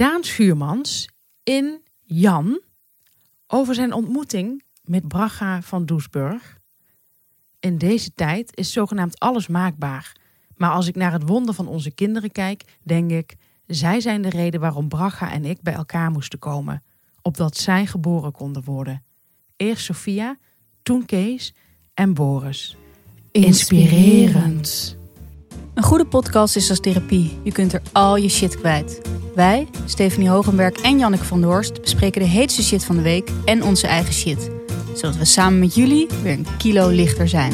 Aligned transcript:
Daan 0.00 0.24
Schuurmans 0.24 1.08
in 1.42 1.82
Jan 2.02 2.60
over 3.46 3.74
zijn 3.74 3.92
ontmoeting 3.92 4.62
met 4.84 5.08
Braga 5.08 5.62
van 5.62 5.86
Doesburg. 5.86 6.58
In 7.58 7.78
deze 7.78 8.14
tijd 8.14 8.56
is 8.56 8.72
zogenaamd 8.72 9.18
alles 9.18 9.48
maakbaar. 9.48 10.16
Maar 10.56 10.70
als 10.70 10.86
ik 10.86 10.94
naar 10.94 11.12
het 11.12 11.22
wonder 11.26 11.54
van 11.54 11.68
onze 11.68 11.90
kinderen 11.90 12.32
kijk, 12.32 12.64
denk 12.82 13.10
ik, 13.10 13.36
zij 13.66 14.00
zijn 14.00 14.22
de 14.22 14.28
reden 14.28 14.60
waarom 14.60 14.88
Braga 14.88 15.32
en 15.32 15.44
ik 15.44 15.62
bij 15.62 15.74
elkaar 15.74 16.10
moesten 16.10 16.38
komen, 16.38 16.82
opdat 17.22 17.56
zij 17.56 17.86
geboren 17.86 18.32
konden 18.32 18.64
worden. 18.64 19.04
Eerst 19.56 19.84
Sophia, 19.84 20.38
toen 20.82 21.04
Kees 21.04 21.54
en 21.94 22.14
Boris. 22.14 22.76
Inspirerend. 23.30 24.98
Een 25.74 25.82
goede 25.82 26.06
podcast 26.06 26.56
is 26.56 26.70
als 26.70 26.80
therapie. 26.80 27.38
Je 27.42 27.52
kunt 27.52 27.72
er 27.72 27.82
al 27.92 28.16
je 28.16 28.28
shit 28.28 28.56
kwijt. 28.56 29.00
Wij, 29.34 29.68
Stephanie 29.86 30.28
Hogenberg 30.28 30.76
en 30.76 30.98
Janneke 30.98 31.24
van 31.24 31.40
Doorst, 31.40 31.80
bespreken 31.80 32.20
de 32.20 32.26
heetste 32.26 32.62
shit 32.62 32.84
van 32.84 32.96
de 32.96 33.02
week 33.02 33.30
en 33.44 33.62
onze 33.62 33.86
eigen 33.86 34.14
shit. 34.14 34.50
Zodat 34.94 35.16
we 35.16 35.24
samen 35.24 35.58
met 35.58 35.74
jullie 35.74 36.08
weer 36.22 36.32
een 36.32 36.46
kilo 36.58 36.88
lichter 36.88 37.28
zijn. 37.28 37.52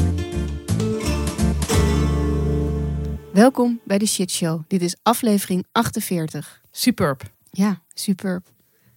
Welkom 3.33 3.81
bij 3.85 3.99
de 3.99 4.07
Shit 4.07 4.31
Show. 4.31 4.63
Dit 4.67 4.83
is 4.83 4.97
aflevering 5.03 5.67
48. 5.73 6.61
Superb. 6.71 7.23
Ja, 7.51 7.83
superb. 7.95 8.47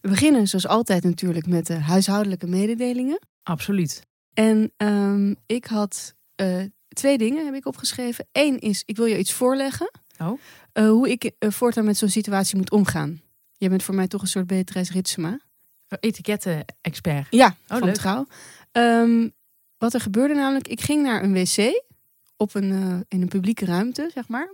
We 0.02 0.09
beginnen 0.09 0.47
zoals 0.47 0.67
altijd 0.67 1.03
natuurlijk 1.03 1.47
met 1.47 1.67
de 1.67 1.80
huishoudelijke 1.80 2.47
mededelingen. 2.47 3.20
Absoluut. 3.44 4.08
En 4.33 4.72
ehm, 4.77 5.33
ik 5.45 5.66
had 5.66 6.16
eh, 6.36 6.63
twee 6.99 7.17
dingen 7.17 7.45
heb 7.45 7.53
ik 7.53 7.66
opgeschreven. 7.66 8.27
Eén 8.31 8.59
is, 8.59 8.84
ik 8.85 8.95
wil 8.98 9.05
je 9.05 9.17
iets 9.20 9.34
voorleggen. 9.34 9.91
Oh. 10.20 10.39
Eh, 10.71 10.89
hoe 10.89 11.09
ik 11.09 11.23
eh, 11.39 11.52
voortaan 11.52 11.85
met 11.85 11.98
zo'n 11.98 12.09
situatie 12.09 12.58
moet 12.58 12.72
omgaan. 12.72 13.22
Jij 13.58 13.70
bent 13.70 13.84
voor 13.84 13.95
mij 13.95 14.08
toch 14.08 14.22
een 14.22 14.27
soort 14.27 14.48
Beatrice 14.48 14.91
Ritsema. 14.94 15.39
Etiketten-expert. 15.99 17.27
Ja, 17.30 17.47
Oh, 17.47 17.53
van 17.77 17.83
leuk. 17.83 17.95
trouw. 17.95 18.25
Ehm, 18.72 19.30
wat 19.77 19.94
er 19.94 20.02
gebeurde 20.02 20.33
namelijk, 20.33 20.67
ik 20.67 20.81
ging 20.81 21.03
naar 21.03 21.23
een 21.23 21.33
wc 21.33 21.83
op 22.38 22.55
een, 22.55 22.72
eh, 22.72 23.00
in 23.08 23.22
een 23.22 23.27
publieke 23.27 23.66
ruimte, 23.66 24.09
zeg 24.14 24.27
maar. 24.27 24.53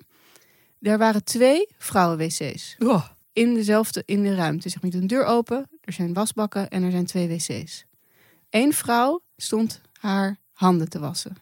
Daar 0.80 0.98
waren 0.98 1.24
twee 1.24 1.68
vrouwen-wc's. 1.78 2.76
Oh. 2.80 3.06
In 3.34 3.54
dezelfde, 3.54 4.04
in 4.06 4.24
de 4.24 4.36
ruimte. 4.36 4.70
Zeg 4.70 4.82
maar, 4.82 4.92
je 4.92 5.00
doet 5.00 5.12
een 5.12 5.18
deur 5.18 5.26
open, 5.26 5.70
er 5.82 5.94
zijn 5.94 6.14
wasbakken 6.14 6.70
en 6.70 6.84
er 6.84 6.92
zijn 6.92 7.06
twee 7.06 7.28
wc's. 7.28 7.86
Eén 8.50 8.74
vrouw 8.74 9.22
stond 9.38 9.82
haar 10.00 10.38
handen 10.52 10.90
te 10.90 11.00
wassen. 11.00 11.36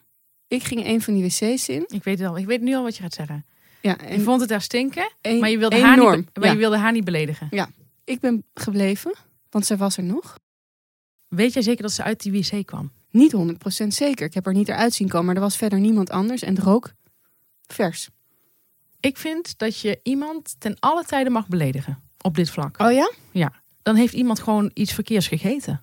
Ik 0.54 0.64
ging 0.64 0.86
een 0.86 1.02
van 1.02 1.14
die 1.14 1.22
wc's 1.24 1.68
in. 1.68 1.84
Ik 1.88 2.04
weet 2.04 2.18
het 2.18 2.28
al. 2.28 2.38
Ik 2.38 2.46
weet 2.46 2.60
nu 2.60 2.74
al 2.74 2.82
wat 2.82 2.96
je 2.96 3.02
gaat 3.02 3.14
zeggen. 3.14 3.44
Ja, 3.80 3.96
Je 4.10 4.20
vond 4.20 4.40
het 4.40 4.48
daar 4.48 4.62
stinken, 4.62 5.10
een- 5.20 5.38
maar 5.38 5.50
je 5.50 5.58
wilde, 5.58 5.80
haar 5.80 5.96
niet, 6.16 6.28
maar 6.34 6.44
Ja. 6.46 6.52
je 6.52 6.58
wilde 6.58 6.76
haar 6.78 6.92
niet 6.92 7.04
beledigen. 7.04 7.48
Ik 8.04 8.20
ben 8.20 8.44
gebleven, 8.54 9.14
want 9.50 9.66
zij 9.66 9.76
was 9.76 9.96
er 9.96 10.02
nog. 10.02 10.38
Weet 11.28 11.52
jij 11.52 11.62
zeker 11.62 11.82
dat 11.82 11.92
ze 11.92 12.02
uit 12.02 12.22
die 12.22 12.32
wc 12.32 12.66
kwam? 12.66 12.92
Niet 13.10 13.32
100% 13.32 13.94
zeker. 13.94 14.26
Ik 14.26 14.34
heb 14.34 14.46
er 14.46 14.52
niet 14.52 14.68
eruit 14.68 14.94
zien 14.94 15.08
komen, 15.08 15.26
maar 15.26 15.34
er 15.34 15.40
was 15.40 15.56
verder 15.56 15.78
niemand 15.80 16.10
anders 16.10 16.42
en 16.42 16.54
het 16.54 16.64
rook 16.64 16.92
vers. 17.66 18.08
Ik 19.00 19.16
vind 19.16 19.58
dat 19.58 19.80
je 19.80 20.00
iemand 20.02 20.54
ten 20.58 20.76
alle 20.80 21.04
tijde 21.04 21.30
mag 21.30 21.48
beledigen 21.48 21.98
op 22.20 22.34
dit 22.34 22.50
vlak. 22.50 22.78
Oh 22.80 22.92
ja? 23.32 23.52
Dan 23.82 23.94
heeft 23.96 24.12
iemand 24.14 24.40
gewoon 24.40 24.70
iets 24.74 24.92
verkeers 24.92 25.26
gegeten. 25.28 25.80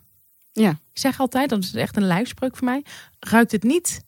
Ja. 0.51 0.69
Ik 0.69 0.99
zeg 0.99 1.19
altijd, 1.19 1.49
dat 1.49 1.63
is 1.63 1.73
echt 1.73 1.95
een 1.97 2.07
lijfspreuk 2.07 2.55
voor 2.57 2.65
mij. 2.65 2.83
Ruikt 3.19 3.51
het 3.51 3.63
niet 3.63 4.01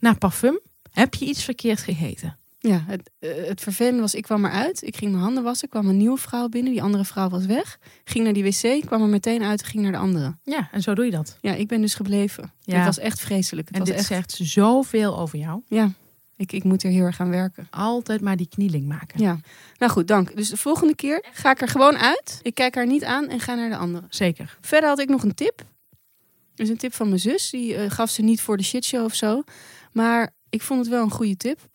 naar 0.00 0.18
parfum? 0.18 0.60
Heb 0.90 1.14
je 1.14 1.24
iets 1.24 1.44
verkeerd 1.44 1.80
gegeten? 1.80 2.38
Ja, 2.62 2.84
het, 2.86 3.10
eh, 3.18 3.30
het 3.46 3.60
vervelende 3.60 4.00
was, 4.00 4.14
ik 4.14 4.22
kwam 4.22 4.44
eruit. 4.44 4.82
Ik 4.82 4.96
ging 4.96 5.10
mijn 5.10 5.22
handen 5.22 5.42
wassen. 5.42 5.68
kwam 5.68 5.88
een 5.88 5.96
nieuwe 5.96 6.18
vrouw 6.18 6.48
binnen. 6.48 6.72
Die 6.72 6.82
andere 6.82 7.04
vrouw 7.04 7.28
was 7.28 7.46
weg. 7.46 7.78
Ging 8.04 8.24
naar 8.24 8.32
die 8.32 8.44
wc, 8.44 8.86
kwam 8.86 9.02
er 9.02 9.08
meteen 9.08 9.42
uit 9.42 9.62
en 9.62 9.66
ging 9.68 9.82
naar 9.82 9.92
de 9.92 9.98
andere. 9.98 10.36
Ja, 10.42 10.68
en 10.72 10.82
zo 10.82 10.94
doe 10.94 11.04
je 11.04 11.10
dat. 11.10 11.38
Ja, 11.40 11.54
ik 11.54 11.68
ben 11.68 11.80
dus 11.80 11.94
gebleven. 11.94 12.52
Ja. 12.60 12.76
Het 12.76 12.84
was 12.84 12.98
echt 12.98 13.20
vreselijk. 13.20 13.68
Het 13.68 13.76
en 13.76 13.82
was 13.82 13.88
dit 13.90 13.98
echt, 13.98 14.08
zegt 14.08 14.50
zoveel 14.50 15.18
over 15.18 15.38
jou. 15.38 15.62
Ja, 15.68 15.92
ik, 16.36 16.52
ik 16.52 16.64
moet 16.64 16.82
er 16.82 16.90
heel 16.90 17.04
erg 17.04 17.20
aan 17.20 17.30
werken. 17.30 17.66
Altijd 17.70 18.20
maar 18.20 18.36
die 18.36 18.48
knieling 18.48 18.86
maken. 18.86 19.22
Ja. 19.22 19.38
Nou 19.78 19.92
goed, 19.92 20.08
dank. 20.08 20.36
Dus 20.36 20.48
de 20.48 20.56
volgende 20.56 20.94
keer 20.94 21.24
ga 21.32 21.50
ik 21.50 21.60
er 21.60 21.68
gewoon 21.68 21.96
uit. 21.96 22.38
Ik 22.42 22.54
kijk 22.54 22.74
haar 22.74 22.86
niet 22.86 23.04
aan 23.04 23.28
en 23.28 23.40
ga 23.40 23.54
naar 23.54 23.68
de 23.68 23.76
andere. 23.76 24.06
Zeker. 24.08 24.58
Verder 24.60 24.88
had 24.88 24.98
ik 24.98 25.08
nog 25.08 25.22
een 25.22 25.34
tip. 25.34 25.62
Dus 26.54 26.68
een 26.68 26.76
tip 26.76 26.94
van 26.94 27.08
mijn 27.08 27.20
zus. 27.20 27.50
Die 27.50 27.74
eh, 27.74 27.90
gaf 27.90 28.10
ze 28.10 28.22
niet 28.22 28.40
voor 28.40 28.56
de 28.56 28.62
shitshow 28.62 29.04
of 29.04 29.14
zo. 29.14 29.42
Maar 29.92 30.34
ik 30.48 30.62
vond 30.62 30.80
het 30.80 30.88
wel 30.88 31.02
een 31.02 31.10
goede 31.10 31.36
tip. 31.36 31.68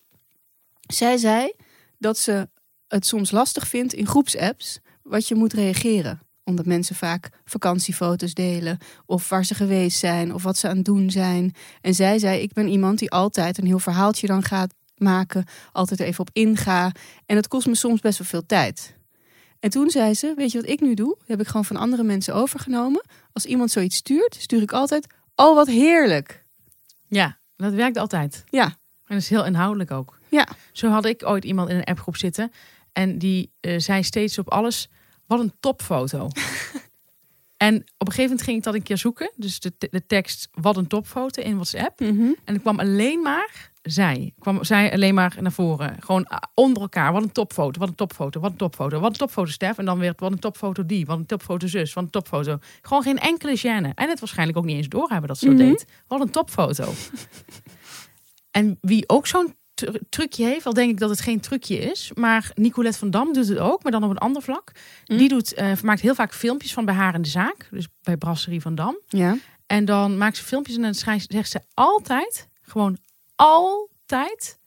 Zij 0.80 1.16
zei 1.16 1.52
dat 1.98 2.18
ze 2.18 2.48
het 2.88 3.06
soms 3.06 3.30
lastig 3.30 3.68
vindt 3.68 3.92
in 3.92 4.06
groepsapps 4.06 4.78
wat 5.02 5.28
je 5.28 5.34
moet 5.34 5.52
reageren. 5.52 6.20
Omdat 6.44 6.66
mensen 6.66 6.96
vaak 6.96 7.30
vakantiefoto's 7.44 8.34
delen. 8.34 8.78
Of 9.06 9.28
waar 9.28 9.44
ze 9.44 9.54
geweest 9.54 9.98
zijn. 9.98 10.34
Of 10.34 10.42
wat 10.42 10.56
ze 10.56 10.68
aan 10.68 10.76
het 10.76 10.84
doen 10.84 11.10
zijn. 11.10 11.54
En 11.80 11.94
zij 11.94 12.18
zei, 12.18 12.40
ik 12.40 12.52
ben 12.52 12.68
iemand 12.68 12.98
die 12.98 13.10
altijd 13.10 13.58
een 13.58 13.66
heel 13.66 13.78
verhaaltje 13.78 14.26
dan 14.26 14.42
gaat 14.42 14.74
maken. 14.96 15.44
Altijd 15.72 16.00
even 16.00 16.20
op 16.20 16.30
inga. 16.32 16.92
En 17.26 17.36
het 17.36 17.48
kost 17.48 17.66
me 17.66 17.74
soms 17.74 18.00
best 18.00 18.18
wel 18.18 18.26
veel 18.26 18.46
tijd. 18.46 18.94
En 19.60 19.70
toen 19.70 19.90
zei 19.90 20.14
ze, 20.14 20.32
weet 20.36 20.52
je 20.52 20.60
wat 20.60 20.70
ik 20.70 20.80
nu 20.80 20.94
doe? 20.94 21.16
Dat 21.18 21.28
heb 21.28 21.40
ik 21.40 21.46
gewoon 21.46 21.64
van 21.64 21.76
andere 21.76 22.02
mensen 22.02 22.34
overgenomen. 22.34 23.04
Als 23.32 23.44
iemand 23.44 23.70
zoiets 23.70 23.96
stuurt, 23.96 24.34
stuur 24.34 24.62
ik 24.62 24.72
altijd, 24.72 25.06
oh 25.34 25.54
wat 25.54 25.66
heerlijk. 25.66 26.44
Ja, 27.08 27.38
dat 27.56 27.72
werkt 27.72 27.96
altijd. 27.96 28.44
Ja, 28.50 28.64
En 28.64 28.74
dat 29.06 29.18
is 29.18 29.28
heel 29.28 29.44
inhoudelijk 29.44 29.90
ook. 29.90 30.18
Ja. 30.28 30.48
Zo 30.72 30.88
had 30.90 31.04
ik 31.04 31.26
ooit 31.26 31.44
iemand 31.44 31.68
in 31.68 31.76
een 31.76 31.84
appgroep 31.84 32.16
zitten. 32.16 32.52
En 32.92 33.18
die 33.18 33.52
eh, 33.60 33.78
zei 33.78 34.02
steeds 34.02 34.38
op 34.38 34.50
alles, 34.50 34.88
wat 35.26 35.40
een 35.40 35.52
topfoto. 35.60 36.28
en 37.56 37.74
op 37.76 37.82
een 38.06 38.12
gegeven 38.12 38.22
moment 38.22 38.42
ging 38.42 38.56
ik 38.56 38.62
dat 38.62 38.74
een 38.74 38.82
keer 38.82 38.98
zoeken. 38.98 39.30
Dus 39.36 39.60
de, 39.60 39.72
de 39.90 40.06
tekst, 40.06 40.48
wat 40.52 40.76
een 40.76 40.86
topfoto 40.86 41.42
in 41.42 41.54
WhatsApp. 41.54 42.00
En 42.44 42.54
er 42.54 42.60
kwam 42.60 42.80
alleen 42.80 43.22
maar 43.22 43.70
zij. 43.82 44.32
Kwam 44.38 44.64
zij 44.64 44.92
alleen 44.92 45.14
maar 45.14 45.36
naar 45.40 45.52
voren. 45.52 45.96
Gewoon 46.00 46.26
ah, 46.26 46.38
onder 46.54 46.82
elkaar. 46.82 47.12
Wat 47.12 47.22
een 47.22 47.32
topfoto, 47.32 47.80
wat 47.80 47.88
een 47.88 47.94
topfoto, 47.94 48.40
wat 48.40 48.50
een 48.50 48.56
topfoto. 48.56 49.00
Wat 49.00 49.10
een 49.10 49.16
topfoto, 49.16 49.50
Stef. 49.50 49.78
En 49.78 49.84
dan 49.84 49.98
weer 49.98 50.12
wat 50.16 50.32
een 50.32 50.38
topfoto 50.38 50.86
die. 50.86 51.06
Wat 51.06 51.18
een 51.18 51.26
topfoto 51.26 51.66
zus, 51.66 51.92
wat 51.92 52.04
een 52.04 52.10
topfoto. 52.10 52.58
Gewoon 52.82 53.02
geen 53.02 53.18
enkele 53.18 53.58
gêne. 53.58 53.94
En 53.94 54.08
het 54.08 54.20
waarschijnlijk 54.20 54.58
ook 54.58 54.64
niet 54.64 54.76
eens 54.76 54.88
doorhebben 54.88 55.28
dat 55.28 55.38
ze 55.38 55.48
Mhm. 55.48 55.56
dat 55.56 55.66
deed. 55.66 55.86
Wat 56.06 56.20
een 56.20 56.30
topfoto. 56.30 56.92
en 58.50 58.78
wie 58.80 59.08
ook 59.08 59.26
zo'n 59.26 59.54
tru- 59.76 59.98
trucje 60.08 60.44
heeft, 60.44 60.66
al 60.66 60.72
denk 60.72 60.90
ik 60.90 60.98
dat 60.98 61.10
het 61.10 61.20
geen 61.20 61.40
trucje 61.40 61.78
is. 61.78 62.10
Maar 62.14 62.50
Nicolette 62.54 62.98
van 62.98 63.10
Dam 63.10 63.32
doet 63.32 63.48
het 63.48 63.58
ook, 63.58 63.82
maar 63.82 63.92
dan 63.92 64.04
op 64.04 64.10
een 64.10 64.18
ander 64.18 64.42
vlak. 64.42 64.72
Mhm. 65.06 65.18
Die 65.18 65.28
doet, 65.28 65.54
eh, 65.54 65.72
maakt 65.82 66.00
heel 66.00 66.14
vaak 66.14 66.34
filmpjes 66.34 66.72
van 66.72 66.84
bij 66.84 66.94
haar 66.94 67.14
in 67.14 67.22
de 67.22 67.28
zaak. 67.28 67.68
Dus 67.70 67.88
bij 68.02 68.16
Brasserie 68.16 68.60
van 68.60 68.74
Dam. 68.74 68.98
Ja. 69.08 69.36
En 69.66 69.84
dan 69.84 70.18
maakt 70.18 70.36
ze 70.36 70.44
filmpjes 70.44 70.76
en 70.76 70.82
dan 70.82 70.94
zegt 70.94 71.50
ze 71.50 71.60
altijd, 71.74 72.48
gewoon 72.62 72.98
altijd, 73.34 74.58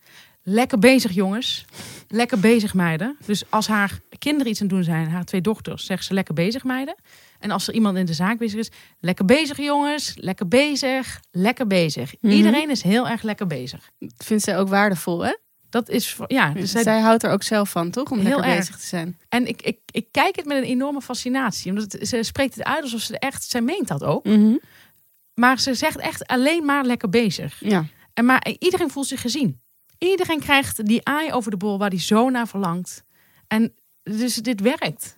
lekker 0.43 0.79
bezig 0.79 1.11
jongens. 1.11 1.65
Lekker 2.07 2.39
bezig 2.39 2.73
meiden. 2.73 3.17
Dus 3.25 3.43
als 3.49 3.67
haar 3.67 3.99
kinderen 4.17 4.51
iets 4.51 4.61
aan 4.61 4.67
het 4.67 4.75
doen 4.75 4.83
zijn, 4.83 5.09
haar 5.09 5.25
twee 5.25 5.41
dochters, 5.41 5.85
zegt 5.85 6.05
ze 6.05 6.13
lekker 6.13 6.33
bezig 6.33 6.63
meiden. 6.63 6.95
En 7.39 7.51
als 7.51 7.67
er 7.67 7.73
iemand 7.73 7.97
in 7.97 8.05
de 8.05 8.13
zaak 8.13 8.37
bezig 8.37 8.59
is, 8.59 8.69
lekker 8.99 9.25
bezig 9.25 9.57
jongens, 9.57 10.13
lekker 10.15 10.47
bezig, 10.47 11.19
lekker 11.31 11.67
bezig. 11.67 12.13
Mhm. 12.21 12.33
Iedereen 12.33 12.69
is 12.69 12.81
heel 12.81 13.07
erg 13.07 13.21
lekker 13.21 13.47
bezig. 13.47 13.89
Dat 13.99 14.11
vindt 14.25 14.43
zij 14.43 14.57
ook 14.57 14.67
waardevol, 14.69 15.21
hè? 15.25 15.35
Dat 15.69 15.89
is, 15.89 16.17
ja, 16.27 16.49
dus 16.53 16.71
zij- 16.71 16.83
zij, 16.83 16.99
houdt 16.99 17.23
er 17.23 17.31
ook 17.31 17.43
zelf 17.43 17.69
van, 17.69 17.91
toch? 17.91 18.11
Om 18.11 18.17
Heel 18.19 18.27
lekker 18.27 18.45
erg. 18.45 18.57
bezig 18.57 18.77
te 18.77 18.85
zijn. 18.85 19.17
en 19.29 19.47
ik, 19.47 19.61
ik, 19.61 19.79
ik 19.91 20.05
kijk 20.11 20.35
het 20.35 20.45
met 20.45 20.57
een 20.57 20.63
enorme 20.63 21.01
fascinatie. 21.01 21.71
Omdat 21.71 21.91
het- 21.91 22.07
ze 22.07 22.23
spreekt 22.23 22.55
het 22.55 22.63
uit 22.63 22.81
alsof 22.83 23.01
ze 23.01 23.19
echt, 23.19 23.43
zij 23.43 23.61
meent 23.61 23.87
dat 23.87 24.03
ook. 24.03 24.25
Maar 25.33 25.59
ze 25.59 25.73
zegt 25.73 25.97
echt 25.97 26.27
alleen 26.27 26.65
maar 26.65 26.85
lekker 26.85 27.09
bezig. 27.09 27.55
Ja. 27.59 27.85
En 28.13 28.25
maar 28.25 28.47
iedereen 28.59 28.89
voelt 28.89 29.07
zich 29.07 29.21
gezien. 29.21 29.61
Iedereen 29.97 30.39
krijgt 30.39 30.85
die 30.85 31.05
aai 31.05 31.31
over 31.33 31.51
de 31.51 31.57
bol 31.57 31.77
waar 31.77 31.89
die 31.89 31.99
zo 31.99 32.29
naar 32.29 32.47
verlangt. 32.47 33.03
En 33.47 33.73
dus 34.03 34.35
dit 34.35 34.61
werkt. 34.61 35.17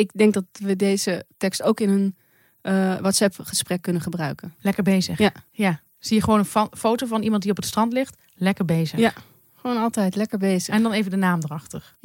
Ik 0.00 0.10
denk 0.14 0.34
dat 0.34 0.44
we 0.52 0.76
deze 0.76 1.24
tekst 1.36 1.62
ook 1.62 1.80
in 1.80 1.88
een 1.88 2.16
eh, 2.60 2.98
WhatsApp-gesprek 2.98 3.82
kunnen 3.82 4.02
gebruiken. 4.02 4.54
Lekker 4.60 4.82
bezig. 4.82 5.18
Ja. 5.18 5.32
ja. 5.50 5.80
Zie 5.98 6.16
je 6.16 6.22
gewoon 6.22 6.38
een 6.38 6.68
foto 6.78 7.06
van 7.06 7.22
iemand 7.22 7.42
die 7.42 7.50
op 7.50 7.56
het 7.56 7.66
strand 7.66 7.92
ligt. 7.92 8.16
Lekker 8.34 8.64
bezig. 8.64 8.98
Ja. 8.98 9.12
Gewoon 9.54 9.76
altijd 9.76 10.16
lekker 10.16 10.38
bezig. 10.38 10.74
En 10.74 10.82
dan 10.82 10.92
even 10.92 11.10
de 11.10 11.16
naam 11.16 11.40
erachter. 11.42 11.96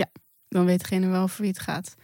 Dan 0.48 0.66
weet 0.66 0.80
degene 0.80 1.08
wel 1.08 1.28
voor 1.28 1.42
wie 1.42 1.54
het 1.54 1.62
gaat. 1.62 1.96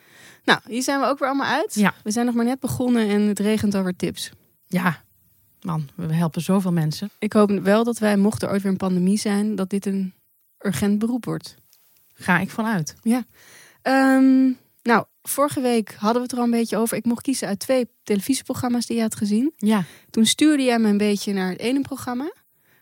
Nou, 0.43 0.59
hier 0.67 0.81
zijn 0.81 0.99
we 0.99 1.05
ook 1.05 1.19
weer 1.19 1.27
allemaal 1.27 1.53
uit. 1.53 1.73
Ja. 1.73 1.93
We 2.03 2.11
zijn 2.11 2.25
nog 2.25 2.35
maar 2.35 2.45
net 2.45 2.59
begonnen 2.59 3.09
en 3.09 3.21
het 3.21 3.39
regent 3.39 3.77
over 3.77 3.95
tips. 3.95 4.31
Ja, 4.67 5.03
man, 5.61 5.89
we 5.95 6.13
helpen 6.13 6.41
zoveel 6.41 6.71
mensen. 6.71 7.09
Ik 7.19 7.33
hoop 7.33 7.49
wel 7.49 7.83
dat 7.83 7.97
wij, 7.97 8.17
mocht 8.17 8.41
er 8.41 8.49
ooit 8.49 8.61
weer 8.61 8.71
een 8.71 8.77
pandemie 8.77 9.17
zijn, 9.17 9.55
dat 9.55 9.69
dit 9.69 9.85
een 9.85 10.13
urgent 10.59 10.99
beroep 10.99 11.25
wordt. 11.25 11.55
Ga 12.13 12.39
ik 12.39 12.49
vanuit. 12.49 12.95
Ehm, 13.81 14.51
nou, 14.81 15.05
vorige 15.21 15.61
week 15.61 15.93
hadden 15.93 16.15
we 16.15 16.21
het 16.21 16.31
er 16.31 16.37
al 16.37 16.43
een 16.43 16.51
beetje 16.51 16.77
over. 16.77 16.97
Ik 16.97 17.05
mocht 17.05 17.21
kiezen 17.21 17.47
uit 17.47 17.59
twee 17.59 17.87
televisieprogramma's 18.03 18.85
die 18.85 18.95
je 18.95 19.01
had 19.01 19.15
gezien. 19.15 19.53
Ja, 19.57 19.83
Toen 20.09 20.25
stuurde 20.25 20.63
jij 20.63 20.79
me 20.79 20.87
een 20.89 20.97
beetje 20.97 21.33
naar 21.33 21.49
het 21.49 21.59
ene 21.59 21.81
programma. 21.81 22.33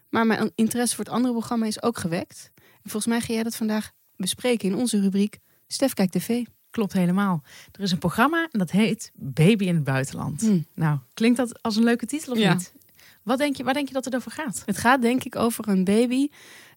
Maar 0.09 0.25
mijn 0.27 0.51
interesse 0.55 0.95
voor 0.95 1.05
het 1.05 1.13
andere 1.13 1.33
programma 1.33 1.65
is 1.65 1.81
ook 1.83 1.97
gewekt. 1.97 2.51
En 2.55 2.89
volgens 2.89 3.05
mij 3.05 3.21
ga 3.21 3.33
jij 3.33 3.43
dat 3.43 3.55
vandaag 3.55 3.91
bespreken 4.15 4.69
in 4.69 4.75
onze 4.75 4.99
rubriek 5.01 5.37
Stef 5.67 5.93
kijkt 5.93 6.11
tv. 6.13 6.43
Klopt 6.69 6.93
helemaal. 6.93 7.43
Er 7.71 7.81
is 7.81 7.91
een 7.91 7.97
programma 7.97 8.47
en 8.51 8.59
dat 8.59 8.71
heet 8.71 9.11
Baby 9.13 9.65
in 9.65 9.75
het 9.75 9.83
buitenland. 9.83 10.41
Hmm. 10.41 10.65
Nou, 10.75 10.97
klinkt 11.13 11.37
dat 11.37 11.61
als 11.61 11.75
een 11.75 11.83
leuke 11.83 12.05
titel 12.05 12.31
of 12.31 12.37
Ja. 12.39 12.53
niet? 12.53 12.73
Wat 13.23 13.37
denk 13.37 13.55
je, 13.55 13.63
waar 13.63 13.73
denk 13.73 13.87
je 13.87 13.93
dat 13.93 14.05
het 14.05 14.15
over 14.15 14.31
gaat? 14.31 14.61
Het 14.65 14.77
gaat 14.77 15.01
denk 15.01 15.23
ik 15.23 15.35
over 15.35 15.67
een 15.67 15.83
baby 15.83 16.27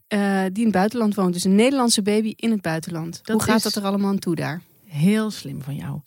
eh, 0.08 0.40
die 0.42 0.58
in 0.58 0.62
het 0.64 0.72
buitenland 0.72 1.14
woont. 1.14 1.32
Dus 1.32 1.44
een 1.44 1.54
Nederlandse 1.54 2.02
baby 2.02 2.32
in 2.36 2.50
het 2.50 2.60
buitenland. 2.60 3.20
Dat 3.22 3.36
Hoe 3.36 3.44
gaat 3.44 3.56
is- 3.56 3.62
dat 3.62 3.74
er 3.74 3.84
allemaal 3.84 4.10
aan 4.10 4.18
toe 4.18 4.34
daar? 4.34 4.62
Heel 4.92 5.30
slim 5.30 5.62
van 5.62 5.74
jou. 5.74 6.00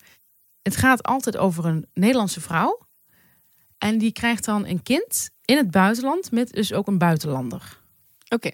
Het 0.61 0.75
gaat 0.75 1.03
altijd 1.03 1.37
over 1.37 1.65
een 1.65 1.85
Nederlandse 1.93 2.41
vrouw. 2.41 2.79
En 3.77 3.97
die 3.97 4.11
krijgt 4.11 4.45
dan 4.45 4.65
een 4.65 4.83
kind 4.83 5.29
in 5.45 5.57
het 5.57 5.71
buitenland 5.71 6.31
met 6.31 6.51
dus 6.51 6.73
ook 6.73 6.87
een 6.87 6.97
buitenlander. 6.97 7.79
Oké. 8.29 8.51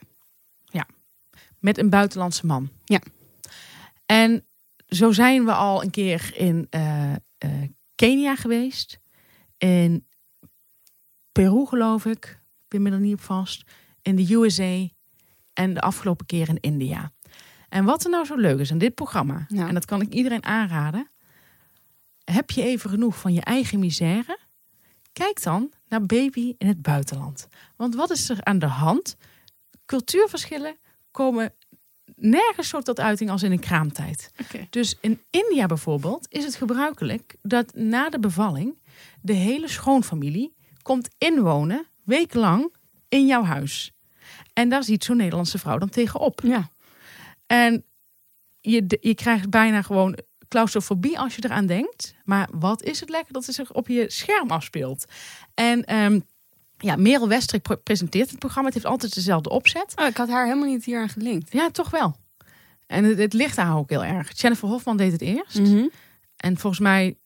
Met 1.62 1.78
een 1.78 1.90
buitenlandse 1.90 2.46
man. 2.46 2.70
Ja. 2.86 3.02
En 4.06 4.46
zo 4.88 5.12
zijn 5.12 5.46
we 5.46 5.54
al 5.54 5.84
een 5.84 5.90
keer 5.90 6.32
in 6.36 6.68
eh, 6.70 7.14
eh, 7.14 7.20
Kenia 7.96 8.36
geweest. 8.36 9.00
In 9.58 10.06
Peru 11.32 11.66
geloof 11.66 12.06
ik. 12.06 12.40
Ik 12.60 12.68
ben 12.68 12.82
me 12.82 12.92
er 12.92 13.00
niet 13.00 13.14
op 13.14 13.22
vast. 13.22 13.64
In 14.02 14.16
de 14.16 14.34
USA. 14.34 14.88
En 15.54 15.74
de 15.74 15.82
afgelopen 15.82 16.26
keer 16.26 16.50
in 16.50 16.60
India. 16.60 17.12
En 17.72 17.86
wat 17.86 18.04
er 18.04 18.10
nou 18.10 18.26
zo 18.26 18.36
leuk 18.36 18.60
is 18.60 18.72
aan 18.72 18.78
dit 18.78 18.96
programma. 18.96 19.46
Ja. 19.48 19.68
En 19.68 19.74
dat 19.74 19.86
kan 19.86 20.02
ik 20.02 20.14
iedereen 20.14 20.46
aanraden. 20.46 21.10
Heb 22.24 22.52
je 22.52 22.64
even 22.64 22.90
genoeg 22.90 23.18
van 23.20 23.34
je 23.34 23.42
eigen 23.42 23.80
misère? 23.80 24.38
Kijk 25.14 25.44
dan 25.44 25.72
naar 25.88 26.06
Baby 26.06 26.56
in 26.58 26.68
het 26.68 26.82
buitenland. 26.82 27.48
Want 27.76 27.96
wat 27.96 28.10
is 28.10 28.30
er 28.30 28.44
aan 28.44 28.60
de 28.60 28.66
hand? 28.66 29.16
Cultuurverschillen 29.86 30.76
komen 31.12 31.54
nergens 32.16 32.70
zo 32.70 32.82
tot 32.82 33.00
uiting 33.00 33.30
als 33.30 33.44
in 33.44 33.52
een 33.52 33.60
kraamtijd. 33.60 34.32
Dus 34.70 34.98
in 35.02 35.22
India 35.30 35.66
bijvoorbeeld 35.66 36.26
is 36.30 36.44
het 36.44 36.56
gebruikelijk 36.56 37.36
dat 37.42 37.76
na 37.76 38.10
de 38.10 38.20
bevalling 38.20 38.78
de 39.22 39.34
hele 39.34 39.68
schoonfamilie 39.68 40.56
komt 40.82 41.10
inwonen, 41.18 41.86
wekenlang, 42.04 42.74
in 43.10 43.26
jouw 43.26 43.44
huis. 43.44 43.92
En 44.54 44.70
daar 44.70 44.84
ziet 44.84 45.04
zo'n 45.04 45.18
Nederlandse 45.18 45.58
vrouw 45.58 45.78
dan 45.78 45.90
tegenop. 45.90 46.42
Ja. 46.44 46.70
En 47.52 47.86
je, 48.60 48.98
je 49.02 49.16
krijgt 49.16 49.50
bijna 49.50 49.82
gewoon 49.82 50.18
claustrofobie 50.48 51.20
als 51.20 51.36
je 51.36 51.42
eraan 51.46 51.66
denkt. 51.66 52.16
Maar 52.24 52.50
wat 52.52 52.84
is 52.84 53.00
het 53.00 53.10
lekker 53.10 53.34
dat 53.34 53.46
het 53.46 53.56
zich 53.56 53.74
op 53.74 53.88
je 53.88 54.06
scherm 54.12 54.50
afspeelt. 54.50 55.06
En 55.54 55.86
ehm, 55.86 56.20
ja, 56.78 56.96
Merel 56.96 57.28
Westrik 57.28 57.62
pre- 57.62 57.78
presenteert 57.78 58.30
het 58.30 58.40
programma. 58.40 58.68
Het 58.70 58.78
heeft 58.78 58.92
altijd 58.92 59.14
dezelfde 59.14 59.50
opzet. 59.50 59.94
Oh, 59.96 60.08
ik 60.08 60.18
had 60.18 60.30
haar 60.30 60.46
helemaal 60.46 60.68
niet 60.68 60.86
hier 60.86 61.00
aan 61.00 61.10
gelinkt. 61.10 61.54
Ja, 61.54 61.70
toch 61.70 61.90
wel. 61.90 62.16
En 62.88 63.04
het, 63.04 63.18
het 63.18 63.34
ligt 63.34 63.58
haar 63.58 63.78
ook 63.78 63.90
heel 63.90 64.04
erg. 64.04 64.42
Jennifer 64.42 64.68
Hofman 64.68 64.98
deed 64.98 65.12
het 65.12 65.22
eerst. 65.22 65.60
Mhm. 65.60 65.88
En 66.38 66.58
volgens 66.58 66.82
mij 66.82 67.18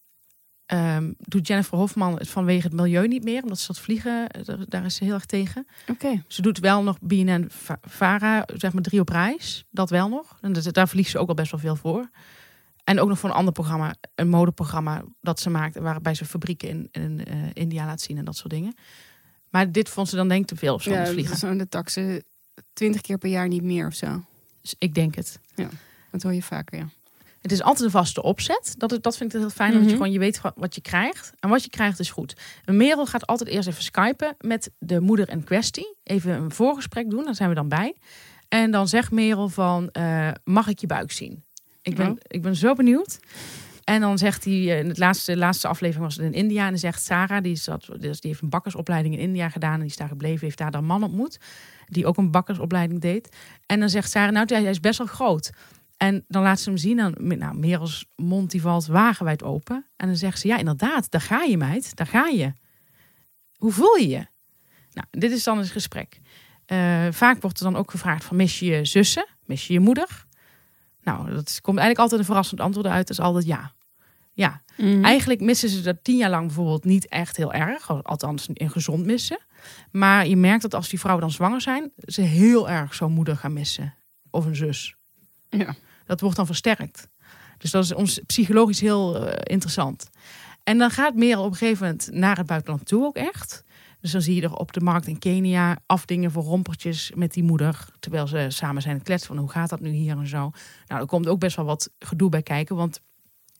ehm, 0.65 1.11
doet 1.17 1.47
Jennifer 1.47 1.77
Hofman 1.77 2.17
het 2.17 2.29
vanwege 2.29 2.67
het 2.67 2.75
milieu 2.75 3.07
niet 3.07 3.23
meer. 3.23 3.43
Omdat 3.43 3.59
ze 3.59 3.67
dat 3.67 3.79
vliegen, 3.79 4.29
eh, 4.29 4.55
daar, 4.67 4.85
is 4.85 4.95
ze 4.95 5.03
heel 5.03 5.13
erg 5.13 5.25
tegen. 5.25 5.67
Oké. 5.87 6.23
Ze 6.27 6.41
doet 6.41 6.59
wel 6.59 6.83
nog 6.83 6.97
BNN 7.01 7.45
Va- 7.49 7.79
Vara, 7.81 8.47
zeg 8.55 8.73
maar 8.73 8.81
drie 8.81 8.99
op 8.99 9.09
reis. 9.09 9.65
Dat 9.69 9.89
wel 9.89 10.09
nog. 10.09 10.37
En 10.41 10.53
dat- 10.53 10.73
daar 10.73 10.87
vliegt 10.87 11.09
ze 11.09 11.17
ook 11.17 11.27
al 11.29 11.33
best 11.35 11.51
wel 11.51 11.59
veel 11.59 11.75
voor. 11.75 12.09
En 12.83 12.99
ook 12.99 13.07
nog 13.09 13.19
voor 13.19 13.29
een 13.29 13.35
ander 13.35 13.53
programma, 13.53 13.95
een 14.15 14.29
modeprogramma 14.29 15.03
dat 15.21 15.39
ze 15.39 15.49
maakt. 15.49 15.77
Waarbij 15.77 16.13
ze 16.13 16.25
fabrieken 16.25 16.69
in, 16.69 16.87
in 16.91 17.25
eh, 17.25 17.37
India 17.53 17.85
laat 17.85 18.01
zien 18.01 18.17
en 18.17 18.25
dat 18.25 18.35
soort 18.37 18.49
dingen. 18.53 18.73
Maar 19.49 19.71
dit 19.71 19.89
vond 19.89 20.09
ze 20.09 20.15
dan 20.15 20.27
denk 20.27 20.41
ik 20.41 20.47
te 20.47 20.55
veel 20.55 20.73
of 20.73 20.81
zo 20.83 20.91
Ja, 20.91 21.05
vliegen. 21.05 21.37
zo'n 21.37 21.57
de 21.57 21.69
taxen 21.69 22.23
twintig 22.73 23.01
keer 23.01 23.17
per 23.17 23.29
jaar 23.29 23.47
niet 23.47 23.63
meer 23.63 23.87
of 23.87 23.93
zo. 23.93 24.23
Dus 24.61 24.75
ik 24.77 24.93
denk 24.95 25.15
het. 25.15 25.39
Dat 26.11 26.23
hoor 26.23 26.33
je 26.33 26.43
vaker, 26.43 26.77
ja. 26.77 26.87
Het 27.45 27.53
is 27.53 27.61
altijd 27.63 27.85
een 27.85 27.91
vaste 27.91 28.21
opzet. 28.23 28.75
Dat, 28.77 28.97
dat 29.01 29.17
vind 29.17 29.33
ik 29.33 29.39
heel 29.39 29.49
fijn. 29.49 29.71
Dat 29.71 29.79
je 29.79 29.85
Mhm. 29.85 29.95
gewoon 29.95 30.11
je 30.11 30.19
weet 30.19 30.41
wat- 30.55 30.75
je 30.75 30.81
krijgt. 30.81 31.33
En 31.39 31.49
wat 31.49 31.63
je 31.63 31.69
krijgt 31.69 31.99
is 31.99 32.09
goed. 32.11 32.33
Merel 32.65 33.05
gaat 33.05 33.25
altijd 33.27 33.49
eerst 33.49 33.67
even 33.67 33.83
skypen 33.83 34.35
met 34.39 34.71
de 34.79 34.99
moeder 34.99 35.29
in 35.29 35.43
kwestie. 35.43 35.95
Even 36.03 36.31
een 36.31 36.51
voorgesprek 36.51 37.09
doen. 37.09 37.23
Daar 37.25 37.35
zijn 37.35 37.49
we 37.49 37.55
dan 37.55 37.67
bij. 37.69 37.95
En 38.47 38.71
dan 38.71 38.87
zegt 38.87 39.11
Merel 39.11 39.49
van, 39.49 39.89
eh, 39.91 40.29
mag 40.43 40.67
ik 40.67 40.79
je 40.79 40.87
buik 40.87 41.11
zien? 41.11 41.43
Ik 41.81 41.95
ben, 41.95 42.09
Oh. 42.11 42.17
ik 42.27 42.41
ben 42.41 42.55
zo 42.55 42.73
benieuwd. 42.73 43.19
En 43.83 44.01
dan 44.01 44.17
zegt 44.17 44.43
hij, 44.43 44.53
eh, 44.53 44.79
in 44.79 44.87
het 44.87 44.97
laatste, 44.97 45.37
laatste 45.37 45.67
aflevering 45.67 46.05
was 46.05 46.15
het 46.15 46.25
in 46.25 46.33
India. 46.33 46.63
En 46.63 46.69
dan 46.69 46.79
zegt 46.79 47.03
Sarah, 47.03 47.43
die, 47.43 47.55
zat, 47.55 47.85
die 47.99 48.09
heeft 48.21 48.41
een 48.41 48.49
bakkersopleiding 48.49 49.13
in 49.13 49.19
India 49.21 49.49
gedaan. 49.49 49.73
En 49.73 49.79
die 49.79 49.89
is 49.89 49.95
daar 49.97 50.07
gebleven, 50.07 50.45
heeft 50.45 50.57
daar 50.57 50.71
dan 50.71 50.85
man 50.85 51.03
ontmoet. 51.03 51.37
Die 51.85 52.05
ook 52.05 52.17
een 52.17 52.31
bakkersopleiding 52.31 53.01
deed. 53.01 53.35
En 53.65 53.79
dan 53.79 53.89
zegt 53.89 54.11
Sarah, 54.11 54.33
nou 54.33 54.45
hij 54.53 54.63
is 54.63 54.79
best 54.79 54.97
wel 54.97 55.07
groot. 55.07 55.49
En 55.97 56.25
dan 56.27 56.43
laat 56.43 56.59
ze 56.59 56.69
hem 56.69 56.77
zien. 56.77 56.99
En 56.99 57.37
nou, 57.37 57.57
Merels 57.57 58.05
mond 58.15 58.51
die 58.51 58.61
valt 58.61 58.85
wagenwijd 58.85 59.43
open. 59.43 59.85
En 59.95 60.07
dan 60.07 60.15
zegt 60.15 60.39
ze, 60.39 60.47
ja 60.47 60.57
inderdaad, 60.57 61.11
daar 61.11 61.21
ga 61.21 61.41
je 61.41 61.57
meid. 61.57 61.95
Daar 61.95 62.07
ga 62.07 62.27
je. 62.27 62.53
Hoe 63.55 63.71
voel 63.71 63.95
je 63.95 64.07
je? 64.07 64.25
Nou, 64.91 65.07
dit 65.11 65.31
is 65.31 65.43
dan 65.43 65.57
het 65.57 65.69
gesprek. 65.69 66.19
Eh, 66.65 67.07
vaak 67.11 67.41
wordt 67.41 67.59
er 67.59 67.65
dan 67.65 67.75
ook 67.75 67.91
gevraagd 67.91 68.23
van, 68.23 68.37
mis 68.37 68.59
je 68.59 68.65
je 68.65 68.85
zussen? 68.85 69.27
Mis 69.45 69.67
je 69.67 69.73
je 69.73 69.79
moeder? 69.79 70.25
Nou, 71.03 71.29
dat 71.29 71.59
komt 71.61 71.77
eigenlijk 71.77 71.99
altijd 71.99 72.19
een 72.19 72.25
verrassend 72.25 72.59
antwoord 72.59 72.87
uit. 72.87 73.07
Dat 73.07 73.17
is 73.17 73.23
altijd 73.23 73.45
ja. 73.45 73.73
Ja, 74.33 74.63
Mhm. 74.77 75.03
Eigenlijk 75.03 75.41
missen 75.41 75.69
ze 75.69 75.81
dat 75.81 76.03
tien 76.03 76.17
jaar 76.17 76.29
lang 76.29 76.45
bijvoorbeeld 76.45 76.83
niet 76.83 77.07
echt 77.07 77.37
heel 77.37 77.53
erg. 77.53 78.03
Althans, 78.03 78.47
in 78.53 78.69
gezond 78.69 79.05
missen. 79.05 79.37
Maar 79.91 80.27
je 80.27 80.35
merkt 80.35 80.61
dat 80.61 80.73
als 80.73 80.89
die 80.89 80.99
vrouwen 80.99 81.25
dan 81.25 81.33
zwanger 81.35 81.61
zijn, 81.61 81.91
ze 81.97 82.21
heel 82.21 82.69
erg 82.69 82.93
zo'n 82.93 83.11
moeder 83.11 83.37
gaan 83.37 83.53
missen. 83.53 83.93
Of 84.29 84.45
een 84.45 84.55
zus. 84.55 84.95
Ja. 85.49 85.75
Dat 86.05 86.21
wordt 86.21 86.35
dan 86.35 86.45
versterkt. 86.45 87.07
Dus 87.57 87.71
dat 87.71 87.83
is 87.83 87.93
ons 87.93 88.19
psychologisch 88.25 88.79
heel 88.79 89.27
eh, 89.27 89.53
interessant. 89.53 90.09
En 90.63 90.77
dan 90.77 90.89
gaat 90.89 91.15
Merel 91.15 91.43
op 91.43 91.51
een 91.51 91.57
gegeven 91.57 91.85
moment 91.85 92.09
naar 92.11 92.37
het 92.37 92.45
buitenland 92.45 92.85
toe 92.85 93.05
ook 93.05 93.15
echt. 93.15 93.63
Dus 94.01 94.11
dan 94.11 94.21
zie 94.21 94.35
je 94.35 94.41
er 94.41 94.55
op 94.55 94.73
de 94.73 94.79
markt 94.79 95.07
in 95.07 95.19
Kenia 95.19 95.77
afdingen 95.85 96.31
voor 96.31 96.43
rompertjes 96.43 97.11
met 97.15 97.33
die 97.33 97.43
moeder. 97.43 97.87
Terwijl 97.99 98.27
ze 98.27 98.45
samen 98.49 98.81
zijn 98.81 99.01
kletsen 99.01 99.27
van 99.27 99.37
hoe 99.37 99.51
gaat 99.51 99.69
dat 99.69 99.79
nu 99.79 99.89
hier 99.89 100.17
en 100.17 100.27
zo. 100.27 100.51
Nou, 100.87 101.01
er 101.01 101.07
komt 101.07 101.27
ook 101.27 101.39
best 101.39 101.55
wel 101.55 101.65
wat 101.65 101.89
gedoe 101.99 102.29
bij 102.29 102.41
kijken. 102.41 102.75
Want 102.75 103.01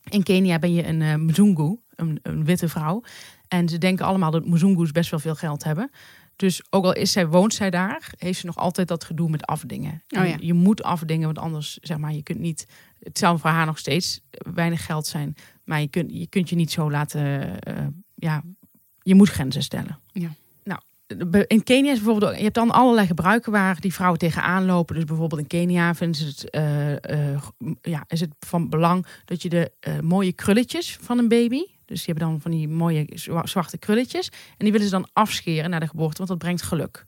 in 0.03 0.23
Kenia 0.23 0.59
ben 0.59 0.73
je 0.73 0.87
een 0.87 1.01
eh 1.01 1.15
Mzungu, 1.15 1.79
een, 1.95 2.19
een 2.21 2.45
witte 2.45 2.69
vrouw. 2.69 3.03
En 3.47 3.69
ze 3.69 3.77
denken 3.77 4.05
allemaal 4.05 4.31
dat 4.31 4.45
Mzungus 4.45 4.91
best 4.91 5.09
wel 5.09 5.19
veel 5.19 5.35
geld 5.35 5.63
hebben. 5.63 5.91
Dus 6.35 6.63
ook 6.69 6.83
al 6.83 6.93
is 6.93 7.11
zij, 7.11 7.27
woont 7.27 7.53
zij 7.53 7.69
daar, 7.69 8.13
heeft 8.17 8.39
ze 8.39 8.45
nog 8.45 8.57
altijd 8.57 8.87
dat 8.87 9.03
gedoe 9.03 9.29
met 9.29 9.45
afdingen. 9.45 10.03
Oh 10.17 10.27
ja. 10.27 10.35
Je 10.39 10.53
moet 10.53 10.83
afdingen, 10.83 11.25
want 11.25 11.39
anders 11.39 11.77
zeg 11.81 11.97
maar, 11.97 12.13
je 12.13 12.23
kunt 12.23 12.39
niet. 12.39 12.67
Het 12.99 13.17
zou 13.17 13.39
voor 13.39 13.49
haar 13.49 13.65
nog 13.65 13.77
steeds 13.77 14.21
weinig 14.53 14.85
geld 14.85 15.07
zijn, 15.07 15.35
maar 15.63 15.81
je 15.81 15.87
kunt 15.87 16.11
je, 16.13 16.27
kunt 16.27 16.49
je 16.49 16.55
niet 16.55 16.71
zo 16.71 16.91
laten. 16.91 17.59
eh, 17.61 17.87
ja, 18.15 18.44
je 19.01 19.15
moet 19.15 19.30
grenzen 19.30 19.63
stellen. 19.63 19.99
Ja. 20.11 20.35
Nou, 20.63 20.80
in 21.47 21.63
Kenia 21.63 21.92
is 21.92 21.97
bijvoorbeeld 21.97 22.31
ook, 22.31 22.37
je 22.37 22.44
hebt 22.44 22.56
dan 22.56 22.71
allerlei 22.71 23.07
gebruiken 23.07 23.51
waar 23.51 23.80
die 23.80 23.94
vrouwen 23.94 24.19
tegenaan 24.19 24.65
lopen. 24.65 24.95
Dus 24.95 25.04
bijvoorbeeld 25.04 25.42
in 25.42 25.47
Kenia 25.47 25.95
vinden 25.95 26.21
ze 26.21 26.25
het, 26.25 26.49
eh, 26.49 27.33
eh, 27.33 27.42
ja, 27.81 28.04
is 28.07 28.19
het 28.19 28.35
van 28.39 28.69
belang 28.69 29.06
dat 29.25 29.42
je 29.42 29.49
de 29.49 29.71
mooie 30.01 30.33
krulletjes 30.33 30.97
van 31.01 31.18
een 31.18 31.27
baby, 31.27 31.63
dus 31.85 32.04
die 32.04 32.13
hebben 32.13 32.27
dan 32.31 32.42
van 32.42 32.51
die 32.51 32.68
mooie 32.68 33.07
zwa- 33.13 33.45
zwarte 33.45 33.77
krulletjes, 33.77 34.30
en 34.30 34.56
die 34.57 34.71
willen 34.71 34.87
ze 34.87 34.94
dan 34.94 35.09
afscheren 35.13 35.69
na 35.69 35.80
de 35.80 35.87
geboorte, 35.87 36.18
want 36.18 36.30
dat 36.30 36.37
brengt 36.37 36.61
geluk. 36.61 37.06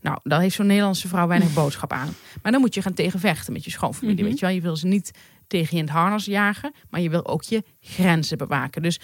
Nou, 0.00 0.18
daar 0.22 0.40
heeft 0.40 0.54
zo'n 0.54 0.66
Nederlandse 0.66 1.08
vrouw 1.08 1.26
weinig 1.26 1.52
boodschap 1.62 1.92
aan. 1.92 2.08
Maar 2.42 2.52
dan 2.52 2.60
moet 2.60 2.74
je 2.74 2.82
gaan 2.82 2.94
tegenvechten 2.94 3.52
met 3.52 3.64
je 3.64 3.70
schoonfamilie. 3.70 4.18
Mhm. 4.20 4.28
Weet 4.28 4.38
je 4.38 4.46
wel, 4.46 4.54
je 4.54 4.60
wil 4.60 4.76
ze 4.76 4.86
niet 4.86 5.10
tegen 5.46 5.76
je 5.76 5.82
in 5.82 5.88
het 5.88 5.96
harnas 5.96 6.24
jagen, 6.24 6.72
maar 6.90 7.00
je 7.00 7.10
wil 7.10 7.26
ook 7.26 7.42
je 7.42 7.64
grenzen 7.80 8.38
bewaken. 8.38 8.82
Dus 8.82 9.00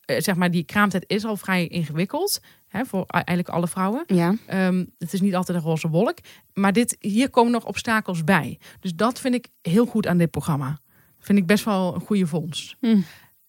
eh, 0.00 0.20
zeg 0.20 0.34
maar, 0.34 0.50
die 0.50 0.64
kraamtijd 0.64 1.04
is 1.06 1.24
al 1.24 1.36
vrij 1.36 1.66
ingewikkeld 1.66 2.40
hè, 2.68 2.84
voor 2.84 3.04
eigenlijk 3.06 3.48
alle 3.48 3.66
vrouwen. 3.68 4.04
Ja. 4.06 4.34
Ehm, 4.46 4.84
het 4.98 5.12
is 5.12 5.20
niet 5.20 5.34
altijd 5.34 5.58
een 5.58 5.64
roze 5.64 5.88
wolk. 5.88 6.18
Maar 6.54 6.72
dit, 6.72 6.96
hier 7.00 7.30
komen 7.30 7.52
nog 7.52 7.64
obstakels 7.66 8.24
bij. 8.24 8.58
Dus 8.80 8.94
dat 8.94 9.20
vind 9.20 9.34
ik 9.34 9.48
heel 9.62 9.86
goed 9.86 10.06
aan 10.06 10.18
dit 10.18 10.30
programma. 10.30 10.78
Vind 11.18 11.38
ik 11.38 11.46
best 11.46 11.64
wel 11.64 11.94
een 11.94 12.00
goede 12.00 12.26
vondst. 12.26 12.76
Hm. 12.80 13.00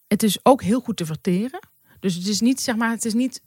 Het 0.08 0.22
is 0.22 0.38
ook 0.42 0.62
heel 0.62 0.80
goed 0.80 0.96
te 0.96 1.06
verteren. 1.06 1.60
Dus 2.00 2.14
het 2.14 2.26
is 2.26 2.40
niet, 2.40 2.60
zeg 2.60 2.76
maar, 2.76 2.90
het 2.90 3.04
is 3.04 3.14
niet. 3.14 3.42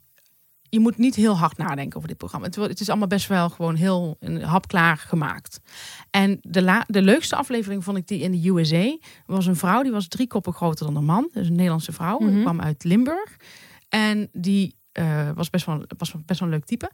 Je 0.70 0.80
moet 0.80 0.98
niet 0.98 1.16
heel 1.16 1.38
hard 1.38 1.58
nadenken 1.58 1.96
over 1.98 2.08
dit 2.08 2.18
programma. 2.18 2.48
Het, 2.48 2.80
is 2.80 2.90
allemaal 2.90 3.08
best 3.08 3.28
wel 3.28 3.50
gewoon 3.50 3.76
heel 3.76 4.18
hapklaar 4.42 4.98
gemaakt. 4.98 5.60
En 6.10 6.40
de, 6.42 6.62
la, 6.62 6.84
de 6.88 7.02
leukste 7.02 7.36
aflevering 7.36 7.84
vond 7.84 7.98
ik 7.98 8.08
die 8.08 8.20
in 8.20 8.32
de 8.32 8.50
USA. 8.50 8.98
Was 9.26 9.46
een 9.46 9.56
vrouw 9.56 9.82
die 9.84 9.92
was 9.92 10.08
drie 10.08 10.28
koppen 10.28 10.54
groter 10.54 10.86
dan 10.86 10.96
een 10.96 11.06
man. 11.06 11.30
Dus 11.34 11.48
een 11.48 11.56
Nederlandse 11.56 11.92
vrouw. 11.92 12.18
Die 12.18 12.28
Mhm. 12.28 12.42
kwam 12.42 12.62
uit 12.62 12.84
Limburg. 12.84 13.36
En 13.90 14.30
die 14.32 14.76
eh, 14.92 15.30
was, 15.36 15.50
best 15.50 15.66
wel, 15.66 15.86
was 15.98 16.14
best 16.26 16.40
wel 16.40 16.50
een 16.50 16.56
leuk 16.56 16.66
type. 16.66 16.92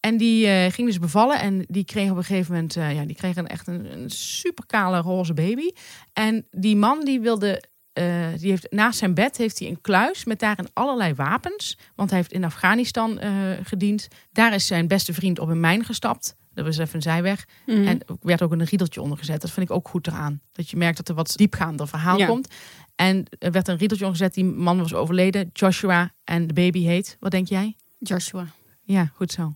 En 0.00 0.16
die 0.16 0.46
eh, 0.46 0.72
ging 0.72 0.86
dus 0.88 0.98
bevallen. 0.98 1.40
En 1.40 1.64
die 1.68 1.84
kreeg 1.84 2.10
op 2.10 2.16
een 2.16 2.24
gegeven 2.24 2.52
moment... 2.54 2.76
eh, 2.76 2.94
ja, 2.94 3.04
die 3.04 3.16
kreeg 3.16 3.36
een, 3.36 3.46
echt 3.48 3.66
een, 3.66 3.92
een 3.98 4.10
super 4.10 4.66
kale 4.66 4.98
roze 4.98 5.34
baby. 5.34 5.70
En 6.12 6.46
die 6.50 6.76
man 6.76 7.04
die 7.04 7.20
wilde... 7.20 7.62
eh, 7.98 8.40
die 8.40 8.50
heeft, 8.50 8.66
naast 8.70 8.98
zijn 8.98 9.14
bed 9.14 9.36
heeft 9.36 9.58
hij 9.58 9.68
een 9.68 9.80
kluis 9.80 10.24
met 10.24 10.38
daarin 10.38 10.68
allerlei 10.72 11.14
wapens. 11.14 11.78
Want 11.94 12.10
hij 12.10 12.18
heeft 12.18 12.32
in 12.32 12.44
Afghanistan 12.44 13.18
eh, 13.18 13.32
gediend. 13.62 14.08
Daar 14.32 14.54
is 14.54 14.66
zijn 14.66 14.88
beste 14.88 15.14
vriend 15.14 15.38
op 15.38 15.48
een 15.48 15.60
mijn 15.60 15.84
gestapt. 15.84 16.36
Dat 16.54 16.64
was 16.64 16.78
even 16.78 16.94
een 16.94 17.02
zijweg. 17.02 17.46
Mhm. 17.66 17.86
En 17.86 18.00
er 18.06 18.16
werd 18.20 18.42
ook 18.42 18.52
een 18.52 18.64
riedeltje 18.64 19.02
onder 19.02 19.18
gezet. 19.18 19.40
Dat 19.40 19.50
vind 19.50 19.70
ik 19.70 19.76
ook 19.76 19.88
goed 19.88 20.06
eraan. 20.06 20.40
Dat 20.52 20.70
je 20.70 20.76
merkt 20.76 20.96
dat 20.96 21.08
er 21.08 21.14
wat 21.14 21.32
diepgaander 21.36 21.88
verhaal 21.88 22.18
Ja. 22.18 22.26
komt. 22.26 22.48
En 22.94 23.24
er 23.38 23.50
werd 23.50 23.68
een 23.68 23.76
riedeltje 23.76 24.04
omgezet. 24.04 24.34
Die 24.34 24.44
man 24.44 24.78
was 24.78 24.94
overleden. 24.94 25.50
Joshua 25.52 26.12
en 26.24 26.46
de 26.46 26.52
baby 26.52 26.82
heet. 26.82 27.16
Wat 27.20 27.30
denk 27.30 27.48
jij? 27.48 27.76
Joshua. 27.98 28.46
Ja, 28.82 29.10
goed 29.14 29.32
zo. 29.32 29.54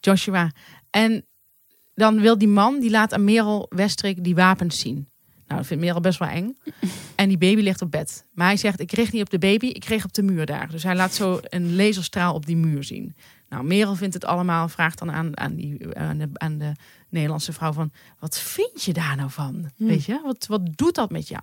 Joshua. 0.00 0.50
En 0.90 1.24
dan 1.94 2.20
wil 2.20 2.38
die 2.38 2.48
man, 2.48 2.80
die 2.80 2.90
laat 2.90 3.12
aan 3.12 3.24
Merel 3.24 3.66
Westrik 3.68 4.24
die 4.24 4.34
wapens 4.34 4.78
zien. 4.78 5.08
Nou, 5.46 5.58
dat 5.60 5.66
vindt 5.66 5.82
Merel 5.84 6.00
best 6.00 6.18
wel 6.18 6.28
eng. 6.28 6.56
En 7.14 7.28
die 7.28 7.38
baby 7.38 7.60
ligt 7.60 7.82
op 7.82 7.90
bed. 7.90 8.24
Maar 8.32 8.46
hij 8.46 8.56
zegt, 8.56 8.80
ik 8.80 8.86
kreeg 8.86 9.12
niet 9.12 9.22
op 9.22 9.30
de 9.30 9.38
baby, 9.38 9.66
ik 9.66 9.80
kreeg 9.80 10.04
op 10.04 10.12
de 10.12 10.22
muur 10.22 10.46
daar. 10.46 10.70
Dus 10.70 10.82
hij 10.82 10.94
laat 10.94 11.14
zo 11.14 11.40
een 11.42 11.76
laserstraal 11.76 12.34
op 12.34 12.46
die 12.46 12.56
muur 12.56 12.84
zien. 12.84 13.14
Nou, 13.48 13.64
Merel 13.64 13.94
vindt 13.94 14.14
het 14.14 14.24
allemaal, 14.24 14.68
vraagt 14.68 14.98
dan 14.98 15.12
aan, 15.12 15.38
aan, 15.38 15.54
die, 15.54 15.96
aan, 15.96 16.18
de, 16.18 16.28
aan 16.32 16.58
de 16.58 16.72
Nederlandse 17.08 17.52
vrouw 17.52 17.72
van... 17.72 17.92
wat 18.18 18.38
vind 18.38 18.82
je 18.82 18.92
daar 18.92 19.16
nou 19.16 19.30
van? 19.30 19.70
Hmm. 19.76 19.86
Weet 19.86 20.04
je, 20.04 20.20
wat, 20.24 20.46
wat 20.46 20.60
doet 20.76 20.94
dat 20.94 21.10
met 21.10 21.28
jou? 21.28 21.42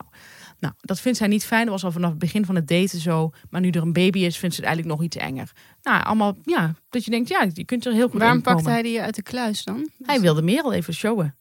Nou, 0.59 0.73
dat 0.81 0.99
vindt 0.99 1.17
zij 1.17 1.27
niet 1.27 1.45
fijn. 1.45 1.63
Dat 1.63 1.73
was 1.73 1.83
al 1.83 1.91
vanaf 1.91 2.09
het 2.09 2.19
begin 2.19 2.45
van 2.45 2.55
het 2.55 2.67
daten 2.67 2.99
zo. 2.99 3.31
Maar 3.49 3.61
nu 3.61 3.69
er 3.69 3.81
een 3.81 3.93
baby 3.93 4.19
is, 4.19 4.37
vindt 4.37 4.55
ze 4.55 4.61
het 4.61 4.69
eigenlijk 4.69 4.99
nog 4.99 5.07
iets 5.07 5.17
enger. 5.17 5.51
Nou, 5.83 6.03
allemaal, 6.03 6.37
ja, 6.45 6.75
dat 6.89 7.05
je 7.05 7.11
denkt, 7.11 7.29
ja, 7.29 7.47
je 7.53 7.65
kunt 7.65 7.85
er 7.85 7.93
heel 7.93 8.09
goed 8.09 8.19
Waarom 8.19 8.37
in 8.37 8.43
komen. 8.43 8.63
pakte 8.63 8.79
hij 8.79 8.83
die 8.89 9.01
uit 9.01 9.15
de 9.15 9.23
kluis 9.23 9.63
dan? 9.63 9.89
Hij 10.01 10.21
wilde 10.21 10.41
Merel 10.41 10.73
even 10.73 10.93
showen 10.93 11.35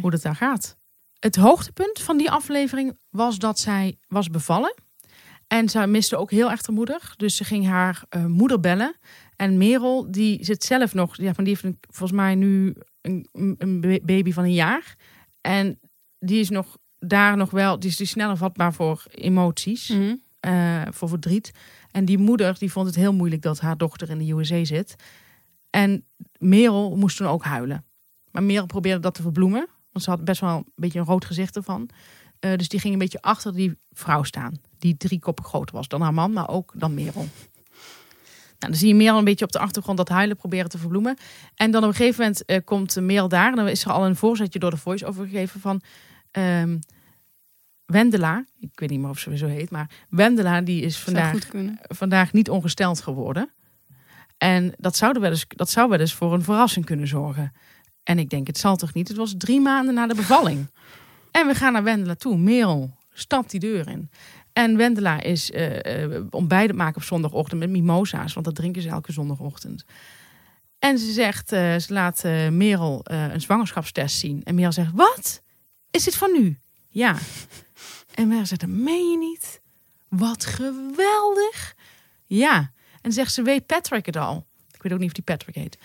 hoe 0.00 0.10
dat 0.10 0.22
daar 0.22 0.36
gaat. 0.36 0.76
Het 1.24 1.36
hoogtepunt 1.36 2.00
van 2.00 2.16
die 2.16 2.30
aflevering 2.30 2.98
was 3.10 3.38
dat 3.38 3.58
zij 3.58 3.98
was 4.08 4.30
bevallen. 4.30 4.74
En 5.46 5.68
zij 5.68 5.86
miste 5.86 6.16
ook 6.16 6.30
heel 6.30 6.50
erg 6.50 6.62
de 6.62 6.72
moeder. 6.72 7.12
Dus 7.16 7.36
ze 7.36 7.44
ging 7.44 7.66
haar 7.66 8.02
eh, 8.08 8.24
moeder 8.24 8.60
bellen. 8.60 8.94
En 9.36 9.58
Merel, 9.58 10.10
die 10.10 10.44
zit 10.44 10.64
zelf 10.64 10.94
nog... 10.94 11.16
Ja, 11.16 11.32
die 11.32 11.46
heeft 11.46 11.62
een- 11.62 11.78
volgens 11.80 12.18
mij 12.18 12.34
nu 12.34 12.74
een, 13.00 13.28
een 13.58 13.80
ba- 13.80 13.98
baby 14.02 14.32
van 14.32 14.44
een 14.44 14.52
jaar. 14.52 14.96
En 15.40 15.78
die 16.18 16.40
is 16.40 16.48
nog 16.50 16.76
daar 16.98 17.36
nog 17.36 17.50
wel... 17.50 17.78
Die 17.78 17.90
is, 17.90 17.96
die 17.96 18.06
is 18.06 18.12
sneller 18.12 18.36
vatbaar 18.36 18.72
voor 18.72 19.04
emoties. 19.10 19.88
Mhm. 19.88 20.14
eh, 20.40 20.82
voor 20.90 21.08
verdriet. 21.08 21.50
En 21.90 22.04
die 22.04 22.18
moeder 22.18 22.58
die 22.58 22.72
vond 22.72 22.86
het 22.86 22.96
heel 22.96 23.12
moeilijk 23.14 23.42
dat 23.42 23.60
haar 23.60 23.76
dochter 23.76 24.10
in 24.10 24.18
de 24.18 24.32
USA 24.32 24.64
zit. 24.64 24.94
En 25.70 26.04
Merel 26.38 26.96
moest 26.96 27.16
toen 27.16 27.26
ook 27.26 27.44
huilen. 27.44 27.84
Maar 28.30 28.42
Merel 28.42 28.66
probeerde 28.66 29.00
dat 29.00 29.14
te 29.14 29.22
verbloemen. 29.22 29.66
Want 29.94 30.04
ze 30.04 30.10
had 30.10 30.24
best 30.24 30.40
wel 30.40 30.56
een 30.56 30.72
beetje 30.74 30.98
een 30.98 31.04
rood 31.04 31.24
gezicht 31.24 31.56
ervan. 31.56 31.88
Eh, 32.38 32.56
dus 32.56 32.68
die 32.68 32.80
ging 32.80 32.92
een 32.92 32.98
beetje 32.98 33.22
achter 33.22 33.54
die 33.54 33.78
vrouw 33.92 34.22
staan. 34.22 34.54
Die 34.78 34.96
drie 34.96 35.18
koppen 35.18 35.44
groter 35.44 35.74
was 35.74 35.88
dan 35.88 36.00
haar 36.00 36.14
man, 36.14 36.32
maar 36.32 36.48
ook 36.48 36.72
dan 36.76 36.94
Merel. 36.94 37.28
Nou, 38.58 38.72
dan 38.72 38.74
zie 38.74 38.88
je 38.88 38.94
Merel 38.94 39.18
een 39.18 39.24
beetje 39.24 39.44
op 39.44 39.52
de 39.52 39.58
achtergrond 39.58 39.98
dat 39.98 40.08
huilen 40.08 40.36
proberen 40.36 40.70
te 40.70 40.78
verbloemen. 40.78 41.16
En 41.54 41.70
dan 41.70 41.82
op 41.82 41.88
een 41.88 41.94
gegeven 41.94 42.20
moment 42.20 42.44
eh, 42.44 42.60
komt 42.64 43.00
Merel 43.00 43.28
daar. 43.28 43.50
En 43.50 43.56
dan 43.56 43.68
is 43.68 43.84
er 43.84 43.90
al 43.90 44.06
een 44.06 44.16
voorzetje 44.16 44.58
door 44.58 44.70
de 44.70 44.76
voice 44.76 45.06
overgegeven 45.06 45.60
van... 45.60 45.80
ehm 46.30 46.76
Wendela, 47.86 48.44
ik 48.60 48.80
weet 48.80 48.90
niet 48.90 49.00
meer 49.00 49.08
of 49.08 49.18
ze 49.18 49.36
zo 49.36 49.46
heet, 49.46 49.70
maar 49.70 49.90
Wendela 50.08 50.60
die 50.60 50.82
is 50.82 50.98
vandaag, 50.98 51.38
vandaag 51.80 52.32
niet 52.32 52.50
ongesteld 52.50 53.00
geworden. 53.00 53.50
En 54.38 54.74
dat 54.76 54.96
zou, 54.96 55.14
er 55.14 55.20
wel 55.20 55.30
eens, 55.30 55.46
dat 55.48 55.70
zou 55.70 55.88
wel 55.88 55.98
eens 55.98 56.14
voor 56.14 56.32
een 56.32 56.42
verrassing 56.42 56.84
kunnen 56.84 57.08
zorgen. 57.08 57.52
En 58.04 58.18
ik 58.18 58.30
denk, 58.30 58.46
het 58.46 58.58
zal 58.58 58.76
toch 58.76 58.94
niet? 58.94 59.08
Het 59.08 59.16
was 59.16 59.34
drie 59.38 59.60
maanden 59.60 59.94
na 59.94 60.06
de 60.06 60.14
bevalling. 60.14 60.66
en 61.30 61.46
we 61.46 61.54
gaan 61.54 61.72
naar 61.72 61.82
Wendela 61.82 62.14
toe. 62.14 62.36
Merel 62.36 62.90
stapt 63.12 63.50
die 63.50 63.60
deur 63.60 63.88
in. 63.88 64.10
En 64.52 64.76
Wendela 64.76 65.20
is 65.20 65.50
eh 65.50 66.04
eh, 66.04 66.24
ontbijt 66.30 66.74
maken 66.74 66.96
op 66.96 67.02
zondagochtend 67.02 67.60
met 67.60 67.70
mimosa's. 67.70 68.32
Want 68.32 68.46
dat 68.46 68.54
drinken 68.54 68.82
ze 68.82 68.88
elke 68.88 69.12
zondagochtend. 69.12 69.84
En 70.78 70.98
ze 70.98 71.12
zegt, 71.12 71.52
eh, 71.52 71.76
ze 71.76 71.92
laat 71.92 72.24
eh, 72.24 72.48
Merel 72.48 73.00
een 73.04 73.40
zwangerschapstest 73.40 74.18
zien. 74.18 74.44
En 74.44 74.54
Merel 74.54 74.72
zegt, 74.72 74.90
wat? 74.94 75.42
Is 75.90 76.04
dit 76.04 76.16
van 76.16 76.32
nu? 76.32 76.58
Ja. 76.88 77.16
En 78.14 78.28
Merel 78.28 78.46
zegt, 78.46 78.60
dat 78.60 78.70
meen 78.70 79.10
je 79.10 79.18
niet? 79.18 79.60
Wat 80.08 80.44
geweldig. 80.44 81.74
Ja. 82.24 82.72
En 83.02 83.12
zegt 83.12 83.32
ze, 83.32 83.42
weet 83.42 83.66
Patrick 83.66 84.06
het 84.06 84.16
al? 84.16 84.46
Ik 84.72 84.82
weet 84.82 84.92
ook 84.92 84.98
niet 84.98 85.08
of 85.08 85.14
die 85.14 85.24
Patrick 85.24 85.54
heet. 85.54 85.78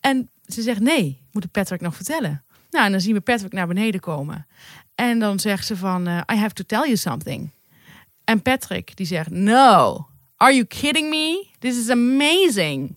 En 0.00 0.30
ze 0.52 0.62
zegt, 0.62 0.80
nee, 0.80 1.20
moet 1.32 1.44
ik 1.44 1.50
Patrick 1.50 1.80
nog 1.80 1.94
vertellen? 1.96 2.44
Nou, 2.70 2.84
en 2.84 2.92
dan 2.92 3.00
zien 3.00 3.14
we 3.14 3.20
Patrick 3.20 3.52
naar 3.52 3.66
beneden 3.66 4.00
komen. 4.00 4.46
En 4.94 5.18
dan 5.18 5.38
zegt 5.40 5.66
ze 5.66 5.76
van, 5.76 6.06
eh, 6.06 6.20
I 6.32 6.36
have 6.36 6.54
to 6.54 6.64
tell 6.66 6.80
you 6.84 6.96
something. 6.96 7.50
En 8.24 8.42
Patrick, 8.42 8.96
die 8.96 9.06
zegt, 9.06 9.30
no, 9.30 10.06
are 10.36 10.52
you 10.52 10.64
kidding 10.64 11.08
me? 11.10 11.46
This 11.58 11.78
is 11.78 11.88
amazing. 11.88 12.96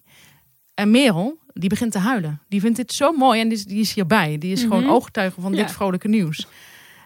En 0.73 0.91
Merel, 0.91 1.39
die 1.53 1.69
begint 1.69 1.91
te 1.91 1.99
huilen. 1.99 2.41
Die 2.47 2.59
vindt 2.61 2.77
dit 2.77 2.93
zo 2.93 3.11
mooi 3.11 3.41
en 3.41 3.47
die 3.49 3.57
is, 3.57 3.65
die 3.65 3.79
is 3.79 3.93
hierbij. 3.93 4.37
Die 4.37 4.51
is 4.51 4.61
gewoon 4.61 4.81
Mhm. 4.83 4.91
ooggetuige 4.91 5.41
van 5.41 5.53
Ja. 5.53 5.57
dit 5.63 5.71
vrolijke 5.71 6.07
nieuws. 6.07 6.47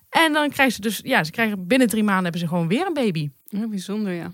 En 0.09 0.33
dan 0.33 0.49
krijgen 0.49 0.75
ze 0.75 0.81
dus, 0.81 0.99
ja, 1.03 1.23
ze 1.23 1.31
krijgen 1.31 1.67
binnen 1.67 1.87
drie 1.87 2.03
maanden 2.03 2.23
hebben 2.23 2.41
ze 2.41 2.47
gewoon 2.47 2.67
weer 2.67 2.85
een 2.87 2.93
baby. 2.93 3.29
Heel 3.47 3.69
bijzonder, 3.69 4.13
ja. 4.13 4.31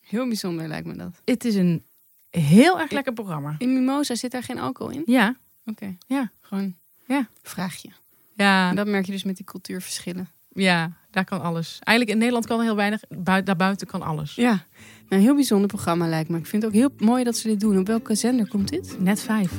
Heel 0.00 0.26
bijzonder 0.26 0.68
lijkt 0.68 0.86
me 0.86 0.96
dat. 0.96 1.20
Het 1.24 1.44
is 1.44 1.54
een 1.54 1.84
heel 2.30 2.80
erg 2.80 2.90
lekker 2.90 3.12
programma. 3.12 3.54
In 3.58 3.72
Mimosa 3.72 4.14
zit 4.14 4.30
daar 4.30 4.42
geen 4.42 4.58
alcohol 4.58 4.92
in? 4.92 5.02
Ja, 5.06 5.36
Oké. 5.64 5.96
Ja. 6.06 6.30
Gewoon 6.40 6.74
Ja. 7.06 7.28
vraagje. 7.42 7.88
ja, 8.34 8.68
En 8.70 8.76
dat 8.76 8.86
merk 8.86 9.06
je 9.06 9.12
dus 9.12 9.24
met 9.24 9.36
die 9.36 9.44
cultuurverschillen. 9.44 10.28
ja, 10.48 10.92
daar 11.10 11.24
kan 11.24 11.40
alles. 11.42 11.78
Eigenlijk 11.80 12.10
in 12.10 12.18
Nederland 12.18 12.46
kan 12.46 12.58
er 12.58 12.64
heel 12.64 12.76
weinig, 12.76 13.00
bui- 13.08 13.42
daarbuiten 13.42 13.86
kan 13.86 14.02
alles. 14.02 14.34
Ja. 14.34 14.50
Nou, 14.50 14.62
een 15.08 15.20
heel 15.20 15.34
bijzonder 15.34 15.66
programma 15.68 16.06
lijkt 16.08 16.28
me. 16.30 16.38
Ik 16.38 16.46
vind 16.46 16.62
het 16.62 16.72
ook 16.72 16.78
heel 16.78 16.90
mooi 17.06 17.24
dat 17.24 17.36
ze 17.36 17.48
dit 17.48 17.60
doen. 17.60 17.78
Op 17.78 17.86
welke 17.86 18.14
zender 18.14 18.48
komt 18.48 18.68
dit? 18.68 18.96
Net 19.00 19.20
vijf. 19.22 19.52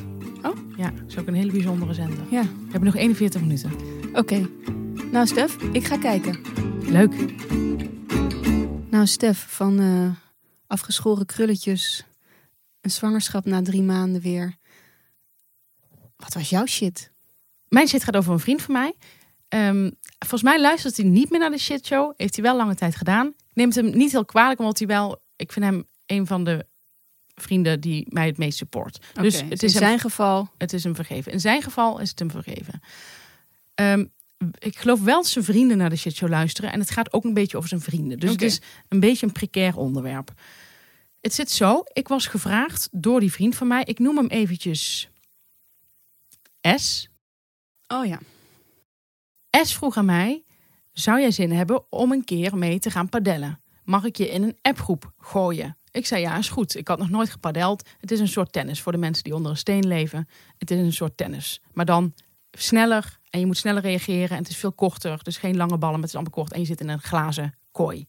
Oh. 0.43 0.57
Ja, 0.77 0.89
dat 0.91 1.03
is 1.07 1.17
ook 1.17 1.27
een 1.27 1.33
hele 1.33 1.51
bijzondere 1.51 1.93
zender. 1.93 2.23
Ja. 2.29 2.41
We 2.41 2.47
hebben 2.71 2.83
nog 2.83 2.95
41 2.95 3.41
minuten. 3.41 3.71
Oké. 4.13 4.49
Nou, 5.11 5.27
Stef, 5.27 5.55
ik 5.61 5.85
ga 5.85 5.97
kijken. 5.97 6.41
Leuk. 6.81 7.13
Nou, 8.89 9.07
Stef, 9.07 9.45
van 9.49 9.79
eh, 9.79 10.09
afgeschoren 10.67 11.25
krulletjes, 11.25 12.05
een 12.81 12.91
zwangerschap 12.91 13.45
na 13.45 13.61
drie 13.61 13.81
maanden 13.81 14.21
weer. 14.21 14.55
Wat 16.15 16.33
was 16.33 16.49
jouw 16.49 16.65
shit? 16.65 17.11
Mijn 17.67 17.87
shit 17.87 18.03
gaat 18.03 18.15
over 18.15 18.33
een 18.33 18.39
vriend 18.39 18.61
van 18.61 18.73
mij. 18.73 18.93
Ehm, 19.47 19.89
volgens 20.19 20.43
mij 20.43 20.61
luistert 20.61 20.97
hij 20.97 21.05
niet 21.05 21.29
meer 21.29 21.39
naar 21.39 21.51
de 21.51 21.57
shitshow. 21.57 22.13
Heeft 22.17 22.35
hij 22.35 22.43
wel 22.43 22.55
lange 22.55 22.75
tijd 22.75 22.95
gedaan. 22.95 23.27
Ik 23.27 23.55
neem 23.55 23.67
het 23.67 23.75
hem 23.75 23.97
niet 23.97 24.11
heel 24.11 24.25
kwalijk, 24.25 24.59
omdat 24.59 24.77
hij 24.77 24.87
wel... 24.87 25.21
Ik 25.35 25.51
vind 25.51 25.65
hem 25.65 25.87
een 26.05 26.27
van 26.27 26.43
de 26.43 26.65
vrienden 27.35 27.79
die 27.79 28.05
mij 28.09 28.25
het 28.25 28.37
meest 28.37 28.57
support. 28.57 28.99
dus 29.13 29.35
Oké, 29.35 29.43
het 29.49 29.61
in 29.61 29.67
is, 29.67 29.73
hem, 29.73 29.83
zijn 29.83 29.99
geval. 29.99 30.49
het 30.57 30.73
is 30.73 30.83
hem 30.83 30.95
vergeven. 30.95 31.31
In 31.31 31.39
zijn 31.39 31.61
geval 31.61 31.99
is 31.99 32.09
het 32.09 32.19
hem 32.19 32.31
vergeven. 32.31 32.81
Ehm, 33.73 34.05
ik 34.57 34.77
geloof 34.77 35.01
wel 35.01 35.15
dat 35.21 35.27
zijn 35.27 35.45
vrienden 35.45 35.77
naar 35.77 35.89
de 35.89 35.95
shitshow 35.95 36.29
luisteren. 36.29 36.71
En 36.71 36.79
het 36.79 36.91
gaat 36.91 37.13
ook 37.13 37.23
een 37.23 37.33
beetje 37.33 37.57
over 37.57 37.69
zijn 37.69 37.81
vrienden. 37.81 38.19
Dus 38.19 38.31
het 38.31 38.41
is 38.41 38.61
een 38.87 38.99
beetje 38.99 39.25
een 39.25 39.31
precair 39.31 39.77
onderwerp. 39.77 40.33
Het 41.21 41.33
zit 41.33 41.51
zo. 41.51 41.83
Ik 41.93 42.07
was 42.07 42.27
gevraagd 42.27 42.89
door 42.91 43.19
die 43.19 43.31
vriend 43.31 43.55
van 43.55 43.67
mij. 43.67 43.83
Ik 43.83 43.99
noem 43.99 44.17
hem 44.17 44.27
eventjes 44.27 45.09
S. 46.75 47.09
Oh 47.87 48.05
ja. 48.05 48.19
S 49.51 49.75
vroeg 49.75 49.97
aan 49.97 50.05
mij: 50.05 50.43
Zou 50.91 51.19
jij 51.19 51.31
zin 51.31 51.51
hebben 51.51 51.91
om 51.91 52.11
een 52.11 52.23
keer 52.23 52.57
mee 52.57 52.79
te 52.79 52.89
gaan 52.89 53.09
padellen? 53.09 53.61
Mag 53.83 54.03
ik 54.03 54.17
je 54.17 54.29
in 54.29 54.43
een 54.43 54.57
appgroep 54.61 55.11
gooien? 55.17 55.77
Ik 55.91 56.05
zei 56.05 56.21
ja, 56.21 56.37
is 56.37 56.49
goed. 56.49 56.75
Ik 56.75 56.87
had 56.87 56.97
nog 56.97 57.09
nooit 57.09 57.29
gepadeld. 57.29 57.89
Het 57.99 58.11
is 58.11 58.19
een 58.19 58.27
soort 58.27 58.51
tennis 58.51 58.81
voor 58.81 58.91
de 58.91 58.97
mensen 58.97 59.23
die 59.23 59.35
onder 59.35 59.51
een 59.51 59.57
steen 59.57 59.87
leven. 59.87 60.27
Het 60.57 60.71
is 60.71 60.77
een 60.77 60.93
soort 60.93 61.17
tennis. 61.17 61.61
Maar 61.73 61.85
dan 61.85 62.13
sneller 62.51 63.19
en 63.29 63.39
je 63.39 63.45
moet 63.45 63.57
sneller 63.57 63.81
reageren. 63.81 64.29
En 64.29 64.37
het 64.37 64.49
is 64.49 64.57
veel 64.57 64.71
korter. 64.71 65.23
Dus 65.23 65.37
geen 65.37 65.57
lange 65.57 65.77
ballen, 65.77 65.99
maar 65.99 66.09
het 66.09 66.09
is 66.09 66.15
allemaal 66.15 66.33
kort. 66.33 66.53
En 66.53 66.59
je 66.59 66.65
zit 66.65 66.81
in 66.81 66.89
een 66.89 67.01
glazen 67.01 67.55
kooi. 67.71 68.07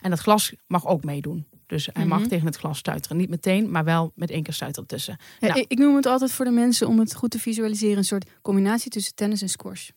En 0.00 0.10
dat 0.10 0.18
glas 0.18 0.52
mag 0.66 0.86
ook 0.86 1.04
meedoen. 1.04 1.46
Dus 1.66 1.88
hij 1.92 2.06
mag 2.06 2.18
Mhm. 2.20 2.28
tegen 2.28 2.46
het 2.46 2.56
glas 2.56 2.78
stuiteren. 2.78 3.16
Niet 3.16 3.28
meteen, 3.28 3.70
maar 3.70 3.84
wel 3.84 4.12
met 4.14 4.30
één 4.30 4.42
keer 4.42 4.54
stuiter 4.54 4.86
tussen. 4.86 5.16
Ja, 5.40 5.48
Nou. 5.48 5.64
ik, 5.68 5.78
noem 5.78 5.96
het 5.96 6.06
altijd 6.06 6.32
voor 6.32 6.44
de 6.44 6.50
mensen 6.50 6.88
om 6.88 6.98
het 6.98 7.14
goed 7.14 7.30
te 7.30 7.38
visualiseren. 7.38 7.96
Een 7.96 8.04
soort 8.04 8.30
combinatie 8.42 8.90
tussen 8.90 9.14
tennis 9.14 9.42
en 9.42 9.48
squash. 9.48 9.88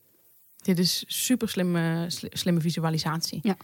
Dit 0.62 0.80
is 0.80 1.04
super 1.08 1.50
slimme, 1.50 2.06
sli- 2.08 2.30
slimme 2.32 2.62
visualisatie. 2.62 3.40
Ja. 3.44 3.58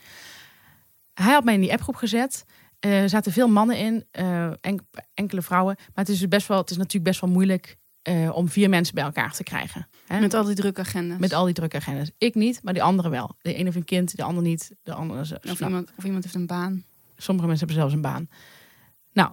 Hij 1.14 1.34
had 1.34 1.44
mij 1.44 1.54
in 1.54 1.62
die 1.62 1.72
appgroep 1.72 1.96
gezet. 1.96 2.46
Eh, 2.80 3.02
er 3.02 3.10
zaten 3.10 3.32
veel 3.32 3.48
mannen 3.48 3.78
in, 3.78 4.06
eh, 4.12 4.52
enk- 4.62 4.82
enkele 5.14 5.42
vrouwen. 5.42 5.76
Maar 5.78 6.06
het 6.06 6.10
is, 6.10 6.20
dus 6.20 6.28
best 6.28 6.48
wel, 6.48 6.58
het 6.58 6.70
is 6.70 6.78
natuurlijk 6.78 7.04
best 7.06 7.22
wel 7.22 7.30
moeilijk 7.30 7.78
eh, 8.02 8.36
om 8.36 8.50
vier 8.50 8.70
mensen 8.70 8.96
bij 8.96 9.04
elkaar 9.04 9.34
te 9.34 9.44
krijgen. 9.44 9.88
Hè? 10.08 10.20
Met 10.20 10.34
al 10.34 10.44
die 10.44 10.56
drukke 10.56 10.82
agenda's. 10.82 11.20
Met 11.20 11.34
al 11.34 11.46
die 11.46 11.54
drukke 11.54 11.78
agendas. 11.78 12.10
Ik 12.18 12.36
niet, 12.36 12.60
maar 12.64 12.74
die 12.74 12.84
anderen 12.84 13.12
wel. 13.12 13.36
De 13.42 13.54
ene 13.54 13.64
heeft 13.64 13.76
een 13.76 13.86
kind, 13.86 14.16
de 14.16 14.24
ander 14.24 14.44
niet. 14.44 14.72
De 14.84 14.94
andere, 14.94 15.22
is- 15.22 15.34
of, 15.52 15.60
iemand, 15.62 15.92
of 15.98 16.04
iemand 16.04 16.24
heeft 16.24 16.36
een 16.36 16.46
baan. 16.46 16.84
Sommige 17.18 17.48
mensen 17.48 17.68
hebben 17.68 17.84
zelfs 17.84 17.94
een 17.94 18.12
baan. 18.12 18.30
Nou, 19.14 19.32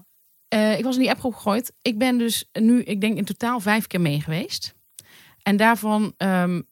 eh, 0.49 0.79
ik 0.79 0.85
was 0.85 0.95
in 0.95 1.01
die 1.01 1.11
appgroep 1.11 1.35
gegooid. 1.35 1.73
Ik 1.83 1.99
ben 1.99 2.19
dus 2.19 2.49
nu, 2.53 2.83
ik 2.83 3.01
denk 3.01 3.17
in 3.17 3.25
totaal 3.25 3.61
vijf 3.61 3.87
keer 3.87 4.01
mee 4.01 4.21
geweest. 4.21 4.75
En 5.43 5.57
daarvan 5.57 6.15
ehm, 6.17 6.63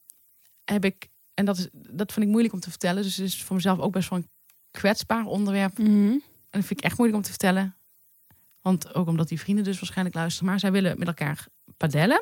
heb 0.65 0.85
ik, 0.85 1.07
en 1.33 1.45
dat, 1.45 1.57
is, 1.57 1.67
dat 1.71 2.13
vind 2.13 2.25
ik 2.25 2.31
moeilijk 2.31 2.53
om 2.53 2.59
te 2.59 2.69
vertellen. 2.69 3.03
Dus 3.03 3.15
het 3.15 3.25
is 3.25 3.43
voor 3.43 3.55
mezelf 3.55 3.79
ook 3.79 3.91
best 3.91 4.09
wel 4.09 4.19
een 4.19 4.29
kwetsbaar 4.71 5.25
onderwerp. 5.25 5.77
Mhm. 5.77 6.11
En 6.49 6.59
dat 6.59 6.65
vind 6.65 6.79
ik 6.79 6.85
echt 6.85 6.97
moeilijk 6.97 7.19
om 7.19 7.25
te 7.25 7.37
vertellen. 7.37 7.75
Want 8.61 8.93
ook 8.95 9.07
omdat 9.07 9.27
die 9.27 9.39
vrienden 9.39 9.63
dus 9.63 9.79
waarschijnlijk 9.79 10.15
luisteren. 10.15 10.49
Maar 10.49 10.59
zij 10.59 10.71
willen 10.71 10.99
met 10.99 11.07
elkaar 11.07 11.47
padellen. 11.77 12.21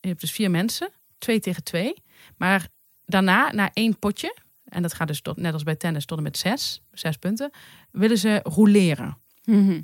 Je 0.00 0.08
hebt 0.08 0.20
dus 0.20 0.32
vier 0.32 0.50
mensen. 0.50 0.88
Twee 1.18 1.40
tegen 1.40 1.62
twee. 1.62 1.94
Maar 2.36 2.68
daarna, 3.06 3.52
na 3.52 3.70
één 3.72 3.98
potje. 3.98 4.36
En 4.72 4.82
dat 4.82 4.94
gaat 4.94 5.06
dus 5.06 5.20
tot, 5.20 5.36
net 5.36 5.52
als 5.52 5.62
bij 5.62 5.76
tennis 5.76 6.04
tot 6.04 6.16
en 6.16 6.22
met 6.22 6.38
zes, 6.38 6.82
zes 6.90 7.16
punten, 7.16 7.50
willen 7.90 8.18
ze 8.18 8.40
roleren. 8.42 9.16
Mhm. 9.44 9.80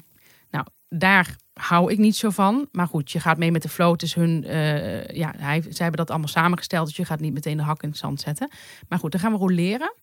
Daar 0.90 1.37
hou 1.52 1.92
ik 1.92 1.99
niet 1.99 2.16
zo 2.16 2.30
van. 2.30 2.68
Maar 2.73 2.87
goed, 2.87 3.11
je 3.11 3.21
gaat 3.21 3.38
mee 3.38 3.50
met 3.50 3.62
de 3.62 3.68
flow. 3.68 3.92
Het 3.92 4.02
is 4.02 4.14
hun, 4.14 4.45
eh, 4.45 5.09
ja, 5.09 5.35
hij, 5.37 5.61
zij 5.62 5.73
hebben 5.76 5.97
dat 5.97 6.11
allemaal 6.11 6.28
samengesteld. 6.28 6.87
Dus 6.87 6.97
je 6.97 7.04
gaat 7.04 7.21
niet 7.21 7.33
meteen 7.33 7.57
de 7.57 7.62
hak 7.62 7.83
in 7.83 7.88
het 7.88 7.99
zand 7.99 8.21
zetten. 8.21 8.50
Maar 8.88 8.99
goed, 8.99 9.12
dan 9.12 9.21
gaan 9.21 9.33
we 9.33 9.38
roleren. 9.38 9.95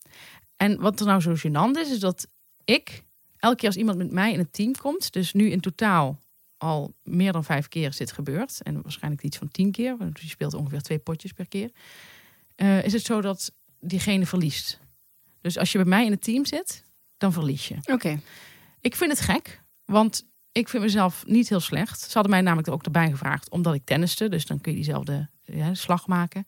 En 0.55 0.79
wat 0.79 0.99
er 0.99 1.05
nou 1.05 1.21
zo 1.21 1.35
gênant 1.35 1.79
is, 1.79 1.91
is 1.91 1.99
dat 1.99 2.27
ik, 2.65 3.03
elke 3.37 3.55
keer 3.55 3.67
als 3.67 3.77
iemand 3.77 3.97
met 3.97 4.11
mij 4.11 4.33
in 4.33 4.39
het 4.39 4.53
team 4.53 4.75
komt, 4.75 5.13
dus 5.13 5.33
nu 5.33 5.49
in 5.49 5.59
totaal 5.59 6.19
al 6.57 6.93
meer 7.03 7.31
dan 7.31 7.43
vijf 7.43 7.67
keer 7.67 7.87
is 7.87 7.97
dit 7.97 8.11
gebeurd. 8.11 8.61
En 8.61 8.81
waarschijnlijk 8.81 9.23
iets 9.23 9.37
van 9.37 9.51
tien 9.51 9.71
keer, 9.71 9.97
want 9.97 10.19
je 10.19 10.27
speelt 10.27 10.53
ongeveer 10.53 10.81
twee 10.81 10.99
potjes 10.99 11.31
per 11.31 11.47
keer. 11.47 11.71
eh, 12.55 12.83
is 12.83 12.93
het 12.93 13.05
zo 13.05 13.21
dat 13.21 13.51
diegene 13.87 14.25
verliest. 14.25 14.79
Dus 15.41 15.57
als 15.57 15.71
je 15.71 15.77
bij 15.77 15.87
mij 15.87 16.05
in 16.05 16.11
het 16.11 16.23
team 16.23 16.45
zit, 16.45 16.83
dan 17.17 17.33
verlies 17.33 17.67
je. 17.67 17.75
Oké. 17.85 18.19
Ik 18.81 18.95
vind 18.95 19.11
het 19.11 19.19
gek, 19.19 19.61
want 19.85 20.25
ik 20.51 20.69
vind 20.69 20.83
mezelf 20.83 21.23
niet 21.27 21.49
heel 21.49 21.59
slecht. 21.59 21.99
Ze 21.99 22.13
hadden 22.13 22.31
mij 22.31 22.41
namelijk 22.41 22.69
ook 22.69 22.83
erbij 22.83 23.09
gevraagd, 23.09 23.49
omdat 23.49 23.73
ik 23.73 23.85
tenniste. 23.85 24.29
Dus 24.29 24.45
dan 24.45 24.61
kun 24.61 24.71
je 24.71 24.77
diezelfde 24.77 25.29
ja, 25.41 25.73
slag 25.73 26.07
maken. 26.07 26.47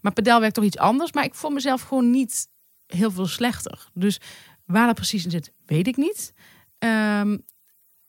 Maar 0.00 0.12
padel 0.12 0.40
werkt 0.40 0.54
toch 0.54 0.64
iets 0.64 0.78
anders. 0.78 1.12
Maar 1.12 1.24
ik 1.24 1.34
vond 1.34 1.54
mezelf 1.54 1.82
gewoon 1.82 2.10
niet 2.10 2.48
heel 2.86 3.10
veel 3.10 3.26
slechter. 3.26 3.88
Dus 3.92 4.20
waar 4.64 4.86
dat 4.86 4.94
precies 4.94 5.24
in 5.24 5.30
zit, 5.30 5.52
weet 5.66 5.86
ik 5.86 5.96
niet. 5.96 6.32
Ehm, 6.78 7.38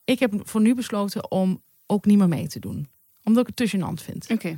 ik 0.03 0.20
heb 0.20 0.41
voor 0.44 0.62
nu 0.62 0.75
besloten 0.75 1.32
om 1.32 1.63
ook 1.86 2.05
niet 2.05 2.17
meer 2.17 2.27
mee 2.27 2.48
te 2.48 2.60
doen. 2.60 2.89
Omdat 3.24 3.48
ik 3.48 3.55
het 3.55 3.70
te 3.70 3.77
gênant 3.77 4.03
vind. 4.03 4.29
Oké. 4.29 4.58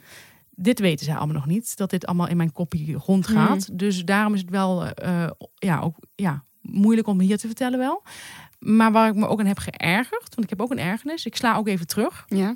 Dit 0.60 0.80
weten 0.80 1.06
zij 1.06 1.16
allemaal 1.16 1.36
nog 1.36 1.46
niet. 1.46 1.78
Dat 1.78 1.90
dit 1.90 2.06
allemaal 2.06 2.28
in 2.28 2.38
mijn 2.38 2.52
kopie 2.52 2.96
rondgaat. 3.06 3.78
Dus 3.80 4.04
daarom 4.06 4.34
is 4.34 4.40
het 4.42 4.50
wel 4.50 4.86
eh, 4.86 5.24
eh, 5.24 5.32
ja, 5.56 5.80
ook, 5.80 5.96
ja, 6.16 6.44
moeilijk 6.62 7.08
om 7.08 7.20
hier 7.20 7.38
te 7.38 7.48
vertellen 7.48 7.80
wel. 7.80 8.04
Maar 8.60 8.92
waar 8.92 9.10
ik 9.10 9.16
me 9.16 9.28
ook 9.28 9.40
aan 9.40 9.46
heb 9.46 9.60
geërgerd. 9.60 10.36
Want 10.36 10.44
ik 10.44 10.50
heb 10.50 10.62
ook 10.62 10.72
een 10.72 10.80
ergernis. 10.80 11.26
Ik 11.26 11.36
sla 11.36 11.56
ook 11.56 11.68
even 11.68 11.88
terug. 11.88 12.26
Ja. 12.28 12.56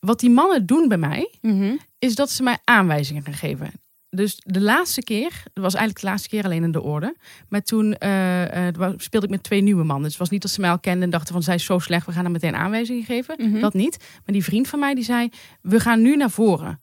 Wat 0.00 0.20
die 0.20 0.30
mannen 0.30 0.66
doen 0.66 0.88
bij 0.88 0.98
mij 0.98 1.34
Mhm. 1.40 1.74
is 1.98 2.14
dat 2.14 2.30
ze 2.30 2.42
mij 2.42 2.58
aanwijzingen 2.64 3.22
gaan 3.22 3.34
geven. 3.34 3.70
Dus 4.10 4.40
de 4.44 4.60
laatste 4.60 5.02
keer, 5.02 5.42
dat 5.52 5.64
was 5.64 5.74
eigenlijk 5.74 6.04
de 6.04 6.10
laatste 6.10 6.28
keer 6.28 6.44
alleen 6.44 6.62
in 6.64 6.72
de 6.72 6.80
orde. 6.82 7.16
Maar 7.48 7.62
toen 7.62 7.94
eh, 7.94 8.88
speelde 8.96 9.26
ik 9.26 9.32
met 9.32 9.42
twee 9.42 9.60
nieuwe 9.60 9.84
mannen. 9.84 10.02
Dus 10.02 10.12
het 10.12 10.20
was 10.20 10.30
niet 10.30 10.42
dat 10.42 10.50
ze 10.50 10.60
mij 10.60 10.70
al 10.70 10.78
kenden 10.78 11.02
en 11.02 11.10
dachten 11.10 11.32
van 11.32 11.42
zij 11.42 11.54
is 11.54 11.64
zo 11.64 11.78
slecht, 11.78 12.06
we 12.06 12.12
gaan 12.12 12.22
haar 12.22 12.30
meteen 12.32 12.54
aanwijzingen 12.54 13.04
geven. 13.04 13.34
Mhm. 13.38 13.60
Dat 13.60 13.74
niet. 13.74 13.96
Maar 13.98 14.22
die 14.34 14.44
vriend 14.44 14.68
van 14.68 14.78
mij 14.78 14.94
die 14.94 15.04
zei, 15.04 15.28
we 15.60 15.80
gaan 15.80 16.02
nu 16.02 16.16
naar 16.16 16.30
voren. 16.30 16.80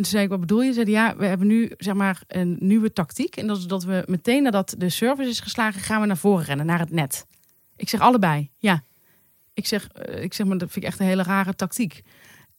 En 0.00 0.06
toen 0.06 0.14
zei 0.14 0.24
ik, 0.24 0.30
wat 0.30 0.40
bedoel 0.40 0.62
je? 0.62 0.72
Ze 0.72 0.90
ja, 0.90 1.16
we 1.16 1.26
hebben 1.26 1.46
nu 1.46 1.72
zeg 1.78 1.94
maar 1.94 2.22
een 2.26 2.56
nieuwe 2.60 2.92
tactiek. 2.92 3.36
En 3.36 3.46
dat 3.46 3.56
is 3.58 3.66
dat 3.66 3.84
we 3.84 4.04
meteen 4.06 4.42
nadat 4.42 4.74
de 4.78 4.88
service 4.88 5.30
is 5.30 5.40
geslagen, 5.40 5.80
gaan 5.80 6.00
we 6.00 6.06
naar 6.06 6.16
voren 6.16 6.44
rennen, 6.44 6.66
naar 6.66 6.78
het 6.78 6.90
net. 6.90 7.26
Ik 7.76 7.88
zeg 7.88 8.00
allebei, 8.00 8.50
ja. 8.58 8.84
Ik 9.54 9.66
zeg, 9.66 9.88
eh, 9.88 10.22
ik 10.22 10.34
zeg 10.34 10.46
maar, 10.46 10.58
dat 10.58 10.70
vind 10.70 10.84
ik 10.84 10.90
echt 10.90 11.00
een 11.00 11.06
hele 11.06 11.22
rare 11.22 11.54
tactiek. 11.54 12.02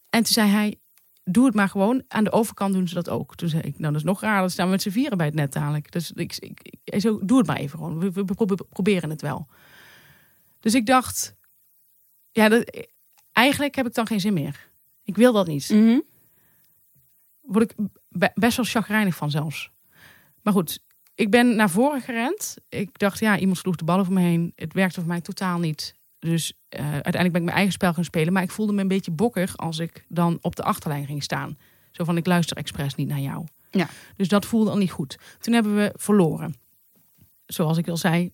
En 0.10 0.24
toen 0.24 0.34
zei 0.34 0.50
hij, 0.50 0.76
doe 1.24 1.46
het 1.46 1.56
maar 1.56 1.70
gewoon. 1.70 2.04
Aan 2.08 2.24
de 2.24 2.32
overkant 2.32 2.74
doen 2.74 2.88
ze 2.88 2.94
dat 2.94 3.10
ook. 3.10 3.36
Toen 3.36 3.50
zei 3.50 3.62
ik, 3.62 3.80
nou 3.80 3.92
dat 3.92 4.02
is 4.02 4.08
nog 4.08 4.22
raar. 4.22 4.40
Dan 4.40 4.50
staan 4.50 4.66
we 4.66 4.72
met 4.72 4.82
z'n 4.82 4.90
vieren 4.90 5.18
bij 5.18 5.26
het 5.26 5.36
net 5.36 5.54
dadelijk. 5.54 5.92
Dus 5.92 6.12
ik, 6.12 6.36
ik, 6.40 6.76
ik 6.84 7.02
zo, 7.02 7.20
doe 7.24 7.38
het 7.38 7.48
maar 7.48 7.58
even 7.58 7.78
gewoon. 7.78 8.00
We, 8.00 8.12
we 8.12 8.26
probe- 8.26 8.66
proberen 8.70 9.10
het 9.10 9.22
wel. 9.22 9.48
Dus 10.60 10.74
ik 10.74 10.86
dacht, 10.86 11.36
ja, 12.32 12.50
dat, 12.50 12.88
eigenlijk 13.32 13.76
heb 13.76 13.86
ik 13.86 13.94
dan 13.94 14.08
geen 14.08 14.20
zin 14.20 14.34
meer. 14.34 14.70
Ik 15.04 15.16
wil 15.16 15.34
dat 15.34 15.48
niet. 15.48 15.70
Mhm. 15.70 16.00
Word 17.42 17.72
ik 17.72 17.78
be- 18.10 18.32
best 18.34 18.56
wel 18.56 18.66
chagrijnig 18.66 19.16
van 19.16 19.32
zelfs. 19.32 19.72
Maar 20.42 20.54
goed, 20.54 20.80
ik 21.16 21.30
ben 21.30 21.56
naar 21.56 21.70
voren 21.70 22.02
gerend. 22.02 22.56
Ik 22.70 23.00
dacht, 23.00 23.20
ja, 23.20 23.38
iemand 23.38 23.58
sloeg 23.58 23.76
de 23.76 23.84
bal 23.84 24.00
over 24.00 24.14
me 24.14 24.22
heen. 24.22 24.52
Het 24.56 24.74
werkte 24.74 25.00
voor 25.00 25.10
mij 25.10 25.22
totaal 25.22 25.60
niet. 25.60 25.96
Dus 26.20 26.54
eh, 26.70 26.80
uiteindelijk 26.84 27.32
ben 27.32 27.42
ik 27.42 27.44
mijn 27.48 27.56
eigen 27.58 27.74
spel 27.74 27.94
gaan 27.94 28.04
spelen. 28.04 28.34
Maar 28.34 28.44
ik 28.44 28.52
voelde 28.52 28.74
me 28.74 28.82
een 28.82 28.88
beetje 28.88 29.12
bokkig 29.12 29.58
als 29.58 29.80
ik 29.80 30.06
dan 30.08 30.38
op 30.42 30.56
de 30.56 30.64
achterlijn 30.64 31.06
ging 31.06 31.24
staan. 31.24 31.58
Zo 31.92 32.04
van, 32.04 32.18
ik 32.18 32.26
luister 32.26 32.58
expres 32.58 32.96
niet 32.96 33.08
naar 33.08 33.20
jou. 33.20 33.46
Ja. 33.72 33.88
Dus 34.16 34.28
dat 34.28 34.46
voelde 34.46 34.70
al 34.70 34.78
niet 34.78 34.92
goed. 34.92 35.18
Toen 35.40 35.54
hebben 35.54 35.76
we 35.76 35.92
verloren. 35.96 36.56
Zoals 37.46 37.78
ik 37.78 37.88
al 37.88 37.98
zei, 37.98 38.32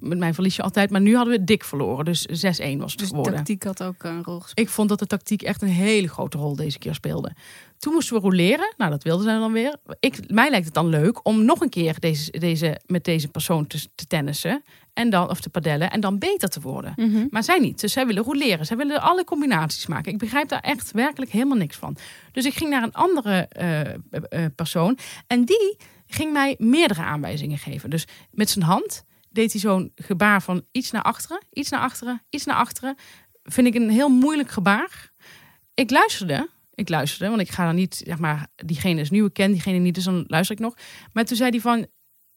met 0.00 0.18
mij 0.18 0.34
verlies 0.34 0.56
je 0.56 0.62
altijd. 0.62 0.90
Maar 0.90 1.00
nu 1.00 1.16
hadden 1.16 1.38
we 1.38 1.44
dik 1.44 1.64
verloren. 1.64 2.04
Dus 2.04 2.26
6-1 2.28 2.32
was 2.32 2.40
het 2.40 2.78
Dus 2.78 2.94
de 2.96 3.04
geworden. 3.06 3.34
tactiek 3.34 3.62
had 3.62 3.82
ook 3.82 4.02
een 4.02 4.24
rol 4.24 4.40
gespeeld. 4.40 4.68
Ik 4.68 4.74
vond 4.74 4.88
dat 4.88 4.98
de 4.98 5.06
tactiek 5.06 5.42
echt 5.42 5.62
een 5.62 5.68
hele 5.68 6.08
grote 6.08 6.38
rol 6.38 6.56
deze 6.56 6.78
keer 6.78 6.94
speelde. 6.94 7.32
Toen 7.80 7.92
moesten 7.92 8.16
we 8.16 8.22
roleren. 8.22 8.74
Nou, 8.76 8.90
dat 8.90 9.02
wilden 9.02 9.24
zij 9.24 9.38
dan 9.38 9.52
weer. 9.52 9.76
Ik, 10.00 10.30
mij 10.30 10.50
lijkt 10.50 10.64
het 10.64 10.74
dan 10.74 10.88
leuk 10.88 11.26
om 11.26 11.44
nog 11.44 11.60
een 11.60 11.68
keer 11.68 12.00
deze, 12.00 12.30
deze, 12.30 12.80
met 12.86 13.04
deze 13.04 13.28
persoon 13.28 13.66
te, 13.66 13.86
te 13.94 14.06
tennissen. 14.06 14.62
En 14.92 15.10
dan, 15.10 15.28
of 15.28 15.40
te 15.40 15.50
padellen. 15.50 15.90
En 15.90 16.00
dan 16.00 16.18
beter 16.18 16.48
te 16.48 16.60
worden. 16.60 16.92
Mhm. 16.96 17.26
Maar 17.30 17.44
zij 17.44 17.58
niet. 17.58 17.80
Dus 17.80 17.92
zij 17.92 18.06
willen 18.06 18.22
roleren. 18.22 18.66
Zij 18.66 18.76
willen 18.76 19.02
alle 19.02 19.24
combinaties 19.24 19.86
maken. 19.86 20.12
Ik 20.12 20.18
begrijp 20.18 20.48
daar 20.48 20.60
echt 20.60 20.90
werkelijk 20.90 21.30
helemaal 21.30 21.56
niks 21.56 21.76
van. 21.76 21.96
Dus 22.32 22.44
ik 22.44 22.54
ging 22.54 22.70
naar 22.70 22.82
een 22.82 22.94
andere 22.94 23.46
eh, 23.48 23.80
eh, 23.80 23.98
persoon. 24.54 24.98
En 25.26 25.44
die 25.44 25.76
ging 26.06 26.32
mij 26.32 26.54
meerdere 26.58 27.02
aanwijzingen 27.02 27.58
geven. 27.58 27.90
Dus 27.90 28.04
met 28.30 28.50
zijn 28.50 28.64
hand 28.64 29.04
deed 29.30 29.52
hij 29.52 29.60
zo'n 29.60 29.92
gebaar 29.94 30.42
van 30.42 30.64
iets 30.72 30.90
naar 30.90 31.02
achteren, 31.02 31.42
iets 31.52 31.70
naar 31.70 31.80
achteren, 31.80 32.22
iets 32.30 32.44
naar 32.44 32.56
achteren. 32.56 32.96
Vind 33.42 33.66
ik 33.66 33.74
een 33.74 33.90
heel 33.90 34.08
moeilijk 34.08 34.50
gebaar. 34.50 35.12
Ik 35.74 35.90
luisterde. 35.90 36.48
Ik 36.80 36.88
luisterde, 36.88 37.28
want 37.28 37.48
ik 37.48 37.50
ga 37.50 37.64
dan 37.64 37.74
niet, 37.74 38.02
zeg 38.06 38.18
maar, 38.18 38.46
diegene 38.56 39.00
is 39.00 39.10
nieuw, 39.10 39.28
ken 39.28 39.52
diegene 39.52 39.78
niet, 39.78 39.94
dus 39.94 40.04
dan 40.04 40.24
luister 40.26 40.56
ik 40.56 40.62
nog. 40.62 40.74
Maar 41.12 41.24
toen 41.24 41.36
zei 41.36 41.50
hij 41.50 41.60
van, 41.60 41.86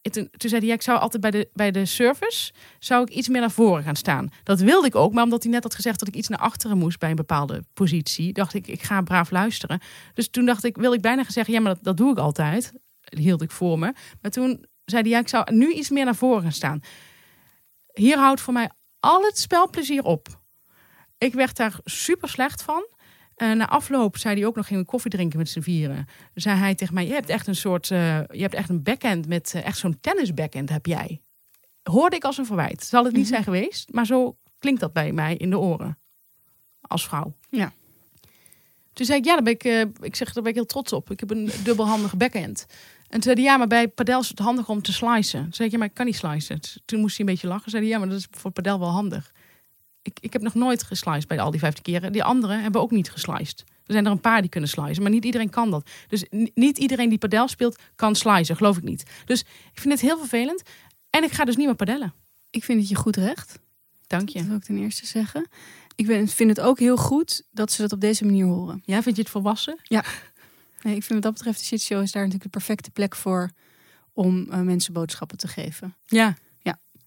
toen, 0.02 0.30
zei 0.38 0.58
hij, 0.58 0.68
ja, 0.68 0.74
ik 0.74 0.82
zou 0.82 1.00
altijd 1.00 1.22
bij 1.22 1.32
de, 1.32 1.50
bij 1.54 1.72
de 1.72 1.86
service, 1.86 2.54
zou 2.80 3.04
ik 3.04 3.10
iets 3.10 3.28
meer 3.28 3.42
naar 3.42 3.52
voren 3.52 3.84
gaan 3.84 3.96
staan. 3.96 4.30
Dat 4.44 4.60
wilde 4.60 4.88
ik 4.88 4.96
ook, 4.96 5.14
maar 5.14 5.24
omdat 5.24 5.44
hij 5.44 5.52
net 5.52 5.64
had 5.64 5.76
gezegd 5.76 6.00
dat 6.00 6.08
ik 6.08 6.16
iets 6.16 6.28
naar 6.28 6.40
achteren 6.40 6.78
moest 6.78 7.00
bij 7.00 7.10
een 7.10 7.16
bepaalde 7.16 7.64
positie, 7.74 8.34
dacht 8.34 8.54
ik, 8.54 8.68
ik 8.68 8.84
ga 8.84 9.02
braaf 9.02 9.32
luisteren. 9.32 9.82
Dus 10.14 10.30
toen 10.30 10.46
dacht 10.46 10.64
ik, 10.64 10.76
wil 10.76 10.94
ik 10.94 11.02
bijna 11.02 11.24
zeggen, 11.28 11.54
ja, 11.54 11.60
maar 11.60 11.74
dat, 11.74 11.84
dat 11.84 11.98
doe 11.98 12.12
ik 12.12 12.18
altijd. 12.18 12.74
Hield 13.04 13.42
ik 13.42 13.52
voor 13.52 13.80
me. 13.80 13.94
Maar 14.22 14.32
toen 14.32 14.66
zei 14.86 15.02
hij, 15.02 15.12
ja, 15.12 15.20
ik 15.20 15.28
zou 15.28 15.54
nu 15.54 15.72
iets 15.72 15.90
meer 15.90 16.06
naar 16.06 16.16
voren 16.16 16.42
gaan 16.42 16.52
staan. 16.52 16.80
Hier 17.94 18.18
houdt 18.18 18.42
voor 18.42 18.54
mij 18.54 18.70
al 19.00 19.22
het 19.24 19.38
spelplezier 19.38 20.04
op. 20.04 20.28
Ik 21.18 21.34
werd 21.34 21.56
daar 21.56 21.80
super 21.84 22.30
slecht 22.30 22.62
van. 22.62 22.86
Eh, 23.36 23.52
na 23.52 23.70
afloop 23.70 24.18
zei 24.18 24.36
hij 24.36 24.46
ook 24.46 24.56
nog, 24.56 24.68
gingen 24.68 24.84
we 24.84 24.90
koffie 24.90 25.12
drinken 25.12 25.38
met 25.38 25.50
z'n 25.50 25.62
vieren. 25.62 26.08
Zei 26.34 26.58
hij 26.58 26.76
tegen 26.76 26.94
mij, 26.94 27.08
je 27.08 27.14
hebt 27.14 27.30
echt 27.30 27.48
een 27.48 27.56
soort, 27.56 27.92
eh, 27.92 28.18
je 28.18 28.42
hebt 28.42 28.54
echt 28.54 28.70
een 28.70 28.84
backhand 28.84 29.28
met, 29.28 29.54
eh, 29.54 29.66
echt 29.66 29.78
zo'n 29.78 29.98
tennis 30.02 30.34
backhand 30.34 30.70
heb 30.70 30.86
jij. 30.86 31.22
Hoorde 31.84 32.16
ik 32.16 32.24
als 32.24 32.38
een 32.38 32.46
verwijt. 32.46 32.84
Zal 32.84 33.06
het 33.06 33.14
niet 33.14 33.28
zijn 33.28 33.44
geweest, 33.44 33.92
maar 33.92 34.06
zo 34.06 34.38
klinkt 34.60 34.80
dat 34.80 34.94
bij 34.94 35.12
mij 35.12 35.36
in 35.36 35.50
de 35.50 35.60
oren. 35.60 35.98
Als 36.82 37.08
vrouw. 37.08 37.34
Ja. 37.50 37.74
Toen 38.94 39.06
zei 39.06 39.20
ik, 39.20 39.26
ja, 39.26 39.34
daar 39.34 39.44
ben 39.44 39.54
ik, 39.54 39.64
ik 40.02 40.16
zeg, 40.16 40.34
daar 40.34 40.44
ben 40.44 40.52
ik 40.52 40.58
heel 40.58 40.66
trots 40.66 40.94
op. 40.94 41.12
Ik 41.12 41.20
heb 41.20 41.30
een 41.30 41.50
dubbelhandige 41.64 42.18
backhand. 42.18 42.66
En 43.14 43.20
toen 43.20 43.22
zei 43.22 43.36
hij, 43.36 43.44
ja, 43.44 43.58
maar 43.58 43.68
bij 43.68 43.88
padel 43.88 44.20
is 44.20 44.30
het 44.30 44.40
handig 44.40 44.70
om 44.70 44.82
te 44.82 44.94
slicen. 44.94 45.42
Toen 45.42 45.54
zei 45.54 45.68
ik, 45.68 45.74
ja, 45.74 45.80
maar 45.80 45.88
ik 45.88 45.94
kan 45.94 46.06
niet 46.06 46.16
slicen. 46.16 46.60
Toen 46.86 47.00
moest 47.00 47.18
hij 47.18 47.26
een 47.26 47.32
beetje 47.32 47.48
lachen. 47.48 47.72
Zei 47.72 47.84
hij, 47.84 47.92
ja, 47.92 48.00
maar 48.00 48.10
dat 48.10 48.18
is 48.18 48.28
voor 48.32 48.52
padel 48.52 48.80
wel 48.80 48.90
handig. 48.90 49.32
Ik, 50.04 50.18
ik 50.20 50.34
heb 50.34 50.42
nog 50.42 50.54
nooit 50.54 50.84
gesliced 50.84 51.28
bij 51.28 51.40
al 51.40 51.52
die 51.52 51.60
vijftig 51.60 51.84
keren. 51.84 52.12
Die 52.12 52.24
anderen 52.24 52.62
hebben 52.62 52.82
ook 52.82 52.92
niet 52.92 53.12
gesliced. 53.12 53.64
Er 53.86 53.94
zijn 53.94 54.06
er 54.06 54.12
een 54.12 54.20
paar 54.22 54.42
die 54.42 54.50
kunnen 54.50 54.70
slicen, 54.70 55.02
maar 55.02 55.12
niet 55.12 55.26
iedereen 55.26 55.50
kan 55.50 55.72
dat. 55.72 55.90
Dus 56.08 56.26
niet 56.54 56.78
iedereen 56.78 57.10
die 57.10 57.18
padel 57.18 57.48
speelt 57.48 57.80
kan 57.96 58.16
slicen, 58.16 58.56
geloof 58.56 58.78
ik 58.78 58.84
niet. 58.84 59.04
Dus 59.26 59.40
ik 59.74 59.80
vind 59.80 59.94
het 59.94 60.02
heel 60.02 60.18
vervelend. 60.18 60.62
En 61.10 61.24
ik 61.24 61.32
ga 61.32 61.46
dus 61.46 61.56
niet 61.56 61.66
meer 61.66 61.76
padellen. 61.76 62.14
Ik 62.50 62.64
vind 62.64 62.80
het 62.80 62.90
je 62.90 62.96
goed 62.96 63.16
recht. 63.16 63.60
Dank 64.08 64.26
Dat 64.26 64.34
je. 64.34 64.48
wil 64.48 64.56
ik 64.58 64.64
ten 64.64 64.78
eerste 64.78 65.06
zeggen. 65.06 65.48
Ik 65.96 66.06
ben, 66.08 66.28
vind 66.28 66.50
het 66.50 66.60
ook 66.60 66.80
heel 66.80 66.98
goed 66.98 67.44
dat 67.52 67.72
ze 67.72 67.82
dat 67.82 67.92
op 67.92 68.02
deze 68.02 68.26
manier 68.26 68.46
horen. 68.46 68.82
Ja, 68.86 69.02
vind 69.02 69.16
je 69.16 69.22
het 69.22 69.32
volwassen? 69.32 69.80
Nee, 70.82 70.96
ik 70.96 71.04
vind 71.04 71.14
wat 71.14 71.22
dat 71.22 71.34
betreft 71.34 71.60
de 71.60 71.66
shitshow 71.66 72.02
is 72.02 72.12
daar 72.12 72.24
natuurlijk 72.24 72.52
de 72.52 72.58
perfecte 72.60 72.92
plek 72.92 73.16
voor 73.16 73.52
om 74.14 74.48
eh, 74.52 74.60
mensen 74.60 74.94
boodschappen 74.94 75.38
te 75.38 75.48
geven. 75.48 75.96
Ja. 76.06 76.36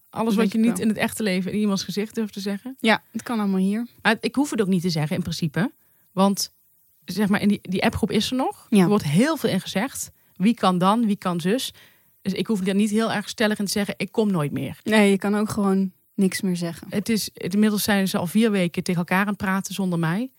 Alles 0.09 0.35
wat 0.35 0.51
je 0.51 0.57
niet 0.57 0.79
in 0.79 0.87
het 0.87 0.97
echte 0.97 1.23
leven 1.23 1.51
in 1.51 1.59
iemands 1.59 1.83
gezicht 1.83 2.15
durft 2.15 2.33
te 2.33 2.39
zeggen. 2.39 2.75
Ja, 2.79 3.03
het 3.11 3.23
kan 3.23 3.39
allemaal 3.39 3.59
hier. 3.59 3.87
Maar 4.01 4.17
ik 4.19 4.35
hoef 4.35 4.49
het 4.49 4.61
ook 4.61 4.67
niet 4.67 4.81
te 4.81 4.89
zeggen 4.89 5.15
in 5.15 5.21
principe. 5.21 5.71
Want 6.11 6.53
zeg 7.05 7.27
maar, 7.27 7.41
in 7.41 7.47
die, 7.47 7.59
die 7.61 7.83
appgroep 7.83 8.11
is 8.11 8.29
er 8.29 8.37
nog. 8.37 8.67
Ja. 8.69 8.81
Er 8.81 8.87
wordt 8.87 9.03
heel 9.03 9.37
veel 9.37 9.49
in 9.49 9.61
gezegd. 9.61 10.11
Wie 10.35 10.53
kan 10.53 10.77
dan, 10.77 11.05
wie 11.05 11.15
kan 11.15 11.41
zus. 11.41 11.73
Dus 12.21 12.33
ik 12.33 12.47
hoef 12.47 12.59
daar 12.59 12.75
niet 12.75 12.89
heel 12.89 13.11
erg 13.11 13.29
stellig 13.29 13.59
in 13.59 13.65
te 13.65 13.71
zeggen, 13.71 13.93
ik 13.97 14.11
kom 14.11 14.31
nooit 14.31 14.51
meer. 14.51 14.79
Nee, 14.83 15.09
je 15.09 15.17
kan 15.17 15.35
ook 15.35 15.49
gewoon 15.49 15.91
niks 16.13 16.41
meer 16.41 16.55
zeggen. 16.55 16.87
Het 16.89 17.09
is, 17.09 17.29
inmiddels 17.33 17.83
zijn 17.83 18.07
ze 18.07 18.17
al 18.17 18.27
vier 18.27 18.51
weken 18.51 18.83
tegen 18.83 19.01
elkaar 19.01 19.21
aan 19.21 19.27
het 19.27 19.37
praten 19.37 19.73
zonder 19.73 19.99
mij. 19.99 20.31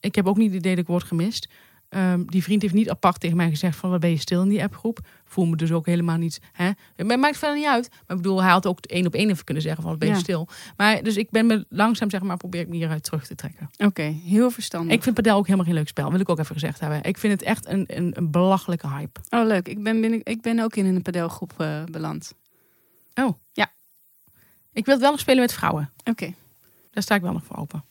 Ik 0.00 0.14
heb 0.14 0.26
ook 0.26 0.36
niet 0.36 0.48
het 0.48 0.58
idee 0.58 0.74
dat 0.74 0.82
ik 0.82 0.90
word 0.90 1.04
gemist. 1.04 1.48
Ehm, 1.96 2.22
die 2.26 2.42
vriend 2.42 2.62
heeft 2.62 2.74
niet 2.74 2.90
apart 2.90 3.20
tegen 3.20 3.36
mij 3.36 3.48
gezegd 3.48 3.76
van 3.78 3.90
wat 3.90 4.00
ben 4.00 4.10
je 4.10 4.16
stil 4.16 4.42
in 4.42 4.48
die 4.48 4.62
appgroep. 4.62 4.98
Voel 5.24 5.46
me 5.46 5.56
dus 5.56 5.72
ook 5.72 5.86
helemaal 5.86 6.16
niet. 6.16 6.40
Hè? 6.52 6.70
Het 6.96 7.16
maakt 7.16 7.38
verder 7.38 7.56
niet 7.56 7.66
uit. 7.66 7.88
Maar 7.90 8.16
ik 8.16 8.22
bedoel, 8.22 8.42
hij 8.42 8.50
had 8.50 8.66
ook 8.66 8.80
één 8.80 9.06
op 9.06 9.14
één 9.14 9.30
even 9.30 9.44
kunnen 9.44 9.62
zeggen 9.62 9.82
van 9.82 9.90
wat 9.90 10.00
ben 10.00 10.08
je 10.08 10.14
Ja. 10.14 10.20
stil. 10.20 10.48
Maar 10.76 11.02
dus 11.02 11.16
ik 11.16 11.30
ben 11.30 11.46
me 11.46 11.66
langzaam 11.68 12.10
zeg 12.10 12.22
maar 12.22 12.36
probeer 12.36 12.60
ik 12.60 12.68
me 12.68 12.74
hieruit 12.74 13.02
terug 13.02 13.26
te 13.26 13.34
trekken. 13.34 13.70
Oké, 13.78 14.02
heel 14.02 14.50
verstandig. 14.50 14.94
Ik 14.94 15.02
vind 15.02 15.14
padel 15.14 15.36
ook 15.36 15.44
helemaal 15.44 15.66
geen 15.66 15.74
leuk 15.74 15.88
spel. 15.88 16.10
Wil 16.10 16.20
ik 16.20 16.28
ook 16.28 16.38
even 16.38 16.54
gezegd 16.54 16.80
hebben. 16.80 17.02
Ik 17.02 17.18
vind 17.18 17.32
het 17.32 17.42
echt 17.42 17.66
een, 17.66 17.84
een, 17.86 18.12
een 18.16 18.30
belachelijke 18.30 18.88
hype. 18.88 19.20
Oh, 19.30 19.46
leuk. 19.46 19.68
Ik 19.68 19.82
ben, 19.82 20.00
binnen, 20.00 20.20
ik 20.22 20.40
ben 20.40 20.60
ook 20.60 20.76
in 20.76 20.86
een 20.86 21.02
padelgroep 21.02 21.52
eh, 21.56 21.84
beland. 21.84 22.34
Ik 24.72 24.84
wil 24.84 24.94
het 24.94 25.02
wel 25.02 25.10
nog 25.10 25.20
spelen 25.20 25.40
met 25.40 25.52
vrouwen. 25.52 25.90
Oké. 26.04 26.34
Daar 26.90 27.02
sta 27.02 27.14
ik 27.14 27.22
wel 27.22 27.32
nog 27.32 27.44
voor 27.44 27.56
open. 27.56 27.84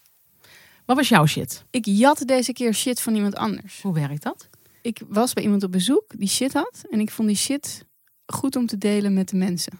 Wat 0.86 0.96
was 0.96 1.10
jouw 1.10 1.26
shit? 1.26 1.66
Ik 1.70 1.86
jat 1.86 2.24
deze 2.26 2.54
keer 2.54 2.74
shit 2.74 3.02
van 3.02 3.16
iemand 3.16 3.36
anders. 3.36 3.82
Hoe 3.82 3.94
werkt 3.94 4.24
dat? 4.24 4.50
Ik 4.82 5.02
was 5.08 5.34
bij 5.34 5.44
iemand 5.44 5.64
op 5.64 5.72
bezoek 5.72 6.04
die 6.08 6.28
shit 6.28 6.54
had. 6.54 6.84
En 6.90 7.00
ik 7.00 7.12
vond 7.12 7.28
die 7.28 7.38
shit 7.38 7.86
goed 8.26 8.56
om 8.56 8.66
te 8.66 8.78
delen 8.78 9.14
met 9.14 9.30
de 9.30 9.36
mensen. 9.36 9.80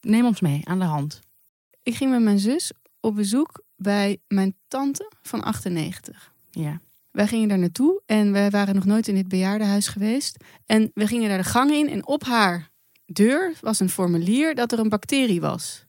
Neem 0.00 0.26
ons 0.26 0.40
mee 0.40 0.60
aan 0.64 0.78
de 0.78 0.84
hand. 0.84 1.20
Ik 1.82 1.94
ging 1.94 2.10
met 2.10 2.22
mijn 2.22 2.38
zus 2.38 2.72
op 3.00 3.14
bezoek 3.14 3.64
bij 3.76 4.18
mijn 4.28 4.54
tante 4.68 5.10
van 5.22 5.42
98. 5.42 6.32
Ja. 6.50 6.80
Wij 7.10 7.26
gingen 7.26 7.48
daar 7.48 7.58
naartoe 7.58 8.02
en 8.06 8.32
wij 8.32 8.50
waren 8.50 8.74
nog 8.74 8.84
nooit 8.84 9.08
in 9.08 9.14
dit 9.14 9.28
bejaardenhuis 9.28 9.88
geweest. 9.88 10.36
En 10.66 10.90
we 10.94 11.06
gingen 11.06 11.28
daar 11.28 11.38
de 11.38 11.44
gang 11.44 11.70
in 11.70 11.88
en 11.88 12.06
op 12.06 12.24
haar 12.24 12.70
deur 13.06 13.54
was 13.60 13.80
een 13.80 13.88
formulier 13.90 14.54
dat 14.54 14.72
er 14.72 14.78
een 14.78 14.88
bacterie 14.88 15.40
was. 15.40 15.84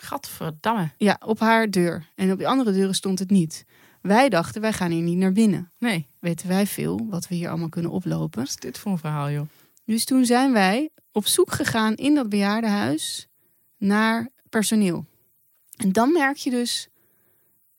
Gadverdamme. 0.00 0.90
Ja, 0.96 1.20
op 1.24 1.40
haar 1.40 1.70
deur. 1.70 2.08
En 2.14 2.32
op 2.32 2.38
de 2.38 2.46
andere 2.46 2.72
deuren 2.72 2.94
stond 2.94 3.18
het 3.18 3.30
niet. 3.30 3.64
Wij 4.00 4.28
dachten, 4.28 4.60
wij 4.60 4.72
gaan 4.72 4.90
hier 4.90 5.02
niet 5.02 5.16
naar 5.16 5.32
binnen. 5.32 5.70
Nee. 5.78 6.06
Weten 6.18 6.48
wij 6.48 6.66
veel 6.66 7.06
wat 7.10 7.28
we 7.28 7.34
hier 7.34 7.48
allemaal 7.48 7.68
kunnen 7.68 7.90
oplopen. 7.90 8.38
Wat 8.38 8.48
is 8.48 8.56
dit 8.56 8.78
voor 8.78 8.92
een 8.92 8.98
verhaal, 8.98 9.30
joh? 9.30 9.46
Dus 9.84 10.04
toen 10.04 10.24
zijn 10.24 10.52
wij 10.52 10.90
op 11.12 11.26
zoek 11.26 11.52
gegaan 11.52 11.94
in 11.94 12.14
dat 12.14 12.28
bejaardenhuis 12.28 13.28
naar 13.76 14.28
personeel. 14.48 15.06
En 15.76 15.92
dan 15.92 16.12
merk 16.12 16.36
je 16.36 16.50
dus 16.50 16.88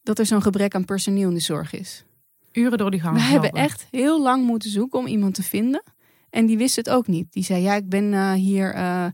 dat 0.03 0.19
er 0.19 0.25
zo'n 0.25 0.41
gebrek 0.41 0.75
aan 0.75 0.85
personeel 0.85 1.29
in 1.29 1.35
de 1.35 1.39
zorg 1.39 1.73
is. 1.73 2.03
Uren 2.51 2.77
door 2.77 2.91
die 2.91 2.99
gang. 2.99 3.15
We 3.15 3.21
hebben 3.21 3.51
echt 3.51 3.87
heel 3.91 4.21
lang 4.21 4.45
moeten 4.45 4.69
zoeken 4.69 4.99
om 4.99 5.07
iemand 5.07 5.33
te 5.33 5.43
vinden. 5.43 5.83
En 6.29 6.45
die 6.45 6.57
wist 6.57 6.75
het 6.75 6.89
ook 6.89 7.07
niet. 7.07 7.33
Die 7.33 7.43
zei, 7.43 7.61
ja, 7.61 7.75
ik 7.75 7.89
ben 7.89 8.13
eh, 8.13 8.31
hier 8.31 8.73
eh, 8.73 9.05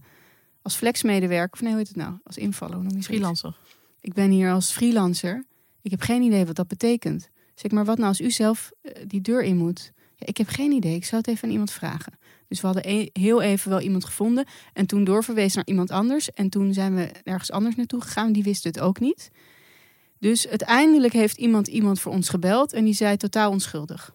als 0.66 0.76
flexmedewerker. 0.76 1.54
Of 1.54 1.62
nee, 1.62 1.70
hoe 1.70 1.80
heet 1.80 1.88
het 1.88 1.98
nou? 1.98 2.14
Als 2.24 2.38
invaller, 2.38 2.76
hoe 2.76 2.84
noem 2.84 2.96
je 2.96 3.04
zoiets? 3.04 3.08
freelancer. 3.08 3.56
Ik 4.02 4.14
ben 4.14 4.30
hier 4.30 4.52
als 4.52 4.72
freelancer. 4.72 5.46
Ik 5.82 5.92
heb 5.92 6.02
geen 6.02 6.22
idee 6.22 6.46
wat 6.46 6.56
dat 6.56 6.68
betekent. 6.68 7.30
Zeg 7.56 7.72
maar, 7.72 7.86
wat 7.86 7.98
nou 7.98 8.10
als 8.10 8.22
u 8.22 8.32
zelf 8.32 8.72
eh, 8.82 8.92
die 9.08 9.22
deur 9.22 9.44
in 9.44 9.58
moet? 9.58 9.92
Ja, 10.16 10.28
ik 10.28 10.38
heb 10.38 10.48
geen 10.48 10.72
idee. 10.72 10.96
Ik 10.96 11.06
zou 11.06 11.22
het 11.22 11.28
even 11.28 11.44
aan 11.44 11.52
iemand 11.52 11.72
vragen. 11.72 12.14
Dus 12.48 12.62
we 12.62 12.68
hadden 12.68 12.90
e- 12.90 13.10
heel 13.14 13.42
even 13.42 13.70
wel 13.70 13.82
iemand 13.82 14.06
gevonden. 14.06 14.46
En 14.74 14.86
toen 14.86 15.04
doorverwezen 15.04 15.56
naar 15.56 15.68
iemand 15.68 15.92
anders. 15.92 16.32
En 16.32 16.50
toen 16.50 16.74
zijn 16.74 16.96
we 16.96 17.12
ergens 17.24 17.52
anders 17.52 17.76
naartoe 17.76 18.02
gegaan. 18.02 18.32
Die 18.32 18.44
wist 18.44 18.64
het 18.64 18.80
ook 18.80 19.00
niet. 19.00 19.32
Dus 20.20 20.48
uiteindelijk 20.48 21.14
heeft 21.14 21.38
iemand 21.38 21.68
iemand 21.68 22.00
voor 22.00 22.12
ons 22.12 22.30
gebeld. 22.30 22.74
En 22.74 22.86
die 22.86 22.94
zei 22.94 23.18
totaal 23.18 23.52
onschuldig. 23.52 24.14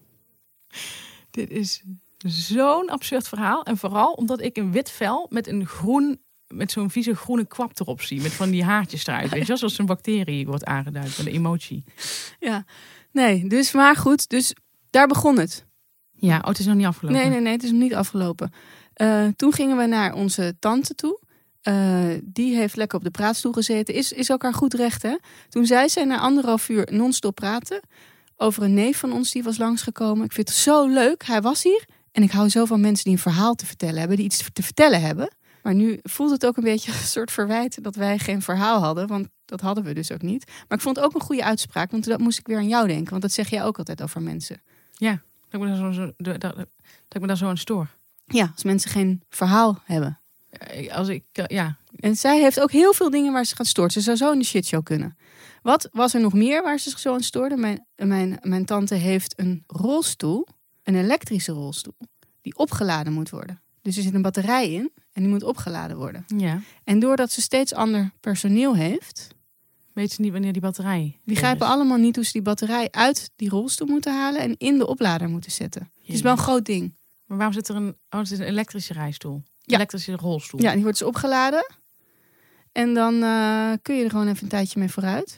Dit 1.31 1.51
is 1.51 1.83
zo'n 2.27 2.89
absurd 2.89 3.29
verhaal. 3.29 3.63
En 3.63 3.77
vooral 3.77 4.13
omdat 4.13 4.41
ik 4.41 4.57
een 4.57 4.73
wit 4.73 4.91
vel 4.91 5.27
met 5.31 5.47
een 5.47 5.67
groen, 5.67 6.21
met 6.55 6.73
zo'n 6.73 6.91
vieze 6.91 7.15
groene 7.15 7.47
kwap 7.47 7.81
erop 7.81 8.03
zie. 8.03 8.21
Met 8.21 8.33
van 8.33 8.51
die 8.51 8.65
haartjes 8.65 9.07
eruit. 9.07 9.31
Weet 9.31 9.47
je, 9.47 9.57
zoals 9.57 9.79
een 9.79 9.87
bacterie 9.87 10.47
wordt 10.47 10.65
aangeduid 10.65 11.17
met 11.17 11.27
een 11.27 11.33
emotie. 11.33 11.85
Ja, 12.39 12.65
nee, 13.13 13.49
dus 13.49 13.73
maar 13.73 13.97
goed. 13.97 14.29
Dus 14.29 14.55
daar 14.91 15.07
begon 15.07 15.39
het. 15.39 15.67
Ja, 16.11 16.39
oh, 16.39 16.47
het 16.47 16.59
is 16.59 16.67
nog 16.67 16.75
niet 16.75 16.87
afgelopen. 16.87 17.21
Nee, 17.21 17.31
nee, 17.31 17.41
nee, 17.41 17.53
het 17.53 17.63
is 17.63 17.71
nog 17.71 17.81
niet 17.81 17.95
afgelopen. 17.95 18.53
Eh, 18.95 19.27
toen 19.37 19.53
gingen 19.53 19.77
we 19.77 19.87
naar 19.87 20.15
onze 20.15 20.57
tante 20.59 20.95
toe. 20.95 21.21
Eh, 21.61 22.05
die 22.23 22.57
heeft 22.57 22.77
lekker 22.77 22.99
op 22.99 23.05
de 23.05 23.11
praatstoel 23.11 23.53
gezeten. 23.53 23.95
Is, 23.95 24.13
is 24.13 24.33
ook 24.33 24.43
haar 24.43 24.55
goed 24.55 24.75
recht, 24.75 25.03
hè? 25.03 25.17
Toen 25.49 25.67
zei 25.67 25.89
zij 25.89 26.05
na 26.05 26.19
anderhalf 26.19 26.69
uur 26.69 26.89
non-stop 26.91 27.35
praten 27.35 27.81
over 28.37 28.63
een 28.63 28.75
neef 28.75 28.99
van 28.99 29.13
ons 29.13 29.31
die 29.31 29.43
was 29.43 29.59
langsgekomen. 29.59 30.25
Ik 30.25 30.33
vind 30.33 30.49
het 30.49 30.57
zo 30.57 30.87
leuk. 30.87 31.25
Hij 31.25 31.43
was 31.43 31.63
hier. 31.63 31.85
En 32.13 32.23
ik 32.23 32.31
hou 32.31 32.49
zo 32.49 32.65
van 32.65 32.81
mensen 32.81 33.05
die 33.05 33.13
een 33.13 33.19
verhaal 33.19 33.55
te 33.55 33.67
vertellen 33.67 33.99
hebben, 33.99 34.17
die 34.17 34.27
iets 34.27 34.49
te 34.53 34.63
vertellen 34.63 35.01
hebben. 35.01 35.31
Maar 35.63 35.75
nu 35.75 35.99
voelt 36.03 36.31
het 36.31 36.47
ook 36.47 36.57
een 36.57 36.65
beetje 36.65 36.93
een 37.01 37.07
soort 37.07 37.31
verwijt 37.31 37.83
dat 37.85 37.95
wij 37.95 38.19
geen 38.19 38.43
verhaal 38.43 38.81
hadden. 38.81 39.07
Want 39.07 39.29
dat 39.45 39.61
hadden 39.61 39.85
we 39.85 39.95
dus 39.95 40.13
ook 40.13 40.23
niet. 40.23 40.45
Maar 40.69 40.79
ik 40.79 40.85
vond 40.85 40.97
het 40.97 41.05
ook 41.05 41.15
een 41.15 41.21
goede 41.21 41.45
uitspraak. 41.45 41.91
Want 41.91 42.05
dat 42.05 42.21
moest 42.21 42.39
ik 42.39 42.47
weer 42.47 42.57
aan 42.57 42.69
jou 42.69 42.87
denken. 42.87 43.11
Want 43.11 43.23
dat 43.23 43.33
zeg 43.33 43.51
jij 43.51 43.65
ook 43.65 43.79
altijd 43.79 44.03
over 44.03 44.23
mensen. 44.23 44.63
Dat 45.51 45.61
ik 45.61 45.61
me 45.61 45.67
daar 45.67 45.77
zo, 45.77 45.93
zo, 45.93 46.13
dat, 46.17 46.41
dat 46.41 46.67
ik 47.09 47.21
me 47.21 47.27
daar 47.27 47.37
zo 47.37 47.49
aan 47.49 47.59
stoor. 47.59 47.89
Ja, 48.27 48.51
als 48.55 48.65
mensen 48.65 48.91
geen 48.91 49.23
verhaal 49.29 49.83
hebben. 49.85 50.19
Eh, 50.51 50.95
Als 50.95 51.09
ik, 51.09 51.25
eh, 51.33 51.45
ja, 51.47 51.77
En 51.97 52.17
zij 52.17 52.41
heeft 52.41 52.61
ook 52.61 52.71
heel 52.71 52.93
veel 52.93 53.11
dingen 53.11 53.33
waar 53.33 53.45
ze 53.45 53.57
gaat 53.57 53.67
stoort. 53.67 53.93
Ze 53.93 54.01
zou 54.01 54.17
zo 54.17 54.33
in 54.33 54.39
de 54.39 54.45
shitshow 54.45 54.85
kunnen. 54.85 55.17
Wat 55.63 55.89
was 55.93 56.15
er 56.15 56.21
nog 56.21 56.33
meer 56.33 56.63
waar 56.63 56.79
ze 56.79 56.91
zich 56.91 56.99
zo 56.99 57.13
aan 57.15 57.21
stoorde? 57.21 57.57
Mijn, 57.57 57.87
mijn, 57.97 58.39
mijn 58.43 58.65
tante 58.65 58.95
heeft 58.95 59.39
een 59.39 59.65
rolstoel, 59.67 60.47
een 60.83 60.95
elektrische 60.95 61.53
rolstoel, 61.53 61.97
die 62.43 62.57
opgeladen 62.57 63.13
moet 63.13 63.31
worden. 63.31 63.63
Dus 63.95 63.99
er 63.99 64.05
zit 64.05 64.15
een 64.15 64.23
batterij 64.23 64.71
in 64.73 64.91
en 65.13 65.23
die 65.23 65.31
moet 65.31 65.43
opgeladen 65.43 65.97
worden. 65.97 66.25
ja. 66.37 66.61
En 66.85 66.99
doordat 66.99 67.31
ze 67.33 67.41
steeds 67.41 67.75
ander 67.75 68.11
personeel 68.21 68.77
heeft, 68.77 69.29
Weet 69.93 70.13
ze 70.13 70.21
niet 70.21 70.33
wanneer 70.33 70.53
die 70.53 70.61
batterij. 70.63 71.19
die 71.25 71.37
grijpen 71.37 71.67
allemaal 71.67 71.97
niet 71.97 72.17
hoe 72.17 72.25
ze 72.25 72.33
die 72.33 72.43
batterij 72.43 72.89
uit 72.91 73.31
die 73.37 73.49
rolstoel 73.49 73.87
moeten 73.87 74.15
halen 74.15 74.41
en 74.41 74.55
in 74.59 74.79
de 74.79 74.87
oplader 74.87 75.29
moeten 75.29 75.51
zetten. 75.51 75.91
Het 76.05 76.15
is 76.15 76.21
wel 76.21 76.33
een 76.33 76.39
groot 76.39 76.65
ding. 76.65 76.95
Maar 77.27 77.37
waarom 77.37 77.55
zit 77.55 77.69
er 77.69 77.77
een, 77.77 77.89
oh, 78.11 78.19
het 78.21 78.31
is 78.31 78.39
een 78.39 78.45
elektrische 78.47 78.93
rijstoel? 78.93 79.43
Ja. 79.61 79.77
Elektrische 79.77 80.17
rolstoel. 80.17 80.63
Ja, 80.63 80.73
die 80.73 80.83
wordt 80.83 80.99
dus 80.99 81.07
opgeladen. 81.09 81.73
En 82.73 82.95
dan 82.95 83.23
eh, 83.23 83.73
kun 83.83 83.97
je 83.97 84.05
er 84.05 84.11
gewoon 84.11 84.29
even 84.29 84.43
een 84.43 84.49
tijdje 84.49 84.79
mee 84.79 84.89
vooruit. 84.91 85.37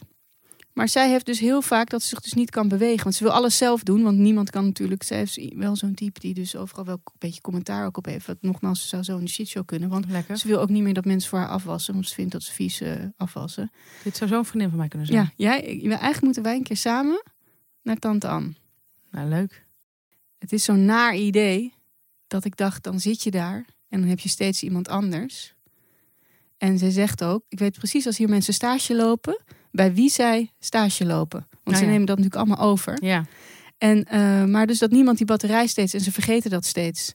Maar 0.73 0.89
zij 0.89 1.11
heeft 1.11 1.27
dus 1.27 1.39
heel 1.39 1.63
vaak 1.63 1.91
dat 1.91 2.03
ze 2.03 2.09
zich 2.09 2.21
dus 2.21 2.33
niet 2.33 2.51
kan 2.51 2.69
bewegen. 2.69 3.03
Want 3.03 3.15
ze 3.15 3.25
wil 3.25 3.33
alles 3.33 3.57
zelf 3.57 3.83
doen. 3.83 4.03
Want 4.03 4.19
niemand 4.19 4.51
kan 4.51 4.65
natuurlijk. 4.65 5.03
Zij 5.03 5.23
is 5.23 5.51
wel 5.55 5.77
zo'n 5.77 5.95
type 5.95 6.21
die 6.21 6.35
dus 6.35 6.57
overal 6.57 6.85
wel 6.85 6.95
een 7.05 7.13
beetje 7.19 7.41
commentaar 7.41 7.87
ook 7.87 7.97
op 7.97 8.05
heeft. 8.05 8.27
Wat 8.27 8.37
nogmaals, 8.41 8.81
ze 8.81 8.89
zou 8.89 9.03
zo 9.03 9.19
in 9.19 9.25
de 9.25 9.31
shitshow 9.31 9.65
kunnen. 9.65 9.89
Want 9.89 10.09
Lekker. 10.09 10.37
ze 10.37 10.47
wil 10.47 10.61
ook 10.61 10.69
niet 10.69 10.83
meer 10.83 10.95
dat 10.95 11.05
mensen 11.05 11.31
voor 11.31 11.39
haar 11.39 11.49
afwassen. 11.49 11.95
Want 11.95 12.09
ze 12.09 12.15
vindt 12.15 12.33
dat 12.33 12.43
ze 12.43 12.53
vies 12.53 12.81
eh, 12.81 12.95
afwassen. 13.17 13.71
Dit 14.03 14.17
zou 14.17 14.31
zo'n 14.31 14.45
vriendin 14.45 14.69
van 14.69 14.79
mij 14.79 14.89
kunnen 14.89 15.07
zijn. 15.07 15.33
Ja, 15.37 15.61
jij, 15.61 15.63
eigenlijk 15.89 16.23
moeten 16.23 16.43
wij 16.43 16.57
een 16.57 16.63
keer 16.63 16.77
samen 16.77 17.23
naar 17.83 17.97
Tante 17.97 18.29
Anne. 18.29 18.53
Nou, 19.11 19.29
leuk. 19.29 19.67
Het 20.39 20.53
is 20.53 20.65
zo'n 20.65 20.85
naar 20.85 21.17
idee 21.17 21.75
dat 22.27 22.45
ik 22.45 22.57
dacht, 22.57 22.83
dan 22.83 23.01
zit 23.01 23.23
je 23.23 23.31
daar 23.31 23.67
en 23.89 24.01
dan 24.01 24.09
heb 24.09 24.19
je 24.19 24.29
steeds 24.29 24.63
iemand 24.63 24.89
anders. 24.89 25.55
En 26.59 26.79
zij 26.79 26.91
zegt 26.91 27.25
ook, 27.25 27.45
ik 27.49 27.59
weet 27.59 27.79
precies 27.79 28.07
als 28.07 28.19
hier 28.19 28.29
mensen 28.29 28.55
stage 28.55 28.95
lopen, 28.95 29.43
bij 29.73 29.95
wie 29.95 30.11
zij 30.11 30.51
stage 30.59 31.05
lopen. 31.05 31.47
Want 31.51 31.65
Nou 31.65 31.77
ze 31.77 31.85
ja. 31.85 31.91
nemen 31.91 32.07
dat 32.07 32.17
natuurlijk 32.19 32.47
allemaal 32.49 32.71
over. 32.71 33.05
Ja. 33.05 33.25
En, 33.79 34.05
eh, 34.05 34.45
maar 34.45 34.67
dus 34.67 34.79
dat 34.79 34.91
niemand 34.91 35.17
die 35.17 35.27
batterij 35.27 35.67
steeds, 35.67 35.95
en 35.95 36.01
ze 36.01 36.13
vergeten 36.13 36.51
dat 36.51 36.65
steeds. 36.65 37.13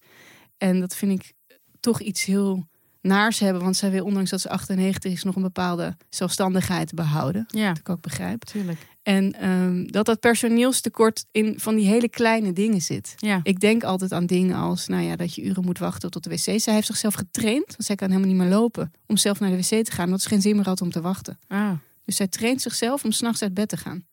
En 0.58 0.80
dat 0.80 0.96
vind 0.96 1.12
ik 1.12 1.34
toch 1.80 2.02
iets 2.02 2.26
heel 2.26 2.68
naars 3.02 3.40
hebben, 3.40 3.62
want 3.62 3.76
zij 3.76 3.92
wil 3.92 4.06
ondanks 4.06 4.30
dat 4.30 4.42
ze 4.42 4.50
98 4.50 5.12
is 5.12 5.24
nog 5.24 5.36
een 5.36 5.42
bepaalde 5.42 5.98
zelfstandigheid 6.10 6.94
behouden. 6.94 7.46
Ja, 7.48 7.68
Wat 7.68 7.78
ik 7.78 7.90
ook 7.90 8.02
begrijp. 8.02 8.44
tuurlijk. 8.44 8.80
En 9.04 9.34
ehm, 9.34 9.86
dat 9.86 10.06
dat 10.06 10.20
personeelstekort 10.20 11.26
in 11.32 11.60
van 11.60 11.76
die 11.76 11.88
hele 11.88 12.10
kleine 12.10 12.54
dingen 12.54 12.82
zit. 12.82 13.14
Ja. 13.18 13.40
Ik 13.44 13.60
denk 13.60 13.84
altijd 13.84 14.12
aan 14.12 14.26
dingen 14.26 14.56
als 14.56 14.88
nou 14.88 15.04
ja, 15.04 15.16
dat 15.16 15.36
je 15.36 15.44
uren 15.44 15.66
moet 15.66 15.78
wachten 15.80 16.12
tot 16.12 16.24
de 16.24 16.30
wc. 16.30 16.60
Zij 16.62 16.74
heeft 16.74 16.88
zichzelf 16.88 17.14
getraind, 17.14 17.66
want 17.68 17.84
zij 17.84 17.96
kan 17.96 18.08
helemaal 18.10 18.30
niet 18.30 18.38
meer 18.42 18.50
lopen. 18.50 18.92
Om 19.06 19.18
zelf 19.18 19.40
naar 19.40 19.50
de 19.50 19.56
wc 19.58 19.86
te 19.86 19.92
gaan, 19.92 20.06
omdat 20.06 20.22
ze 20.22 20.28
geen 20.28 20.42
zin 20.42 20.56
meer 20.56 20.66
had 20.66 20.82
om 20.82 20.92
te 20.92 21.02
wachten. 21.02 21.40
Ah, 21.48 21.72
Dus 22.08 22.16
zij 22.16 22.28
traint 22.28 22.62
zichzelf 22.62 23.04
om 23.04 23.12
s'nachts 23.12 23.42
uit 23.42 23.54
bed 23.54 23.70
te 23.70 23.78
gaan. 23.78 24.06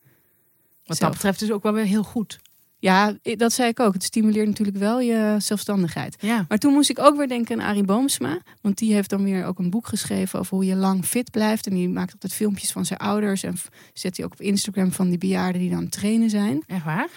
wat 0.83 0.97
Zelf. 0.97 0.99
dat 0.99 1.11
betreft 1.11 1.41
is 1.41 1.51
ook 1.51 1.63
wel 1.63 1.73
weer 1.73 1.85
heel 1.85 2.03
goed. 2.03 2.39
Ja, 2.77 3.17
dat 3.21 3.53
zei 3.53 3.69
ik 3.69 3.79
ook. 3.79 3.93
Het 3.93 4.03
stimuleert 4.03 4.47
natuurlijk 4.47 4.77
wel 4.77 4.99
je 4.99 5.35
zelfstandigheid. 5.39 6.15
Ja. 6.19 6.45
Maar 6.47 6.57
toen 6.57 6.73
moest 6.73 6.89
ik 6.89 6.99
ook 6.99 7.17
weer 7.17 7.27
denken 7.27 7.61
aan 7.61 7.67
Arie 7.67 7.83
Boomsma. 7.83 8.41
Want 8.61 8.77
die 8.77 8.93
heeft 8.93 9.09
dan 9.09 9.23
weer 9.23 9.45
ook 9.45 9.59
een 9.59 9.69
boek 9.69 9.87
geschreven 9.87 10.39
over 10.39 10.55
hoe 10.55 10.65
je 10.65 10.75
lang 10.75 11.05
fit 11.05 11.31
blijft. 11.31 11.67
En 11.67 11.73
die 11.73 11.89
maakt 11.89 12.13
altijd 12.13 12.33
filmpjes 12.33 12.71
van 12.71 12.85
zijn 12.85 12.99
ouders. 12.99 13.43
En 13.43 13.55
zet 13.93 14.17
hij 14.17 14.25
ook 14.25 14.31
op 14.31 14.41
Instagram 14.41 14.91
van 14.91 15.09
die 15.09 15.17
bejaarden 15.17 15.61
die 15.61 15.69
dan 15.69 15.77
aan 15.77 15.83
het 15.83 15.93
trainen 15.93 16.29
zijn. 16.29 16.63
Echt 16.67 16.83
waar? 16.83 17.09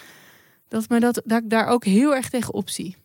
dat, 0.67 0.89
maar 0.89 0.99
dat, 0.99 1.21
dat 1.25 1.43
ik 1.43 1.49
daar 1.49 1.67
ook 1.67 1.85
heel 1.85 2.15
erg 2.15 2.29
tegen 2.29 2.53
opzie. 2.53 2.95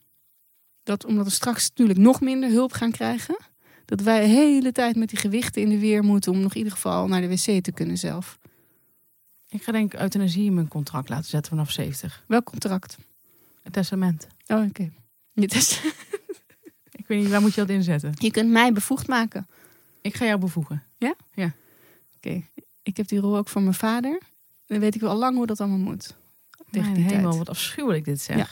Dat 0.83 1.05
omdat 1.05 1.25
we 1.25 1.33
straks 1.33 1.69
natuurlijk 1.69 1.99
nog 1.99 2.21
minder 2.21 2.51
hulp 2.51 2.73
gaan 2.73 2.91
krijgen. 2.91 3.37
Dat 3.85 4.01
wij 4.01 4.21
de 4.21 4.27
hele 4.27 4.73
tijd 4.73 4.97
met 4.97 5.09
die 5.09 5.19
gewichten 5.19 5.63
in 5.63 5.69
de 5.69 5.79
weer 5.79 6.03
moeten 6.05 6.33
om 6.33 6.41
nog 6.41 6.51
in 6.53 6.57
ieder 6.59 6.73
geval 6.73 7.07
naar 7.09 7.21
de 7.21 7.29
wc 7.29 7.63
te 7.65 7.73
kunnen 7.73 7.99
zelf. 7.99 8.39
Ik 9.49 9.63
ga 9.63 9.73
denk 9.73 9.93
ik 9.95 10.01
euthanasie 10.01 10.45
in 10.45 10.55
mijn 10.55 10.69
contract 10.69 11.09
laten 11.09 11.31
zetten 11.31 11.51
vanaf 11.51 11.71
70. 11.71 12.25
Welk 12.27 12.45
contract? 12.45 12.97
Het 13.63 13.73
testament. 13.73 14.27
Oh, 14.47 14.65
oké. 14.69 14.91
Je, 15.33 15.47
test- 15.49 15.81
Ik 17.01 17.07
weet 17.07 17.21
niet, 17.23 17.31
waar 17.31 17.41
moet 17.41 17.55
je 17.55 17.61
dat 17.61 17.71
inzetten? 17.71 18.13
je 18.19 18.31
kunt 18.31 18.51
mij 18.51 18.73
bevoegd 18.73 19.07
maken. 19.09 19.47
Ik 20.01 20.15
ga 20.15 20.25
jou 20.25 20.39
bevoegen. 20.39 20.83
Oké. 22.17 22.43
Ik 22.83 22.97
heb 22.97 23.09
die 23.09 23.19
rol 23.19 23.37
ook 23.37 23.49
van 23.49 23.63
mijn 23.63 23.75
vader. 23.75 24.21
Dan 24.67 24.79
weet 24.79 24.95
ik 24.95 25.01
wel 25.01 25.11
al 25.11 25.17
lang 25.19 25.37
hoe 25.37 25.47
dat 25.47 25.61
allemaal 25.61 25.79
moet. 25.79 26.15
Tegen 26.71 26.93
Mijn 26.93 27.09
tijd. 27.09 27.23
wat 27.37 27.49
afschuwelijk 27.49 28.05
dit 28.05 28.21
zeg. 28.21 28.37
Ja. 28.37 28.49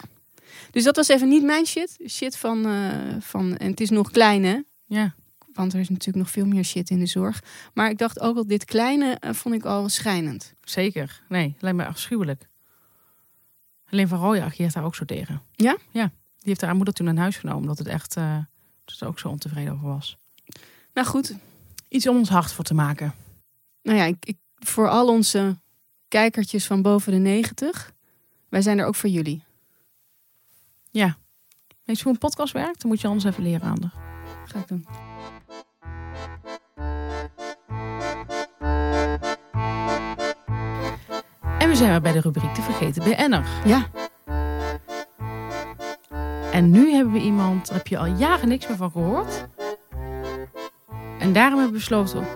Dus 0.70 0.84
dat 0.84 0.96
was 0.96 1.08
even 1.08 1.28
niet 1.28 1.42
mijn 1.42 1.66
shit. 1.66 1.98
Shit 2.08 2.36
van, 2.36 2.66
eh, 2.66 2.90
van 3.20 3.56
en 3.56 3.70
het 3.70 3.80
is 3.80 3.90
nog 3.90 4.10
klein 4.10 4.44
hè. 4.44 4.60
Ja. 4.86 5.14
Want 5.54 5.72
er 5.72 5.80
is 5.80 5.88
natuurlijk 5.88 6.24
nog 6.24 6.30
veel 6.30 6.46
meer 6.46 6.64
shit 6.64 6.90
in 6.90 6.98
de 6.98 7.06
zorg. 7.06 7.42
Maar 7.74 7.90
ik 7.90 7.98
dacht 7.98 8.20
ook 8.20 8.36
al, 8.36 8.46
dit 8.46 8.64
kleine 8.64 9.16
eh, 9.20 9.32
vond 9.32 9.54
ik 9.54 9.64
al 9.64 9.88
schijnend. 9.88 10.54
zeker. 10.64 11.22
Nee, 11.28 11.56
lijkt 11.58 11.76
me 11.76 11.86
afschuwelijk. 11.86 12.48
Alleen 13.90 14.08
van 14.08 14.18
Rooij 14.18 14.42
ageert 14.42 14.72
daar 14.72 14.84
ook 14.84 14.94
zo 14.94 15.04
tegen. 15.04 15.42
Ja? 15.54 15.76
Ja. 15.90 16.04
Die 16.36 16.50
heeft 16.50 16.60
haar 16.60 16.76
moeder 16.76 16.94
toen 16.94 17.08
aan 17.08 17.16
huis 17.16 17.36
genomen, 17.36 17.60
omdat 17.60 17.78
het 17.78 17.86
echt, 17.86 18.14
dat 18.14 18.44
ze 18.84 19.04
er 19.04 19.10
ook 19.10 19.18
zo 19.18 19.28
ontevreden 19.28 19.72
over 19.72 19.88
was. 19.88 20.16
Nou 20.92 21.06
goed, 21.06 21.34
Iets 21.92 22.06
om 22.06 22.16
ons 22.16 22.28
hart 22.28 22.52
voor 22.52 22.64
te 22.64 22.74
maken. 22.74 23.14
nou 23.82 23.98
ja, 23.98 24.04
ik, 24.04 24.16
ik, 24.20 24.36
voor 24.58 24.88
al 24.88 25.08
onze 25.08 25.56
kijkertjes 26.08 26.66
van 26.66 26.82
boven 26.82 27.12
de 27.12 27.18
90, 27.18 27.92
wij 28.48 28.62
zijn 28.62 28.78
er 28.78 28.86
ook 28.86 28.94
voor 28.94 29.10
jullie. 29.10 29.44
Ja. 30.90 31.16
Weet 31.84 31.96
je 31.96 32.02
hoe 32.02 32.12
een 32.12 32.18
podcast 32.18 32.52
werkt? 32.52 32.80
Dan 32.80 32.90
moet 32.90 33.00
je 33.00 33.06
anders 33.06 33.24
even 33.24 33.42
leren 33.42 33.62
aan. 33.68 33.92
Ga 34.44 34.58
ik 34.58 34.68
doen. 34.68 35.11
En 41.58 41.68
we 41.68 41.74
zijn 41.76 41.90
weer 41.90 42.00
bij 42.00 42.12
de 42.12 42.20
rubriek 42.20 42.54
De 42.54 42.62
Vergeten 42.62 43.02
BN'er. 43.02 43.46
Ja, 43.64 43.86
En 46.52 46.70
nu 46.70 46.90
hebben 46.92 47.12
we 47.12 47.20
iemand, 47.20 47.66
daar 47.66 47.76
heb 47.76 47.86
je 47.86 47.98
al 47.98 48.06
jaren 48.06 48.48
niks 48.48 48.66
meer 48.68 48.76
van 48.76 48.90
gehoord. 48.90 49.46
En 51.18 51.32
daarom 51.32 51.58
hebben 51.58 51.66
we 51.66 51.78
besloten 51.78 52.26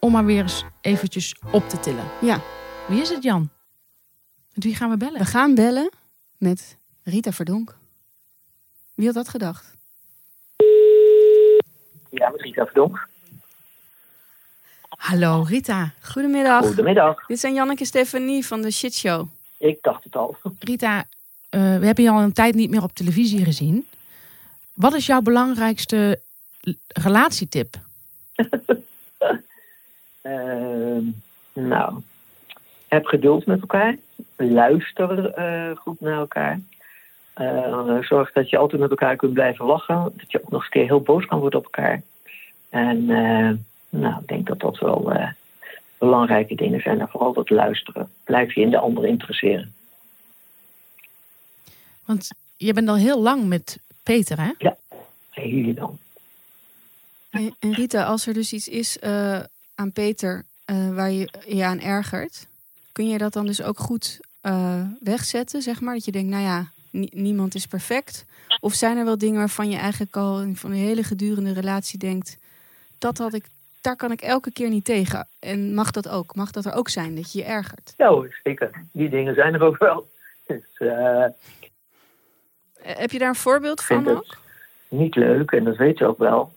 om 0.00 0.12
maar 0.12 0.24
weer 0.24 0.42
eens 0.42 0.64
eventjes 0.80 1.36
op 1.52 1.68
te 1.68 1.80
tillen. 1.80 2.04
ja. 2.20 2.40
Wie 2.88 3.00
is 3.00 3.08
het, 3.08 3.22
Jan? 3.22 3.48
Met 4.54 4.64
wie 4.64 4.74
gaan 4.74 4.90
we 4.90 4.96
bellen? 4.96 5.18
We 5.18 5.24
gaan 5.24 5.54
bellen 5.54 5.90
met 6.38 6.76
Rita 7.02 7.32
Verdonk. 7.32 7.76
Wie 8.94 9.06
had 9.06 9.14
dat 9.14 9.28
gedacht? 9.28 9.74
Ja, 12.10 12.28
met 12.30 12.40
Rita 12.40 12.64
Verdonk. 12.64 13.08
Hallo, 14.96 15.42
Rita. 15.42 15.92
Goedemiddag. 16.00 16.66
Goedemiddag. 16.66 17.26
Dit 17.26 17.40
zijn 17.40 17.54
Janneke 17.54 17.84
Stefanie 17.84 18.46
van 18.46 18.62
de 18.62 18.70
Shit 18.70 18.94
Show. 18.94 19.28
Ik 19.58 19.78
dacht 19.82 20.04
het 20.04 20.16
al. 20.16 20.36
Rita, 20.58 21.04
eh, 21.48 21.60
we 21.60 21.86
hebben 21.86 22.04
je 22.04 22.10
al 22.10 22.20
een 22.20 22.32
tijd 22.32 22.54
niet 22.54 22.70
meer 22.70 22.82
op 22.82 22.92
televisie 22.92 23.44
gezien. 23.44 23.86
Wat 24.72 24.94
is 24.94 25.06
jouw 25.06 25.20
belangrijkste 25.20 26.20
relatietip? 26.88 27.74
Ehm, 30.22 31.02
nou, 31.52 32.00
heb 32.88 33.06
geduld 33.06 33.46
met 33.46 33.60
elkaar. 33.60 33.96
Luister 34.36 35.30
eh, 35.30 35.76
goed 35.76 36.00
naar 36.00 36.18
elkaar. 36.18 36.60
Eh, 37.34 37.98
zorg 38.00 38.32
dat 38.32 38.50
je 38.50 38.56
altijd 38.56 38.80
met 38.80 38.90
elkaar 38.90 39.16
kunt 39.16 39.32
blijven 39.32 39.64
lachen. 39.64 40.12
Dat 40.16 40.32
je 40.32 40.42
ook 40.42 40.50
nog 40.50 40.52
eens 40.52 40.64
een 40.64 40.70
keer 40.70 40.84
heel 40.84 41.00
boos 41.00 41.26
kan 41.26 41.38
worden 41.38 41.58
op 41.58 41.64
elkaar. 41.64 42.02
En 42.68 43.10
eh, 43.10 43.50
nou, 43.98 44.20
ik 44.20 44.28
denk 44.28 44.46
dat 44.46 44.60
dat 44.60 44.78
wel 44.78 45.12
eh, 45.12 45.28
belangrijke 45.98 46.54
dingen 46.54 46.80
zijn. 46.80 47.00
En 47.00 47.08
vooral 47.08 47.32
dat 47.32 47.50
luisteren. 47.50 48.10
Blijf 48.24 48.54
je 48.54 48.60
in 48.60 48.70
de 48.70 48.78
ander 48.78 49.06
interesseren. 49.06 49.74
Want 52.04 52.28
je 52.56 52.72
bent 52.72 52.88
al 52.88 52.96
heel 52.96 53.22
lang 53.22 53.44
met 53.46 53.78
Peter, 54.02 54.40
hè? 54.40 54.52
Hey, 55.30 55.48
jullie 55.48 55.74
dan. 55.74 55.98
En 57.30 57.54
en 57.58 57.72
Rita, 57.72 58.04
als 58.04 58.26
er 58.26 58.34
dus 58.34 58.52
iets 58.52 58.68
is 58.68 58.98
eh, 58.98 59.40
aan 59.74 59.92
Peter 59.92 60.44
eh, 60.64 60.94
waar 60.94 61.10
je 61.10 61.28
je 61.46 61.64
aan 61.64 61.80
ergert, 61.80 62.46
kun 62.92 63.08
je 63.08 63.18
dat 63.18 63.32
dan 63.32 63.46
dus 63.46 63.62
ook 63.62 63.78
goed 63.78 64.20
eh, 64.40 64.80
wegzetten, 65.00 65.62
zeg 65.62 65.80
maar? 65.80 65.94
Dat 65.94 66.04
je 66.04 66.12
denkt, 66.12 66.30
nou 66.30 66.42
ja, 66.42 66.70
nie- 66.90 67.10
niemand 67.14 67.54
is 67.54 67.66
perfect. 67.66 68.24
Of 68.60 68.74
zijn 68.74 68.96
er 68.96 69.04
wel 69.04 69.18
dingen 69.18 69.38
waarvan 69.38 69.70
je 69.70 69.76
eigenlijk 69.76 70.16
al 70.16 70.40
in- 70.42 70.56
van 70.56 70.70
een 70.70 70.76
hele 70.76 71.02
gedurende 71.02 71.52
relatie 71.52 71.98
denkt, 71.98 72.38
dat 72.98 73.18
had 73.18 73.34
ik, 73.34 73.44
daar 73.84 73.96
kan 73.96 74.12
ik 74.12 74.20
elke 74.20 74.52
keer 74.52 74.68
niet 74.68 74.84
tegen. 74.84 75.28
En 75.40 75.74
mag 75.74 75.90
dat 75.90 76.08
ook? 76.08 76.34
Mag 76.34 76.50
dat 76.50 76.64
er 76.64 76.72
ook 76.74 76.88
zijn 76.88 77.14
dat 77.14 77.32
je 77.32 77.38
je 77.38 77.44
ergert? 77.44 77.94
Ja 77.96 78.08
hoor, 78.08 78.38
zeker. 78.42 78.70
Die 78.92 79.08
dingen 79.08 79.34
zijn 79.34 79.54
er 79.54 79.62
ook 79.62 79.78
wel. 79.78 80.06
Dus, 80.46 80.62
eh, 80.78 81.24
Eh, 81.24 81.30
Heb 82.96 83.10
je 83.10 83.18
daar 83.18 83.28
een 83.28 83.34
voorbeeld 83.34 83.82
van 83.84 84.08
ook? 84.08 84.36
niet 84.88 85.14
leuk 85.16 85.50
en 85.50 85.64
dat 85.64 85.76
weet 85.76 85.98
je 85.98 86.06
ook 86.06 86.18
wel. 86.18 86.52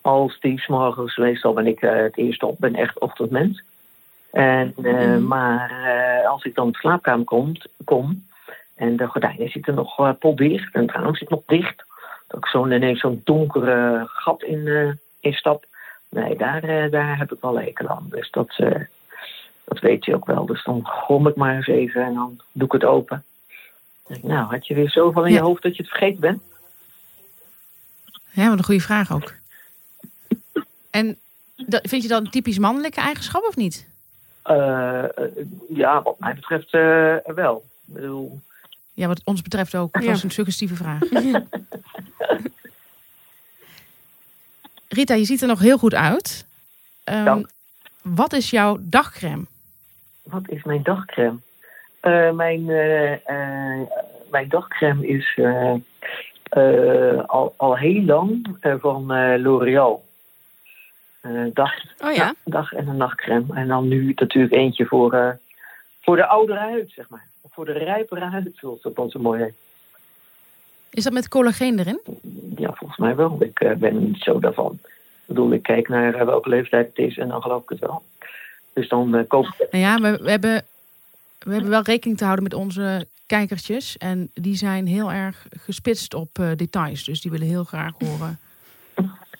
Als 0.00 0.40
die 0.40 0.60
s'morgens, 0.60 1.16
meestal 1.16 1.52
ben 1.52 1.66
ik 1.66 1.82
eh, 1.82 1.96
het 1.96 2.16
eerste 2.16 2.46
op, 2.46 2.56
ben 2.58 2.74
echt 2.74 2.98
ochtendmens. 2.98 3.62
En, 4.30 4.72
Mhm. 4.76 5.26
Maar 5.26 5.72
als 6.26 6.44
ik 6.44 6.54
dan 6.54 6.66
in 6.66 6.72
de 6.72 6.78
slaapkamer 6.78 7.24
kom, 7.24 7.52
kom 7.84 8.26
en 8.74 8.96
de 8.96 9.06
gordijnen 9.06 9.48
zitten 9.50 9.74
nog 9.74 9.98
uh, 9.98 10.10
potdicht 10.18 10.74
en 10.74 10.82
het 10.82 10.90
raam 10.90 11.14
zit 11.14 11.28
nog 11.30 11.42
dicht, 11.46 11.84
dat 12.26 12.38
ik 12.38 12.46
zo'n 12.46 12.70
ineens 12.72 13.00
zo'n 13.00 13.20
donkere 13.24 14.02
gat 14.06 14.42
in, 14.42 14.98
in 15.20 15.32
stap. 15.32 15.64
Nee, 16.10 16.36
daar, 16.36 16.62
eh, 16.62 16.90
daar 16.90 17.18
heb 17.18 17.32
ik 17.32 17.40
wel 17.40 17.60
hekel 17.60 17.88
aan. 17.88 18.06
Dus 18.10 18.30
dat, 18.30 18.54
eh, 18.56 18.80
dat 19.64 19.78
weet 19.78 20.04
je 20.04 20.14
ook 20.14 20.26
wel. 20.26 20.46
Dus 20.46 20.64
dan 20.64 20.86
grom 20.86 21.26
ik 21.26 21.36
maar 21.36 21.54
eens 21.56 21.66
even 21.66 22.04
en 22.04 22.14
dan 22.14 22.40
doe 22.52 22.66
ik 22.66 22.72
het 22.72 22.84
open. 22.84 23.24
Dan 24.08 24.18
Nou, 24.22 24.46
had 24.54 24.66
je 24.66 24.74
weer 24.74 24.90
zoveel 24.90 25.24
in 25.24 25.30
Ja. 25.32 25.36
je 25.36 25.42
hoofd 25.42 25.62
dat 25.62 25.76
je 25.76 25.82
het 25.82 25.90
vergeten 25.90 26.20
bent? 26.20 26.42
Ja, 28.30 28.48
wat 28.48 28.58
een 28.58 28.64
goede 28.64 28.80
vraag 28.80 29.12
ook. 29.12 29.34
En 30.90 31.18
dat, 31.56 31.88
vind 31.88 32.02
je 32.02 32.08
dat 32.08 32.24
een 32.24 32.30
typisch 32.30 32.58
mannelijke 32.58 33.00
eigenschap 33.00 33.42
of 33.42 33.56
niet? 33.56 33.88
Eh, 34.42 35.04
ja, 35.68 36.02
wat 36.02 36.18
mij 36.18 36.34
betreft 36.34 36.72
eh, 36.74 37.34
wel. 37.34 37.64
Ik 37.86 37.94
bedoel, 37.94 38.40
Ja, 38.92 39.06
wat 39.06 39.20
ons 39.24 39.42
betreft 39.42 39.74
ook. 39.76 39.92
Dat 39.92 40.02
Ja. 40.02 40.10
was 40.10 40.22
een 40.22 40.30
suggestieve 40.30 40.74
vraag. 40.74 41.00
Rita, 44.92 45.14
je 45.14 45.24
ziet 45.24 45.40
er 45.42 45.48
nog 45.48 45.60
heel 45.60 45.78
goed 45.78 45.94
uit. 45.94 46.46
Ehm, 47.04 47.24
Dank. 47.24 47.48
wat 48.02 48.32
is 48.32 48.50
jouw 48.50 48.76
dagcreme? 48.80 49.44
wat 50.22 50.42
is 50.48 50.62
mijn 50.64 50.82
dagcreme? 50.82 51.36
Eh, 52.00 52.30
mijn, 52.30 52.68
eh, 52.70 53.12
eh, 53.12 53.80
mijn 54.30 54.48
dagcreme 54.48 55.06
is 55.06 55.32
eh, 55.36 55.74
eh, 56.42 57.24
al, 57.26 57.54
al 57.56 57.76
heel 57.76 58.02
lang 58.02 58.56
eh, 58.60 58.74
van 58.78 59.12
eh, 59.12 59.38
L'Oreal. 59.40 60.08
Dag, 61.52 61.72
Oh 62.04 62.12
ja? 62.12 62.34
dag 62.44 62.72
en 62.72 62.88
een 62.88 62.96
nachtcreme. 62.96 63.44
En 63.54 63.68
dan 63.68 63.88
nu 63.88 64.12
natuurlijk 64.16 64.52
eentje 64.54 64.86
voor, 64.86 65.12
eh, 65.12 65.28
voor 66.00 66.16
de 66.16 66.26
oudere 66.26 66.58
huid, 66.58 66.90
zeg 66.94 67.08
maar. 67.08 67.24
Voor 67.50 67.64
de 67.64 67.72
rijpere 67.72 68.24
huid, 68.24 68.48
zoals 68.54 68.82
dat 68.82 68.96
dan 68.96 69.10
zo 69.10 69.20
mooi 69.20 69.42
heet. 69.42 69.54
Is 70.90 71.04
dat 71.04 71.12
met 71.12 71.28
collageen 71.28 71.78
erin? 71.78 72.00
Ja, 72.60 72.72
volgens 72.74 72.98
mij 72.98 73.16
wel. 73.16 73.36
Ik 73.40 73.60
eh, 73.60 73.72
ben 73.72 73.98
niet 73.98 74.22
zo 74.22 74.38
daarvan. 74.38 74.78
Ik 74.82 75.26
bedoel, 75.26 75.52
ik 75.52 75.62
kijk 75.62 75.88
naar 75.88 76.14
eh, 76.14 76.24
welke 76.24 76.48
leeftijd 76.48 76.86
het 76.86 76.98
is 76.98 77.18
en 77.18 77.28
dan 77.28 77.42
geloof 77.42 77.62
ik 77.62 77.68
het 77.68 77.78
wel. 77.78 78.02
Dus 78.72 78.88
dan 78.88 79.14
eh, 79.14 79.28
koop 79.28 79.44
ik 79.44 79.66
Nou 79.70 79.84
ja, 79.84 80.00
we, 80.00 80.22
we, 80.22 80.30
hebben, 80.30 80.62
we 81.38 81.52
hebben 81.52 81.70
wel 81.70 81.82
rekening 81.82 82.18
te 82.18 82.24
houden 82.24 82.44
met 82.44 82.54
onze 82.54 83.06
kijkertjes. 83.26 83.96
En 83.98 84.30
die 84.34 84.54
zijn 84.54 84.86
heel 84.86 85.12
erg 85.12 85.46
gespitst 85.50 86.14
op 86.14 86.28
details. 86.56 87.04
Dus 87.04 87.20
die 87.20 87.30
willen 87.30 87.46
heel 87.46 87.64
graag 87.64 87.92
horen 87.98 88.38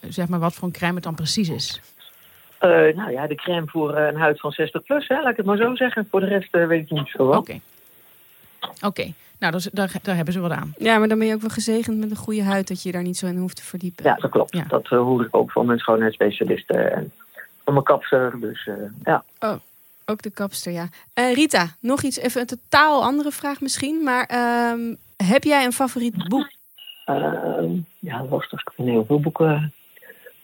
zeg 0.08 0.28
maar, 0.28 0.38
wat 0.38 0.54
voor 0.54 0.68
een 0.68 0.74
crème 0.74 0.94
het 0.94 1.02
dan 1.02 1.14
precies 1.14 1.48
is. 1.48 1.80
Nou 2.60 3.10
ja, 3.10 3.26
de 3.26 3.34
crème 3.34 3.66
voor 3.66 3.96
een 3.96 4.16
huid 4.16 4.40
van 4.40 4.52
60 4.52 4.82
plus, 4.82 5.08
hè, 5.08 5.20
laat 5.20 5.30
ik 5.30 5.36
het 5.36 5.46
maar 5.46 5.56
zo 5.56 5.74
zeggen. 5.74 6.08
Voor 6.10 6.20
de 6.20 6.26
rest 6.26 6.50
weet 6.50 6.82
ik 6.82 6.90
niet 6.90 7.08
zo 7.08 7.22
Oké. 7.22 7.60
Oké, 8.80 9.12
nou 9.40 9.52
dus, 9.52 9.68
daar, 9.72 9.92
daar 10.02 10.16
hebben 10.16 10.34
ze 10.34 10.40
wat 10.40 10.50
aan. 10.50 10.74
Ja, 10.78 10.98
maar 10.98 11.08
dan 11.08 11.18
ben 11.18 11.26
je 11.26 11.34
ook 11.34 11.40
wel 11.40 11.50
gezegend 11.50 11.98
met 11.98 12.10
een 12.10 12.16
goede 12.16 12.42
huid 12.42 12.68
dat 12.68 12.82
je 12.82 12.88
je 12.88 12.94
daar 12.94 13.04
niet 13.04 13.16
zo 13.16 13.26
in 13.26 13.36
hoeft 13.36 13.56
te 13.56 13.62
verdiepen. 13.62 14.04
Ja, 14.04 14.14
dat 14.14 14.30
klopt. 14.30 14.54
Ja. 14.54 14.64
Dat 14.68 14.84
eh, 14.84 14.98
hoor 14.98 15.24
ik 15.24 15.36
ook 15.36 15.50
van 15.50 15.66
mijn 15.66 15.78
schoonheidsspecialisten 15.78 16.92
en 16.92 17.12
van 17.64 17.72
mijn 17.72 17.84
kapster. 17.84 18.40
Dus 18.40 18.66
eh, 18.66 18.74
ja. 19.04 19.24
Ook 20.04 20.22
de 20.22 20.30
kapster, 20.30 20.72
ja. 20.72 20.88
Eh, 21.14 21.34
Rita, 21.34 21.66
nog 21.80 22.02
iets, 22.02 22.18
even 22.18 22.40
een 22.40 22.46
totaal 22.46 23.02
andere 23.02 23.30
vraag 23.30 23.60
misschien. 23.60 24.02
Maar 24.02 24.24
ehm, 24.26 24.94
heb 25.16 25.44
jij 25.44 25.64
een 25.64 25.72
favoriet 25.72 26.28
boek? 26.28 26.50
Ehm, 27.04 27.70
ja, 27.98 28.24
lastig. 28.30 28.60
Ik 28.60 28.72
vind 28.74 28.88
heel 28.88 29.04
veel 29.04 29.20
boeken 29.20 29.72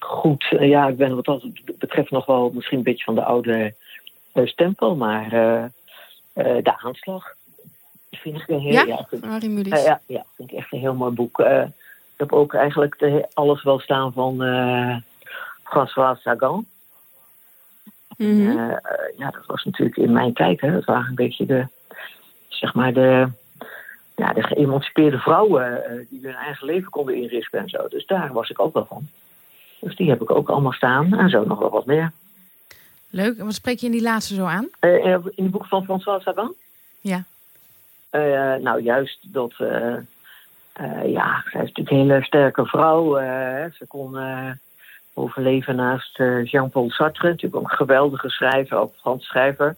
goed. 0.06 0.46
Ja, 0.61 0.88
ik 0.88 0.96
ben 0.96 1.14
wat 1.14 1.24
dat 1.24 1.44
betreft 1.78 2.11
nog 2.11 2.26
wel 2.26 2.50
misschien 2.54 2.78
een 2.78 2.85
beetje 2.85 3.04
van 3.04 3.14
de 3.14 3.24
oude 3.24 3.74
stempel. 4.44 4.96
Maar 4.96 5.32
eh, 5.32 5.64
eh, 6.32 6.64
De 6.64 6.78
Aanslag 6.78 7.35
vind 8.20 8.37
ik 8.40 8.48
een 8.48 8.59
heel... 8.61 8.72
Ja? 8.72 8.83
Ja, 8.85 9.07
vind- 9.09 9.24
Harry 9.24 9.48
Mulisch. 9.48 9.85
Ja, 9.85 10.00
vind 10.37 10.50
ik 10.50 10.59
echt 10.59 10.72
een 10.72 10.79
heel 10.79 10.94
mooi 10.94 11.12
boek. 11.12 11.40
Eh, 11.40 11.62
ik 11.62 12.16
heb 12.22 12.33
ook 12.33 12.55
eigenlijk 12.55 12.98
de, 12.98 13.26
alles 13.35 13.62
wel 13.62 13.79
staan 13.79 14.12
van 14.12 14.42
eh, 14.42 14.96
François 15.64 16.20
Sagan. 16.22 16.66
Mhm. 18.16 18.40
Eh, 18.59 18.70
eh, 18.72 18.79
ja, 19.18 19.31
dat 19.31 19.46
was 19.46 19.64
natuurlijk 19.64 19.96
in 19.96 20.12
mijn 20.12 20.33
tijd. 20.33 20.61
Hè, 20.61 20.72
dat 20.72 20.85
waren 20.85 21.09
een 21.09 21.14
beetje 21.14 21.46
de, 21.46 21.66
zeg 22.48 22.74
maar 22.74 22.92
de, 22.92 23.29
ja, 24.16 24.33
de 24.33 24.42
geëmancipeerde 24.42 25.18
vrouwen 25.18 25.85
eh, 25.85 26.07
die 26.11 26.20
hun 26.22 26.35
eigen 26.35 26.66
leven 26.66 26.90
konden 26.90 27.14
inrichten 27.14 27.59
en 27.61 27.68
zo. 27.68 27.88
Dus 27.88 28.07
daar 28.07 28.33
was 28.33 28.50
ik 28.50 28.61
ook 28.61 28.74
wel 28.74 28.87
van. 28.87 29.09
Dus 29.81 29.96
die 29.96 30.09
heb 30.09 30.22
ik 30.22 30.31
ook 30.31 30.48
allemaal 30.48 30.72
staan 30.72 31.18
en 31.18 31.29
zo 31.31 31.44
nog 31.44 31.59
wel 31.59 31.70
wat 31.70 31.87
meer. 31.87 32.12
Leuk. 33.11 33.38
En 33.38 33.44
wat 33.44 33.55
spreek 33.55 33.79
je 33.79 33.87
in 33.87 33.92
die 33.92 34.02
laatste 34.02 34.35
zo 34.35 34.44
aan? 34.44 34.68
Eh, 34.79 35.05
in 35.05 35.44
het 35.44 35.50
boek 35.50 35.66
van 35.66 35.85
François 35.85 36.22
Sagan? 36.22 36.55
Ja. 37.00 37.24
Eh, 38.16 38.62
nou, 38.62 38.83
juist 38.83 39.18
dat. 39.33 39.52
eh, 39.59 39.94
ja, 41.12 41.42
zij 41.50 41.62
is 41.62 41.72
natuurlijk 41.72 41.90
een 41.90 41.96
hele 41.96 42.22
sterke 42.24 42.66
vrouw. 42.66 43.14
ze 43.79 43.85
kon 43.88 44.16
overleven 45.14 45.76
naast 45.76 46.18
Jean-Paul 46.44 46.90
Sartre. 46.90 47.29
Natuurlijk 47.29 47.57
ook 47.62 47.70
een 47.70 47.76
geweldige 47.76 48.29
schrijver, 48.29 48.76
ook 48.79 48.94
Frans 48.96 49.24
schrijver. 49.26 49.76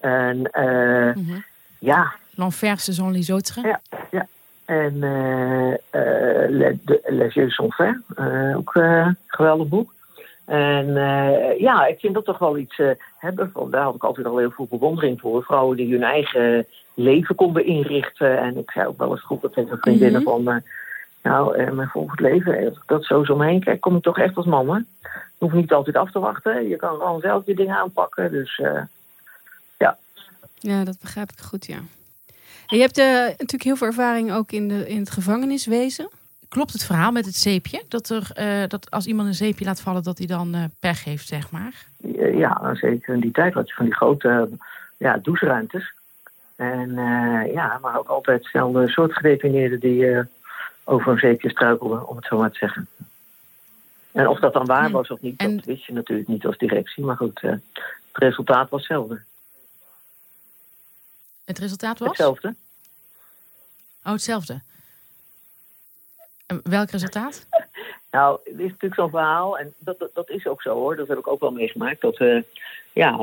En 0.00 0.50
eh, 0.50 1.14
Mhm. 1.14 1.38
ja, 1.78 2.12
L'Enfer 2.34 2.78
saison 2.78 3.12
les 3.12 3.30
autres. 3.30 3.64
Ja. 4.10 4.26
en 4.64 5.02
eh 5.02 5.72
eh 5.90 6.50
Les, 6.50 6.74
Les 7.06 7.34
Yeux 7.34 7.54
sont 7.54 7.74
faits, 7.74 7.98
ook 8.56 8.74
een 8.74 9.16
geweldig 9.26 9.68
boek. 9.68 9.92
En 10.44 10.96
eh, 10.96 11.60
ja, 11.60 11.86
ik 11.86 11.98
vind 12.00 12.14
dat 12.14 12.24
toch 12.24 12.38
wel 12.38 12.58
iets 12.58 12.80
hebben. 13.18 13.50
Van, 13.52 13.70
daar 13.70 13.82
had 13.82 13.94
ik 13.94 14.04
altijd 14.04 14.26
al 14.26 14.38
heel 14.38 14.50
veel 14.50 14.66
bewondering 14.70 15.20
voor. 15.20 15.42
Vrouwen 15.42 15.76
die 15.76 15.92
hun 15.92 16.02
eigen 16.02 16.66
leven 16.94 17.34
konden 17.34 17.64
inrichten. 17.66 18.38
En 18.38 18.56
ik 18.58 18.70
zei 18.70 18.86
ook 18.86 18.98
wel 18.98 19.10
eens 19.10 19.22
goed 19.22 19.52
tegen 19.52 19.78
vriendinnen 19.78 20.22
Mhm. 20.22 20.30
van... 20.30 20.48
eh, 20.48 20.56
nou, 21.22 21.56
eh, 21.56 21.70
mijn 21.70 21.88
volgend 21.88 22.20
leven, 22.20 22.56
als 22.68 22.76
ik 22.76 22.82
dat 22.86 23.04
zo 23.04 23.24
zo 23.24 23.32
omheen 23.32 23.60
kijk, 23.60 23.80
kom 23.80 23.96
ik 23.96 24.02
toch 24.02 24.18
echt 24.18 24.36
als 24.36 24.46
man. 24.46 24.68
Hè? 24.68 24.76
Je 24.76 24.84
hoeft 25.38 25.54
niet 25.54 25.72
altijd 25.72 25.96
af 25.96 26.10
te 26.10 26.18
wachten. 26.18 26.68
Je 26.68 26.76
kan 26.76 26.98
gewoon 26.98 27.20
zelf 27.20 27.46
je 27.46 27.54
dingen 27.54 27.76
aanpakken. 27.76 28.30
Dus 28.30 28.58
eh, 28.58 28.82
Ja, 30.58 30.84
dat 30.84 30.98
begrijp 31.00 31.30
ik 31.32 31.38
goed, 31.40 31.66
ja. 31.66 31.76
En 32.66 32.76
je 32.76 32.80
hebt 32.80 32.96
natuurlijk 32.96 33.62
heel 33.62 33.76
veel 33.76 33.86
ervaring 33.86 34.32
ook 34.32 34.52
in, 34.52 34.68
de, 34.68 34.88
in 34.88 34.98
het 34.98 35.10
gevangeniswezen. 35.10 36.08
Klopt 36.48 36.72
het 36.72 36.84
verhaal 36.84 37.12
met 37.12 37.24
het 37.26 37.34
zeepje? 37.34 37.82
Dat, 37.88 38.08
er, 38.08 38.28
dat 38.68 38.90
als 38.90 39.06
iemand 39.06 39.28
een 39.28 39.34
zeepje 39.34 39.64
laat 39.64 39.80
vallen, 39.80 40.02
dat 40.02 40.18
hij 40.18 40.26
dan 40.26 40.54
eh 40.54 40.64
pech 40.80 41.04
heeft, 41.04 41.26
zeg 41.28 41.50
maar? 41.50 41.86
ja, 42.36 42.74
zeker 42.74 43.14
in 43.14 43.20
die 43.20 43.30
tijd 43.32 43.54
had 43.54 43.68
je 43.68 43.74
van 43.74 43.84
die 43.84 43.94
grote 43.94 44.48
ja, 44.96 45.18
doucheruimtes. 45.22 45.92
En 46.56 46.98
eh, 46.98 47.52
ja, 47.52 47.78
maar 47.80 47.98
ook 47.98 48.08
altijd 48.08 48.42
dezelfde 48.42 48.88
soort 48.88 49.12
gedetineerden 49.12 49.80
die 49.80 50.10
eh, 50.10 50.24
over 50.84 51.12
een 51.12 51.18
zeepje 51.18 51.50
struikelden, 51.50 52.08
om 52.08 52.16
het 52.16 52.26
zo 52.26 52.38
maar 52.38 52.50
te 52.50 52.58
zeggen. 52.58 52.88
En 54.12 54.28
of 54.28 54.38
dat 54.38 54.52
dan 54.52 54.66
waar 54.66 54.90
was 54.90 55.08
of 55.08 55.20
niet, 55.20 55.40
En- 55.40 55.56
dat 55.56 55.64
wist 55.64 55.84
je 55.84 55.92
natuurlijk 55.92 56.28
niet 56.28 56.46
als 56.46 56.58
directie. 56.58 57.04
Maar 57.04 57.16
goed, 57.16 57.40
eh, 57.42 57.50
het 57.50 57.62
resultaat 58.12 58.70
was 58.70 58.80
hetzelfde. 58.80 59.22
Het 61.44 61.58
resultaat 61.58 61.98
was? 61.98 62.08
Hetzelfde. 62.08 62.54
Oh, 64.04 64.12
hetzelfde. 64.12 64.60
En 66.46 66.60
welk 66.62 66.90
resultaat? 66.90 67.46
Nou, 68.10 68.38
het 68.44 68.54
is 68.58 68.70
natuurlijk 68.70 68.94
zo'n 68.94 69.10
verhaal, 69.10 69.58
en 69.58 69.74
dat, 69.78 69.98
dat, 69.98 70.10
dat 70.14 70.30
is 70.30 70.46
ook 70.46 70.62
zo 70.62 70.74
hoor, 70.74 70.96
dat 70.96 71.08
heb 71.08 71.18
ik 71.18 71.26
ook 71.26 71.40
wel 71.40 71.50
meegemaakt. 71.50 72.00
Dat 72.00 72.16
ja, 72.92 73.16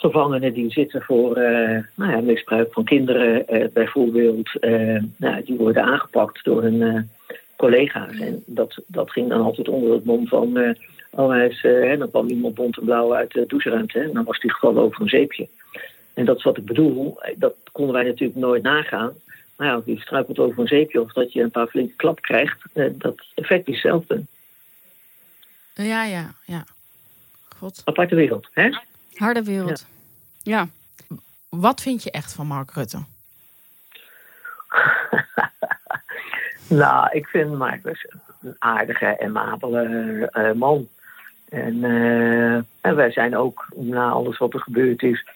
gevangenen 0.00 0.52
die 0.52 0.70
zitten 0.70 1.02
voor 1.02 1.36
eh, 1.36 1.82
nou 1.94 2.10
ja, 2.12 2.20
misbruik 2.20 2.72
van 2.72 2.84
kinderen 2.84 3.48
eh, 3.48 3.68
bijvoorbeeld, 3.72 4.58
eh, 4.60 5.02
nou, 5.16 5.44
die 5.44 5.56
worden 5.56 5.82
aangepakt 5.82 6.44
door 6.44 6.62
hun 6.62 7.10
collega's. 7.56 8.18
En 8.18 8.42
dat, 8.46 8.82
dat 8.86 9.10
ging 9.10 9.28
dan 9.28 9.40
altijd 9.40 9.68
onder 9.68 9.92
het 9.92 10.04
mom 10.04 10.26
van, 10.26 10.76
oh 11.10 11.30
hij 11.30 11.46
is, 11.46 11.62
hè, 11.62 11.96
dan 11.96 12.10
kwam 12.10 12.28
iemand 12.28 12.54
bont 12.54 12.78
en 12.78 12.84
blauw 12.84 13.14
uit 13.14 13.32
de 13.32 13.44
doucheruimte 13.46 13.98
hè, 13.98 14.04
en 14.04 14.12
dan 14.12 14.24
was 14.24 14.40
die 14.40 14.52
gevallen 14.52 14.82
over 14.82 15.02
een 15.02 15.08
zeepje. 15.08 15.48
En 16.14 16.24
dat 16.24 16.36
is 16.36 16.42
wat 16.42 16.56
ik 16.56 16.64
bedoel, 16.64 17.20
dat 17.36 17.54
konden 17.72 17.94
wij 17.94 18.04
natuurlijk 18.04 18.38
nooit 18.38 18.62
nagaan. 18.62 19.12
Maar 19.56 19.66
ja, 19.68 19.76
of 19.76 19.86
je 19.86 20.00
struikelt 20.00 20.38
over 20.38 20.60
een 20.60 20.66
zeepje 20.66 21.00
of 21.00 21.12
dat 21.12 21.32
je 21.32 21.42
een 21.42 21.50
paar 21.50 21.66
flinke 21.66 21.96
klap 21.96 22.20
krijgt, 22.20 22.58
dat 22.92 23.14
effect 23.34 23.68
is 23.68 23.74
hetzelfde. 23.74 24.22
Ja, 25.74 26.04
ja, 26.04 26.34
ja. 26.46 26.64
God. 27.56 27.82
Aparte 27.84 28.14
wereld, 28.14 28.48
hè? 28.52 28.70
Harde 29.20 29.42
wereld. 29.42 29.86
Ja. 30.42 30.66
Wat 31.48 31.80
vind 31.80 32.02
je 32.02 32.10
echt 32.10 32.32
van 32.32 32.46
Mark 32.46 32.70
Rutte? 32.70 32.98
Nou, 36.68 37.08
ik 37.10 37.26
vind 37.26 37.58
Marcus 37.58 38.06
een 38.42 38.56
aardige 38.58 39.06
en 39.06 39.36
eh, 40.32 40.52
man. 40.52 40.88
En, 41.48 41.84
eh, 41.84 42.54
en 42.80 42.96
wij 42.96 43.10
zijn 43.10 43.36
ook, 43.36 43.66
na 43.76 44.10
alles 44.10 44.38
wat 44.38 44.54
er 44.54 44.60
gebeurd 44.60 45.02
is, 45.02 45.26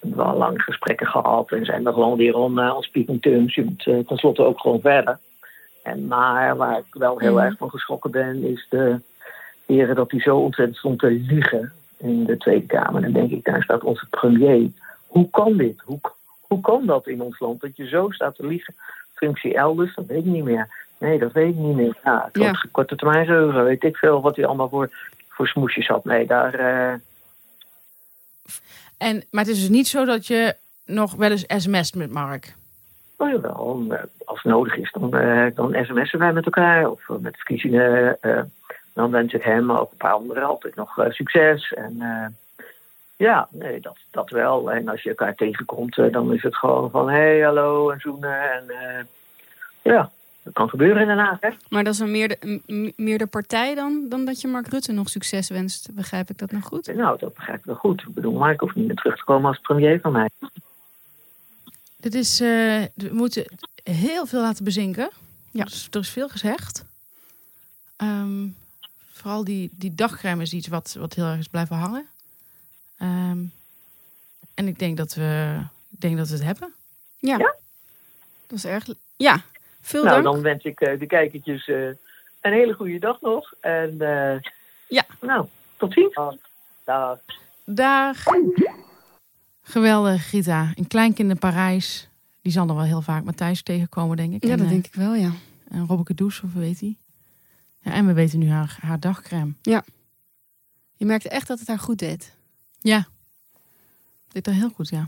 wel 0.00 0.36
lang 0.36 0.62
gesprekken 0.62 1.06
gehad. 1.06 1.52
En 1.52 1.64
zijn 1.64 1.86
er 1.86 1.92
gewoon 1.92 2.16
weer 2.16 2.34
on, 2.34 2.58
uh, 2.58 2.74
on 2.76 2.82
speaking 2.82 3.22
terms. 3.22 3.54
Je 3.54 3.64
moet 3.64 3.86
uh, 3.86 4.06
tenslotte 4.06 4.42
ook 4.42 4.60
gewoon 4.60 4.80
verder. 4.80 5.18
En, 5.82 6.06
maar 6.06 6.56
waar 6.56 6.78
ik 6.78 6.84
wel 6.90 7.18
heel 7.18 7.34
Mhm. 7.34 7.44
erg 7.44 7.56
van 7.56 7.70
geschrokken 7.70 8.10
ben, 8.10 8.44
is 8.44 8.66
de 8.70 9.00
heren 9.66 9.94
dat 9.94 10.10
hij 10.10 10.20
zo 10.20 10.36
ontzettend 10.36 10.78
stond 10.78 10.98
te 10.98 11.10
liegen 11.10 11.72
in 12.04 12.24
de 12.24 12.36
Tweede 12.36 12.66
Kamer. 12.66 13.02
Dan 13.02 13.12
denk 13.12 13.30
ik, 13.30 13.44
daar 13.44 13.62
staat 13.62 13.82
onze 13.84 14.06
premier. 14.10 14.68
Hoe 15.06 15.30
kan 15.30 15.56
dit? 15.56 15.80
Hoe, 15.84 16.00
hoe 16.40 16.60
kan 16.60 16.86
dat 16.86 17.06
in 17.06 17.20
ons 17.20 17.38
land? 17.38 17.60
Dat 17.60 17.76
je 17.76 17.88
zo 17.88 18.10
staat 18.10 18.36
te 18.36 18.46
liegen. 18.46 18.74
Functie 19.14 19.54
elders, 19.54 19.94
dat 19.94 20.06
weet 20.06 20.18
ik 20.18 20.24
niet 20.24 20.44
meer. 20.44 20.82
Nee, 20.98 21.18
dat 21.18 21.32
weet 21.32 21.48
ik 21.48 21.54
niet 21.56 21.76
meer. 21.76 21.96
Ja, 22.04 22.28
het 22.32 22.42
Ja. 22.42 22.52
korte 22.72 22.96
termijn 22.96 23.26
geheugen, 23.26 23.64
weet 23.64 23.82
ik 23.84 23.96
veel 23.96 24.20
wat 24.20 24.36
hij 24.36 24.46
allemaal 24.46 24.68
voor, 24.68 24.90
voor 25.28 25.46
smoesjes 25.48 25.86
had. 25.86 26.04
Nee, 26.04 26.26
daar... 26.26 26.54
eh, 26.54 26.94
En, 28.98 29.24
maar 29.30 29.44
het 29.44 29.52
is 29.52 29.60
dus 29.60 29.68
niet 29.68 29.88
zo 29.88 30.04
dat 30.04 30.26
je 30.26 30.56
nog 30.86 31.14
wel 31.14 31.30
eens 31.30 31.44
sms't 31.48 31.94
met 31.94 32.10
Mark. 32.12 32.54
Nou 33.18 33.30
jawel, 33.32 33.86
als 34.24 34.42
het 34.42 34.52
nodig 34.52 34.76
is, 34.76 34.92
dan, 34.92 35.16
eh, 35.18 35.46
dan 35.54 35.74
sms'en 35.84 36.18
wij 36.18 36.32
met 36.32 36.44
elkaar. 36.44 36.90
Of 36.90 37.08
eh, 37.10 37.16
met 37.16 37.36
verkiezingen. 37.36 38.18
Dan 38.94 39.10
wens 39.10 39.32
ik 39.32 39.42
hem, 39.42 39.64
maar 39.64 39.80
ook 39.80 39.90
een 39.90 39.96
paar 39.96 40.12
anderen 40.12 40.42
altijd 40.42 40.74
nog 40.74 40.98
eh, 40.98 41.10
succes. 41.10 41.72
En 41.72 41.96
eh, 42.00 42.26
ja, 43.16 43.48
nee, 43.50 43.80
dat, 43.80 43.96
dat 44.10 44.30
wel. 44.30 44.72
En 44.72 44.88
als 44.88 45.02
je 45.02 45.08
elkaar 45.08 45.34
tegenkomt, 45.34 45.98
eh, 45.98 46.12
dan 46.12 46.32
is 46.32 46.42
het 46.42 46.56
gewoon 46.56 46.90
van 46.90 47.08
hé, 47.08 47.16
hey, 47.16 47.40
hallo 47.40 47.90
en 47.90 48.00
zoenen. 48.00 48.52
En 48.52 48.70
eh, 48.70 49.04
ja, 49.82 50.10
dat 50.42 50.52
kan 50.52 50.68
gebeuren 50.68 51.02
in 51.02 51.08
Den 51.08 51.18
Haag, 51.18 51.40
hè? 51.40 51.50
Maar 51.68 51.84
dat 51.84 51.94
is 51.94 51.98
een 51.98 52.10
meerder, 52.10 52.60
meer 52.96 53.18
de 53.18 53.26
partij 53.26 53.74
dan, 53.74 54.06
dan 54.08 54.24
dat 54.24 54.40
je 54.40 54.48
Mark 54.48 54.66
Rutte 54.66 54.92
nog 54.92 55.08
succes 55.08 55.48
wenst. 55.48 55.94
Begrijp 55.94 56.30
ik 56.30 56.38
dat 56.38 56.50
nog 56.50 56.64
goed? 56.64 56.94
Nou, 56.94 57.18
dat 57.18 57.34
begrijp 57.34 57.58
ik 57.58 57.64
wel 57.64 57.74
goed. 57.74 58.00
Ik 58.00 58.14
bedoel, 58.14 58.32
Mark 58.32 58.60
hoeft 58.60 58.74
niet 58.74 58.86
meer 58.86 58.96
terug 58.96 59.16
te 59.16 59.24
komen 59.24 59.48
als 59.48 59.58
premier 59.58 60.00
van 60.00 60.12
mij. 60.12 60.28
Dit 61.96 62.14
is, 62.14 62.40
eh, 62.40 62.48
we 62.94 63.10
moeten 63.12 63.44
heel 63.82 64.26
veel 64.26 64.40
laten 64.40 64.64
bezinken. 64.64 65.10
Ja. 65.50 65.64
Dus 65.64 65.88
er 65.90 66.00
is 66.00 66.10
veel 66.10 66.28
gezegd. 66.28 66.84
Ehm, 67.96 68.46
vooral 69.24 69.44
die, 69.44 69.70
die 69.72 69.94
dagcrème 69.94 70.42
is 70.42 70.52
iets 70.52 70.68
wat, 70.68 70.96
wat 70.98 71.14
heel 71.14 71.24
erg 71.24 71.38
is 71.38 71.48
blijven 71.48 71.76
hangen. 71.76 72.06
Ehm, 72.98 73.38
en 74.54 74.68
ik 74.68 74.78
denk 74.78 74.96
dat, 74.96 75.14
we, 75.14 75.58
ik 75.90 76.00
denk 76.00 76.16
dat 76.16 76.28
we 76.28 76.34
het 76.34 76.42
hebben. 76.44 76.72
Ja. 77.18 77.38
Ja? 77.38 77.54
Dat 78.46 78.58
is 78.58 78.64
erg... 78.64 78.86
Ja, 79.16 79.42
veel 79.80 80.04
Nou, 80.04 80.22
dank. 80.22 80.34
dan 80.34 80.42
wens 80.42 80.64
ik 80.64 80.80
eh, 80.80 80.98
de 80.98 81.06
kijkertjes 81.06 81.68
eh, 81.68 81.86
een 82.40 82.52
hele 82.52 82.72
goede 82.72 82.98
dag 82.98 83.20
nog. 83.20 83.52
En 83.60 84.00
eh, 84.00 84.40
Ja. 84.88 85.06
nou, 85.20 85.46
tot 85.76 85.92
ziens. 85.92 86.14
Dag. 86.84 87.18
Daar. 87.64 88.24
Geweldig, 89.62 90.30
Rita. 90.30 90.72
Een 90.74 90.86
kleinkind 90.86 91.30
in 91.30 91.38
Parijs. 91.38 92.08
Die 92.42 92.52
zal 92.52 92.68
er 92.68 92.74
wel 92.74 92.84
heel 92.84 93.02
vaak 93.02 93.24
Matthijs 93.24 93.62
tegenkomen, 93.62 94.16
denk 94.16 94.32
ik. 94.34 94.44
Ja, 94.44 94.50
en, 94.50 94.58
dat 94.58 94.68
denk 94.68 94.86
ik 94.86 94.94
wel, 94.94 95.14
ja. 95.14 95.30
En 95.68 95.86
Robbeke 95.86 96.14
Douce, 96.14 96.42
of 96.44 96.52
weet 96.52 96.80
hij. 96.80 96.96
Ja, 97.84 97.92
en 97.92 98.06
we 98.06 98.12
weten 98.12 98.38
nu 98.38 98.50
haar, 98.50 98.76
haar 98.80 99.00
dagcrème. 99.00 99.52
Je 100.96 101.04
merkte 101.06 101.28
echt 101.28 101.46
dat 101.46 101.58
het 101.58 101.68
haar 101.68 101.78
goed 101.78 101.98
deed. 101.98 102.34
Ja. 102.80 103.06
Dit 104.28 104.44
dan 104.44 104.54
heel 104.54 104.70
goed, 104.70 104.88
ja. 104.88 105.04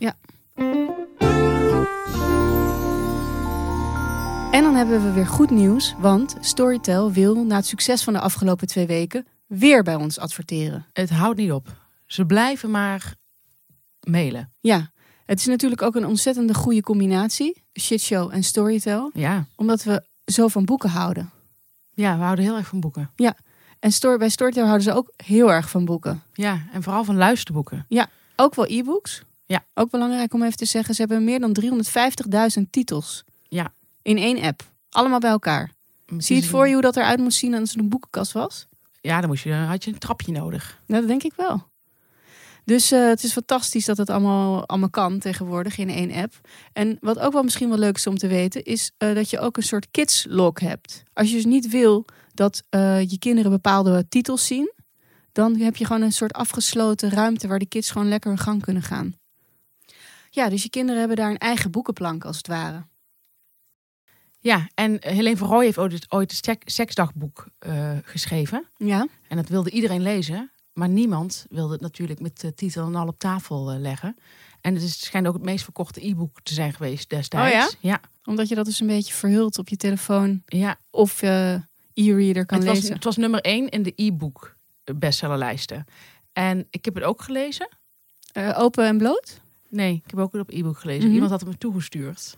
En 4.50 4.62
dan 4.62 4.74
hebben 4.74 5.02
we 5.02 5.12
weer 5.12 5.26
goed 5.26 5.50
nieuws, 5.50 5.94
want 5.98 6.36
Storytel 6.40 7.12
wil 7.12 7.44
na 7.44 7.56
het 7.56 7.66
succes 7.66 8.02
van 8.04 8.12
de 8.12 8.20
afgelopen 8.20 8.66
twee 8.66 8.86
weken 8.86 9.26
weer 9.46 9.82
bij 9.82 9.94
ons 9.94 10.18
adverteren. 10.18 10.86
Het 10.92 11.10
houdt 11.10 11.38
niet 11.38 11.52
op. 11.52 11.76
Ze 12.06 12.26
blijven 12.26 12.70
maar 12.70 13.14
mailen. 14.00 14.52
Ja, 14.60 14.90
het 15.24 15.38
is 15.38 15.46
natuurlijk 15.46 15.82
ook 15.82 15.94
een 15.94 16.06
ontzettende 16.06 16.54
goede 16.54 16.80
combinatie, 16.82 17.62
shitshow 17.80 18.32
en 18.32 18.42
Storytel, 18.42 19.10
Ja. 19.14 19.46
omdat 19.56 19.82
we 19.82 20.04
zo 20.24 20.48
van 20.48 20.64
boeken 20.64 20.90
houden. 20.90 21.30
Ja, 21.96 22.16
we 22.16 22.22
houden 22.22 22.44
heel 22.44 22.56
erg 22.56 22.66
van 22.66 22.80
boeken. 22.80 23.10
En 23.78 23.92
Story, 23.92 24.18
bij 24.18 24.28
Storytel 24.28 24.64
houden 24.64 24.82
ze 24.82 24.92
ook 24.92 25.12
heel 25.16 25.52
erg 25.52 25.70
van 25.70 25.84
boeken. 25.84 26.22
Ja, 26.32 26.62
en 26.72 26.82
vooral 26.82 27.04
van 27.04 27.16
luisterboeken. 27.16 27.86
Ook 28.36 28.54
wel 28.54 28.66
e-books. 28.68 29.22
Ja. 29.46 29.64
Ook 29.74 29.90
belangrijk 29.90 30.34
om 30.34 30.42
even 30.42 30.56
te 30.56 30.64
zeggen, 30.64 30.94
ze 30.94 31.00
hebben 31.00 31.24
meer 31.24 31.40
dan 31.40 31.56
350.000 32.58 32.70
titels. 32.70 33.24
Ja. 33.48 33.72
In 34.02 34.18
één 34.18 34.42
app. 34.42 34.62
Allemaal 34.90 35.18
bij 35.18 35.30
elkaar. 35.30 35.70
Zie 36.18 36.36
je 36.36 36.42
het 36.42 36.50
voor 36.50 36.66
je 36.66 36.72
hoe 36.72 36.82
dat 36.82 36.96
eruit 36.96 37.18
moest 37.18 37.38
zien 37.38 37.54
als 37.54 37.70
het 37.70 37.78
een 37.78 37.88
boekenkast 37.88 38.32
was? 38.32 38.66
Ja, 39.00 39.20
dan 39.20 39.28
moest 39.28 39.44
je, 39.44 39.52
had 39.52 39.84
je 39.84 39.92
een 39.92 39.98
trapje 39.98 40.32
nodig. 40.32 40.80
Nou, 40.86 41.00
dat 41.00 41.10
denk 41.10 41.22
ik 41.22 41.32
wel. 41.36 41.66
Dus 42.66 42.92
eh, 42.92 43.06
het 43.06 43.22
is 43.22 43.32
fantastisch 43.32 43.84
dat 43.84 43.96
het 43.96 44.10
allemaal, 44.10 44.66
allemaal 44.68 44.90
kan 44.90 45.18
tegenwoordig 45.18 45.78
in 45.78 45.88
één 45.90 46.12
app. 46.12 46.40
En 46.72 46.96
wat 47.00 47.18
ook 47.18 47.32
wel 47.32 47.42
misschien 47.42 47.68
wel 47.68 47.78
leuk 47.78 47.96
is 47.96 48.06
om 48.06 48.18
te 48.18 48.26
weten, 48.26 48.64
is 48.64 48.92
eh, 48.96 49.14
dat 49.14 49.30
je 49.30 49.38
ook 49.38 49.56
een 49.56 49.62
soort 49.62 49.90
kids 49.90 50.26
log 50.28 50.60
hebt. 50.60 51.02
Als 51.12 51.28
je 51.28 51.34
dus 51.34 51.44
niet 51.44 51.68
wil 51.68 52.04
dat 52.34 52.62
eh, 52.68 53.00
je 53.10 53.18
kinderen 53.18 53.50
bepaalde 53.50 54.08
titels 54.08 54.46
zien, 54.46 54.72
dan 55.32 55.56
heb 55.56 55.76
je 55.76 55.84
gewoon 55.84 56.02
een 56.02 56.12
soort 56.12 56.32
afgesloten 56.32 57.10
ruimte 57.10 57.48
waar 57.48 57.58
de 57.58 57.66
kids 57.68 57.90
gewoon 57.90 58.08
lekker 58.08 58.30
hun 58.30 58.38
gang 58.38 58.62
kunnen 58.62 58.82
gaan. 58.82 59.14
Ja, 60.30 60.48
dus 60.48 60.62
je 60.62 60.70
kinderen 60.70 60.98
hebben 60.98 61.16
daar 61.16 61.30
een 61.30 61.38
eigen 61.38 61.70
boekenplank 61.70 62.24
als 62.24 62.36
het 62.36 62.46
ware. 62.46 62.86
Ja, 64.38 64.68
en 64.74 64.96
Helene 65.00 65.36
van 65.36 65.48
Rooij 65.48 65.64
heeft 65.64 65.78
ooit, 65.78 66.06
ooit 66.12 66.30
het 66.30 66.44
sek- 66.44 66.62
seksdagboek 66.70 67.46
geschreven. 68.02 68.66
Ja, 68.76 69.06
En 69.28 69.36
dat 69.36 69.48
wilde 69.48 69.70
iedereen 69.70 70.02
lezen. 70.02 70.50
Maar 70.76 70.88
niemand 70.88 71.46
wilde 71.50 71.72
het 71.72 71.80
natuurlijk 71.80 72.20
met 72.20 72.40
de 72.40 72.54
titel 72.54 72.86
en 72.86 72.94
al 72.94 73.06
op 73.06 73.18
tafel 73.18 73.70
eh, 73.70 73.78
leggen. 73.80 74.16
En 74.60 74.74
het, 74.74 74.82
is, 74.82 74.90
het 74.90 75.00
schijnt 75.00 75.26
ook 75.26 75.34
het 75.34 75.42
meest 75.42 75.64
verkochte 75.64 76.06
e-book 76.06 76.40
te 76.42 76.54
zijn 76.54 76.72
geweest 76.72 77.10
destijds. 77.10 77.74
Oh 77.74 77.80
ja? 77.80 78.00
omdat 78.24 78.48
je 78.48 78.54
dat 78.54 78.64
dus 78.64 78.80
een 78.80 78.86
beetje 78.86 79.14
verhult 79.14 79.58
op 79.58 79.68
je 79.68 79.76
telefoon 79.76 80.42
Ja, 80.46 80.78
of 80.90 81.22
eh, 81.22 81.52
e-reader 81.94 82.46
kan 82.46 82.58
het 82.58 82.66
was, 82.66 82.76
lezen. 82.76 82.94
het 82.94 83.04
was 83.04 83.16
nummer 83.16 83.40
één 83.40 83.68
in 83.68 83.82
de 83.82 83.92
e-book 83.96 84.56
bestsellerlijsten. 84.94 85.86
En 86.32 86.66
ik 86.70 86.84
heb 86.84 86.94
het 86.94 87.04
ook 87.04 87.22
gelezen. 87.22 87.68
Eh, 88.32 88.58
open 88.58 88.84
en 88.86 88.98
bloot? 88.98 89.40
Nee, 89.68 89.94
ik 90.04 90.10
heb 90.10 90.18
ook 90.18 90.32
het 90.32 90.40
op 90.40 90.50
e-book 90.50 90.78
gelezen. 90.78 91.04
Mhm. 91.04 91.12
Iemand 91.12 91.30
had 91.30 91.40
het 91.40 91.48
me 91.48 91.58
toegestuurd. 91.58 92.36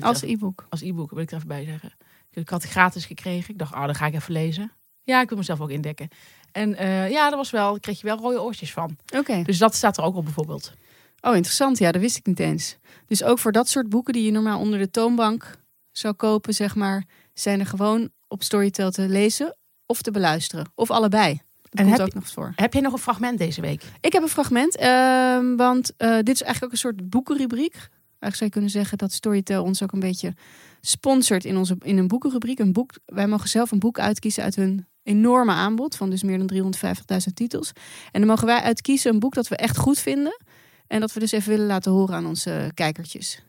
Als 0.00 0.22
e-book. 0.22 0.66
als 0.68 0.80
e-book, 0.80 1.10
wil 1.10 1.22
ik 1.22 1.30
er 1.30 1.36
even 1.36 1.48
bij 1.48 1.64
zeggen. 1.64 1.92
Ik 2.30 2.48
had 2.48 2.62
het 2.62 2.70
gratis 2.70 3.04
gekregen. 3.04 3.50
Ik 3.50 3.58
dacht, 3.58 3.74
oh, 3.74 3.84
dan 3.84 3.94
ga 3.94 4.06
ik 4.06 4.14
even 4.14 4.32
lezen. 4.32 4.72
Ja, 5.04 5.20
ik 5.20 5.28
wil 5.28 5.38
mezelf 5.38 5.60
ook 5.60 5.70
indekken. 5.70 6.08
En 6.52 6.74
eh, 6.74 7.10
ja, 7.10 7.28
dat 7.28 7.38
was 7.38 7.50
wel, 7.50 7.70
daar 7.70 7.80
kreeg 7.80 8.00
je 8.00 8.06
wel 8.06 8.16
rode 8.16 8.42
oortjes 8.42 8.72
van. 8.72 8.96
Oké. 9.16 9.42
Dus 9.42 9.58
dat 9.58 9.74
staat 9.74 9.96
er 9.96 10.04
ook 10.04 10.16
op 10.16 10.24
bijvoorbeeld. 10.24 10.72
Oh, 11.20 11.34
interessant. 11.34 11.78
Ja, 11.78 11.92
dat 11.92 12.00
wist 12.00 12.16
ik 12.16 12.26
niet 12.26 12.40
eens. 12.40 12.76
Dus 13.06 13.22
ook 13.22 13.38
voor 13.38 13.52
dat 13.52 13.68
soort 13.68 13.88
boeken 13.88 14.12
die 14.12 14.24
je 14.24 14.30
normaal 14.30 14.58
onder 14.58 14.78
de 14.78 14.90
toonbank 14.90 15.56
zou 15.92 16.14
kopen, 16.14 16.54
zeg 16.54 16.74
maar, 16.74 17.04
zijn 17.34 17.60
er 17.60 17.66
gewoon 17.66 18.10
op 18.28 18.42
Storytel 18.42 18.90
te 18.90 19.08
lezen 19.08 19.56
of 19.86 20.02
te 20.02 20.10
beluisteren. 20.10 20.72
Of 20.74 20.90
allebei. 20.90 21.40
Dat 21.62 21.80
En 21.80 21.86
komt 21.86 21.98
heb 21.98 22.06
ook 22.06 22.14
nog 22.14 22.28
voor. 22.28 22.52
Heb 22.56 22.74
je 22.74 22.80
nog 22.80 22.92
een 22.92 22.98
fragment 22.98 23.38
deze 23.38 23.60
week? 23.60 23.82
Ik 24.00 24.12
heb 24.12 24.22
een 24.22 24.28
fragment, 24.28 24.76
ehm, 24.76 25.56
want 25.56 25.92
eh, 25.96 26.14
dit 26.14 26.34
is 26.34 26.42
eigenlijk 26.42 26.64
ook 26.64 26.72
een 26.72 26.78
soort 26.78 27.10
boekenrubriek. 27.10 27.88
Eigenlijk 28.22 28.34
zou 28.34 28.44
je 28.44 28.50
kunnen 28.50 28.70
zeggen 28.70 28.98
dat 28.98 29.12
Storytel 29.12 29.64
ons 29.64 29.82
ook 29.82 29.92
een 29.92 30.00
beetje 30.00 30.34
sponsort 30.80 31.44
in, 31.44 31.56
onze, 31.56 31.76
in 31.82 31.98
een 31.98 32.08
boekenrubriek. 32.08 32.58
Een 32.58 32.72
boek, 32.72 32.90
wij 33.04 33.26
mogen 33.26 33.48
zelf 33.48 33.70
een 33.70 33.78
boek 33.78 33.98
uitkiezen 33.98 34.42
uit 34.42 34.56
hun 34.56 34.86
enorme 35.02 35.52
aanbod 35.52 35.96
van 35.96 36.10
dus 36.10 36.22
meer 36.22 36.38
dan 36.46 36.74
350.000 36.74 37.32
titels. 37.34 37.72
En 38.10 38.20
dan 38.20 38.28
mogen 38.28 38.46
wij 38.46 38.60
uitkiezen 38.60 39.12
een 39.12 39.18
boek 39.18 39.34
dat 39.34 39.48
we 39.48 39.56
echt 39.56 39.76
goed 39.76 39.98
vinden. 39.98 40.40
En 40.86 41.00
dat 41.00 41.12
we 41.12 41.20
dus 41.20 41.32
even 41.32 41.48
willen 41.50 41.66
laten 41.66 41.92
horen 41.92 42.14
aan 42.14 42.26
onze 42.26 42.70
kijkertjes. 42.74 43.42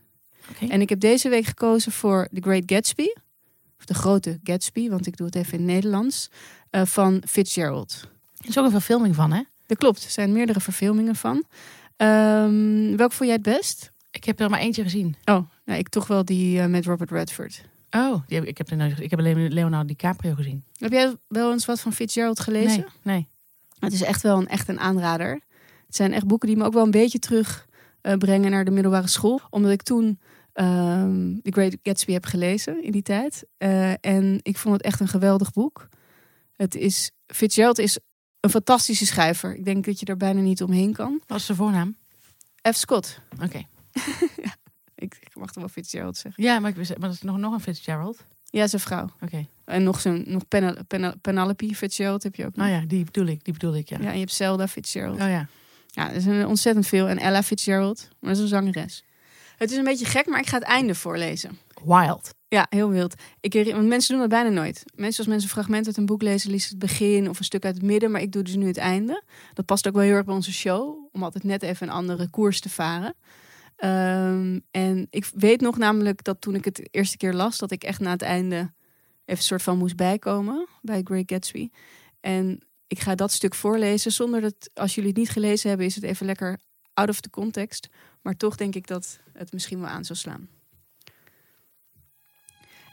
En 0.69 0.81
ik 0.81 0.89
heb 0.89 0.99
deze 0.99 1.29
week 1.29 1.45
gekozen 1.45 1.91
voor 1.91 2.27
The 2.33 2.41
Great 2.41 2.63
Gatsby. 2.65 3.07
Of 3.79 3.85
De 3.85 3.93
Grote 3.93 4.39
Gatsby, 4.43 4.89
want 4.89 5.07
ik 5.07 5.17
doe 5.17 5.25
het 5.25 5.35
even 5.35 5.53
in 5.53 5.59
het 5.59 5.67
Nederlands. 5.67 6.29
eh, 6.69 6.85
van 6.85 7.23
Fitzgerald. 7.27 8.07
Er 8.37 8.49
is 8.49 8.57
ook 8.57 8.65
een 8.65 8.71
verfilming 8.71 9.15
van, 9.15 9.31
hè? 9.31 9.41
Dat 9.65 9.77
klopt, 9.77 10.03
er 10.03 10.09
zijn 10.09 10.31
meerdere 10.31 10.59
verfilmingen 10.59 11.15
van. 11.15 11.43
Ehm 11.97 12.95
welk 12.95 13.11
vond 13.11 13.29
jij 13.29 13.33
het 13.33 13.41
best? 13.41 13.91
Ik 14.23 14.29
heb 14.29 14.39
er 14.39 14.49
maar 14.49 14.59
eentje 14.59 14.83
gezien. 14.83 15.15
Oh, 15.25 15.47
nou, 15.65 15.79
ik 15.79 15.89
toch 15.89 16.07
wel 16.07 16.25
die 16.25 16.59
eh, 16.59 16.67
met 16.67 16.85
Robert 16.85 17.11
Redford. 17.11 17.63
Oh, 17.91 18.27
die 18.27 18.37
heb, 18.37 18.47
ik, 18.47 18.57
heb 18.57 18.69
er 18.69 19.01
ik 19.01 19.09
heb 19.09 19.19
alleen 19.19 19.53
Leonardo 19.53 19.87
DiCaprio 19.87 20.33
gezien. 20.33 20.63
Heb 20.77 20.91
jij 20.91 21.15
wel 21.27 21.51
eens 21.51 21.65
wat 21.65 21.79
van 21.79 21.93
Fitzgerald 21.93 22.39
gelezen? 22.39 22.85
Nee, 23.01 23.15
nee. 23.15 23.27
Het 23.79 23.93
is 23.93 24.01
echt 24.01 24.21
wel 24.21 24.37
een, 24.37 24.47
echt 24.47 24.67
een 24.67 24.79
aanrader. 24.79 25.39
Het 25.85 25.95
zijn 25.95 26.13
echt 26.13 26.27
boeken 26.27 26.47
die 26.47 26.57
me 26.57 26.63
ook 26.63 26.73
wel 26.73 26.83
een 26.83 26.91
beetje 26.91 27.19
terug 27.19 27.67
eh, 28.01 28.13
naar 28.17 28.65
de 28.65 28.71
middelbare 28.71 29.07
school. 29.07 29.41
Omdat 29.49 29.71
ik 29.71 29.81
toen 29.81 30.19
ehm 30.53 31.39
The 31.41 31.51
Great 31.51 31.77
Gatsby 31.83 32.11
heb 32.11 32.25
gelezen 32.25 32.83
in 32.83 32.91
die 32.91 33.01
tijd. 33.01 33.45
Eh, 33.57 34.05
en 34.05 34.39
ik 34.41 34.57
vond 34.57 34.75
het 34.75 34.85
echt 34.85 34.99
een 34.99 35.07
geweldig 35.07 35.51
boek. 35.51 35.87
Het 36.55 36.75
is, 36.75 37.11
Fitzgerald 37.27 37.79
is 37.79 37.97
een 38.39 38.49
fantastische 38.49 39.05
schrijver. 39.05 39.55
Ik 39.55 39.65
denk 39.65 39.85
dat 39.85 39.99
je 39.99 40.05
er 40.05 40.17
bijna 40.17 40.41
niet 40.41 40.63
omheen 40.63 40.93
kan. 40.93 41.21
Wat 41.27 41.39
is 41.39 41.45
de 41.45 41.55
voornaam? 41.55 41.95
F. 42.71 42.75
Scott. 42.75 43.19
Oké. 43.43 43.65
Ik, 44.95 45.17
ik 45.21 45.35
mag 45.35 45.45
toch 45.51 45.63
wel 45.63 45.67
Fitzgerald 45.71 46.17
zeggen. 46.17 46.43
Ja, 46.43 46.59
maar, 46.59 46.69
ik 46.69 46.75
maar 46.77 46.99
dat 46.99 47.11
is 47.11 47.21
nog, 47.21 47.37
nog 47.37 47.53
een 47.53 47.59
Fitzgerald. 47.61 48.23
Ja, 48.49 48.67
zijn 48.67 48.81
vrouw. 48.81 49.09
Oké. 49.21 49.47
En 49.65 49.83
nog 49.83 49.99
zo'n 49.99 50.23
nog 50.27 50.47
Penel- 50.47 50.75
Penel- 50.87 51.13
Penelope 51.21 51.75
Fitzgerald 51.75 52.23
heb 52.23 52.35
je 52.35 52.45
ook. 52.45 52.55
Nou 52.55 52.69
ja, 52.71 52.83
die 52.87 53.03
bedoel 53.03 53.25
ik. 53.25 53.43
Die 53.43 53.53
bedoel 53.53 53.75
ik, 53.75 53.89
ja. 53.89 53.97
Ja, 54.01 54.07
en 54.07 54.13
je 54.13 54.19
hebt 54.19 54.33
Zelda 54.33 54.67
Fitzgerald. 54.67 55.19
Oh 55.21 55.27
ja. 55.27 55.47
Ja, 55.87 56.11
er 56.11 56.21
zijn 56.21 56.47
ontzettend 56.47 56.87
veel. 56.87 57.07
En 57.07 57.17
Ella 57.17 57.43
Fitzgerald, 57.43 58.07
maar 58.19 58.29
dat 58.29 58.37
is 58.37 58.51
een 58.51 58.63
zangeres. 58.63 59.03
Het 59.57 59.71
is 59.71 59.77
een 59.77 59.83
beetje 59.83 60.05
gek, 60.05 60.25
maar 60.25 60.39
ik 60.39 60.47
ga 60.47 60.57
het 60.57 60.67
einde 60.67 60.95
voorlezen. 60.95 61.57
Wild. 61.83 62.33
Ja, 62.47 62.67
heel 62.69 62.89
wild. 62.89 63.15
Ik, 63.39 63.53
want 63.73 63.87
mensen 63.87 64.11
doen 64.11 64.19
dat 64.21 64.29
bijna 64.29 64.49
nooit. 64.49 64.83
Mensen 64.95 65.17
als 65.19 65.27
mensen 65.27 65.49
een 65.49 65.55
fragment 65.55 65.87
uit 65.87 65.97
een 65.97 66.05
boek 66.05 66.21
lezen, 66.21 66.51
lezen 66.51 66.69
het 66.69 66.79
begin 66.79 67.29
of 67.29 67.39
een 67.39 67.45
stuk 67.45 67.65
uit 67.65 67.75
het 67.75 67.83
midden. 67.83 68.11
Maar 68.11 68.21
ik 68.21 68.31
doe 68.31 68.43
dus 68.43 68.55
nu 68.55 68.67
het 68.67 68.77
einde. 68.77 69.23
Dat 69.53 69.65
past 69.65 69.87
ook 69.87 69.93
wel 69.93 70.03
heel 70.03 70.13
erg 70.15 70.25
bij 70.25 70.35
onze 70.35 70.53
show. 70.53 71.09
Om 71.11 71.23
altijd 71.23 71.43
net 71.43 71.63
even 71.63 71.87
een 71.87 71.93
andere 71.93 72.29
koers 72.29 72.59
te 72.59 72.69
varen. 72.69 73.13
Ehm, 73.83 74.59
en 74.71 75.07
ik 75.09 75.25
weet 75.33 75.61
nog 75.61 75.77
namelijk 75.77 76.23
dat 76.23 76.41
toen 76.41 76.55
ik 76.55 76.65
het 76.65 76.75
de 76.75 76.87
eerste 76.91 77.17
keer 77.17 77.33
las, 77.33 77.57
dat 77.57 77.71
ik 77.71 77.83
echt 77.83 77.99
na 77.99 78.11
het 78.11 78.21
einde 78.21 78.55
even 78.55 78.73
een 79.25 79.37
soort 79.37 79.61
van 79.61 79.77
moest 79.77 79.95
bijkomen 79.95 80.67
bij 80.81 81.01
Great 81.03 81.31
Gatsby. 81.31 81.69
En 82.19 82.59
ik 82.87 82.99
ga 82.99 83.15
dat 83.15 83.31
stuk 83.31 83.55
voorlezen 83.55 84.11
zonder 84.11 84.41
dat, 84.41 84.69
als 84.73 84.95
jullie 84.95 85.09
het 85.09 85.19
niet 85.19 85.29
gelezen 85.29 85.69
hebben, 85.69 85.87
is 85.87 85.95
het 85.95 86.03
even 86.03 86.25
lekker 86.25 86.59
out 86.93 87.09
of 87.09 87.19
the 87.19 87.29
context. 87.29 87.89
Maar 88.21 88.37
toch 88.37 88.55
denk 88.55 88.75
ik 88.75 88.87
dat 88.87 89.19
het 89.33 89.53
misschien 89.53 89.79
wel 89.79 89.89
aan 89.89 90.05
zou 90.05 90.19
slaan. 90.19 90.49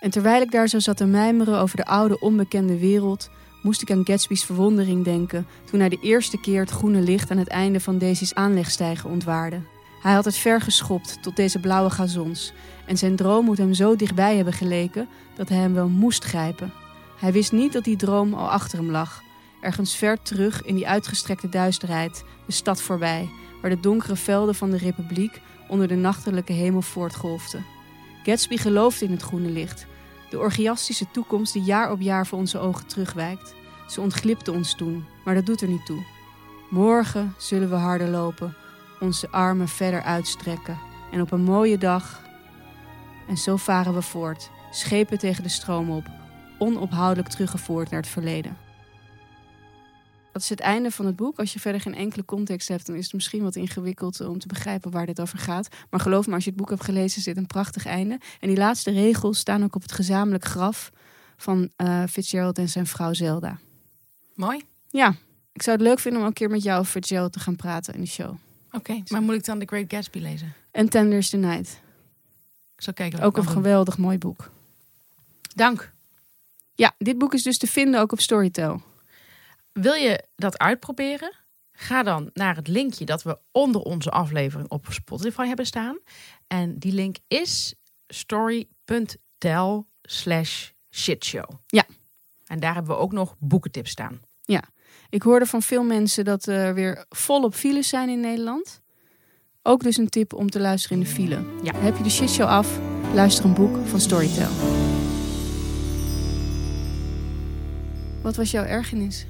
En 0.01 0.11
terwijl 0.11 0.43
ik 0.43 0.51
daar 0.51 0.68
zo 0.68 0.78
zat 0.78 0.97
te 0.97 1.07
mijmeren 1.07 1.59
over 1.59 1.76
de 1.76 1.86
oude 1.86 2.20
onbekende 2.20 2.78
wereld, 2.78 3.30
moest 3.62 3.82
ik 3.82 3.91
aan 3.91 4.07
Gatsby's 4.07 4.45
verwondering 4.45 5.05
denken 5.05 5.47
toen 5.70 5.80
hij 5.80 5.88
de 5.88 6.01
eerste 6.03 6.41
keer 6.41 6.61
het 6.61 6.70
groene 6.70 7.01
licht 7.01 7.30
aan 7.30 7.38
het 7.38 7.49
einde 7.49 7.80
van 7.80 7.99
Daisy's 7.99 8.34
aanlegstijger 8.34 9.11
ontwaarde. 9.11 9.78
Hij 10.01 10.12
had 10.12 10.24
het 10.24 10.36
ver 10.36 10.61
geschopt 10.61 11.22
tot 11.22 11.36
deze 11.36 11.59
blauwe 11.59 11.90
gazons 11.90 12.53
en 12.86 12.98
zijn 12.98 13.16
droom 13.16 13.44
moet 13.44 13.59
hem 13.59 13.74
zo 13.74 13.96
dichtbij 13.96 14.36
hebben 14.36 14.53
geleken 14.53 15.09
dat 15.36 15.48
hij 15.48 15.59
hem 15.59 15.74
wel 15.74 15.88
moest 15.88 16.24
grijpen. 16.24 16.72
Hij 17.18 17.32
wist 17.32 17.53
niet 17.53 17.72
dat 17.72 17.84
die 17.84 17.96
droom 17.96 18.34
al 18.34 18.51
achter 18.51 18.78
hem 18.78 18.90
lag, 18.90 19.22
ergens 19.61 19.96
ver 19.96 20.22
terug 20.22 20.62
in 20.62 20.74
die 20.74 20.88
uitgestrekte 20.88 21.48
duisterheid, 21.48 22.24
de 22.46 22.53
stad 22.53 22.82
voorbij, 22.82 23.28
waar 23.61 23.70
de 23.70 23.80
donkere 23.80 24.16
velden 24.16 24.55
van 24.55 24.70
de 24.70 24.76
republiek 24.76 25.40
onder 25.68 25.88
de 25.88 25.94
nachtelijke 25.94 26.53
hemel 26.53 26.82
voortgolfden. 26.82 27.64
Gatsby 28.22 28.57
geloofde 28.57 29.05
in 29.05 29.11
het 29.11 29.22
groene 29.22 29.51
licht, 29.51 29.86
de 30.30 30.38
orgiastische 30.38 31.11
toekomst 31.11 31.53
die 31.53 31.62
jaar 31.62 31.90
op 31.90 32.01
jaar 32.01 32.26
voor 32.26 32.38
onze 32.38 32.59
ogen 32.59 32.86
terugwijkt. 32.86 33.55
Ze 33.88 34.01
ontglipte 34.01 34.53
ons 34.53 34.74
toen, 34.74 35.05
maar 35.24 35.34
dat 35.34 35.46
doet 35.46 35.61
er 35.61 35.68
niet 35.68 35.86
toe. 35.86 36.05
Morgen 36.70 37.34
zullen 37.38 37.70
we 37.70 37.76
harder 37.76 38.09
lopen, 38.09 38.57
onze 39.01 39.30
armen 39.30 39.68
verder 39.68 40.03
uitstrekken 40.03 40.78
en 41.12 41.20
op 41.20 41.32
een 41.32 41.42
mooie 41.42 41.78
dag. 41.78 42.22
En 43.28 43.36
zo 43.36 43.57
varen 43.57 43.94
we 43.94 44.03
voort, 44.03 44.51
schepen 44.70 45.18
tegen 45.18 45.42
de 45.42 45.48
stroom 45.48 45.90
op, 45.90 46.11
onophoudelijk 46.59 47.28
teruggevoerd 47.28 47.90
naar 47.90 48.01
het 48.01 48.11
verleden. 48.11 48.57
Dat 50.32 50.42
is 50.42 50.48
het 50.48 50.61
einde 50.61 50.90
van 50.90 51.07
het 51.07 51.16
boek. 51.16 51.38
Als 51.38 51.53
je 51.53 51.61
verder 51.61 51.80
geen 51.80 51.94
enkele 51.94 52.24
context 52.24 52.68
hebt, 52.68 52.86
dan 52.86 52.96
is 52.96 53.05
het 53.05 53.12
misschien 53.12 53.42
wat 53.42 53.57
ingewikkeld 53.57 54.20
om 54.20 54.38
te 54.38 54.46
begrijpen 54.46 54.90
waar 54.90 55.07
dit 55.07 55.20
over 55.20 55.38
gaat. 55.38 55.68
Maar 55.90 56.01
geloof 56.01 56.26
me, 56.26 56.34
als 56.34 56.44
je 56.44 56.51
het 56.51 56.59
boek 56.59 56.70
hebt 56.70 56.84
gelezen, 56.84 57.22
zit 57.22 57.36
een 57.36 57.46
prachtig 57.46 57.86
einde. 57.86 58.20
En 58.40 58.48
die 58.48 58.57
laatste 58.57 58.90
regels 58.90 59.38
staan 59.38 59.64
ook 59.64 59.74
op 59.74 59.82
het 59.82 59.92
gezamenlijk 59.92 60.44
graf 60.44 60.90
van 61.36 61.70
eh, 61.76 62.03
Fitzgerald 62.11 62.59
en 62.59 62.68
zijn 62.68 62.86
vrouw 62.86 63.12
Zelda. 63.12 63.59
Mooi. 64.34 64.62
Ja, 64.90 65.14
ik 65.53 65.62
zou 65.62 65.76
het 65.76 65.86
leuk 65.86 65.98
vinden 65.98 66.20
om 66.20 66.26
een 66.26 66.32
keer 66.32 66.51
met 66.51 66.62
jou 66.62 66.78
over 66.78 66.92
Fitzgerald 66.92 67.32
te 67.32 67.40
gaan 67.40 67.57
praten 67.57 67.94
in 67.94 68.01
de 68.01 68.07
show. 68.07 68.34
Oké. 68.73 69.03
Maar 69.09 69.23
moet 69.23 69.35
ik 69.35 69.45
dan 69.45 69.59
The 69.59 69.66
Great 69.66 69.85
Gatsby 69.89 70.18
lezen? 70.18 70.53
En 70.71 70.89
Tender's 70.89 71.31
the 71.31 71.37
Night. 71.37 71.81
Ik 72.77 72.83
zal 72.83 72.93
kijken 72.93 73.18
wat 73.18 73.27
Ook 73.27 73.33
ik 73.37 73.39
een 73.39 73.45
doen. 73.45 73.55
geweldig 73.62 73.99
mooi 73.99 74.18
boek. 74.18 74.51
Dank. 75.55 75.93
Ja, 76.75 76.95
dit 76.99 77.18
boek 77.18 77.35
is 77.35 77.43
dus 77.43 77.59
te 77.59 77.66
vinden 77.66 78.01
ook 78.01 78.12
op 78.12 78.21
Storytel. 78.21 78.83
Wil 79.73 79.95
je 79.95 80.25
dat 80.37 80.59
uitproberen? 80.59 81.33
Ga 81.73 82.03
dan 82.03 82.31
naar 82.35 82.57
het 82.57 82.68
linkje 82.68 83.05
dat 83.05 83.23
we 83.23 83.39
onder 83.53 83.81
onze 83.81 84.11
aflevering 84.11 84.68
op 84.68 84.87
Spotify 84.91 85.47
hebben 85.47 85.66
staan. 85.66 85.99
En 86.47 86.79
die 86.79 86.93
link 86.93 87.16
is 87.29 87.75
story.tel 88.09 89.87
slash 90.03 90.68
shitshow. 90.91 91.51
Ja. 91.66 91.85
En 92.47 92.61
daar 92.61 92.75
hebben 92.75 92.95
we 92.97 93.01
ook 93.03 93.12
nog 93.12 93.35
boekentips 93.39 93.91
staan. 93.91 94.21
Ik 95.11 95.22
hoorde 95.22 95.46
van 95.46 95.62
veel 95.62 95.82
mensen 95.82 96.24
dat 96.24 96.46
er 96.46 96.74
weer 96.74 97.04
volop 97.08 97.54
files 97.54 97.88
zijn 97.88 98.08
in 98.08 98.20
Nederland. 98.20 98.80
Ook 99.62 99.82
dus 99.82 99.96
een 99.96 100.08
tip 100.08 100.34
om 100.34 100.50
te 100.50 100.61
luisteren 100.61 100.98
in 100.98 101.04
de 101.04 101.11
file. 101.11 101.44
Heb 101.76 101.96
je 101.96 102.02
de 102.02 102.11
shitshow 102.11 102.46
af? 102.46 102.78
Luister 103.14 103.44
een 103.44 103.54
boek 103.54 103.86
van 103.86 104.00
Storytel. 104.00 104.50
Wat 108.22 108.36
was 108.36 108.50
jouw 108.50 108.64
ergernis? 108.64 109.26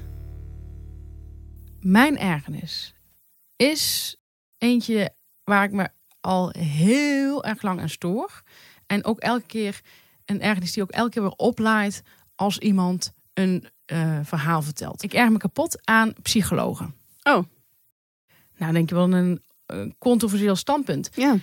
Mijn 1.79 2.17
ergernis 2.17 2.95
is 3.55 4.15
eentje 4.57 5.13
waar 5.43 5.63
ik 5.63 5.71
me 5.71 5.89
al 6.19 6.53
heel 6.57 7.43
erg 7.43 7.61
lang 7.61 7.79
aan 7.79 7.89
stoor. 7.89 8.41
En 8.85 9.05
ook 9.05 9.19
elke 9.19 9.45
keer 9.45 9.81
een 10.25 10.41
ergernis 10.41 10.73
die 10.73 10.83
ook 10.83 10.91
elke 10.91 11.09
keer 11.09 11.21
weer 11.21 11.31
oplaait 11.31 12.01
als 12.35 12.57
iemand 12.57 13.13
een 13.33 13.69
eh, 13.91 14.19
verhaal 14.23 14.61
vertelt. 14.61 15.03
Ik 15.03 15.13
erger 15.13 15.31
me 15.31 15.37
kapot 15.37 15.79
aan 15.87 16.13
psychologen. 16.21 16.93
Oh. 17.23 17.43
Nou, 18.57 18.73
denk 18.73 18.89
je 18.89 18.95
wel 18.95 19.13
een, 19.13 19.41
een 19.65 19.95
controversieel 19.99 20.55
standpunt. 20.55 21.09
Ja. 21.15 21.35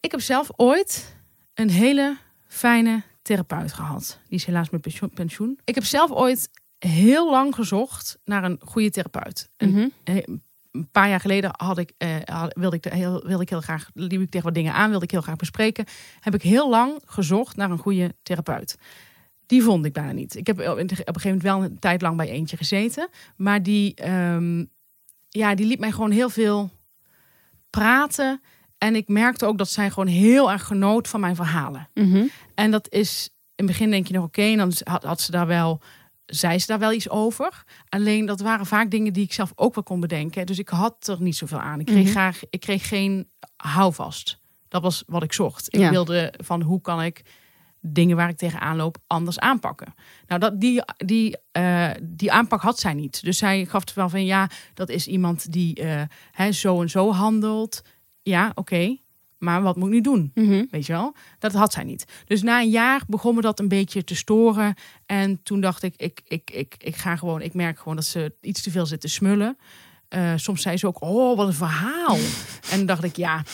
Ik 0.00 0.10
heb 0.10 0.20
zelf 0.20 0.48
ooit 0.56 1.14
een 1.54 1.70
hele 1.70 2.16
fijne 2.46 3.02
therapeut 3.22 3.72
gehad. 3.72 4.18
Die 4.28 4.38
is 4.38 4.44
helaas 4.44 4.70
met 4.70 4.80
pensioen-. 5.14 5.58
Ik 5.64 5.74
heb 5.74 5.84
zelf 5.84 6.10
ooit 6.10 6.50
heel 6.78 7.30
lang 7.30 7.54
gezocht 7.54 8.18
naar 8.24 8.44
een 8.44 8.60
goede 8.64 8.90
therapeut. 8.90 9.48
Een 9.56 9.70
Mhm. 9.70 9.88
een 10.04 10.88
paar 10.92 11.08
jaar 11.08 11.20
geleden 11.20 11.50
had 11.56 11.78
ik, 11.78 11.92
eh, 11.98 12.16
had- 12.24 12.54
wilde, 12.54 12.76
ik 12.76 12.82
de- 12.82 12.94
heel, 12.94 13.22
wilde 13.26 13.42
ik 13.42 13.48
heel 13.48 13.60
graag, 13.60 13.90
liep 13.94 14.20
ik 14.20 14.30
tegen 14.30 14.46
wat 14.46 14.54
dingen 14.54 14.72
aan, 14.74 14.90
wilde 14.90 15.04
ik 15.04 15.10
heel 15.10 15.20
graag 15.20 15.36
bespreken. 15.36 15.84
Heb 16.20 16.34
ik 16.34 16.42
heel 16.42 16.70
lang 16.70 17.00
gezocht 17.04 17.56
naar 17.56 17.70
een 17.70 17.78
goede 17.78 18.14
therapeut. 18.22 18.76
Die 19.48 19.62
vond 19.62 19.84
ik 19.84 19.92
bijna 19.92 20.12
niet. 20.12 20.36
Ik 20.36 20.46
heb 20.46 20.58
op 20.60 20.66
een 20.78 20.88
gegeven 20.88 21.20
moment 21.24 21.42
wel 21.42 21.62
een 21.64 21.78
tijd 21.78 22.02
lang 22.02 22.16
bij 22.16 22.28
eentje 22.28 22.56
gezeten. 22.56 23.08
Maar 23.36 23.62
die, 23.62 23.94
ehm, 23.94 24.64
ja, 25.28 25.54
die 25.54 25.66
liet 25.66 25.78
mij 25.78 25.90
gewoon 25.92 26.10
heel 26.10 26.30
veel 26.30 26.70
praten. 27.70 28.40
En 28.78 28.94
ik 28.96 29.08
merkte 29.08 29.46
ook 29.46 29.58
dat 29.58 29.70
zij 29.70 29.90
gewoon 29.90 30.06
heel 30.08 30.50
erg 30.52 30.64
genoot 30.64 31.08
van 31.08 31.20
mijn 31.20 31.36
verhalen. 31.36 31.88
Mhm. 31.94 32.26
En 32.54 32.70
dat 32.70 32.86
is, 32.92 33.28
in 33.32 33.64
het 33.64 33.66
begin 33.66 33.90
denk 33.90 34.06
je 34.06 34.14
nog 34.14 34.24
oké. 34.24 34.42
en 34.42 34.56
dan 34.56 34.72
had, 34.84 35.02
had 35.04 35.20
ze 35.20 35.30
daar 35.30 35.46
wel, 35.46 35.80
zei 36.26 36.58
ze 36.58 36.66
daar 36.66 36.78
wel 36.78 36.92
iets 36.92 37.08
over. 37.08 37.64
Alleen 37.88 38.26
dat 38.26 38.40
waren 38.40 38.66
vaak 38.66 38.90
dingen 38.90 39.12
die 39.12 39.24
ik 39.24 39.32
zelf 39.32 39.52
ook 39.54 39.74
wel 39.74 39.84
kon 39.84 40.00
bedenken. 40.00 40.46
Dus 40.46 40.58
ik 40.58 40.68
had 40.68 41.08
er 41.08 41.22
niet 41.22 41.36
zoveel 41.36 41.60
aan. 41.60 41.80
Ik 41.80 41.86
kreeg, 41.86 42.02
Mhm. 42.02 42.10
graag, 42.10 42.40
ik 42.50 42.60
kreeg 42.60 42.88
geen 42.88 43.28
houvast. 43.56 44.38
Dat 44.68 44.82
was 44.82 45.02
wat 45.06 45.22
ik 45.22 45.32
zocht. 45.32 45.66
Ik 45.74 45.80
Ja. 45.80 45.90
wilde 45.90 46.34
van 46.44 46.62
hoe 46.62 46.80
kan 46.80 47.02
ik 47.02 47.22
dingen 47.80 48.16
waar 48.16 48.28
ik 48.28 48.36
tegenaan 48.36 48.76
loop 48.76 48.98
anders 49.06 49.38
aanpakken. 49.38 49.94
Nou, 50.26 50.40
dat, 50.40 50.60
die, 50.60 50.82
die, 50.96 51.36
eh, 51.52 51.90
die 52.02 52.32
aanpak 52.32 52.60
had 52.60 52.78
zij 52.78 52.94
niet. 52.94 53.22
Dus 53.22 53.38
zij 53.38 53.64
gaf 53.64 53.80
het 53.80 53.94
wel 53.94 54.08
van 54.08 54.24
ja, 54.24 54.50
dat 54.74 54.88
is 54.88 55.06
iemand 55.06 55.52
die 55.52 55.74
eh, 55.74 56.02
hè, 56.32 56.52
zo 56.52 56.80
en 56.80 56.90
zo 56.90 57.12
handelt. 57.12 57.82
Ja, 58.22 58.52
oké. 58.54 58.96
Maar 59.38 59.62
wat 59.62 59.76
moet 59.76 59.86
ik 59.86 59.94
nu 59.94 60.00
doen? 60.00 60.30
Mhm. 60.34 60.64
Weet 60.70 60.86
je 60.86 60.92
wel? 60.92 61.14
Dat 61.38 61.52
had 61.52 61.72
zij 61.72 61.84
niet. 61.84 62.04
Dus 62.26 62.42
na 62.42 62.60
een 62.60 62.70
jaar 62.70 63.02
begon 63.06 63.34
me 63.34 63.40
dat 63.40 63.58
een 63.58 63.68
beetje 63.68 64.04
te 64.04 64.14
storen. 64.14 64.74
En 65.06 65.42
toen 65.42 65.60
dacht 65.60 65.82
ik, 65.82 65.94
ik, 65.96 66.20
ik, 66.24 66.50
ik, 66.50 66.74
ik 66.78 66.96
ga 66.96 67.16
gewoon, 67.16 67.42
ik 67.42 67.54
merk 67.54 67.78
gewoon 67.78 67.96
dat 67.96 68.04
ze 68.04 68.34
iets 68.40 68.62
te 68.62 68.70
veel 68.70 68.86
zit 68.86 69.00
te 69.00 69.08
smullen. 69.08 69.58
Eh, 70.08 70.32
soms 70.36 70.62
zei 70.62 70.76
ze 70.76 70.86
ook, 70.86 71.02
oh, 71.02 71.36
wat 71.36 71.46
een 71.46 71.52
verhaal. 71.52 72.16
en 72.72 72.86
dacht 72.86 73.04
ik, 73.04 73.16
ja, 73.16 73.44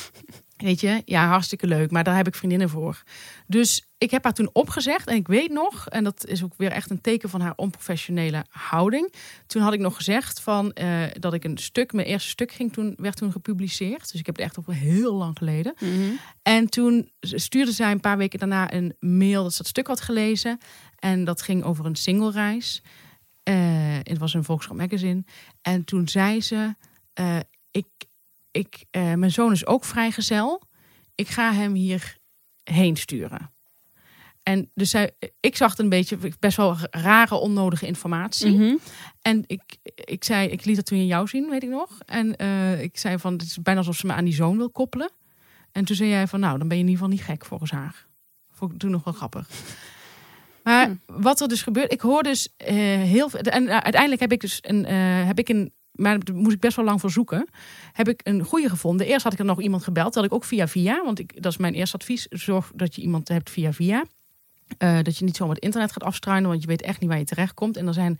weet 0.64 0.80
je, 0.80 1.02
ja, 1.04 1.28
hartstikke 1.28 1.66
leuk. 1.66 1.90
Maar 1.90 2.04
daar 2.04 2.16
heb 2.16 2.26
ik 2.26 2.34
vriendinnen 2.34 2.68
voor. 2.68 3.02
Dus 3.46 3.84
ik 3.98 4.10
heb 4.10 4.24
haar 4.24 4.32
toen 4.32 4.50
opgezegd. 4.52 5.06
En 5.06 5.16
ik 5.16 5.26
weet 5.26 5.50
nog, 5.50 5.88
en 5.88 6.04
dat 6.04 6.26
is 6.26 6.44
ook 6.44 6.54
weer 6.56 6.70
echt 6.70 6.90
een 6.90 7.00
teken 7.00 7.28
van 7.28 7.40
haar 7.40 7.52
onprofessionele 7.56 8.44
houding. 8.48 9.14
Toen 9.46 9.62
had 9.62 9.72
ik 9.72 9.80
nog 9.80 9.96
gezegd 9.96 10.40
van, 10.40 10.72
eh, 10.72 11.02
dat 11.18 11.34
ik 11.34 11.44
een 11.44 11.58
stuk, 11.58 11.92
mijn 11.92 12.06
eerste 12.06 12.28
stuk 12.28 12.52
ging 12.52 12.72
toen, 12.72 12.94
werd 12.96 13.16
toen 13.16 13.32
gepubliceerd. 13.32 14.10
Dus 14.10 14.20
ik 14.20 14.26
heb 14.26 14.36
het 14.36 14.44
echt 14.44 14.58
over 14.58 14.74
heel 14.74 15.14
lang 15.14 15.38
geleden. 15.38 15.74
Mhm. 15.78 16.10
En 16.42 16.68
toen 16.68 17.10
stuurde 17.20 17.72
zij 17.72 17.90
een 17.90 18.00
paar 18.00 18.16
weken 18.16 18.38
daarna 18.38 18.72
een 18.72 18.96
mail 19.00 19.42
dat 19.42 19.52
ze 19.52 19.58
het 19.58 19.68
stuk 19.68 19.86
had 19.86 20.00
gelezen. 20.00 20.58
En 20.98 21.24
dat 21.24 21.42
ging 21.42 21.64
over 21.64 21.86
een 21.86 21.96
singlereis. 21.96 22.82
Eh 23.42 23.82
het 24.02 24.18
was 24.18 24.34
een 24.34 24.44
Volkskrant 24.44 24.80
magazine. 24.80 25.24
En 25.62 25.84
toen 25.84 26.08
zei 26.08 26.40
ze, 26.40 26.74
eh, 27.12 27.36
ik, 27.70 27.86
ik, 28.54 28.84
eh, 28.90 29.14
mijn 29.14 29.30
zoon 29.30 29.52
is 29.52 29.66
ook 29.66 29.84
vrijgezel. 29.84 30.62
Ik 31.14 31.28
ga 31.28 31.52
hem 31.52 31.74
hier 31.74 32.16
heen 32.64 32.96
sturen. 32.96 33.52
En 34.42 34.70
dus 34.74 34.90
zij, 34.90 35.10
ik 35.40 35.56
zag 35.56 35.70
het 35.70 35.78
een 35.78 35.88
beetje 35.88 36.18
best 36.38 36.56
wel 36.56 36.76
rare, 36.90 37.34
onnodige 37.34 37.86
informatie. 37.86 38.50
Mhm. 38.50 38.74
En 39.22 39.44
ik, 39.46 39.62
ik 39.94 40.24
zei, 40.24 40.48
ik 40.48 40.64
liet 40.64 40.76
het 40.76 40.86
toen 40.86 40.98
in 40.98 41.06
jou 41.06 41.28
zien, 41.28 41.50
weet 41.50 41.62
ik 41.62 41.68
nog. 41.68 41.98
En 42.06 42.36
eh, 42.36 42.82
ik 42.82 42.98
zei 42.98 43.18
van, 43.18 43.32
het 43.32 43.42
is 43.42 43.58
bijna 43.62 43.80
alsof 43.80 43.96
ze 43.96 44.06
me 44.06 44.12
aan 44.12 44.24
die 44.24 44.34
zoon 44.34 44.56
wil 44.56 44.70
koppelen. 44.70 45.10
En 45.72 45.84
toen 45.84 45.96
zei 45.96 46.08
jij 46.08 46.26
van, 46.26 46.40
nou, 46.40 46.58
dan 46.58 46.68
ben 46.68 46.76
je 46.76 46.82
in 46.82 46.88
ieder 46.88 47.04
geval 47.04 47.18
niet 47.18 47.26
gek 47.26 47.44
volgens 47.44 47.70
haar. 47.70 48.06
Vond 48.50 48.72
ik 48.72 48.78
toen 48.78 48.90
nog 48.90 49.04
wel 49.04 49.14
grappig. 49.14 49.48
Maar 50.62 50.86
Hm. 50.86 50.94
wat 51.06 51.40
er 51.40 51.48
dus 51.48 51.62
gebeurt, 51.62 51.92
ik 51.92 52.00
hoor 52.00 52.22
dus 52.22 52.48
eh, 52.56 52.74
heel 53.02 53.28
veel. 53.28 53.40
En 53.40 53.68
uiteindelijk 53.82 54.20
heb 54.20 54.32
ik 54.32 54.40
dus 54.40 54.58
een, 54.62 54.84
heb 55.26 55.38
ik 55.38 55.48
een, 55.48 55.72
maar 55.94 56.18
daar 56.24 56.34
moest 56.36 56.54
ik 56.54 56.60
best 56.60 56.76
wel 56.76 56.84
lang 56.84 57.00
voor 57.00 57.10
zoeken. 57.10 57.48
Heb 57.92 58.08
ik 58.08 58.20
een 58.24 58.44
goede 58.44 58.68
gevonden. 58.68 59.06
Eerst 59.06 59.24
had 59.24 59.32
ik 59.32 59.38
er 59.38 59.44
nog 59.44 59.62
iemand 59.62 59.82
gebeld, 59.82 60.14
dat 60.14 60.24
ik 60.24 60.34
ook 60.34 60.44
via 60.44 60.68
via, 60.68 61.04
want 61.04 61.18
ik, 61.18 61.42
dat 61.42 61.52
is 61.52 61.58
mijn 61.58 61.74
eerste 61.74 61.96
advies. 61.96 62.26
Zorg 62.30 62.72
dat 62.74 62.94
je 62.94 63.02
iemand 63.02 63.28
hebt 63.28 63.50
via 63.50 63.72
via. 63.72 64.04
Eh, 64.78 64.98
dat 65.02 65.18
je 65.18 65.24
niet 65.24 65.36
zomaar 65.36 65.54
het 65.54 65.64
internet 65.64 65.92
gaat 65.92 66.02
afstruinen, 66.02 66.48
want 66.48 66.62
je 66.62 66.68
weet 66.68 66.82
echt 66.82 67.00
niet 67.00 67.08
waar 67.08 67.18
je 67.18 67.24
terecht 67.24 67.54
komt. 67.54 67.76
En 67.76 67.86
er 67.86 67.94
zijn 67.94 68.18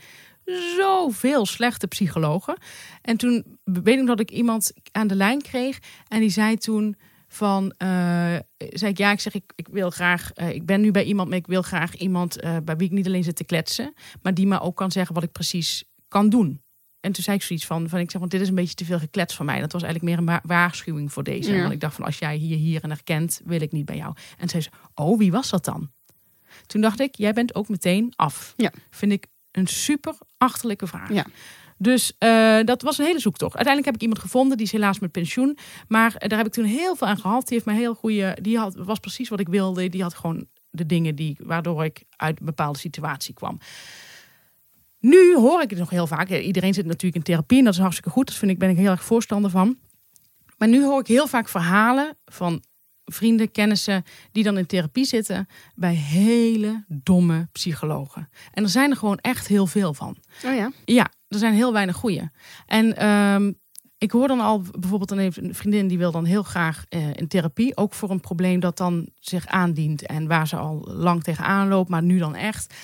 zoveel 0.77 1.47
slechte 1.47 1.87
psychologen. 1.87 2.57
En 3.03 3.17
toen 3.17 3.59
weet 3.65 3.99
ik 3.99 4.07
dat 4.07 4.21
ik 4.21 4.31
iemand 4.31 4.73
aan 4.93 5.07
de 5.07 5.15
lijn 5.15 5.43
kreeg. 5.43 5.79
En 6.09 6.21
die 6.21 6.31
zei 6.31 6.57
toen 6.57 6.97
van, 7.29 7.75
eh, 7.77 7.89
zei 8.57 8.91
ik 8.91 8.99
ja, 8.99 9.11
ik 9.11 9.21
zeg 9.21 9.35
ik, 9.35 9.53
ik 9.55 9.69
wil 9.69 9.91
graag, 9.91 10.33
eh, 10.33 10.51
ik 10.51 10.67
ben 10.67 10.81
nu 10.81 10.91
bij 10.91 11.05
iemand, 11.05 11.29
maar 11.29 11.39
ik 11.39 11.47
wil 11.47 11.63
graag 11.63 11.95
iemand 11.97 12.41
bij 12.65 12.77
wie 12.77 12.87
ik 12.87 12.93
niet 12.93 13.07
alleen 13.07 13.25
zit 13.25 13.37
te 13.37 13.45
kletsen, 13.45 13.95
maar 14.23 14.35
die 14.35 14.47
me 14.47 14.61
ook 14.61 14.77
kan 14.77 14.91
zeggen 14.91 15.15
wat 15.15 15.25
ik 15.25 15.33
precies 15.33 15.85
kan 16.09 16.29
doen. 16.29 16.64
En 17.05 17.13
toen 17.13 17.23
zei 17.23 17.37
ik 17.37 17.43
zoiets 17.43 17.67
van, 17.67 17.89
van 17.89 17.99
ik 17.99 18.11
zeg, 18.11 18.21
want 18.21 18.33
dit 18.33 18.41
is 18.41 18.49
een 18.49 18.55
beetje 18.55 18.75
te 18.75 18.85
veel 18.85 18.99
geklets 18.99 19.35
van 19.35 19.47
mij. 19.47 19.61
Dat 19.61 19.73
was 19.73 19.83
eigenlijk 19.83 20.13
meer 20.13 20.21
een 20.27 20.33
wa- 20.33 20.57
waarschuwing 20.57 21.13
voor 21.13 21.23
deze. 21.23 21.53
Ja. 21.53 21.61
Want 21.61 21.73
ik 21.73 21.81
dacht 21.81 21.95
van, 21.95 22.05
als 22.05 22.19
jij 22.19 22.37
hier, 22.37 22.57
hier 22.57 22.83
en 22.83 22.91
herkent, 22.91 23.41
wil 23.45 23.61
ik 23.61 23.73
niet 23.73 23.85
bij 23.85 23.97
jou. 23.97 24.15
En 24.39 24.49
zei 24.49 24.63
ze, 24.63 24.69
oh, 24.95 25.19
wie 25.19 25.33
was 25.33 25.51
dat 25.51 25.65
dan? 25.65 25.91
Toen 26.67 26.81
dacht 26.81 27.01
ik, 27.01 27.15
jij 27.15 27.33
bent 27.33 27.55
ook 27.55 27.69
meteen 27.69 28.13
af. 28.17 28.55
Ja. 28.57 28.73
Vind 28.91 29.13
ik 29.13 29.27
een 29.51 29.67
super 29.67 30.15
achterlijke 30.39 30.87
vraag. 30.87 31.13
Ja. 31.13 31.27
Dus 31.79 32.13
eh, 32.19 32.59
dat 32.65 32.83
was 32.83 32.99
een 32.99 33.05
hele 33.05 33.21
zoektocht. 33.21 33.55
Uiteindelijk 33.57 33.87
heb 33.87 33.95
ik 33.95 34.01
iemand 34.03 34.21
gevonden, 34.21 34.57
die 34.57 34.67
is 34.67 34.73
helaas 34.73 34.99
met 34.99 35.13
pensioen. 35.13 35.59
Maar 35.89 36.15
eh, 36.15 36.29
daar 36.29 36.39
heb 36.39 36.47
ik 36.47 36.53
toen 36.53 36.65
heel 36.65 36.97
veel 36.97 37.07
aan 37.07 37.19
gehad. 37.19 37.43
Die 37.43 37.53
heeft 37.53 37.65
mij 37.67 37.77
heel 37.77 37.95
goede, 37.95 38.37
die 38.43 38.59
had, 38.59 38.75
was 38.75 38.99
precies 38.99 39.29
wat 39.29 39.41
ik 39.41 39.49
wilde. 39.49 39.89
Die 39.89 40.03
had 40.03 40.15
gewoon 40.15 40.47
de 40.71 40.87
dingen 40.87 41.15
die, 41.15 41.37
waardoor 41.43 41.85
ik 41.85 42.05
uit 42.17 42.41
een 42.41 42.47
bepaalde 42.47 42.79
situatie 42.79 43.35
kwam. 43.35 43.59
Nu 45.05 45.37
hoor 45.37 45.63
ik 45.63 45.71
het 45.71 45.79
nog 45.79 45.91
heel 45.91 46.07
vaak. 46.07 46.29
Iedereen 46.29 46.75
zit 46.75 46.87
natuurlijk 46.87 47.15
in 47.15 47.23
therapie 47.23 47.59
en 47.59 47.65
dat 47.65 47.73
is 47.75 47.81
hartstikke 47.81 48.11
goed. 48.11 48.27
Dat 48.27 48.37
vind 48.37 48.51
ik, 48.51 48.59
ben 48.59 48.71
ik 48.71 48.77
heel 48.77 48.91
erg 48.91 49.05
voorstander 49.05 49.51
van. 49.51 49.77
Maar 50.59 50.69
nu 50.69 50.85
hoor 50.85 51.01
ik 51.01 51.07
heel 51.07 51.27
vaak 51.27 51.49
verhalen 51.49 52.17
van 52.25 52.63
vrienden, 53.05 53.51
kennissen 53.51 54.05
die 54.33 54.45
dan 54.45 54.59
in 54.59 54.67
therapie 54.67 55.05
zitten 55.05 55.49
bij 55.75 55.95
hele 55.95 56.85
domme 56.89 57.49
psychologen. 57.53 58.29
En 58.53 58.63
er 58.63 58.69
zijn 58.69 58.91
er 58.91 58.97
gewoon 58.97 59.19
echt 59.19 59.47
heel 59.47 59.67
veel 59.67 59.95
van. 59.95 60.17
Oh 60.45 60.55
ja. 60.55 60.73
Ja, 60.85 61.11
er 61.29 61.39
zijn 61.39 61.55
heel 61.55 61.73
weinig 61.73 61.97
goede. 61.97 62.31
En 62.67 62.97
ehm, 62.97 63.53
ik 63.99 64.11
hoor 64.11 64.29
dan 64.29 64.41
al 64.41 64.63
bijvoorbeeld 64.79 65.09
dan 65.09 65.19
heeft 65.19 65.37
een 65.37 65.55
vriendin 65.55 65.89
die 65.89 65.99
wil 65.99 66.13
dan 66.13 66.25
heel 66.25 66.43
graag 66.43 66.85
eh, 66.89 67.15
in 67.15 67.29
therapie, 67.29 67.77
ook 67.77 67.95
voor 67.95 68.11
een 68.11 68.21
probleem 68.21 68.61
dat 68.61 68.77
dan 68.77 69.09
zich 69.21 69.47
aandient 69.47 70.07
en 70.07 70.27
waar 70.27 70.49
ze 70.49 70.57
al 70.57 70.89
lang 70.89 71.23
tegenaan 71.23 71.69
loopt, 71.69 71.89
maar 71.89 72.03
nu 72.03 72.19
dan 72.19 72.35
echt. 72.35 72.75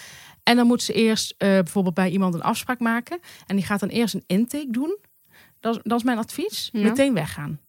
En 0.50 0.56
dan 0.56 0.66
moet 0.66 0.82
ze 0.82 0.92
eerst 0.92 1.34
eh, 1.38 1.48
bijvoorbeeld 1.48 1.94
bij 1.94 2.10
iemand 2.10 2.34
een 2.34 2.42
afspraak 2.42 2.78
maken 2.78 3.18
en 3.46 3.56
die 3.56 3.64
gaat 3.64 3.80
dan 3.80 3.88
eerst 3.88 4.14
een 4.14 4.24
intake 4.26 4.70
doen. 4.70 4.98
Dat 5.60 5.76
is, 5.76 5.80
dat 5.82 5.98
is 5.98 6.04
mijn 6.04 6.18
advies. 6.18 6.68
Ja. 6.72 6.80
Meteen 6.82 7.14
weggaan. 7.14 7.60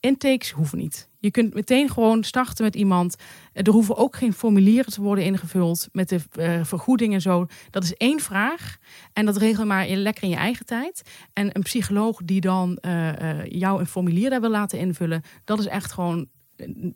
Intakes 0.00 0.50
hoeven 0.50 0.78
niet. 0.78 1.08
Je 1.18 1.30
kunt 1.30 1.54
meteen 1.54 1.90
gewoon 1.90 2.24
starten 2.24 2.64
met 2.64 2.74
iemand. 2.74 3.16
Er 3.52 3.68
hoeven 3.72 3.96
ook 3.96 4.16
geen 4.16 4.32
formulieren 4.32 4.92
te 4.92 5.00
worden 5.02 5.24
ingevuld 5.24 5.88
met 5.92 6.08
de 6.08 6.20
eh, 6.32 6.64
vergoeding 6.64 7.14
en 7.14 7.20
zo. 7.20 7.46
Dat 7.70 7.84
is 7.84 7.94
één 7.94 8.20
vraag. 8.20 8.76
En 9.12 9.26
dat 9.26 9.36
regel 9.36 9.62
je 9.62 9.68
maar 9.68 9.86
in- 9.86 10.02
lekker 10.02 10.22
in 10.22 10.28
je 10.30 10.36
eigen 10.36 10.66
tijd. 10.66 11.02
En 11.32 11.50
een 11.52 11.62
psycholoog 11.62 12.20
die 12.24 12.40
dan 12.40 12.76
eh, 12.76 13.40
eh, 13.40 13.46
jou 13.50 13.80
een 13.80 13.86
formulier 13.86 14.30
daar 14.30 14.40
wil 14.40 14.50
laten 14.50 14.78
invullen, 14.78 15.22
dat 15.44 15.58
is 15.58 15.66
echt 15.66 15.92
gewoon, 15.92 16.28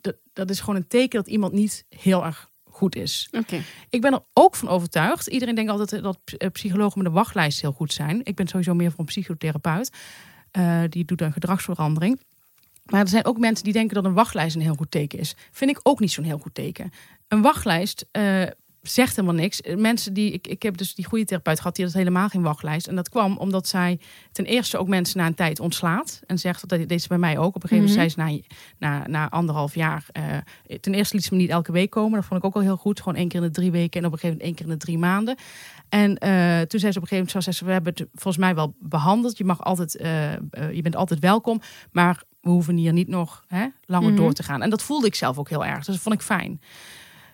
dat, 0.01 0.15
dat 0.33 0.49
is 0.49 0.59
gewoon 0.59 0.75
een 0.75 0.87
teken 0.87 1.19
dat 1.23 1.27
iemand 1.27 1.53
niet 1.53 1.85
heel 1.89 2.25
erg 2.25 2.51
goed 2.73 2.95
is. 2.95 3.27
Oké. 3.31 3.61
Ik 3.89 4.01
ben 4.01 4.13
er 4.13 4.23
ook 4.33 4.55
van 4.55 4.67
overtuigd. 4.67 5.27
Iedereen 5.27 5.55
denkt 5.55 5.71
altijd 5.71 6.03
dat 6.03 6.19
eh, 6.37 6.49
psychologen 6.49 6.97
met 6.97 7.07
een 7.07 7.13
wachtlijst 7.13 7.61
heel 7.61 7.71
goed 7.71 7.93
zijn. 7.93 8.21
Ik 8.23 8.35
ben 8.35 8.47
sowieso 8.47 8.73
meer 8.73 8.89
voor 8.89 8.99
een 8.99 9.05
psychotherapeut. 9.05 9.91
Eh, 10.51 10.81
die 10.89 11.05
doet 11.05 11.21
een 11.21 11.33
gedragsverandering. 11.33 12.19
Maar 12.85 13.01
er 13.01 13.07
zijn 13.07 13.25
ook 13.25 13.37
mensen 13.37 13.63
die 13.63 13.73
denken 13.73 13.95
dat 13.95 14.05
een 14.05 14.13
wachtlijst 14.13 14.55
een 14.55 14.61
heel 14.61 14.75
goed 14.75 14.91
teken 14.91 15.19
is. 15.19 15.35
Vind 15.51 15.71
ik 15.71 15.79
ook 15.83 15.99
niet 15.99 16.11
zo'n 16.11 16.23
heel 16.23 16.37
goed 16.37 16.53
teken. 16.53 16.91
Een 17.27 17.41
wachtlijst 17.41 18.05
eh, 18.11 18.43
zegt 18.83 19.15
helemaal 19.15 19.35
niks. 19.41 19.61
Mensen 19.75 20.13
die, 20.13 20.31
ik, 20.31 20.47
ik 20.47 20.63
heb 20.63 20.77
dus 20.77 20.95
die 20.95 21.05
goede 21.05 21.25
therapeut 21.25 21.57
gehad, 21.57 21.75
die 21.75 21.85
had 21.85 21.93
helemaal 21.93 22.29
geen 22.29 22.41
wachtlijst. 22.41 22.87
En 22.87 22.95
dat 22.95 23.09
kwam 23.09 23.37
omdat 23.37 23.67
zij 23.67 23.99
ten 24.31 24.45
eerste 24.45 24.77
ook 24.77 24.87
mensen 24.87 25.17
na 25.17 25.25
een 25.25 25.33
tijd 25.35 25.59
ontslaat. 25.59 26.21
En 26.27 26.39
zegt, 26.39 26.69
dat 26.69 26.87
deed 26.89 27.01
ze 27.01 27.07
bij 27.07 27.17
mij 27.17 27.37
ook. 27.37 27.55
Op 27.55 27.63
een 27.63 27.69
gegeven 27.69 27.89
moment 27.93 28.13
zei 28.13 28.27
ze 28.29 28.41
na, 28.79 28.97
na, 28.99 29.07
na 29.07 29.29
anderhalf 29.29 29.75
jaar. 29.75 30.05
eh, 30.11 30.23
ten 30.81 30.93
eerste 30.93 31.15
liet 31.15 31.25
ze 31.25 31.33
me 31.35 31.41
niet 31.41 31.49
elke 31.49 31.71
week 31.71 31.89
komen. 31.89 32.19
Dat 32.19 32.25
vond 32.25 32.39
ik 32.39 32.45
ook 32.45 32.55
al 32.55 32.61
heel 32.61 32.77
goed. 32.77 32.99
Gewoon 33.01 33.17
één 33.17 33.27
keer 33.27 33.41
in 33.41 33.47
de 33.47 33.53
drie 33.53 33.71
weken 33.71 33.99
en 34.01 34.07
op 34.07 34.13
een 34.13 34.19
gegeven 34.19 34.37
moment 34.37 34.41
één 34.41 34.55
keer 34.55 34.65
in 34.65 34.79
de 34.79 34.85
drie 34.85 34.97
maanden. 34.97 35.35
En 35.89 36.17
eh, 36.17 36.61
toen 36.61 36.79
zei 36.79 36.91
ze 36.91 36.97
op 36.97 37.03
een 37.03 37.07
gegeven 37.09 37.15
moment, 37.17 37.31
zo 37.31 37.39
zei 37.39 37.55
ze, 37.55 37.65
we 37.65 37.71
hebben 37.71 37.93
het 37.95 38.07
volgens 38.13 38.37
mij 38.43 38.55
wel 38.55 38.75
behandeld. 38.79 39.37
Je 39.37 39.43
mag 39.45 39.63
altijd, 39.63 39.95
eh, 39.97 40.31
je 40.73 40.81
bent 40.81 40.95
altijd 40.95 41.19
welkom, 41.19 41.61
maar 41.91 42.23
we 42.41 42.49
hoeven 42.49 42.75
hier 42.77 42.93
niet 42.93 43.07
nog 43.07 43.43
hè, 43.47 43.65
langer 43.85 44.09
Mhm. 44.11 44.17
door 44.21 44.33
te 44.33 44.43
gaan. 44.43 44.61
En 44.61 44.69
dat 44.69 44.81
voelde 44.83 45.07
ik 45.07 45.15
zelf 45.15 45.37
ook 45.37 45.49
heel 45.49 45.65
erg. 45.65 45.77
Dus 45.77 45.85
dat 45.85 45.97
vond 45.99 46.15
ik 46.15 46.21
fijn. 46.21 46.61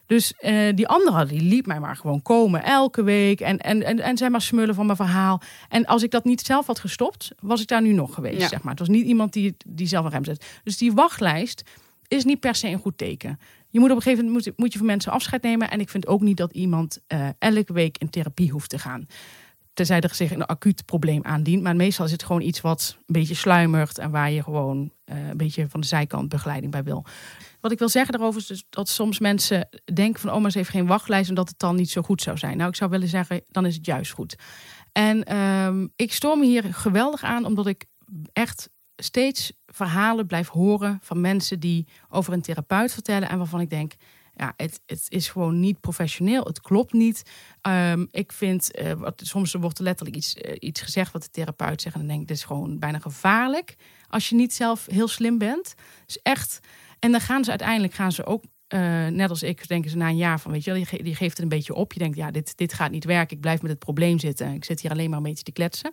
Dus 0.09 0.33
eh, 0.33 0.75
die 0.75 0.87
andere, 0.87 1.25
die 1.25 1.41
liet 1.41 1.65
mij 1.65 1.79
maar 1.79 1.95
gewoon 1.95 2.21
komen 2.21 2.63
elke 2.63 3.03
week. 3.03 3.41
En, 3.41 3.57
en, 3.57 3.83
en, 3.83 3.99
en 3.99 4.17
zei 4.17 4.29
maar 4.29 4.41
smullen 4.41 4.75
van 4.75 4.85
mijn 4.85 4.97
verhaal. 4.97 5.41
En 5.67 5.85
als 5.85 6.03
ik 6.03 6.11
dat 6.11 6.25
niet 6.25 6.41
zelf 6.41 6.67
had 6.67 6.79
gestopt, 6.79 7.31
was 7.39 7.61
ik 7.61 7.67
daar 7.67 7.81
nu 7.81 7.93
nog 7.93 8.13
geweest. 8.13 8.41
Ja. 8.41 8.47
Zeg 8.47 8.61
maar. 8.61 8.71
Het 8.71 8.79
was 8.79 8.87
niet 8.87 9.05
iemand 9.05 9.33
die, 9.33 9.55
die 9.67 9.87
zelf 9.87 10.05
een 10.05 10.11
rem 10.11 10.23
zet. 10.23 10.59
Dus 10.63 10.77
die 10.77 10.93
wachtlijst 10.93 11.63
is 12.07 12.23
niet 12.23 12.39
per 12.39 12.55
se 12.55 12.67
een 12.67 12.79
goed 12.79 12.97
teken. 12.97 13.39
Je 13.69 13.79
moet 13.79 13.89
op 13.89 13.95
een 13.95 14.01
gegeven 14.01 14.25
moment 14.25 14.45
moet, 14.45 14.57
moet 14.57 14.71
je 14.71 14.77
van 14.77 14.87
mensen 14.87 15.11
afscheid 15.11 15.41
nemen. 15.41 15.69
En 15.69 15.79
ik 15.79 15.89
vind 15.89 16.07
ook 16.07 16.21
niet 16.21 16.37
dat 16.37 16.51
iemand 16.51 16.99
eh, 17.07 17.27
elke 17.39 17.73
week 17.73 17.97
in 17.97 18.09
therapie 18.09 18.51
hoeft 18.51 18.69
te 18.69 18.79
gaan. 18.79 19.07
tenzij 19.73 19.99
er 19.99 20.15
zich 20.15 20.31
een 20.31 20.45
acuut 20.45 20.85
probleem 20.85 21.23
aandient. 21.23 21.63
Maar 21.63 21.75
meestal 21.75 22.05
is 22.05 22.11
het 22.11 22.23
gewoon 22.23 22.41
iets 22.41 22.61
wat 22.61 22.95
een 22.97 23.13
beetje 23.13 23.35
sluimert 23.35 23.97
en 23.97 24.11
waar 24.11 24.31
je 24.31 24.43
gewoon 24.43 24.91
eh, 25.03 25.27
een 25.27 25.37
beetje 25.37 25.67
van 25.69 25.79
de 25.79 25.87
zijkant 25.87 26.29
begeleiding 26.29 26.71
bij 26.71 26.83
wil. 26.83 27.05
Wat 27.61 27.71
ik 27.71 27.79
wil 27.79 27.89
zeggen 27.89 28.11
daarover 28.11 28.41
is 28.41 28.47
dus 28.47 28.65
dat 28.69 28.89
soms 28.89 29.19
mensen 29.19 29.69
denken 29.93 30.21
van 30.21 30.33
oh, 30.33 30.41
maar 30.41 30.51
ze 30.51 30.57
heeft 30.57 30.69
geen 30.69 30.87
wachtlijst 30.87 31.29
en 31.29 31.35
dat 31.35 31.49
het 31.49 31.59
dan 31.59 31.75
niet 31.75 31.89
zo 31.89 32.01
goed 32.01 32.21
zou 32.21 32.37
zijn. 32.37 32.57
Nou, 32.57 32.69
ik 32.69 32.75
zou 32.75 32.89
willen 32.89 33.07
zeggen, 33.07 33.41
dan 33.47 33.65
is 33.65 33.75
het 33.75 33.85
juist 33.85 34.11
goed. 34.11 34.35
En 34.91 35.23
ehm, 35.23 35.87
ik 35.95 36.13
stoor 36.13 36.37
me 36.37 36.45
hier 36.45 36.73
geweldig 36.73 37.23
aan, 37.23 37.45
omdat 37.45 37.67
ik 37.67 37.85
echt 38.33 38.69
steeds 38.95 39.51
verhalen 39.65 40.27
blijf 40.27 40.47
horen 40.47 40.99
van 41.01 41.21
mensen 41.21 41.59
die 41.59 41.87
over 42.09 42.33
een 42.33 42.41
therapeut 42.41 42.93
vertellen 42.93 43.29
en 43.29 43.37
waarvan 43.37 43.61
ik 43.61 43.69
denk, 43.69 43.93
ja, 44.39 44.53
het, 44.55 44.81
het 44.85 45.05
is 45.07 45.29
gewoon 45.29 45.59
niet 45.59 45.79
professioneel. 45.79 46.43
Het 46.43 46.61
klopt 46.61 46.93
niet. 46.93 47.23
Ehm, 47.61 48.05
ik 48.11 48.31
vind, 48.31 48.71
eh, 48.71 48.93
wat, 48.93 49.21
soms 49.25 49.53
wordt 49.53 49.77
er 49.77 49.83
letterlijk 49.83 50.17
iets, 50.17 50.33
eh, 50.33 50.55
iets 50.59 50.81
gezegd 50.81 51.11
wat 51.11 51.21
de 51.21 51.29
therapeut 51.29 51.81
zegt. 51.81 51.95
En 51.95 52.01
dan 52.01 52.09
denk 52.09 52.21
ik, 52.21 52.27
dit 52.27 52.37
is 52.37 52.43
gewoon 52.43 52.79
bijna 52.79 52.99
gevaarlijk. 52.99 53.75
Als 54.07 54.29
je 54.29 54.35
niet 54.35 54.53
zelf 54.53 54.85
heel 54.85 55.07
slim 55.07 55.37
bent. 55.37 55.73
Dus 56.05 56.21
echt. 56.21 56.59
En 56.99 57.11
dan 57.11 57.21
gaan 57.21 57.43
ze 57.43 57.49
uiteindelijk 57.49 57.93
gaan 57.93 58.11
ze 58.11 58.25
ook. 58.25 58.43
eh, 58.67 59.07
net 59.07 59.29
als 59.29 59.43
ik, 59.43 59.67
denken 59.67 59.89
ze 59.91 59.97
na 59.97 60.07
een 60.07 60.17
jaar 60.17 60.39
van, 60.39 60.51
weet 60.51 60.63
je 60.63 60.71
wel, 60.71 60.83
die, 60.89 61.03
die 61.03 61.15
geeft 61.15 61.33
het 61.33 61.41
een 61.41 61.49
beetje 61.49 61.73
op. 61.73 61.93
Je 61.93 61.99
denkt, 61.99 62.17
ja, 62.17 62.31
dit, 62.31 62.57
dit 62.57 62.73
gaat 62.73 62.91
niet 62.91 63.05
werken. 63.05 63.35
Ik 63.35 63.41
blijf 63.41 63.61
met 63.61 63.71
het 63.71 63.79
probleem 63.79 64.19
zitten. 64.19 64.53
Ik 64.53 64.65
zit 64.65 64.81
hier 64.81 64.91
alleen 64.91 65.09
maar 65.09 65.17
een 65.17 65.23
beetje 65.23 65.43
te 65.43 65.51
kletsen. 65.51 65.91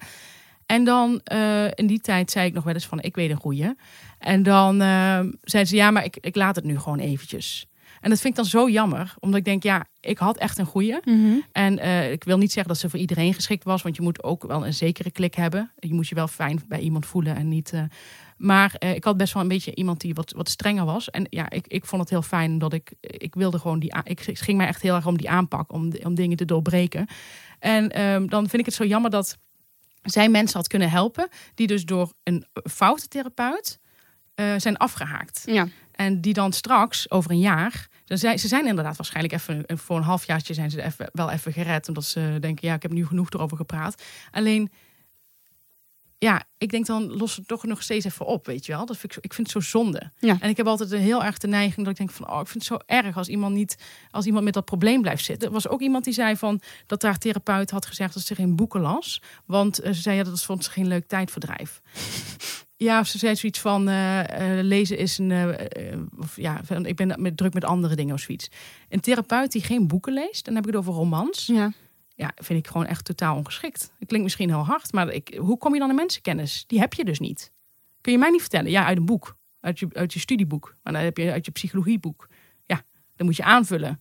En 0.66 0.84
dan, 0.84 1.20
eh, 1.24 1.64
in 1.74 1.86
die 1.86 2.00
tijd 2.00 2.30
zei 2.30 2.46
ik 2.46 2.54
nog 2.54 2.64
wel 2.64 2.74
eens 2.74 2.86
van, 2.86 3.00
ik 3.02 3.14
weet 3.16 3.30
een 3.30 3.36
goeie. 3.36 3.74
En 4.18 4.42
dan 4.42 4.82
uh, 4.82 5.20
zei 5.42 5.64
ze, 5.64 5.76
ja, 5.76 5.90
maar 5.90 6.04
ik, 6.04 6.16
ik 6.20 6.36
laat 6.36 6.56
het 6.56 6.64
nu 6.64 6.78
gewoon 6.78 6.98
eventjes. 6.98 7.66
En 8.00 8.10
dat 8.10 8.20
vind 8.20 8.38
ik 8.38 8.42
dan 8.42 8.50
zo 8.50 8.68
jammer, 8.70 9.14
omdat 9.20 9.38
ik 9.38 9.44
denk, 9.44 9.62
ja, 9.62 9.86
ik 10.00 10.18
had 10.18 10.36
echt 10.38 10.58
een 10.58 10.66
goeie. 10.66 10.98
En 11.52 11.78
eh, 11.78 12.12
ik 12.12 12.24
wil 12.24 12.38
niet 12.38 12.52
zeggen 12.52 12.72
dat 12.72 12.80
ze 12.80 12.90
voor 12.90 12.98
iedereen 12.98 13.34
geschikt 13.34 13.64
was, 13.64 13.82
want 13.82 13.96
je 13.96 14.02
moet 14.02 14.22
ook 14.22 14.46
wel 14.46 14.66
een 14.66 14.74
zekere 14.74 15.10
klik 15.10 15.34
hebben. 15.34 15.72
Je 15.78 15.94
moet 15.94 16.08
je 16.08 16.14
wel 16.14 16.28
fijn 16.28 16.62
bij 16.68 16.80
iemand 16.80 17.06
voelen 17.06 17.36
en 17.36 17.48
niet. 17.48 17.72
Maar 18.36 18.74
eh, 18.74 18.94
ik 18.94 19.04
had 19.04 19.16
best 19.16 19.32
wel 19.32 19.42
een 19.42 19.48
beetje 19.48 19.74
iemand 19.74 20.00
die 20.00 20.14
wat, 20.14 20.32
wat 20.32 20.48
strenger 20.48 20.84
was. 20.84 21.10
En 21.10 21.26
ja, 21.30 21.50
ik, 21.50 21.66
ik 21.66 21.84
vond 21.84 22.00
het 22.00 22.10
heel 22.10 22.22
fijn 22.22 22.58
dat 22.58 22.72
ik. 22.72 22.92
Ik 23.00 23.34
wilde 23.34 23.58
gewoon 23.58 23.78
die. 23.78 23.94
Ik, 24.04 24.20
het 24.20 24.40
ging 24.40 24.56
mij 24.56 24.66
echt 24.66 24.82
heel 24.82 24.94
erg 24.94 25.06
om 25.06 25.18
die 25.18 25.30
aanpak, 25.30 25.72
om, 25.72 25.92
om 26.02 26.14
dingen 26.14 26.36
te 26.36 26.44
doorbreken. 26.44 27.06
En 27.58 27.90
ehm, 27.90 28.26
dan 28.26 28.48
vind 28.48 28.60
ik 28.60 28.66
het 28.66 28.74
zo 28.74 28.84
jammer 28.84 29.10
dat 29.10 29.38
zij 30.02 30.28
mensen 30.28 30.56
had 30.58 30.68
kunnen 30.68 30.90
helpen, 30.90 31.28
die 31.54 31.66
dus 31.66 31.84
door 31.84 32.12
een 32.22 32.46
foute 32.70 33.08
therapeut 33.08 33.78
eh, 34.34 34.54
zijn 34.56 34.76
afgehaakt. 34.76 35.42
Ja. 35.46 35.68
En 35.92 36.20
die 36.20 36.32
dan 36.32 36.52
straks, 36.52 37.10
over 37.10 37.30
een 37.30 37.38
jaar. 37.38 37.88
Dan 38.04 38.18
zijn, 38.18 38.38
ze 38.38 38.48
zijn 38.48 38.66
inderdaad 38.66 38.96
waarschijnlijk 38.96 39.34
even. 39.34 39.64
Voor 39.66 39.96
een 39.96 40.02
halfjaartje 40.02 40.54
zijn 40.54 40.70
ze 40.70 40.82
even, 40.82 41.08
wel 41.12 41.30
even 41.30 41.52
gered. 41.52 41.88
Omdat 41.88 42.04
ze 42.04 42.36
denken: 42.40 42.68
ja, 42.68 42.74
ik 42.74 42.82
heb 42.82 42.92
nu 42.92 43.06
genoeg 43.06 43.30
erover 43.30 43.56
gepraat. 43.56 44.02
Alleen. 44.30 44.70
Ja, 46.26 46.42
ik 46.58 46.70
denk 46.70 46.86
dan 46.86 47.16
los 47.16 47.36
het 47.36 47.48
toch 47.48 47.64
nog 47.64 47.82
steeds 47.82 48.04
even 48.04 48.26
op, 48.26 48.46
weet 48.46 48.66
je 48.66 48.72
wel. 48.72 48.86
Dat 48.86 48.96
vind 48.96 49.04
ik, 49.04 49.12
zo, 49.12 49.18
ik 49.22 49.34
vind 49.34 49.52
het 49.52 49.62
zo 49.62 49.70
zonde. 49.70 50.10
Ja. 50.18 50.36
En 50.40 50.48
ik 50.48 50.56
heb 50.56 50.66
altijd 50.66 50.90
een 50.92 51.00
heel 51.00 51.24
erg 51.24 51.38
de 51.38 51.46
neiging 51.46 51.76
dat 51.76 51.88
ik 51.88 51.96
denk 51.96 52.10
van... 52.10 52.30
oh, 52.30 52.40
ik 52.40 52.46
vind 52.46 52.68
het 52.68 52.72
zo 52.72 52.94
erg 52.96 53.16
als 53.16 53.28
iemand 53.28 53.54
niet... 53.54 53.76
als 54.10 54.26
iemand 54.26 54.44
met 54.44 54.54
dat 54.54 54.64
probleem 54.64 55.00
blijft 55.00 55.24
zitten. 55.24 55.48
Er 55.48 55.54
was 55.54 55.68
ook 55.68 55.80
iemand 55.80 56.04
die 56.04 56.12
zei 56.12 56.36
van... 56.36 56.60
dat 56.86 57.02
haar 57.02 57.18
therapeut 57.18 57.70
had 57.70 57.86
gezegd 57.86 58.14
dat 58.14 58.22
ze 58.22 58.34
geen 58.34 58.56
boeken 58.56 58.80
las. 58.80 59.22
Want 59.44 59.78
eh, 59.78 59.92
ze 59.92 60.00
zei, 60.00 60.16
ja, 60.16 60.22
dat 60.22 60.42
vond 60.42 60.64
ze 60.64 60.70
geen 60.70 60.86
leuk 60.86 61.06
tijdverdrijf. 61.06 61.80
Ja, 62.78 63.00
of 63.00 63.06
ze 63.06 63.18
zei 63.18 63.36
zoiets 63.36 63.58
van 63.58 63.88
eh, 63.88 64.58
eh, 64.58 64.64
lezen 64.64 64.98
is 64.98 65.18
een. 65.18 65.58
of 66.18 66.36
ja, 66.36 66.60
van, 66.64 66.86
ik 66.86 66.96
ben 66.96 67.14
met, 67.22 67.36
druk 67.36 67.54
met 67.54 67.64
andere 67.64 67.96
dingen 67.96 68.14
of 68.14 68.20
zoiets. 68.20 68.50
Een 68.88 69.00
therapeut 69.00 69.52
die 69.52 69.62
geen 69.62 69.86
boeken 69.86 70.12
leest, 70.12 70.44
dan 70.44 70.54
heb 70.54 70.66
ik 70.66 70.70
het 70.70 70.80
over 70.80 70.92
romans. 70.92 71.46
Ja. 71.46 71.72
Ja, 72.16 72.32
vind 72.34 72.58
ik 72.58 72.66
gewoon 72.66 72.86
echt 72.86 73.04
totaal 73.04 73.36
ongeschikt. 73.36 73.92
Het 73.98 74.08
klinkt 74.08 74.24
misschien 74.24 74.48
heel 74.48 74.64
hard, 74.64 74.92
maar 74.92 75.08
ik, 75.08 75.36
hoe 75.38 75.58
kom 75.58 75.72
je 75.72 75.80
dan 75.80 75.88
aan 75.88 75.94
mensenkennis? 75.94 76.64
Die 76.66 76.78
heb 76.78 76.92
je 76.94 77.04
dus 77.04 77.18
niet. 77.18 77.52
Kun 78.00 78.12
je 78.12 78.18
mij 78.18 78.30
niet 78.30 78.40
vertellen? 78.40 78.70
Ja, 78.70 78.84
uit 78.84 78.96
een 78.96 79.04
boek, 79.04 79.36
uit 79.60 79.78
je, 79.78 79.88
uit 79.92 80.12
je 80.12 80.18
studieboek. 80.18 80.74
Maar 80.82 80.92
dan 80.92 81.02
heb 81.02 81.16
je 81.16 81.32
uit 81.32 81.44
je 81.44 81.50
psychologieboek. 81.50 82.28
Ja, 82.64 82.82
dan 83.16 83.26
moet 83.26 83.36
je 83.36 83.42
aanvullen. 83.42 83.98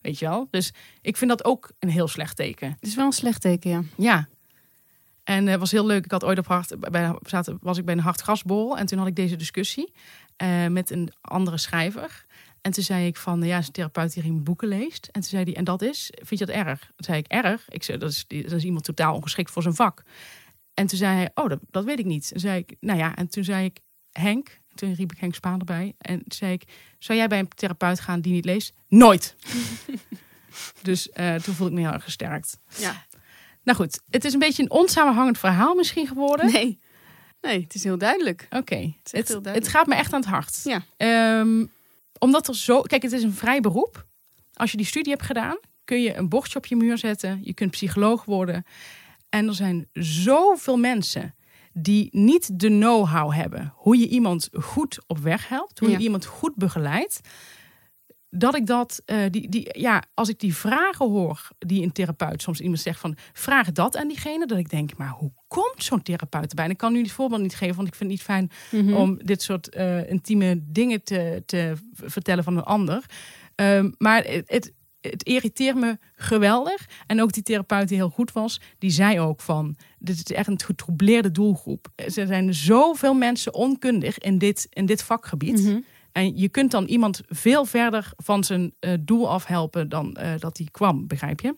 Weet 0.00 0.18
je 0.18 0.26
wel? 0.26 0.48
Dus 0.50 0.72
ik 1.00 1.16
vind 1.16 1.30
dat 1.30 1.44
ook 1.44 1.70
een 1.78 1.88
heel 1.88 2.08
slecht 2.08 2.36
teken. 2.36 2.70
Het 2.70 2.88
is 2.88 2.94
wel 2.94 3.06
een 3.06 3.12
slecht 3.12 3.40
teken, 3.40 3.70
ja. 3.70 3.82
Ja. 3.96 4.28
En 5.24 5.46
het 5.46 5.60
was 5.60 5.70
heel 5.70 5.86
leuk. 5.86 6.04
Ik 6.04 6.10
had 6.10 6.24
ooit 6.24 6.38
op 6.38 6.46
hart, 6.46 6.90
bij, 6.90 7.18
zaten, 7.22 7.58
was 7.60 7.78
ik 7.78 7.84
bij 7.84 7.94
een 7.94 8.00
hartgrasbol. 8.00 8.78
En 8.78 8.86
toen 8.86 8.98
had 8.98 9.06
ik 9.06 9.16
deze 9.16 9.36
discussie 9.36 9.92
eh, 10.36 10.66
met 10.66 10.90
een 10.90 11.12
andere 11.20 11.58
schrijver. 11.58 12.25
En 12.66 12.72
toen 12.72 12.84
zei 12.84 13.06
ik 13.06 13.16
van, 13.16 13.42
ja, 13.42 13.58
is 13.58 13.66
een 13.66 13.72
therapeut 13.72 14.12
die 14.12 14.22
geen 14.22 14.42
boeken 14.42 14.68
leest. 14.68 15.06
En 15.06 15.20
toen 15.20 15.30
zei 15.30 15.44
hij, 15.44 15.54
en 15.54 15.64
dat 15.64 15.82
is, 15.82 16.10
vind 16.14 16.40
je 16.40 16.46
dat 16.46 16.54
erg? 16.54 16.80
Toen 16.80 17.04
zei 17.04 17.18
ik, 17.18 17.26
erg? 17.26 17.68
Ik 17.68 17.82
zei, 17.82 17.98
dat 17.98 18.10
is, 18.10 18.24
dat 18.26 18.52
is 18.52 18.64
iemand 18.64 18.84
totaal 18.84 19.14
ongeschikt 19.14 19.50
voor 19.50 19.62
zijn 19.62 19.74
vak. 19.74 20.02
En 20.74 20.86
toen 20.86 20.98
zei 20.98 21.16
hij, 21.16 21.30
oh, 21.34 21.48
dat, 21.48 21.58
dat 21.70 21.84
weet 21.84 21.98
ik 21.98 22.04
niet. 22.04 22.32
En 22.32 22.40
zei 22.40 22.58
ik, 22.58 22.76
nou 22.80 22.98
ja, 22.98 23.16
en 23.16 23.28
toen 23.28 23.44
zei 23.44 23.64
ik, 23.64 23.78
Henk. 24.10 24.60
Toen 24.74 24.94
riep 24.94 25.12
ik 25.12 25.18
Henk 25.18 25.34
Spaan 25.34 25.58
erbij. 25.58 25.94
En 25.98 26.18
toen 26.18 26.32
zei 26.32 26.52
ik, 26.52 26.62
zou 26.98 27.18
jij 27.18 27.28
bij 27.28 27.38
een 27.38 27.48
therapeut 27.48 28.00
gaan 28.00 28.20
die 28.20 28.32
niet 28.32 28.44
leest? 28.44 28.72
Nooit. 28.88 29.36
dus 30.82 31.10
eh, 31.10 31.34
toen 31.34 31.54
voelde 31.54 31.72
ik 31.72 31.78
me 31.78 31.84
heel 31.84 31.94
erg 31.94 32.04
gesterkt. 32.04 32.58
Ja. 32.78 33.06
Nou 33.62 33.78
goed, 33.78 34.00
het 34.10 34.24
is 34.24 34.32
een 34.32 34.38
beetje 34.38 34.62
een 34.62 34.70
onsamenhangend 34.70 35.38
verhaal 35.38 35.74
misschien 35.74 36.06
geworden. 36.06 36.52
Nee. 36.52 36.78
Nee, 37.40 37.60
het 37.60 37.74
is 37.74 37.84
heel 37.84 37.98
duidelijk. 37.98 38.46
Oké, 38.50 38.92
het, 39.10 39.38
het 39.42 39.68
gaat 39.68 39.86
me 39.86 39.94
echt 39.94 40.12
aan 40.12 40.20
het 40.20 40.28
hart. 40.28 40.60
Ja. 40.64 40.82
Ehm, 40.96 41.64
omdat 42.18 42.48
er 42.48 42.56
zo... 42.56 42.80
Kijk, 42.80 43.02
het 43.02 43.12
is 43.12 43.22
een 43.22 43.32
vrij 43.34 43.60
beroep. 43.60 44.06
Als 44.54 44.70
je 44.70 44.76
die 44.76 44.86
studie 44.86 45.12
hebt 45.12 45.24
gedaan, 45.24 45.56
kun 45.84 46.00
je 46.02 46.14
een 46.16 46.28
bordje 46.28 46.58
op 46.58 46.66
je 46.66 46.76
muur 46.76 46.98
zetten. 46.98 47.40
Je 47.42 47.54
kunt 47.54 47.70
psycholoog 47.70 48.24
worden. 48.24 48.64
En 49.28 49.46
er 49.48 49.54
zijn 49.54 49.88
zoveel 49.92 50.76
mensen 50.76 51.34
die 51.72 52.08
niet 52.12 52.60
de 52.60 52.68
know-how 52.68 53.32
hebben. 53.32 53.72
Hoe 53.76 53.98
je 53.98 54.08
iemand 54.08 54.48
goed 54.52 54.98
op 55.06 55.18
weg 55.18 55.48
helpt. 55.48 55.78
Hoe 55.78 55.90
Ja. 55.90 55.96
je 55.96 56.02
iemand 56.02 56.24
goed 56.24 56.54
begeleidt. 56.54 57.20
Dat 58.38 58.56
ik 58.56 58.66
dat, 58.66 59.02
eh, 59.04 59.18
die, 59.30 59.48
die, 59.48 59.78
ja, 59.80 60.02
als 60.14 60.28
ik 60.28 60.40
die 60.40 60.54
vragen 60.54 61.08
hoor 61.10 61.48
die 61.58 61.82
een 61.82 61.92
therapeut 61.92 62.42
soms 62.42 62.60
iemand 62.60 62.80
zegt 62.80 63.00
van 63.00 63.16
vraag 63.32 63.72
dat 63.72 63.96
aan 63.96 64.08
diegene, 64.08 64.46
dat 64.46 64.58
ik 64.58 64.70
denk, 64.70 64.96
maar 64.96 65.10
hoe 65.10 65.32
komt 65.48 65.84
zo'n 65.84 66.02
therapeut 66.02 66.48
erbij? 66.48 66.64
En 66.64 66.70
ik 66.70 66.76
kan 66.76 66.92
nu 66.92 67.02
het 67.02 67.10
voorbeeld 67.12 67.40
niet 67.42 67.54
geven, 67.56 67.76
want 67.76 67.88
ik 67.88 67.94
vind 67.94 68.10
het 68.10 68.18
niet 68.18 68.28
fijn 68.28 68.50
Mhm. 68.70 68.94
om 68.94 69.18
dit 69.24 69.42
soort 69.42 69.68
eh, 69.68 70.10
intieme 70.10 70.60
dingen 70.66 71.02
te, 71.02 71.42
te 71.46 71.72
vertellen 71.92 72.44
van 72.44 72.56
een 72.56 72.62
ander. 72.62 73.04
Ehm, 73.54 73.90
maar 73.98 74.24
het, 74.24 74.42
het, 74.50 74.72
het 75.00 75.22
irriteert 75.22 75.76
me 75.76 75.98
geweldig. 76.14 76.86
En 77.06 77.22
ook 77.22 77.32
die 77.32 77.42
therapeut 77.42 77.88
die 77.88 77.96
heel 77.96 78.08
goed 78.10 78.32
was, 78.32 78.60
die 78.78 78.90
zei 78.90 79.20
ook 79.20 79.40
van... 79.40 79.76
dit 79.98 80.16
is 80.16 80.36
echt 80.36 80.48
een 80.48 80.60
getroubleerde 80.60 81.30
doelgroep. 81.30 81.88
Er 81.94 82.10
zijn 82.10 82.54
zoveel 82.54 83.14
mensen 83.14 83.54
onkundig 83.54 84.18
in 84.18 84.38
dit, 84.38 84.66
in 84.70 84.86
dit 84.86 85.02
vakgebied. 85.02 85.62
Mhm. 85.62 85.78
En 86.16 86.36
je 86.36 86.48
kunt 86.48 86.70
dan 86.70 86.84
iemand 86.84 87.20
veel 87.28 87.64
verder 87.64 88.12
van 88.16 88.44
zijn 88.44 88.74
eh, 88.78 88.92
doel 89.00 89.30
afhelpen 89.30 89.88
dan 89.88 90.14
eh, 90.14 90.32
dat 90.38 90.58
hij 90.58 90.68
kwam, 90.70 91.06
begrijp 91.06 91.40
je? 91.40 91.56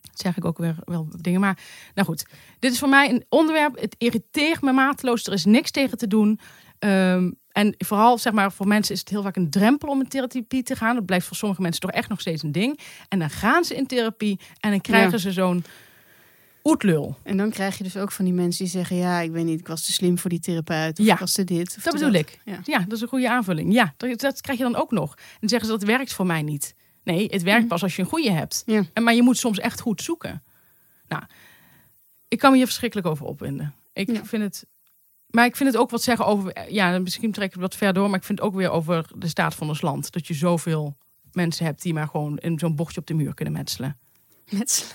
Dat 0.00 0.20
zeg 0.20 0.36
ik 0.36 0.44
ook 0.44 0.58
weer 0.58 0.76
wel 0.84 1.08
dingen. 1.20 1.40
Maar 1.40 1.58
nou 1.94 2.06
goed, 2.06 2.26
dit 2.58 2.72
is 2.72 2.78
voor 2.78 2.88
mij 2.88 3.10
een 3.10 3.24
onderwerp. 3.28 3.80
Het 3.80 3.94
irriteert 3.98 4.62
me 4.62 4.72
mateloos. 4.72 5.26
Er 5.26 5.32
is 5.32 5.44
niks 5.44 5.70
tegen 5.70 5.98
te 5.98 6.06
doen. 6.06 6.40
Ehm, 6.78 7.30
en 7.52 7.74
vooral, 7.78 8.18
zeg 8.18 8.32
maar, 8.32 8.52
voor 8.52 8.66
mensen 8.66 8.94
is 8.94 9.00
het 9.00 9.08
heel 9.08 9.22
vaak 9.22 9.36
een 9.36 9.50
drempel 9.50 9.88
om 9.88 10.00
in 10.00 10.08
therapie 10.08 10.62
te 10.62 10.76
gaan. 10.76 10.94
Dat 10.94 11.06
blijft 11.06 11.26
voor 11.26 11.36
sommige 11.36 11.62
mensen 11.62 11.80
toch 11.80 11.90
echt 11.90 12.08
nog 12.08 12.20
steeds 12.20 12.42
een 12.42 12.52
ding. 12.52 12.80
En 13.08 13.18
dan 13.18 13.30
gaan 13.30 13.64
ze 13.64 13.74
in 13.74 13.86
therapie 13.86 14.40
en 14.60 14.70
dan 14.70 14.80
krijgen 14.80 15.10
Ja. 15.12 15.18
ze 15.18 15.32
zo'n 15.32 15.64
oetlul. 16.64 17.16
En 17.22 17.36
dan 17.36 17.50
krijg 17.50 17.78
je 17.78 17.84
dus 17.84 17.96
ook 17.96 18.12
van 18.12 18.24
die 18.24 18.34
mensen 18.34 18.64
die 18.64 18.72
zeggen... 18.72 18.96
ja, 18.96 19.20
ik 19.20 19.30
weet 19.30 19.44
niet, 19.44 19.60
ik 19.60 19.66
was 19.66 19.84
te 19.84 19.92
slim 19.92 20.18
voor 20.18 20.30
die 20.30 20.40
therapeut. 20.40 20.98
Of 20.98 21.06
Ja. 21.06 21.12
ik 21.12 21.18
was 21.18 21.32
te 21.32 21.44
dit. 21.44 21.68
Of 21.76 21.82
Dat 21.82 21.92
te 21.92 21.98
bedoel 21.98 22.20
ik. 22.20 22.40
Ja. 22.44 22.60
Ja, 22.64 22.78
dat 22.78 22.92
is 22.92 23.00
een 23.00 23.08
goede 23.08 23.30
aanvulling. 23.30 23.72
Ja, 23.72 23.94
dat, 23.96 24.20
dat 24.20 24.40
krijg 24.40 24.58
je 24.58 24.64
dan 24.64 24.76
ook 24.76 24.90
nog. 24.90 25.14
En 25.16 25.36
dan 25.40 25.48
zeggen 25.48 25.68
ze 25.68 25.74
dat 25.78 25.82
werkt 25.88 26.12
voor 26.12 26.26
mij 26.26 26.42
niet. 26.42 26.74
Nee, 27.02 27.26
het 27.30 27.42
werkt 27.42 27.68
pas 27.68 27.82
als 27.82 27.96
je 27.96 28.02
een 28.02 28.08
goede 28.08 28.30
hebt. 28.32 28.62
Ja. 28.66 28.82
En, 28.92 29.02
maar 29.02 29.14
je 29.14 29.22
moet 29.22 29.38
soms 29.38 29.58
echt 29.58 29.80
goed 29.80 30.02
zoeken. 30.02 30.42
Nou, 31.08 31.22
ik 32.28 32.38
kan 32.38 32.50
me 32.50 32.56
hier 32.56 32.66
verschrikkelijk 32.66 33.08
over 33.08 33.26
opwinden. 33.26 33.74
Ik 33.92 34.10
Ja. 34.10 34.24
vind 34.24 34.42
het. 34.42 34.66
Maar 35.26 35.44
ik 35.44 35.56
vind 35.56 35.72
het 35.72 35.78
ook 35.78 35.90
wat 35.90 36.02
zeggen 36.02 36.26
over. 36.26 36.72
Ja, 36.72 36.98
misschien 36.98 37.32
trek 37.32 37.46
ik 37.46 37.52
het 37.52 37.60
wat 37.60 37.74
ver 37.76 37.92
door. 37.92 38.08
Maar 38.10 38.18
ik 38.18 38.24
vind 38.24 38.38
het 38.38 38.48
ook 38.48 38.54
weer 38.54 38.70
over 38.70 39.06
de 39.16 39.28
staat 39.28 39.54
van 39.54 39.68
ons 39.68 39.80
land. 39.80 40.12
Dat 40.12 40.26
je 40.26 40.34
zoveel 40.34 40.96
mensen 41.32 41.64
hebt 41.64 41.82
die 41.82 41.94
maar 41.94 42.08
gewoon 42.08 42.38
in 42.38 42.58
zo'n 42.58 42.76
bochtje 42.76 43.00
op 43.00 43.06
de 43.06 43.14
muur 43.14 43.34
kunnen 43.34 43.54
metselen. 43.54 43.96
Met 44.50 44.70
sla- 44.70 44.86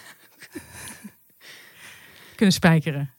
Kunnen 2.40 2.58
spijkeren. 2.58 3.10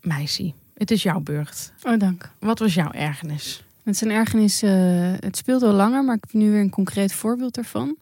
Meisje, 0.00 0.52
het 0.74 0.90
is 0.90 1.02
jouw 1.02 1.20
beurt. 1.20 1.72
Oh, 1.82 1.98
dank. 1.98 2.30
Wat 2.38 2.58
was 2.58 2.74
jouw 2.74 2.90
ergernis? 2.90 3.64
Met 3.82 3.96
zijn 3.96 4.10
ergernis, 4.10 4.62
eh, 4.62 4.70
het 5.18 5.36
speelt 5.36 5.62
al 5.62 5.72
langer, 5.72 6.04
maar 6.04 6.14
ik 6.14 6.20
heb 6.20 6.32
nu 6.32 6.50
weer 6.50 6.60
een 6.60 6.70
concreet 6.70 7.12
voorbeeld 7.12 7.54
daarvan. 7.54 7.96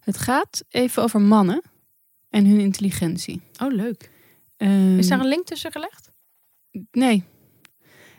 Het 0.00 0.18
gaat 0.18 0.64
even 0.68 1.02
over 1.02 1.20
mannen 1.20 1.62
en 2.30 2.46
hun 2.46 2.60
intelligentie. 2.60 3.40
Oh, 3.62 3.72
leuk. 3.72 4.10
Ehm, 4.56 4.98
Is 4.98 5.08
daar 5.08 5.20
een 5.20 5.28
link 5.28 5.46
tussen 5.46 5.72
gelegd? 5.72 6.10
Nee. 6.90 7.24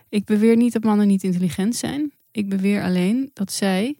Ik 0.09 0.25
beweer 0.25 0.55
niet 0.55 0.73
dat 0.73 0.83
mannen 0.83 1.07
niet 1.07 1.23
intelligent 1.23 1.75
zijn. 1.75 2.11
Ik 2.31 2.49
beweer 2.49 2.83
alleen 2.83 3.31
dat 3.33 3.51
zij 3.51 3.97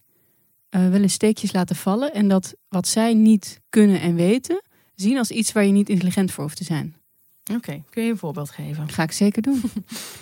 eh, 0.69 0.89
wel 0.89 1.01
eens 1.01 1.13
steekjes 1.13 1.51
laten 1.51 1.75
vallen. 1.75 2.13
En 2.13 2.27
dat 2.27 2.55
wat 2.67 2.87
zij 2.87 3.13
niet 3.13 3.61
kunnen 3.69 4.01
en 4.01 4.15
weten, 4.15 4.61
zien 4.95 5.17
als 5.17 5.31
iets 5.31 5.51
waar 5.51 5.65
je 5.65 5.71
niet 5.71 5.89
intelligent 5.89 6.31
voor 6.31 6.43
hoeft 6.43 6.57
te 6.57 6.63
zijn. 6.63 6.97
Oké, 7.55 7.83
kun 7.89 8.03
je 8.03 8.11
een 8.11 8.17
voorbeeld 8.17 8.49
geven? 8.49 8.89
Ga 8.89 9.03
ik 9.03 9.11
zeker 9.11 9.41
doen. 9.41 9.61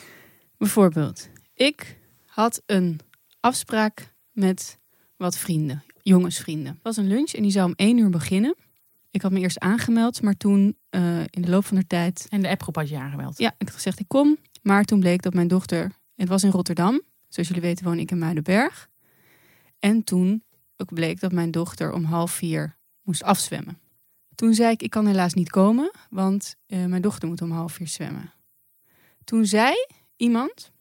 Bijvoorbeeld, 0.58 1.30
ik 1.54 1.98
had 2.26 2.62
een 2.66 3.00
afspraak 3.40 4.14
met 4.32 4.80
wat 5.18 5.38
vrienden, 5.38 5.84
jongensvrienden. 6.02 6.74
Het 6.74 6.84
was 6.84 6.98
een 6.98 7.08
lunch 7.08 7.32
en 7.32 7.42
die 7.42 7.52
zou 7.52 7.68
om 7.68 7.74
één 7.76 7.98
uur 7.98 8.10
beginnen. 8.10 8.56
Ik 9.12 9.22
had 9.22 9.32
me 9.32 9.40
eerst 9.40 9.60
aangemeld, 9.60 10.22
maar 10.22 10.38
toen 10.38 10.78
eh, 10.90 11.20
in 11.20 11.42
de 11.42 11.50
loop 11.50 11.66
van 11.66 11.78
de 11.78 11.88
tijd... 11.88 12.28
En 12.30 12.42
de 12.42 12.50
appgroep 12.50 12.76
had 12.76 12.90
je 12.90 12.98
aangemeld. 12.98 13.38
Ja, 13.38 13.56
ik 13.58 13.68
had 13.68 13.76
gezegd 13.76 14.00
ik 14.00 14.08
kom. 14.08 14.38
Maar 14.62 14.84
toen 14.84 15.00
bleek 15.00 15.22
dat 15.22 15.34
mijn 15.34 15.48
dochter... 15.48 15.92
Het 16.16 16.28
was 16.28 16.44
in 16.44 16.50
Rotterdam. 16.50 17.02
Zoals 17.28 17.48
jullie 17.48 17.64
weten 17.64 17.86
woon 17.86 18.00
ik 18.00 18.12
in 18.12 18.18
Muidenberg. 18.18 18.90
En 19.80 20.04
toen 20.04 20.44
ook 20.78 20.94
bleek 20.94 21.20
dat 21.20 21.32
mijn 21.32 21.52
dochter 21.52 21.94
om 21.94 22.04
half 22.04 22.32
vier 22.32 22.78
moest 23.02 23.24
afzwemmen. 23.24 23.80
Toen 24.38 24.54
zei 24.54 24.72
ik, 24.72 24.82
ik 24.82 24.90
kan 24.90 25.06
helaas 25.06 25.34
niet 25.34 25.50
komen, 25.50 25.92
want 26.10 26.56
eh, 26.66 26.86
mijn 26.86 27.02
dochter 27.02 27.28
moet 27.28 27.42
om 27.42 27.52
half 27.52 27.74
vier 27.74 27.88
zwemmen. 27.88 28.34
Toen 29.24 29.46
zei 29.46 29.74
iemand, 30.16 30.72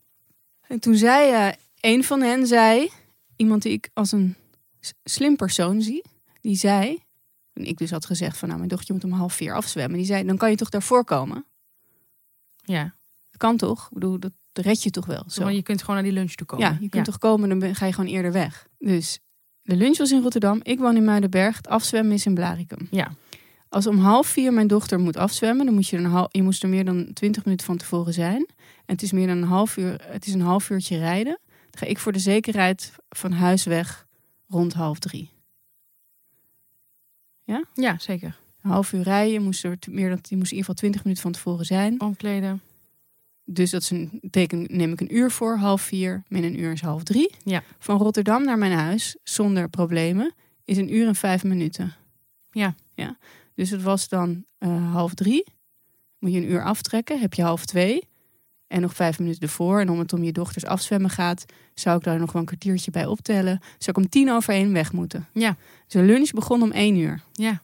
en 0.67 0.81
toen 0.81 0.97
zei 0.97 1.33
eh, 1.33 1.55
een 1.81 2.05
van 2.05 2.21
hen, 2.21 2.47
zei, 2.47 2.91
iemand 3.37 3.63
die 3.63 3.73
ik 3.73 3.91
als 3.93 4.13
een 4.13 4.37
slim 5.05 5.37
persoon 5.37 5.83
zie, 5.83 6.05
die 6.41 6.57
zei, 6.57 7.03
en 7.53 7.65
ik 7.65 7.79
dus 7.79 7.91
had 7.91 8.07
gezegd 8.07 8.39
van 8.39 8.49
nou, 8.49 8.61
mijn 8.61 8.71
dochter 8.71 8.95
moet 8.95 9.05
om 9.05 9.13
half 9.13 9.35
vier 9.35 9.55
afzwemmen. 9.55 9.97
Die 9.97 10.07
zei, 10.07 10.25
dan 10.25 10.37
kan 10.37 10.51
je 10.51 10.57
toch 10.57 10.69
daarvoor 10.69 11.05
komen? 11.05 11.45
Ja, 12.65 12.95
Dat 13.31 13.37
kan 13.37 13.57
toch? 13.57 13.85
Ik 13.85 13.95
bedoel, 13.95 14.19
dat 14.19 14.33
red 14.53 14.83
je 14.83 14.91
toch 14.91 15.07
wel? 15.07 15.25
Zo. 15.29 15.43
maar 15.43 15.53
je 15.53 15.63
kunt 15.63 15.81
gewoon 15.81 15.95
naar 15.95 16.05
die 16.05 16.13
lunch 16.13 16.33
toe 16.33 16.47
komen. 16.47 16.67
Ja, 16.67 16.79
je 16.81 16.89
kunt 16.89 17.05
toch 17.05 17.19
komen, 17.19 17.59
dan 17.59 17.75
ga 17.75 17.87
je 17.87 17.93
gewoon 17.93 18.11
eerder 18.11 18.33
weg. 18.33 18.67
Dus 18.79 19.19
de 19.63 19.77
lunch 19.77 19.97
was 19.97 20.11
in 20.13 20.23
Rotterdam, 20.23 20.61
ik 20.63 20.79
woon 20.79 20.97
in 20.97 21.05
Muidenberg, 21.05 21.57
het 21.57 21.69
afzwemmen 21.69 22.15
is 22.15 22.27
in 22.27 22.35
Blaricum. 22.35 22.89
Ja, 22.91 23.15
Als 23.69 23.87
om 23.87 23.99
half 23.99 24.27
vier 24.27 24.53
mijn 24.53 24.67
dochter 24.67 25.01
moet 25.01 25.17
afzwemmen, 25.17 25.67
dan 25.67 25.75
moet 25.75 25.89
je, 25.89 25.97
er 25.97 26.05
een 26.05 26.11
hal- 26.11 26.29
je 26.31 26.43
moest 26.43 26.63
er 26.63 26.69
meer 26.69 26.85
dan 26.85 27.13
twintig 27.13 27.45
minuten 27.45 27.67
van 27.67 27.77
tevoren 27.77 28.13
zijn. 28.13 28.47
En 28.57 28.95
het 28.95 29.03
is 29.03 29.13
meer 29.13 29.27
dan 29.27 29.37
een 29.37 29.49
half 29.49 29.77
uur, 29.77 30.01
het 30.03 30.27
is 30.27 30.35
een 30.35 30.41
half 30.41 30.71
uurtje 30.71 30.99
rijden. 30.99 31.39
Dan 31.47 31.81
ga 31.81 31.87
ik 31.87 31.99
voor 31.99 32.13
de 32.13 32.19
zekerheid 32.19 32.93
van 33.09 33.33
huis 33.33 33.65
weg 33.65 34.07
rond 34.49 34.73
half 34.73 34.99
drie. 34.99 35.31
ja 37.75 37.99
zeker. 37.99 38.39
Een 38.63 38.71
half 38.71 38.93
uur 38.93 39.03
rijden, 39.03 39.33
je 39.33 39.41
moest 39.41 39.65
er 39.65 39.79
meer 39.91 40.09
dan, 40.09 40.19
je 40.23 40.37
moest 40.37 40.53
in 40.53 40.57
ieder 40.57 40.59
geval 40.59 40.75
twintig 40.75 41.03
minuten 41.03 41.23
van 41.23 41.33
tevoren 41.33 41.67
zijn. 41.67 42.01
Omkleden. 42.01 42.61
Dus 43.45 43.71
dat 43.71 43.83
is 43.83 43.91
een 43.91 44.21
teken, 44.31 44.67
neem 44.71 44.93
ik 44.93 45.01
een 45.01 45.17
uur 45.17 45.31
voor, 45.31 45.57
half 45.57 45.83
vier, 45.83 46.23
min 46.29 46.45
een 46.45 46.61
uur 46.61 46.73
is 46.73 46.81
half 46.81 47.03
drie. 47.03 47.35
Ja. 47.45 47.63
Van 47.79 47.99
Rotterdam 47.99 48.45
naar 48.45 48.59
mijn 48.59 48.73
huis, 48.73 49.17
zonder 49.23 49.69
problemen, 49.69 50.35
is 50.65 50.77
een 50.77 50.95
uur 50.95 51.07
en 51.07 51.15
vijf 51.15 51.45
minuten. 51.45 51.95
Ja. 52.51 52.75
ja. 52.95 53.17
Dus 53.57 53.71
het 53.71 53.83
was 53.83 54.09
dan 54.09 54.45
eh, 54.59 54.93
half 54.93 55.15
drie. 55.15 55.45
Moet 56.19 56.33
je 56.33 56.39
een 56.39 56.51
uur 56.51 56.65
aftrekken, 56.65 57.21
heb 57.21 57.35
je 57.35 57.43
half 57.43 57.65
twee. 57.67 58.09
En 58.67 58.81
nog 58.81 58.95
vijf 58.95 59.19
minuten 59.19 59.43
ervoor. 59.43 59.81
En 59.81 59.91
om 59.91 59.99
het 59.99 60.13
om 60.13 60.25
je 60.25 60.33
dochters 60.33 60.65
afzwemmen 60.65 61.11
gaat, 61.11 61.45
zou 61.75 61.97
ik 61.99 62.05
daar 62.05 62.19
nog 62.19 62.33
wel 62.33 62.41
een 62.43 62.49
kwartiertje 62.49 62.91
bij 62.91 63.07
optellen. 63.07 63.59
Zou 63.79 63.97
ik 63.99 64.05
om 64.05 64.09
tien 64.09 64.31
over 64.31 64.55
één 64.55 64.73
weg 64.73 64.93
moeten. 64.93 65.29
Ja. 65.33 65.57
Dus 65.85 65.93
de 65.93 66.03
lunch 66.03 66.31
begon 66.31 66.63
om 66.63 66.71
één 66.73 66.97
uur. 66.97 67.23
Ja. 67.33 67.61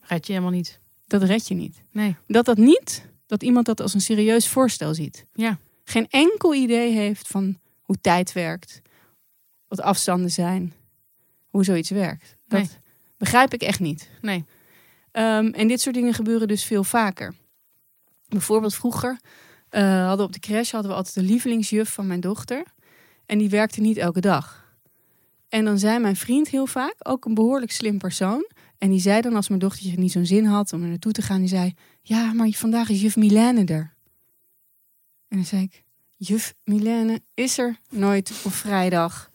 Red 0.00 0.26
je 0.26 0.32
helemaal 0.32 0.54
niet. 0.54 0.78
Dat 1.06 1.22
red 1.22 1.48
je 1.48 1.54
niet. 1.54 1.82
Nee. 1.90 2.16
Dat 2.26 2.44
dat 2.44 2.56
niet, 2.56 3.06
dat 3.26 3.42
iemand 3.42 3.66
dat 3.66 3.80
als 3.80 3.94
een 3.94 4.00
serieus 4.00 4.48
voorstel 4.48 4.94
ziet. 4.94 5.26
Ja. 5.32 5.58
Geen 5.84 6.06
enkel 6.10 6.54
idee 6.54 6.92
heeft 6.92 7.28
van 7.28 7.58
hoe 7.82 7.96
tijd 8.00 8.32
werkt, 8.32 8.80
wat 9.68 9.80
afstanden 9.80 10.30
zijn, 10.30 10.72
hoe 11.48 11.64
zoiets 11.64 11.90
werkt. 11.90 12.36
Dat 12.48 12.60
Nee. 12.60 12.68
begrijp 13.16 13.54
ik 13.54 13.62
echt 13.62 13.80
niet. 13.80 14.08
Nee. 14.20 14.44
Ehm, 15.12 15.46
en 15.46 15.68
dit 15.68 15.80
soort 15.80 15.94
dingen 15.94 16.14
gebeuren 16.14 16.48
dus 16.48 16.64
veel 16.64 16.84
vaker. 16.84 17.34
Bijvoorbeeld 18.28 18.74
vroeger 18.74 19.18
eh, 19.70 19.82
hadden 19.82 20.16
we 20.16 20.22
op 20.22 20.32
de 20.32 20.38
crash 20.38 20.70
hadden 20.70 20.90
we 20.90 20.96
altijd 20.96 21.14
de 21.14 21.22
lievelingsjuf 21.22 21.92
van 21.92 22.06
mijn 22.06 22.20
dochter. 22.20 22.64
En 23.26 23.38
die 23.38 23.48
werkte 23.48 23.80
niet 23.80 23.96
elke 23.96 24.20
dag. 24.20 24.74
En 25.48 25.64
dan 25.64 25.78
zei 25.78 25.98
mijn 25.98 26.16
vriend 26.16 26.48
heel 26.48 26.66
vaak, 26.66 26.94
ook 26.98 27.24
een 27.24 27.34
behoorlijk 27.34 27.72
slim 27.72 27.98
persoon. 27.98 28.50
En 28.78 28.90
die 28.90 29.00
zei 29.00 29.20
dan 29.20 29.34
als 29.34 29.48
mijn 29.48 29.60
dochtertje 29.60 29.98
niet 29.98 30.12
zo'n 30.12 30.26
zin 30.26 30.44
had 30.44 30.72
om 30.72 30.82
er 30.82 30.88
naartoe 30.88 31.12
te 31.12 31.22
gaan. 31.22 31.38
Die 31.38 31.48
zei, 31.48 31.74
ja, 32.02 32.32
maar 32.32 32.50
vandaag 32.50 32.88
is 32.88 33.00
juf 33.00 33.16
Milène 33.16 33.64
er. 33.64 33.94
En 35.28 35.36
dan 35.36 35.44
zei 35.44 35.62
ik, 35.62 35.84
juf 36.16 36.54
Milène 36.64 37.20
is 37.34 37.58
er 37.58 37.78
nooit 37.88 38.32
op 38.44 38.52
vrijdag. 38.52 39.30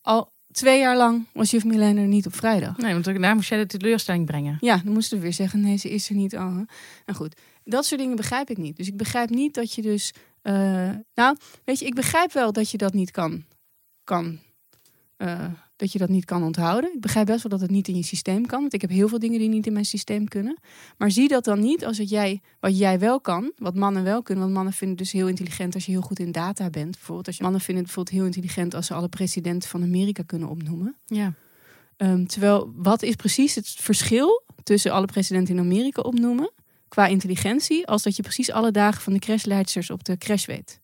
Al 0.00 0.32
twee 0.50 0.78
jaar 0.78 0.96
lang 0.96 1.26
was 1.32 1.50
juf 1.50 1.64
Milène 1.64 2.00
er 2.00 2.06
niet 2.06 2.26
op 2.26 2.34
vrijdag. 2.34 2.76
Nee, 2.76 2.92
want 2.92 3.04
daar 3.04 3.34
moest 3.34 3.48
jij 3.48 3.58
de 3.58 3.66
teleurstelling 3.66 4.26
brengen. 4.26 4.56
Ja, 4.60 4.80
dan 4.84 4.92
moesten 4.92 5.16
we 5.16 5.22
weer 5.22 5.32
zeggen, 5.32 5.60
nee, 5.60 5.76
ze 5.76 5.90
is 5.90 6.08
er 6.08 6.14
niet. 6.14 6.34
Oh. 6.34 6.40
hè. 6.40 6.64
Nou 7.04 7.14
goed, 7.14 7.40
dat 7.64 7.84
soort 7.84 8.00
dingen 8.00 8.16
begrijp 8.16 8.50
ik 8.50 8.56
niet. 8.56 8.76
Dus 8.76 8.86
ik 8.86 8.96
begrijp 8.96 9.30
niet 9.30 9.54
dat 9.54 9.72
je 9.72 9.82
dus... 9.82 10.12
eh, 10.42 10.90
nou, 11.14 11.36
weet 11.64 11.78
je, 11.78 11.86
ik 11.86 11.94
begrijp 11.94 12.32
wel 12.32 12.52
dat 12.52 12.70
je 12.70 12.78
dat 12.78 12.92
niet 12.92 13.10
kan... 13.10 13.44
kan 14.04 14.38
eh, 15.16 15.44
dat 15.78 15.92
je 15.92 15.98
dat 15.98 16.08
niet 16.08 16.24
kan 16.24 16.42
onthouden. 16.42 16.94
Ik 16.94 17.00
begrijp 17.00 17.26
best 17.26 17.42
wel 17.42 17.50
dat 17.50 17.60
het 17.60 17.70
niet 17.70 17.88
in 17.88 17.96
je 17.96 18.02
systeem 18.02 18.46
kan. 18.46 18.60
Want 18.60 18.72
ik 18.72 18.80
heb 18.80 18.90
heel 18.90 19.08
veel 19.08 19.18
dingen 19.18 19.38
die 19.38 19.48
niet 19.48 19.66
in 19.66 19.72
mijn 19.72 19.84
systeem 19.84 20.28
kunnen. 20.28 20.58
Maar 20.96 21.10
zie 21.10 21.28
dat 21.28 21.44
dan 21.44 21.60
niet 21.60 21.84
als 21.84 21.98
het 21.98 22.08
jij, 22.08 22.40
wat 22.60 22.78
jij 22.78 22.98
wel 22.98 23.20
kan. 23.20 23.52
Wat 23.56 23.74
mannen 23.74 24.04
wel 24.04 24.22
kunnen. 24.22 24.44
Want 24.44 24.56
mannen 24.56 24.72
vinden 24.72 24.96
het 24.96 25.04
dus 25.04 25.20
heel 25.20 25.28
intelligent 25.28 25.74
als 25.74 25.86
je 25.86 25.92
heel 25.92 26.00
goed 26.00 26.18
in 26.18 26.32
data 26.32 26.70
bent. 26.70 26.90
Bijvoorbeeld 26.90 27.26
als 27.26 27.36
je, 27.36 27.42
mannen 27.42 27.60
vinden 27.60 27.84
het 27.84 27.94
bijvoorbeeld 27.94 28.16
heel 28.16 28.34
intelligent... 28.34 28.74
als 28.74 28.86
ze 28.86 28.94
alle 28.94 29.08
presidenten 29.08 29.68
van 29.68 29.82
Amerika 29.82 30.22
kunnen 30.26 30.48
opnoemen. 30.48 30.96
Ja. 31.06 31.32
Ehm, 31.96 32.24
terwijl, 32.24 32.72
wat 32.74 33.02
is 33.02 33.14
precies 33.14 33.54
het 33.54 33.68
verschil 33.68 34.42
tussen 34.62 34.92
alle 34.92 35.06
presidenten 35.06 35.54
in 35.54 35.60
Amerika 35.60 36.02
opnoemen 36.02 36.50
qua 36.88 37.06
intelligentie, 37.06 37.86
als 37.86 38.02
dat 38.02 38.16
je 38.16 38.22
precies 38.22 38.50
alle 38.50 38.70
dagen 38.70 39.02
van 39.02 39.12
de 39.12 39.18
crashleidsters 39.18 39.90
op 39.90 40.04
de 40.04 40.16
crash 40.16 40.46
weet? 40.46 40.80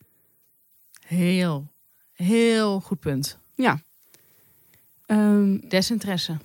Heel, 1.07 1.66
heel 2.12 2.80
goed 2.80 3.01
punt. 3.01 3.38
Ja. 3.55 3.80
Ehm, 5.15 5.69
Desinteresse. 5.69 6.37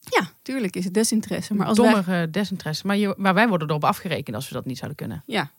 ja, 0.00 0.30
tuurlijk 0.42 0.76
is 0.76 0.84
het 0.84 0.94
desinteresse. 0.94 1.54
Maar 1.54 1.66
als 1.66 1.78
wij, 1.78 1.90
Dommige 1.90 2.28
desinteresse. 2.30 2.86
Maar, 2.86 2.96
je, 2.96 3.14
maar 3.16 3.34
wij 3.34 3.48
worden 3.48 3.68
erop 3.68 3.84
afgerekend 3.84 4.36
als 4.36 4.48
we 4.48 4.54
dat 4.54 4.64
niet 4.64 4.78
zouden 4.78 4.96
kunnen. 4.98 5.22
ja. 5.26 5.50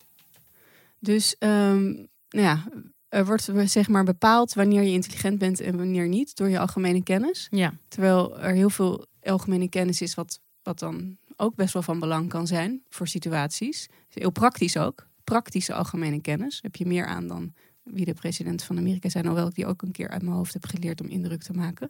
Dus, 1.01 1.35
ehm, 1.37 1.83
nou 2.29 2.45
ja, 2.45 2.63
er 3.09 3.25
wordt 3.25 3.49
zeg 3.65 3.87
maar 3.87 4.03
bepaald 4.03 4.53
wanneer 4.53 4.81
je 4.81 4.91
intelligent 4.91 5.37
bent 5.39 5.59
en 5.59 5.77
wanneer 5.77 6.07
niet 6.07 6.35
door 6.35 6.49
je 6.49 6.59
algemene 6.59 7.03
kennis. 7.03 7.47
Ja. 7.51 7.73
Terwijl 7.87 8.39
er 8.39 8.53
heel 8.53 8.69
veel 8.69 9.05
algemene 9.23 9.69
kennis 9.69 10.01
is 10.01 10.15
wat, 10.15 10.39
wat 10.63 10.79
dan 10.79 11.17
ook 11.35 11.55
best 11.55 11.73
wel 11.73 11.81
van 11.81 11.99
belang 11.99 12.29
kan 12.29 12.47
zijn 12.47 12.81
voor 12.89 13.07
situaties. 13.07 13.87
Heel 14.09 14.29
praktisch 14.31 14.77
ook. 14.77 15.07
Praktische 15.23 15.73
algemene 15.73 16.21
kennis 16.21 16.59
heb 16.61 16.75
je 16.75 16.85
meer 16.85 17.05
aan 17.05 17.27
dan 17.27 17.53
wie 17.91 18.05
de 18.05 18.13
president 18.13 18.63
van 18.63 18.77
Amerika 18.77 19.09
zijn. 19.09 19.23
Alhoewel 19.23 19.49
ik 19.49 19.55
die 19.55 19.65
ook 19.65 19.81
een 19.81 19.91
keer 19.91 20.09
uit 20.09 20.21
mijn 20.21 20.35
hoofd 20.35 20.53
heb 20.53 20.65
geleerd 20.65 21.01
om 21.01 21.07
indruk 21.07 21.43
te 21.43 21.53
maken. 21.53 21.89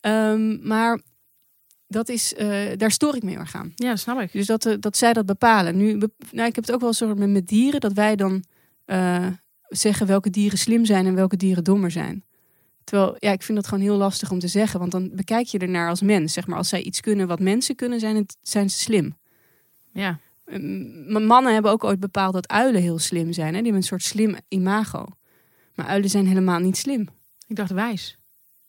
Ehm, 0.00 0.68
maar 0.68 1.00
dat 1.86 2.08
is, 2.08 2.34
eh, 2.34 2.76
daar 2.76 2.90
stoor 2.90 3.16
ik 3.16 3.22
me 3.22 3.30
heel 3.30 3.38
erg 3.38 3.54
aan. 3.54 3.72
ja, 3.74 3.96
snap 3.96 4.20
ik. 4.20 4.32
Dus 4.32 4.46
dat, 4.46 4.66
eh, 4.66 4.74
dat 4.80 4.96
zij 4.96 5.12
dat 5.12 5.26
bepalen. 5.26 5.76
Nu, 5.76 5.92
nou, 6.30 6.48
ik 6.48 6.54
heb 6.54 6.64
het 6.64 6.72
ook 6.72 6.80
wel 6.80 6.92
zo 6.92 7.14
met, 7.14 7.30
met 7.30 7.46
dieren, 7.46 7.80
dat 7.80 7.92
wij 7.92 8.16
dan 8.16 8.44
eh, 8.84 9.26
zeggen 9.68 10.06
welke 10.06 10.30
dieren 10.30 10.58
slim 10.58 10.84
zijn 10.84 11.06
en 11.06 11.14
welke 11.14 11.36
dieren 11.36 11.64
dommer 11.64 11.90
zijn. 11.90 12.24
Terwijl, 12.84 13.16
ja, 13.18 13.32
ik 13.32 13.42
vind 13.42 13.58
dat 13.58 13.66
gewoon 13.66 13.84
heel 13.84 13.96
lastig 13.96 14.30
om 14.30 14.38
te 14.38 14.48
zeggen, 14.48 14.80
want 14.80 14.92
dan 14.92 15.10
bekijk 15.14 15.46
je 15.46 15.58
ernaar 15.58 15.88
als 15.88 16.00
mens. 16.00 16.32
Zeg 16.32 16.46
maar, 16.46 16.56
als 16.56 16.68
zij 16.68 16.82
iets 16.82 17.00
kunnen 17.00 17.26
wat 17.26 17.40
mensen 17.40 17.74
kunnen, 17.74 18.00
zijn, 18.00 18.16
het, 18.16 18.36
zijn 18.42 18.70
ze 18.70 18.78
slim. 18.78 19.16
Ja. 19.92 20.18
Maar 21.06 21.22
Mannen 21.22 21.52
hebben 21.52 21.70
ook 21.70 21.84
ooit 21.84 22.00
bepaald 22.00 22.32
dat 22.32 22.48
uilen 22.48 22.80
heel 22.80 22.98
slim 22.98 23.32
zijn. 23.32 23.46
Hè? 23.46 23.52
Die 23.52 23.62
hebben 23.62 23.74
een 23.74 23.82
soort 23.82 24.02
slim 24.02 24.36
imago. 24.48 25.06
Maar 25.80 25.88
uilen 25.88 26.10
zijn 26.10 26.26
helemaal 26.26 26.58
niet 26.58 26.76
slim. 26.76 27.08
Ik 27.46 27.56
dacht 27.56 27.70
wijs. 27.70 28.16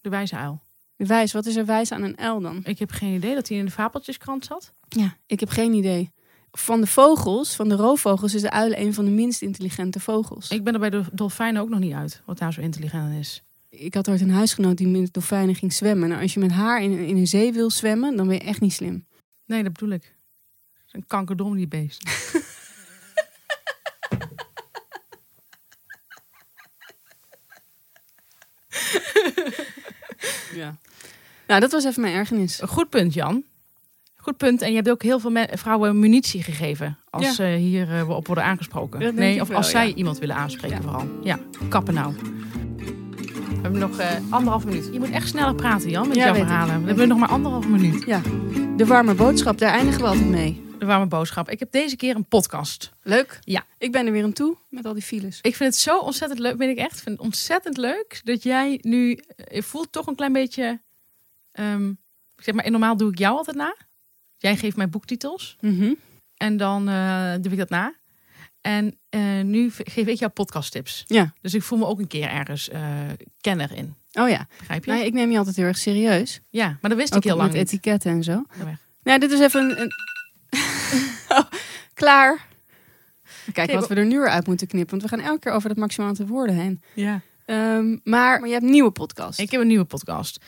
De 0.01 0.09
wijze 0.09 0.35
uil. 0.35 0.61
Wijs, 0.95 1.31
wat 1.31 1.45
is 1.45 1.55
er 1.55 1.65
wijs 1.65 1.91
aan 1.91 2.03
een 2.03 2.17
uil 2.17 2.39
dan? 2.41 2.61
Ik 2.63 2.79
heb 2.79 2.91
geen 2.91 3.15
idee 3.15 3.35
dat 3.35 3.47
hij 3.47 3.57
in 3.57 3.65
de 3.65 3.71
fabeltjeskrant 3.71 4.45
zat. 4.45 4.73
Ja, 4.89 5.17
ik 5.25 5.39
heb 5.39 5.49
geen 5.49 5.73
idee. 5.73 6.11
Van 6.51 6.81
de 6.81 6.87
vogels, 6.87 7.55
van 7.55 7.69
de 7.69 7.75
roofvogels, 7.75 8.33
is 8.33 8.41
de 8.41 8.51
uil 8.51 8.73
een 8.73 8.93
van 8.93 9.05
de 9.05 9.11
minst 9.11 9.41
intelligente 9.41 9.99
vogels. 9.99 10.49
Ik, 10.49 10.57
Ik 10.57 10.63
ben 10.63 10.73
er 10.73 10.79
bij 10.79 10.89
de 10.89 11.03
dolfijnen 11.11 11.61
ook 11.61 11.69
nog 11.69 11.79
niet 11.79 11.93
uit. 11.93 12.21
Wat 12.25 12.37
daar 12.37 12.53
zo 12.53 12.61
intelligent 12.61 13.03
aan 13.03 13.11
is. 13.11 13.43
had 13.89 14.09
ooit 14.09 14.21
een 14.21 14.31
huisgenoot 14.31 14.77
die 14.77 14.87
met 14.87 15.13
dolfijnen 15.13 15.55
ging 15.55 15.73
zwemmen. 15.73 16.09
Nou, 16.09 16.21
als 16.21 16.33
je 16.33 16.39
met 16.39 16.51
haar 16.51 16.81
in, 16.81 16.91
in 16.91 17.17
een 17.17 17.27
zee 17.27 17.53
wil 17.53 17.69
zwemmen, 17.69 18.15
dan 18.15 18.27
ben 18.27 18.35
je 18.35 18.41
echt 18.41 18.61
niet 18.61 18.73
slim. 18.73 19.05
Nee, 19.45 19.63
dat 19.63 19.73
bedoel 19.73 19.89
ik. 19.89 20.15
Een 20.91 21.05
kankerdom 21.07 21.55
die 21.55 21.67
beest. 21.67 22.03
Ja. 30.55 30.75
Nou, 31.47 31.59
dat 31.61 31.71
was 31.71 31.85
even 31.85 32.01
mijn 32.01 32.13
ergernis. 32.13 32.61
Een 32.61 32.67
goed 32.67 32.89
punt, 32.89 33.13
Jan. 33.13 33.43
Goed 34.17 34.37
punt. 34.37 34.61
En 34.61 34.69
je 34.69 34.75
hebt 34.75 34.89
ook 34.89 35.03
heel 35.03 35.19
veel 35.19 35.31
vrouwen 35.53 35.99
munitie 35.99 36.43
gegeven. 36.43 36.97
Als 37.09 37.23
Ja. 37.23 37.31
ze 37.33 37.43
hier 37.43 37.97
eh, 37.97 38.09
op 38.09 38.27
worden 38.27 38.43
aangesproken. 38.43 38.99
Dat 38.99 39.13
nee, 39.13 39.41
of 39.41 39.47
wel, 39.47 39.57
als 39.57 39.69
zij 39.69 39.93
iemand 39.93 40.19
willen 40.19 40.35
aanspreken 40.35 40.77
Ja. 40.77 40.83
vooral. 40.83 41.07
Ja, 41.23 41.39
kappen 41.69 41.93
nou. 41.93 42.13
We 42.15 43.67
hebben 43.67 43.79
nog 43.79 43.97
eh, 43.99 44.07
anderhalf 44.29 44.65
minuut. 44.65 44.89
Je 44.93 44.99
moet 44.99 45.09
echt 45.09 45.27
sneller 45.27 45.55
praten, 45.55 45.89
Jan, 45.89 46.07
met 46.07 46.17
jouw 46.17 46.33
verhalen. 46.35 46.81
We 46.81 46.87
hebben 46.87 47.07
nog 47.07 47.17
maar 47.19 47.29
anderhalf 47.29 47.67
minuut. 47.67 48.03
Ja, 48.05 48.21
de 48.77 48.85
warme 48.85 49.13
boodschap, 49.13 49.57
daar 49.57 49.71
eindigen 49.73 50.01
we 50.01 50.07
altijd 50.07 50.29
mee. 50.29 50.61
De 50.81 50.87
warme 50.87 51.05
boodschap. 51.05 51.49
Ik 51.49 51.59
heb 51.59 51.71
deze 51.71 51.95
keer 51.95 52.15
een 52.15 52.25
podcast. 52.25 52.91
Leuk. 53.01 53.39
Ja. 53.43 53.65
Ik 53.77 53.91
ben 53.91 54.05
er 54.05 54.11
weer 54.11 54.23
aan 54.23 54.33
toe 54.33 54.57
met 54.69 54.85
al 54.85 54.93
die 54.93 55.03
files. 55.03 55.39
Ik 55.41 55.55
vind 55.55 55.73
het 55.73 55.81
zo 55.81 55.99
ontzettend 55.99 56.39
leuk, 56.39 56.57
ben 56.57 56.69
ik 56.69 56.77
echt. 56.77 56.97
Ik 56.97 57.03
vind 57.03 57.17
het 57.17 57.25
ontzettend 57.25 57.77
leuk 57.77 58.21
dat 58.23 58.43
jij 58.43 58.79
nu... 58.81 59.19
Je 59.51 59.63
voelt 59.63 59.91
toch 59.91 60.07
een 60.07 60.15
klein 60.15 60.33
beetje... 60.33 60.79
ehm, 61.51 61.93
zeg 62.37 62.55
maar, 62.55 62.71
normaal 62.71 62.97
doe 62.97 63.11
ik 63.11 63.17
jou 63.17 63.37
altijd 63.37 63.55
na. 63.55 63.75
Jij 64.37 64.57
geeft 64.57 64.75
mij 64.75 64.89
boektitels. 64.89 65.57
Mhm. 65.59 65.93
En 66.37 66.57
dan 66.57 66.89
eh, 66.89 67.33
doe 67.41 67.51
ik 67.51 67.57
dat 67.57 67.69
na. 67.69 67.93
En 68.61 68.97
eh, 69.09 69.41
nu 69.41 69.71
geef 69.71 70.07
ik 70.07 70.19
jou 70.19 70.31
podcasttips. 70.31 71.03
Ja. 71.07 71.33
Dus 71.41 71.53
ik 71.53 71.63
voel 71.63 71.77
me 71.77 71.85
ook 71.85 71.99
een 71.99 72.07
keer 72.07 72.29
ergens 72.29 72.69
eh, 72.69 72.81
kenner 73.41 73.71
in. 73.71 73.95
Oh 74.13 74.29
ja. 74.29 74.47
Begrijp 74.57 74.85
je? 74.85 75.05
Ik 75.05 75.13
neem 75.13 75.31
je 75.31 75.37
altijd 75.37 75.55
heel 75.55 75.65
erg 75.65 75.77
serieus. 75.77 76.39
Ja, 76.49 76.77
maar 76.81 76.89
dat 76.89 76.99
wist 76.99 77.11
Ook 77.13 77.17
ik 77.17 77.23
heel 77.23 77.37
lang 77.37 77.51
met 77.51 77.57
niet. 77.57 77.67
etiketten 77.67 78.11
en 78.11 78.23
zo. 78.23 78.45
Nou, 79.03 79.19
dit 79.19 79.31
is 79.31 79.39
even 79.39 79.61
een... 79.61 79.81
een... 79.81 79.91
Oh, 81.29 81.43
klaar. 81.93 82.47
Kijk 83.53 83.71
wat 83.71 83.87
we 83.87 83.95
er 83.95 84.05
nu 84.05 84.17
weer 84.19 84.29
uit 84.29 84.47
moeten 84.47 84.67
knippen. 84.67 84.99
Want 84.99 85.09
we 85.11 85.17
gaan 85.17 85.25
elke 85.27 85.39
keer 85.39 85.51
over 85.51 85.69
dat 85.69 85.77
maximaal 85.77 86.09
aantal 86.09 86.25
woorden 86.25 86.55
heen. 86.55 86.81
Ja. 86.93 87.21
Ehm, 87.45 87.89
maar, 88.03 88.39
maar 88.39 88.45
je 88.45 88.51
hebt 88.53 88.63
een 88.65 88.71
nieuwe 88.71 88.91
podcast. 88.91 89.39
Ik 89.39 89.51
heb 89.51 89.61
een 89.61 89.67
nieuwe 89.67 89.85
podcast. 89.85 90.43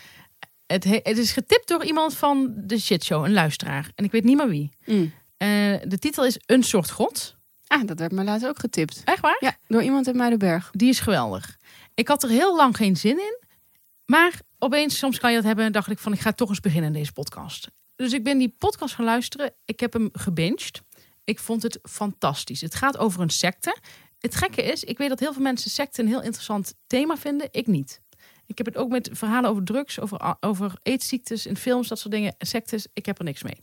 Het, 0.66 0.84
he- 0.84 1.00
het 1.04 1.18
is 1.18 1.32
getipt 1.32 1.68
door 1.68 1.84
iemand 1.86 2.14
van 2.18 2.54
de 2.58 2.80
shitshow, 2.80 3.26
een 3.26 3.34
luisteraar. 3.34 3.90
En 3.96 4.04
ik 4.06 4.12
weet 4.12 4.24
niet 4.24 4.38
meer 4.38 4.50
wie. 4.50 4.72
Mm. 4.86 5.14
Eh, 5.38 5.48
de 5.88 5.98
titel 6.00 6.26
is 6.26 6.38
Een 6.46 6.64
soort 6.64 6.90
God. 6.92 7.36
Ah, 7.68 7.88
dat 7.88 8.00
werd 8.00 8.12
me 8.12 8.24
laatst 8.24 8.48
ook 8.48 8.60
getipt. 8.60 9.02
Echt 9.06 9.20
waar? 9.22 9.38
Ja, 9.40 9.56
door 9.68 9.84
iemand 9.84 10.08
uit 10.08 10.16
Muidenberg. 10.16 10.70
Die 10.72 10.90
is 10.90 11.00
geweldig. 11.00 11.58
Ik 11.94 12.08
had 12.08 12.24
er 12.24 12.30
heel 12.30 12.56
lang 12.56 12.78
geen 12.78 12.96
zin 12.98 13.18
in. 13.18 13.38
Maar 14.06 14.40
opeens, 14.60 14.98
soms 14.98 15.20
kan 15.20 15.30
je 15.30 15.36
dat 15.36 15.46
hebben, 15.46 15.72
dacht 15.72 15.92
ik 15.92 16.00
van 16.00 16.14
ik 16.14 16.20
ga 16.20 16.32
toch 16.32 16.50
eens 16.50 16.60
beginnen 16.60 16.88
in 16.94 17.00
deze 17.00 17.12
podcast. 17.14 17.68
Dus 18.04 18.14
ik 18.14 18.24
ben 18.24 18.38
die 18.38 18.56
podcast 18.58 18.96
gaan 18.96 19.06
luisteren. 19.06 19.54
Ik 19.66 19.80
heb 19.80 19.94
hem 19.94 20.10
gebinged. 20.14 20.82
Ik 21.24 21.40
vond 21.40 21.64
het 21.64 21.80
fantastisch. 21.84 22.62
Het 22.62 22.76
gaat 22.76 22.98
over 22.98 23.22
een 23.22 23.30
secte. 23.30 23.78
Het 24.20 24.36
gekke 24.36 24.64
is, 24.64 24.84
ik 24.84 24.98
weet 24.98 25.10
dat 25.10 25.20
heel 25.20 25.34
veel 25.34 25.42
mensen 25.42 25.72
secte 25.72 26.02
een 26.02 26.08
heel 26.08 26.22
interessant 26.22 26.74
thema 26.88 27.18
vinden. 27.18 27.48
Ik 27.52 27.68
niet. 27.68 28.02
Ik 28.46 28.58
heb 28.58 28.68
het 28.68 28.78
ook 28.78 28.90
met 28.90 29.10
verhalen 29.12 29.50
over 29.50 29.64
drugs, 29.64 30.00
over, 30.00 30.36
over 30.40 30.74
aidsziektes 30.82 31.46
in 31.46 31.58
films, 31.58 31.88
dat 31.88 32.00
soort 32.00 32.14
dingen. 32.14 32.36
Sectes, 32.38 32.88
ik 32.94 33.06
heb 33.06 33.18
er 33.18 33.24
niks 33.24 33.44
mee. 33.44 33.62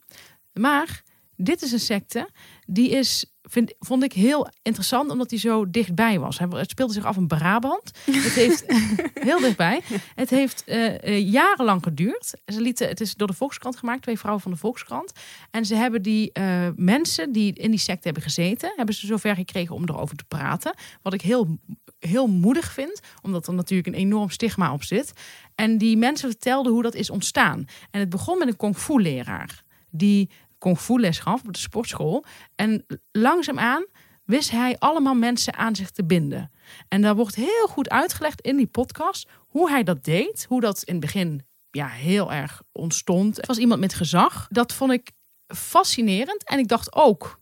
Maar 0.53 1.03
dit 1.37 1.63
is 1.63 1.73
een 1.73 1.81
secte 1.81 2.29
die 2.67 2.89
is, 2.89 3.25
vind, 3.51 3.75
vond 3.79 4.03
ik 4.03 4.13
heel 4.13 4.49
interessant 4.63 5.11
omdat 5.11 5.31
hij 5.31 5.39
zo 5.39 5.71
dichtbij 5.71 6.19
was. 6.19 6.39
Het 6.39 6.71
speelde 6.71 6.93
zich 6.93 7.05
af 7.05 7.17
in 7.17 7.27
Brabant. 7.27 7.91
Het 8.05 8.33
heeft 8.33 8.65
heel 9.29 9.41
dichtbij. 9.41 9.81
Het 10.15 10.31
heeft 10.31 10.65
eh, 10.65 11.03
eh, 11.03 11.33
jarenlang 11.33 11.83
geduurd. 11.83 12.35
Ze 12.47 12.61
lieten, 12.61 12.89
het 12.89 13.01
is 13.01 13.15
door 13.15 13.27
de 13.27 13.33
Volkskrant 13.33 13.77
gemaakt, 13.77 14.03
twee 14.03 14.19
vrouwen 14.19 14.43
van 14.43 14.53
de 14.53 14.59
Volkskrant. 14.59 15.13
En 15.51 15.67
ze 15.67 15.75
hebben 15.75 16.03
die 16.03 16.33
eh, 16.33 16.69
mensen 16.77 17.33
die 17.33 17.53
in 17.53 17.71
die 17.71 17.81
secte 17.81 18.05
hebben 18.05 18.23
gezeten, 18.23 18.73
hebben 18.77 18.95
ze 18.95 19.07
zover 19.07 19.35
gekregen 19.35 19.75
om 19.75 19.83
erover 19.83 20.17
te 20.17 20.25
praten. 20.25 20.75
Wat 21.03 21.15
ik 21.15 21.21
heel, 21.21 21.59
heel 21.99 22.27
moedig 22.27 22.73
vind, 22.73 23.01
omdat 23.23 23.47
er 23.47 23.55
natuurlijk 23.55 23.89
een 23.89 24.01
enorm 24.01 24.31
stigma 24.31 24.73
op 24.73 24.83
zit. 24.83 25.13
En 25.55 25.79
die 25.79 25.97
mensen 25.97 26.31
vertelden 26.31 26.73
hoe 26.73 26.83
dat 26.83 26.95
is 26.95 27.11
ontstaan. 27.11 27.65
En 27.91 28.01
het 28.01 28.09
begon 28.09 28.39
met 28.39 28.49
een 28.49 28.57
kung 28.57 28.77
fu 28.77 29.03
leraar 29.03 29.65
die 29.91 30.31
kung 30.61 30.79
fu 30.79 31.01
les 31.01 31.19
gaf 31.19 31.43
op 31.43 31.53
de 31.53 31.59
sportschool. 31.59 32.25
En 32.55 32.87
langzaamaan 33.13 33.87
wist 34.25 34.51
hij 34.51 34.77
allemaal 34.79 35.15
mensen 35.15 35.55
aan 35.55 35.77
zich 35.77 35.91
te 35.91 36.05
binden. 36.05 36.51
En 36.89 37.03
daar 37.03 37.17
wordt 37.17 37.35
heel 37.35 37.67
goed 37.69 37.89
uitgelegd 37.89 38.41
in 38.41 38.57
die 38.57 38.67
podcast 38.67 39.29
hoe 39.37 39.71
hij 39.71 39.83
dat 39.83 40.05
deed. 40.05 40.45
Hoe 40.49 40.61
dat 40.61 40.83
in 40.83 40.93
het 40.93 41.03
begin 41.03 41.45
ja, 41.71 41.89
heel 41.89 42.33
erg 42.33 42.63
ontstond. 42.73 43.37
Het 43.37 43.47
was 43.47 43.59
iemand 43.59 43.81
met 43.81 43.95
gezag. 43.95 44.47
Dat 44.51 44.73
vond 44.73 44.93
ik 44.93 45.11
fascinerend. 45.47 46.45
En 46.45 46.59
ik 46.59 46.69
dacht 46.69 46.95
ook, 46.95 47.41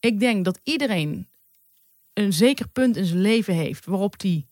ik 0.00 0.20
denk 0.20 0.44
dat 0.44 0.60
iedereen 0.62 1.28
een 2.12 2.32
zeker 2.32 2.68
punt 2.68 2.96
in 2.96 3.04
zijn 3.04 3.20
leven 3.20 3.54
heeft 3.54 3.86
waarop 3.86 4.14
hij 4.20 4.46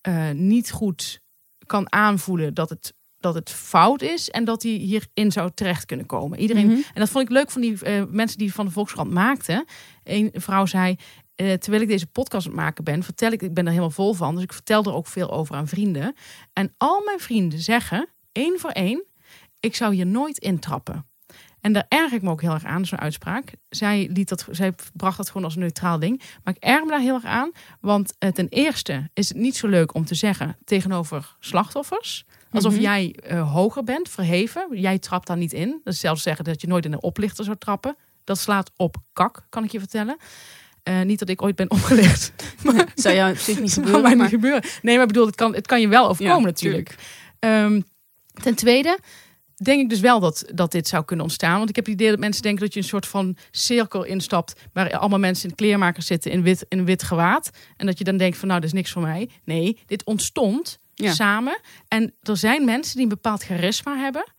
eh, 0.00 0.30
niet 0.30 0.70
goed 0.70 1.20
kan 1.66 1.92
aanvoelen 1.92 2.54
dat 2.54 2.68
het, 2.68 2.94
dat 3.20 3.34
het 3.34 3.50
fout 3.50 4.02
is 4.02 4.28
en 4.30 4.44
dat 4.44 4.62
hij 4.62 4.72
hierin 4.72 5.32
zou 5.32 5.50
terecht 5.54 5.84
kunnen 5.84 6.06
komen. 6.06 6.38
Iedereen, 6.38 6.66
Mhm. 6.66 6.76
En 6.76 7.00
dat 7.00 7.08
vond 7.08 7.24
ik 7.24 7.30
leuk 7.30 7.50
van 7.50 7.60
die 7.60 7.82
eh, 7.84 8.02
mensen 8.08 8.38
die 8.38 8.54
van 8.54 8.66
de 8.66 8.72
Volkskrant 8.72 9.10
maakten. 9.10 9.64
Een 10.04 10.30
vrouw 10.34 10.66
zei, 10.66 10.96
eh, 11.34 11.52
terwijl 11.52 11.82
ik 11.82 11.88
deze 11.88 12.06
podcast 12.06 12.46
aan 12.46 12.52
het 12.52 12.60
maken 12.60 12.84
ben, 12.84 13.02
vertel 13.02 13.32
ik, 13.32 13.42
ik 13.42 13.54
ben 13.54 13.64
er 13.64 13.70
helemaal 13.70 13.90
vol 13.90 14.14
van, 14.14 14.34
dus 14.34 14.44
ik 14.44 14.52
vertel 14.52 14.84
er 14.84 14.94
ook 14.94 15.06
veel 15.06 15.30
over 15.30 15.54
aan 15.56 15.68
vrienden. 15.68 16.14
En 16.52 16.74
al 16.76 17.02
mijn 17.04 17.20
vrienden 17.20 17.58
zeggen, 17.58 18.08
één 18.32 18.58
voor 18.60 18.70
één, 18.70 19.04
ik 19.60 19.74
zou 19.76 19.94
hier 19.94 20.06
nooit 20.06 20.38
intrappen. 20.38 21.06
En 21.60 21.72
daar 21.72 21.86
erg 21.88 22.12
ik 22.12 22.22
me 22.22 22.30
ook 22.30 22.40
heel 22.40 22.52
erg 22.52 22.64
aan, 22.64 22.86
zo'n 22.86 22.98
uitspraak. 22.98 23.52
Zij, 23.68 24.10
liet 24.12 24.28
dat, 24.28 24.46
zij 24.50 24.74
bracht 24.92 25.16
dat 25.16 25.26
gewoon 25.26 25.44
als 25.44 25.54
een 25.54 25.60
neutraal 25.60 25.98
ding. 25.98 26.22
Maar 26.44 26.54
ik 26.54 26.62
erg 26.62 26.84
me 26.84 26.90
daar 26.90 27.00
heel 27.00 27.14
erg 27.14 27.24
aan. 27.24 27.50
Want 27.80 28.14
eh, 28.18 28.30
ten 28.30 28.48
eerste 28.48 29.10
is 29.14 29.28
het 29.28 29.36
niet 29.36 29.56
zo 29.56 29.68
leuk 29.68 29.94
om 29.94 30.04
te 30.04 30.14
zeggen 30.14 30.56
tegenover 30.64 31.36
slachtoffers. 31.40 32.24
Alsof 32.52 32.72
Mhm. 32.72 32.80
jij 32.82 33.14
eh, 33.22 33.52
hoger 33.52 33.84
bent, 33.84 34.08
verheven. 34.08 34.66
Jij 34.80 34.98
trapt 34.98 35.26
daar 35.26 35.36
niet 35.36 35.52
in. 35.52 35.80
Dat 35.84 35.94
is 35.94 36.00
zelfs 36.00 36.22
zeggen 36.22 36.44
dat 36.44 36.60
je 36.60 36.66
nooit 36.66 36.84
in 36.84 36.92
een 36.92 37.02
oplichter 37.02 37.44
zou 37.44 37.56
trappen. 37.58 37.96
Dat 38.24 38.38
slaat 38.38 38.70
op 38.76 38.96
kak, 39.12 39.46
kan 39.48 39.64
ik 39.64 39.72
je 39.72 39.78
vertellen. 39.78 40.16
Eh, 40.82 41.00
niet 41.02 41.18
dat 41.18 41.28
ik 41.28 41.42
ooit 41.42 41.56
ben 41.56 41.70
opgelicht. 41.70 42.32
Maar 42.64 42.92
Zou 42.94 43.14
jou 43.14 43.32
niet 43.46 43.56
dat 43.64 43.72
gebeuren. 43.72 44.02
maar- 44.02 44.16
niet 44.16 44.28
gebeuren. 44.28 44.62
Nee, 44.82 44.94
maar 44.94 45.02
ik 45.06 45.12
bedoel, 45.12 45.26
het 45.26 45.34
kan, 45.34 45.54
het 45.54 45.66
kan 45.66 45.80
je 45.80 45.88
wel 45.88 46.08
overkomen 46.08 46.40
Ja, 46.40 46.46
natuurlijk. 46.46 46.94
Ehm, 47.38 47.80
ten 48.42 48.54
tweede 48.54 48.98
denk 49.56 49.80
ik 49.80 49.88
dus 49.88 50.00
wel 50.00 50.20
dat, 50.20 50.44
dat 50.54 50.72
dit 50.72 50.88
zou 50.88 51.04
kunnen 51.04 51.24
ontstaan. 51.24 51.56
Want 51.56 51.68
ik 51.68 51.76
heb 51.76 51.84
het 51.84 51.94
idee 51.94 52.10
dat 52.10 52.18
mensen 52.18 52.42
denken 52.42 52.64
dat 52.64 52.74
je 52.74 52.80
een 52.80 52.86
soort 52.86 53.06
van 53.06 53.36
cirkel 53.50 54.04
instapt... 54.04 54.60
waar 54.72 54.98
allemaal 54.98 55.18
mensen 55.18 55.48
in 55.48 55.54
kleermakers 55.54 56.06
zitten 56.06 56.30
in 56.30 56.42
wit, 56.42 56.66
in 56.68 56.84
wit 56.84 57.02
gewaad. 57.02 57.50
En 57.76 57.86
dat 57.86 57.98
je 57.98 58.04
dan 58.04 58.16
denkt 58.16 58.36
van 58.36 58.48
nou, 58.48 58.60
dit 58.60 58.68
is 58.68 58.74
niks 58.74 58.90
voor 58.90 59.02
mij. 59.02 59.28
Nee, 59.44 59.78
dit 59.86 60.04
ontstond 60.04 60.78
Ja. 61.04 61.12
samen. 61.12 61.60
En 61.88 62.14
er 62.22 62.36
zijn 62.36 62.64
mensen 62.64 62.94
die 62.94 63.02
een 63.02 63.08
bepaald 63.08 63.42
charisma 63.42 63.96
hebben... 63.96 64.32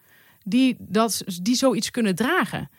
die, 0.43 0.75
dat, 0.79 1.23
die 1.41 1.55
zoiets 1.55 1.91
kunnen 1.91 2.15
dragen. 2.15 2.69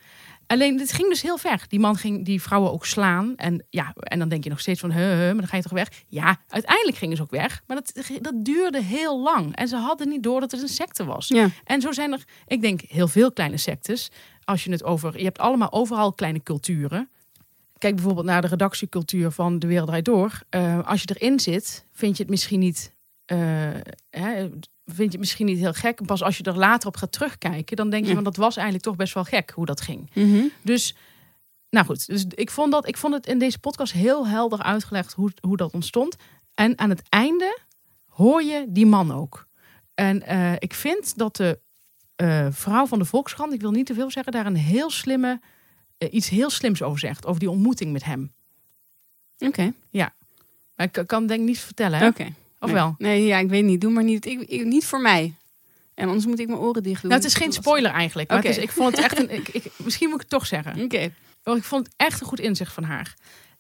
Alleen, 0.47 0.77
dit 0.77 0.93
ging 0.93 1.09
dus 1.09 1.23
heel 1.23 1.39
ver. 1.39 1.65
Die 1.69 1.81
man 1.81 1.97
ging 1.97 2.25
die 2.25 2.43
vrouwen 2.43 2.73
ook 2.73 2.87
slaan. 2.87 3.37
En, 3.37 3.67
ja, 3.69 3.93
en 3.95 4.19
dan 4.19 4.29
denk 4.29 4.45
je 4.45 4.51
nog 4.51 4.61
steeds 4.61 4.81
van, 4.81 4.91
he, 4.91 5.03
he, 5.03 5.27
maar 5.27 5.41
dan 5.41 5.49
ga 5.49 5.57
je 5.57 5.63
toch 5.63 5.73
weg? 5.73 5.89
Ja, 6.09 6.37
uiteindelijk 6.49 6.97
gingen 6.97 7.17
ze 7.17 7.23
ook 7.23 7.31
weg. 7.31 7.63
Maar 7.67 7.77
dat, 7.77 8.19
dat 8.21 8.35
duurde 8.37 8.83
heel 8.83 9.21
lang. 9.21 9.57
En 9.57 9.69
ze 9.69 9.77
hadden 9.77 10.09
niet 10.09 10.23
door 10.23 10.41
dat 10.41 10.51
het 10.51 10.63
een 10.63 10.69
secte 10.69 11.05
was. 11.05 11.29
Ja. 11.29 11.49
En 11.65 11.81
zo 11.81 11.93
zijn 11.93 12.13
er, 12.13 12.25
ik 12.47 12.61
denk, 12.61 12.81
heel 12.81 13.09
veel 13.09 13.33
kleine 13.33 13.57
sectes. 13.57 14.11
Als 14.45 14.65
je 14.65 14.71
het 14.71 14.85
over, 14.85 15.19
je 15.19 15.25
hebt 15.25 15.39
allemaal 15.39 15.73
overal 15.73 16.13
kleine 16.13 16.43
culturen. 16.43 17.09
Kijk 17.79 17.95
bijvoorbeeld 17.95 18.27
naar 18.27 18.43
de 18.43 18.49
redactiecultuur 18.49 19.31
van 19.31 19.59
De 19.59 19.67
Wereld 19.67 19.87
Draait 19.89 20.05
Door. 20.05 20.41
Eh, 20.49 20.87
als 20.87 21.03
je 21.03 21.17
erin 21.19 21.41
zit, 21.41 21.87
vind 21.93 22.17
je 22.17 22.23
het 22.23 22.31
misschien 22.31 22.61
niet... 22.61 22.93
eh, 23.31 23.39
hè, 24.11 24.49
vind 24.85 24.97
je 24.97 25.05
het 25.05 25.19
misschien 25.19 25.47
niet 25.47 25.59
heel 25.59 25.73
gek. 25.73 26.07
Pas 26.07 26.23
als 26.23 26.37
je 26.37 26.43
er 26.43 26.57
later 26.59 26.89
op 26.89 26.97
gaat 26.97 27.13
terugkijken, 27.13 27.77
dan 27.77 27.91
denk 27.91 28.03
je 28.03 28.09
Ja. 28.09 28.15
van 28.15 28.25
dat 28.25 28.37
was 28.37 28.55
eigenlijk 28.57 28.87
toch 28.87 28.97
best 28.97 29.15
wel 29.15 29.25
gek 29.25 29.51
hoe 29.51 29.67
dat 29.67 29.81
ging. 29.81 30.11
Mhm. 30.15 30.43
Dus, 30.63 30.95
nou 31.71 31.87
goed, 31.87 32.07
dus 32.07 32.25
ik 32.35 32.51
vond, 32.51 32.73
dat, 32.73 32.89
ik 32.89 32.97
vond 32.97 33.15
het 33.15 33.27
in 33.27 33.39
deze 33.39 33.59
podcast 33.59 33.93
heel 33.93 34.27
helder 34.27 34.63
uitgelegd 34.63 35.13
hoe, 35.13 35.33
hoe 35.41 35.57
dat 35.57 35.73
ontstond. 35.73 36.17
En 36.55 36.79
aan 36.79 36.91
het 36.91 37.03
einde 37.09 37.59
hoor 38.07 38.43
je 38.43 38.65
die 38.69 38.87
man 38.87 39.13
ook. 39.13 39.47
En 39.95 40.23
eh, 40.23 40.53
ik 40.59 40.75
vind 40.75 41.19
dat 41.19 41.37
de 41.37 41.59
eh, 42.17 42.47
vrouw 42.51 42.87
van 42.87 42.99
de 42.99 43.05
Volkskrant, 43.05 43.53
ik 43.53 43.61
wil 43.61 43.71
niet 43.71 43.87
te 43.87 43.95
veel 43.95 44.11
zeggen, 44.11 44.33
daar 44.33 44.47
een 44.47 44.57
heel 44.57 44.91
slimme, 44.91 45.41
iets 46.11 46.29
heel 46.29 46.51
slims 46.51 46.83
over 46.83 46.99
zegt. 46.99 47.27
Over 47.27 47.41
die 47.41 47.51
ontmoeting 47.51 47.93
met 47.93 48.05
hem. 48.05 48.33
Oké. 49.39 49.73
Maar 50.77 50.89
ik 50.93 51.03
kan 51.07 51.27
denk 51.27 51.41
ik 51.41 51.47
niet 51.47 51.59
vertellen? 51.59 52.07
Oké. 52.07 52.33
Of 52.61 52.67
Nee. 52.71 52.75
wel? 52.75 52.95
Nee, 52.99 53.25
ja, 53.27 53.39
ik 53.39 53.49
weet 53.49 53.65
niet. 53.65 53.81
Doe 53.81 53.91
maar 53.93 54.05
niet. 54.05 54.27
Ik, 54.27 54.41
ik- 54.41 54.65
niet 54.65 54.87
voor 54.87 55.01
mij. 55.01 55.35
En 55.95 56.07
anders 56.07 56.27
moet 56.27 56.39
ik 56.39 56.47
mijn 56.47 56.59
oren 56.59 56.83
dicht 56.83 57.01
doen. 57.03 57.11
Nou, 57.11 57.23
het 57.23 57.31
is 57.31 57.37
geen 57.37 57.53
spoiler 57.53 57.91
eigenlijk. 57.91 58.29
Maar 58.29 58.39
Oké. 58.39 58.49
het 58.49 58.57
is, 58.57 58.63
ik 58.63 58.71
vond 58.71 58.97
het 58.97 59.05
echt 59.05 59.19
een. 59.19 59.31
Ik, 59.31 59.49
ik, 59.49 59.65
misschien 59.77 60.07
moet 60.07 60.15
ik 60.15 60.21
het 60.21 60.31
toch 60.31 60.47
zeggen. 60.47 60.83
Oké. 60.83 61.11
Oh, 61.45 61.57
ik 61.57 61.63
vond 61.65 61.87
het 61.87 61.95
echt 61.97 62.21
een 62.21 62.27
goed 62.27 62.41
inzicht 62.41 62.73
van 62.73 62.83
haar. 62.85 63.15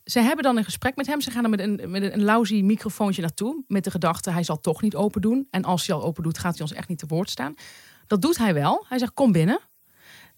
Ze 0.05 0.21
hebben 0.21 0.45
dan 0.45 0.57
een 0.57 0.65
gesprek 0.65 0.97
met 0.97 1.07
hem. 1.07 1.21
Ze 1.21 1.31
gaan 1.31 1.45
er 1.45 1.51
met 1.51 1.61
een, 1.61 1.81
met 1.91 2.13
een 2.13 2.23
lousy 2.25 2.61
microfoontje 2.61 3.21
naartoe. 3.23 3.65
Met 3.69 3.85
de 3.85 3.91
gedachte, 3.91 4.31
hij 4.31 4.43
zal 4.43 4.61
toch 4.61 4.83
niet 4.83 4.95
open 4.95 5.21
doen. 5.21 5.47
En 5.51 5.65
als 5.65 5.87
hij 5.87 5.97
al 5.97 6.03
open 6.03 6.23
doet, 6.23 6.39
gaat 6.39 6.53
hij 6.53 6.63
ons 6.63 6.73
echt 6.73 6.89
niet 6.89 6.99
te 6.99 7.07
woord 7.07 7.31
staan. 7.31 7.55
Dat 8.07 8.23
doet 8.23 8.39
hij 8.39 8.55
wel. 8.55 8.85
Hij 8.89 8.99
zegt, 8.99 9.15
kom 9.15 9.33
binnen. 9.33 9.61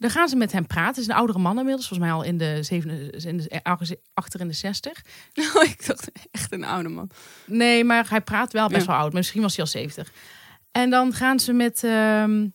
Dan 0.03 0.11
gaan 0.11 0.29
ze 0.29 0.37
met 0.37 0.53
hem 0.53 0.67
praten. 0.67 0.89
Het 0.89 0.99
is 0.99 1.07
een 1.07 1.15
oudere 1.15 1.39
man 1.39 1.59
inmiddels. 1.59 1.89
Volgens 1.89 2.09
mij 2.09 2.19
al 2.19 2.25
in 2.25 2.39
de, 2.39 2.63
zeven, 2.63 3.11
in 3.11 3.37
de 3.37 3.99
achter 4.15 4.41
in 4.41 4.49
de 4.49 4.55
zestig. 4.55 5.03
Nou, 5.35 5.65
ik 5.71 5.87
dacht 5.87 6.11
echt 6.31 6.53
een 6.53 6.65
oude 6.65 6.89
man. 6.89 7.11
Nee, 7.47 7.85
maar 7.85 8.07
hij 8.09 8.21
praat 8.21 8.53
wel 8.53 8.69
best 8.69 8.81
Ja. 8.81 8.87
wel 8.87 8.97
oud. 8.97 9.09
Maar 9.09 9.21
misschien 9.21 9.43
was 9.43 9.57
hij 9.57 9.65
al 9.65 9.71
70. 9.71 10.13
En 10.73 10.91
dan 10.91 11.13
gaan 11.13 11.41
ze 11.41 11.53
met, 11.53 11.85
ehm, 11.85 12.49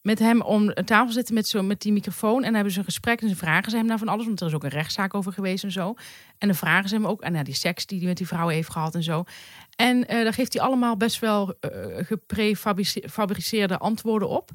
met 0.00 0.18
hem 0.18 0.40
om 0.42 0.70
een 0.74 0.84
tafel 0.84 1.12
zitten 1.12 1.34
met, 1.34 1.48
zo, 1.48 1.62
met 1.62 1.80
die 1.80 1.92
microfoon. 1.92 2.36
En 2.36 2.42
dan 2.44 2.54
hebben 2.54 2.72
ze 2.72 2.78
een 2.78 2.84
gesprek 2.84 3.20
en 3.20 3.28
ze 3.28 3.36
vragen 3.36 3.70
ze 3.70 3.76
hem 3.76 3.86
naar 3.86 3.98
van 3.98 4.08
alles. 4.08 4.26
Want 4.26 4.40
er 4.40 4.46
is 4.46 4.54
ook 4.54 4.64
een 4.64 4.70
rechtszaak 4.70 5.14
over 5.14 5.32
geweest 5.32 5.64
en 5.64 5.72
zo. 5.72 5.94
En 6.38 6.48
dan 6.48 6.56
vragen 6.56 6.88
ze 6.88 6.94
hem 6.94 7.06
ook 7.06 7.28
naar 7.28 7.44
die 7.44 7.54
seks 7.54 7.86
die 7.86 7.98
hij 7.98 8.06
met 8.08 8.16
die 8.16 8.26
vrouw 8.26 8.48
heeft 8.48 8.70
gehad 8.70 8.94
en 8.94 9.02
zo. 9.02 9.24
En 9.76 10.08
eh 10.08 10.22
daar 10.22 10.32
geeft 10.32 10.52
hij 10.52 10.62
allemaal 10.62 10.96
best 10.96 11.18
wel 11.18 11.54
eh 11.60 11.70
geprefabriceerde 12.06 13.78
antwoorden 13.78 14.28
op. 14.28 14.50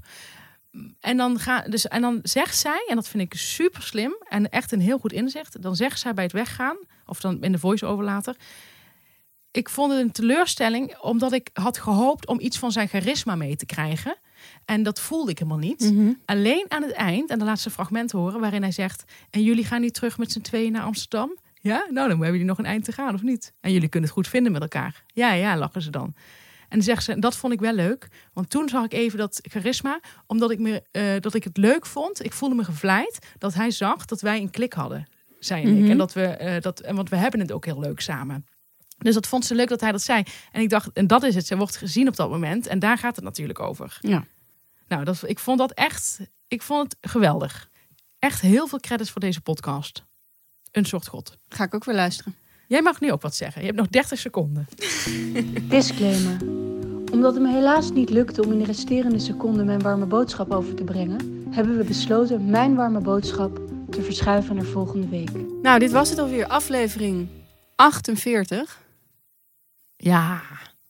en, 0.99 1.17
dan 1.17 1.39
ga, 1.39 1.61
dus, 1.61 1.88
en 1.88 2.01
dan 2.01 2.19
zegt 2.24 2.57
zij, 2.57 2.86
en 2.89 2.95
dat 2.95 3.07
vind 3.07 3.24
ik 3.24 3.39
super 3.39 3.82
slim 3.82 4.15
en 4.30 4.49
echt 4.49 4.72
een 4.72 4.82
heel 4.82 4.97
goed 4.97 5.13
inzicht. 5.13 5.61
Dan 5.61 5.76
zegt 5.76 5.99
zij 5.99 6.13
bij 6.13 6.24
het 6.24 6.34
weggaan, 6.34 6.78
of 7.05 7.19
dan 7.19 7.43
in 7.43 7.51
de 7.51 7.59
voice-over 7.59 8.03
later. 8.03 8.36
Ik 9.51 9.69
vond 9.69 9.91
het 9.91 10.01
een 10.01 10.11
teleurstelling, 10.11 10.97
omdat 10.97 11.32
ik 11.32 11.49
had 11.53 11.78
gehoopt 11.78 12.28
om 12.28 12.39
iets 12.39 12.59
van 12.59 12.72
zijn 12.72 12.88
charisma 12.88 13.36
mee 13.36 13.55
te 13.55 13.65
krijgen. 13.65 14.15
En 14.65 14.84
dat 14.84 14.99
voelde 14.99 15.32
ik 15.32 15.39
helemaal 15.39 15.59
niet. 15.59 15.91
Mhm. 15.91 16.13
Alleen 16.26 16.65
aan 16.67 16.82
het 16.82 16.91
eind, 16.91 17.30
en 17.30 17.39
de 17.39 17.45
laatste 17.45 17.69
fragment 17.69 18.11
horen, 18.11 18.39
waarin 18.39 18.61
hij 18.61 18.72
zegt: 18.72 19.03
En 19.30 19.43
jullie 19.43 19.65
gaan 19.65 19.82
nu 19.82 19.89
terug 19.89 20.17
met 20.17 20.32
z'n 20.32 20.41
tweeën 20.41 20.72
naar 20.72 20.84
Amsterdam? 20.84 21.38
Ja, 21.61 21.78
nou 21.78 21.93
dan 21.93 22.09
hebben 22.09 22.28
jullie 22.28 22.45
nog 22.45 22.57
een 22.57 22.65
eind 22.65 22.84
te 22.84 22.91
gaan, 22.91 23.13
of 23.13 23.22
niet? 23.22 23.53
En 23.59 23.72
jullie 23.72 23.89
kunnen 23.89 24.09
het 24.09 24.17
goed 24.17 24.28
vinden 24.28 24.51
met 24.51 24.61
elkaar. 24.61 25.03
Ja, 25.13 25.34
ja, 25.34 25.57
lachen 25.57 25.82
ze 25.82 25.89
dan. 25.89 26.15
En 26.72 26.82
zegt 26.82 27.03
ze, 27.03 27.19
dat 27.19 27.36
vond 27.36 27.53
ik 27.53 27.59
wel 27.59 27.74
leuk. 27.74 28.07
Want 28.34 28.49
toen 28.49 28.69
zag 28.69 28.84
ik 28.86 28.93
even 28.93 29.17
dat 29.17 29.39
charisma, 29.41 29.99
omdat 30.28 30.51
ik, 30.51 30.59
me, 30.59 30.84
eh, 30.91 31.03
dat 31.19 31.34
ik 31.34 31.43
het 31.43 31.57
leuk 31.57 31.86
vond. 31.86 32.24
Ik 32.24 32.34
voelde 32.34 32.55
me 32.55 32.63
gevleid 32.63 33.19
dat 33.38 33.53
hij 33.53 33.72
zag 33.72 34.05
dat 34.05 34.22
wij 34.22 34.41
een 34.41 34.49
klik 34.49 34.74
hadden, 34.74 35.07
zei 35.39 35.63
en 35.63 35.69
ik. 35.69 35.82
Mhm. 35.82 35.91
En 35.91 35.97
dat 35.97 36.13
we, 36.13 36.26
eh, 36.26 36.61
dat, 36.61 36.80
en 36.80 36.95
want 36.95 37.09
we 37.09 37.15
hebben 37.15 37.39
het 37.39 37.51
ook 37.51 37.65
heel 37.65 37.80
leuk 37.80 37.99
samen. 37.99 38.45
Dus 38.97 39.13
dat 39.13 39.28
vond 39.28 39.45
ze 39.45 39.55
leuk 39.55 39.67
dat 39.67 39.82
hij 39.82 39.91
dat 39.91 40.01
zei. 40.01 40.24
En 40.51 40.61
ik 40.61 40.69
dacht, 40.69 40.89
en 40.93 41.07
dat 41.07 41.24
is 41.24 41.36
het. 41.36 41.45
Ze 41.45 41.57
wordt 41.57 41.78
gezien 41.78 42.07
op 42.07 42.15
dat 42.15 42.30
moment. 42.30 42.67
En 42.67 42.80
daar 42.80 42.97
gaat 42.97 43.15
het 43.15 43.26
natuurlijk 43.26 43.59
over. 43.59 43.97
Ja. 44.01 44.26
Nou, 44.88 45.03
dat, 45.03 45.24
ik 45.26 45.39
vond 45.39 45.57
dat 45.57 45.72
echt, 45.72 46.19
ik 46.47 46.61
vond 46.61 46.95
het 46.99 47.11
geweldig. 47.11 47.69
Echt 48.19 48.41
heel 48.41 48.67
veel 48.67 48.80
credits 48.80 49.11
voor 49.11 49.22
deze 49.22 49.41
podcast. 49.41 50.03
Een 50.72 50.86
soort 50.86 51.07
god. 51.07 51.38
Ga 51.49 51.63
ik 51.63 51.76
ook 51.76 51.84
weer 51.84 51.95
luisteren. 51.95 52.36
Jij 52.67 52.82
mag 52.82 52.99
nu 52.99 53.11
ook 53.11 53.22
wat 53.22 53.36
zeggen. 53.36 53.61
Je 53.61 53.67
hebt 53.67 53.80
nog 53.80 53.88
30 53.88 54.19
seconden. 54.19 54.67
Disclaimer. 55.69 56.61
Omdat 57.12 57.34
het 57.34 57.43
me 57.43 57.51
helaas 57.51 57.91
niet 57.91 58.09
lukte 58.09 58.43
om 58.45 58.51
in 58.51 58.57
de 58.57 58.66
resterende 58.66 59.20
seconden 59.20 59.66
mijn 59.66 59.82
warme 59.82 60.05
boodschap 60.05 60.51
over 60.51 60.76
te 60.76 60.84
brengen, 60.84 61.45
hebben 61.49 61.78
we 61.78 61.84
besloten 61.84 62.49
mijn 62.49 62.76
warme 62.76 62.99
boodschap 62.99 63.62
te 63.89 64.01
verschuiven 64.01 64.55
naar 64.55 64.66
volgende 64.66 65.07
week. 65.07 65.30
Nou, 65.62 65.80
dit 65.80 65.91
was 65.91 66.09
het 66.09 66.20
alweer. 66.20 66.47
Aflevering 66.47 67.28
48. 67.76 68.82
Ja, 69.95 70.41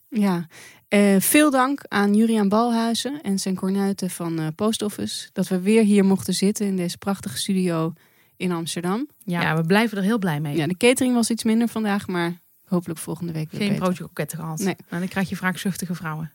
Ja. 0.10 0.48
Eh, 0.88 1.16
veel 1.20 1.52
dank 1.52 1.82
aan 1.88 2.14
Juriaan 2.14 2.50
Balhuizen 2.50 3.22
en 3.22 3.40
zijn 3.40 3.56
kornuiten 3.56 4.10
van 4.10 4.40
eh, 4.40 4.48
Post 4.56 4.82
Office. 4.82 5.30
Dat 5.34 5.48
we 5.48 5.60
weer 5.62 5.84
hier 5.84 6.06
mochten 6.06 6.34
zitten 6.34 6.66
in 6.66 6.76
deze 6.76 6.98
prachtige 6.98 7.38
studio 7.38 7.94
in 8.38 8.52
Amsterdam. 8.52 9.08
ja. 9.24 9.56
we 9.56 9.66
blijven 9.66 9.98
er 9.98 10.04
heel 10.04 10.20
blij 10.20 10.40
mee. 10.40 10.56
Ja, 10.56 10.68
de 10.68 10.78
catering 10.78 11.14
was 11.16 11.30
iets 11.30 11.44
minder 11.44 11.68
vandaag, 11.68 12.08
maar 12.08 12.41
hopelijk 12.72 13.00
volgende 13.00 13.32
week 13.34 13.52
weer 13.52 13.60
Geen 13.60 13.70
beter. 13.70 13.84
broodje 13.84 14.04
kroketten 14.04 14.38
gehad. 14.38 14.58
Nee. 14.58 14.76
Nou, 14.90 15.00
dan 15.02 15.08
krijg 15.08 15.30
je 15.30 15.36
wraakzuchtige 15.36 15.96
vrouwen. 15.96 16.32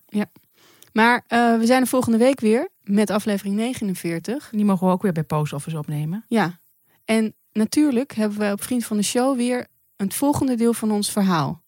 Maar 0.93 1.25
eh, 1.27 1.59
we 1.59 1.67
zijn 1.67 1.81
er 1.81 1.87
volgende 1.87 2.19
week 2.19 2.41
weer 2.41 2.69
met 2.83 3.11
aflevering 3.11 3.55
49. 3.55 4.49
Die 4.51 4.65
mogen 4.65 4.87
we 4.87 4.93
ook 4.93 5.03
weer 5.03 5.13
bij 5.13 5.23
Post 5.23 5.53
Office 5.53 5.79
opnemen. 5.79 6.25
Ja, 6.29 6.61
en 7.05 7.35
natuurlijk 7.53 8.15
hebben 8.15 8.39
we 8.39 8.53
op 8.53 8.63
Vriend 8.63 8.85
van 8.85 8.97
de 8.97 9.03
Show 9.03 9.37
weer 9.37 9.67
het 9.97 10.15
volgende 10.15 10.55
deel 10.55 10.73
van 10.73 10.91
ons 10.91 11.13
verhaal. 11.13 11.63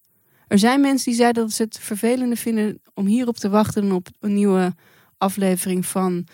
Er 0.46 0.58
zijn 0.58 0.80
mensen 0.80 1.04
die 1.10 1.20
zeiden 1.20 1.42
dat 1.42 1.52
ze 1.52 1.62
het 1.62 1.78
vervelender 1.78 2.36
vinden 2.36 2.80
om 2.94 3.06
hierop 3.06 3.36
te 3.36 3.48
wachten 3.48 3.82
dan 3.82 3.92
op 3.92 4.08
een 4.20 4.34
nieuwe 4.34 4.74
aflevering 5.18 5.86
van 5.86 6.26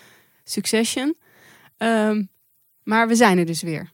Succession. 0.43 1.17
Ehm, 1.77 2.23
maar 2.83 3.07
we 3.07 3.15
zijn 3.15 3.37
er 3.37 3.45
dus 3.45 3.61
weer. 3.61 3.91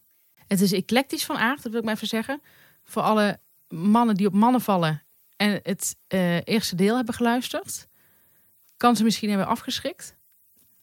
Het 0.47 0.61
is 0.61 0.71
eclectisch 0.71 1.25
van 1.25 1.37
aard, 1.37 1.63
dat 1.63 1.71
wil 1.71 1.79
ik 1.79 1.85
maar 1.85 1.95
even 1.95 2.07
zeggen. 2.07 2.41
Voor 2.83 3.01
alle 3.01 3.39
mannen 3.71 4.15
die 4.15 4.27
op 4.27 4.33
mannen 4.33 4.61
vallen 4.61 5.03
en 5.35 5.59
het 5.63 5.95
eh, 6.07 6.35
eerste 6.43 6.75
deel 6.75 6.95
hebben 6.95 7.13
geluisterd. 7.13 7.87
Kan 8.77 8.95
ze 8.95 9.03
misschien 9.03 9.29
hebben 9.29 9.47
afgeschrikt. 9.47 10.15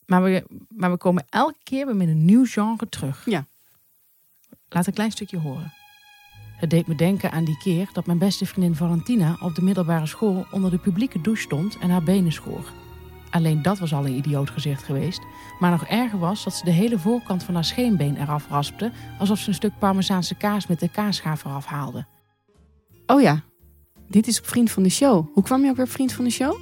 Maar 0.06 0.22
we, 0.22 0.44
maar 0.68 0.90
we 0.90 0.96
komen 0.96 1.26
elke 1.28 1.58
keer 1.62 1.86
weer 1.86 1.96
met 1.96 2.08
een 2.08 2.24
nieuw 2.24 2.44
genre 2.44 2.88
terug. 2.88 3.24
Ja. 3.24 3.46
Laat 4.68 4.86
een 4.86 4.92
klein 4.92 5.10
stukje 5.10 5.38
horen. 5.38 5.72
Het 6.58 6.70
deed 6.70 6.86
me 6.86 6.94
denken 6.94 7.30
aan 7.30 7.44
die 7.44 7.58
keer 7.58 7.88
dat 7.92 8.06
mijn 8.06 8.18
beste 8.18 8.46
vriendin 8.46 8.74
Valentina 8.74 9.36
op 9.40 9.54
de 9.54 9.62
middelbare 9.62 10.06
school 10.06 10.46
onder 10.50 10.70
de 10.70 10.78
publieke 10.78 11.20
douche 11.20 11.42
stond 11.42 11.78
en 11.78 11.90
haar 11.90 12.02
benen 12.02 12.32
schoor. 12.32 12.72
Alleen 13.30 13.62
dat 13.62 13.78
was 13.78 13.92
al 13.92 14.06
een 14.06 14.16
idioot 14.16 14.50
gezicht 14.50 14.82
geweest. 14.82 15.20
Maar 15.58 15.70
nog 15.70 15.84
erger 15.84 16.18
was 16.18 16.44
dat 16.44 16.54
ze 16.54 16.64
de 16.64 16.70
hele 16.70 16.98
voorkant 16.98 17.42
van 17.42 17.54
haar 17.54 17.64
scheenbeen 17.64 18.16
eraf 18.16 18.48
raspte, 18.48 18.92
alsof 19.18 19.38
ze 19.38 19.48
een 19.48 19.54
stuk 19.54 19.78
parmezaanse 19.78 20.34
kaas 20.34 20.66
met 20.66 20.80
de 20.80 20.88
kaasschaaf 20.88 21.44
eraf 21.44 21.66
haalde. 21.66 22.06
Oh 23.10 23.20
ja, 23.20 23.42
dit 24.08 24.26
is 24.26 24.38
op 24.38 24.46
Vriend 24.46 24.70
van 24.70 24.82
de 24.82 24.88
Show. 24.88 25.26
Hoe 25.32 25.42
kwam 25.42 25.64
je 25.64 25.70
ook 25.70 25.76
weer 25.76 25.84
op 25.84 25.90
Vriend 25.90 26.12
van 26.12 26.24
de 26.24 26.30
Show? 26.30 26.56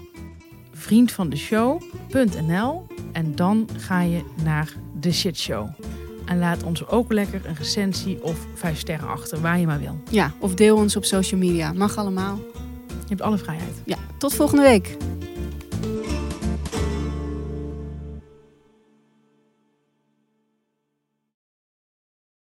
vriendvandeshow.nl 0.73 2.87
en 3.13 3.35
dan 3.35 3.69
ga 3.77 4.01
je 4.01 4.23
naar 4.45 4.73
de 5.01 5.13
shitshow. 5.13 5.69
En 6.25 6.39
laat 6.39 6.63
ons 6.63 6.89
ook 6.89 7.13
lekker 7.13 7.47
een 7.47 7.55
recensie 7.55 8.23
of 8.23 8.47
vijf 8.55 8.79
sterren 8.79 9.09
achter, 9.09 9.41
waar 9.41 9.59
je 9.59 9.67
maar 9.67 9.81
wil. 9.81 10.01
Ja, 10.11 10.33
of 10.39 10.55
deel 10.55 10.77
ons 10.77 10.97
op 10.97 11.05
social 11.05 11.41
media. 11.41 11.73
Mag 11.73 11.97
allemaal. 11.97 12.39
Je 12.89 13.09
hebt 13.09 13.21
alle 13.21 13.39
vrijheid. 13.39 13.83
Ja, 13.85 13.97
tot 14.19 14.35
volgende 14.35 14.63
week. 14.63 14.97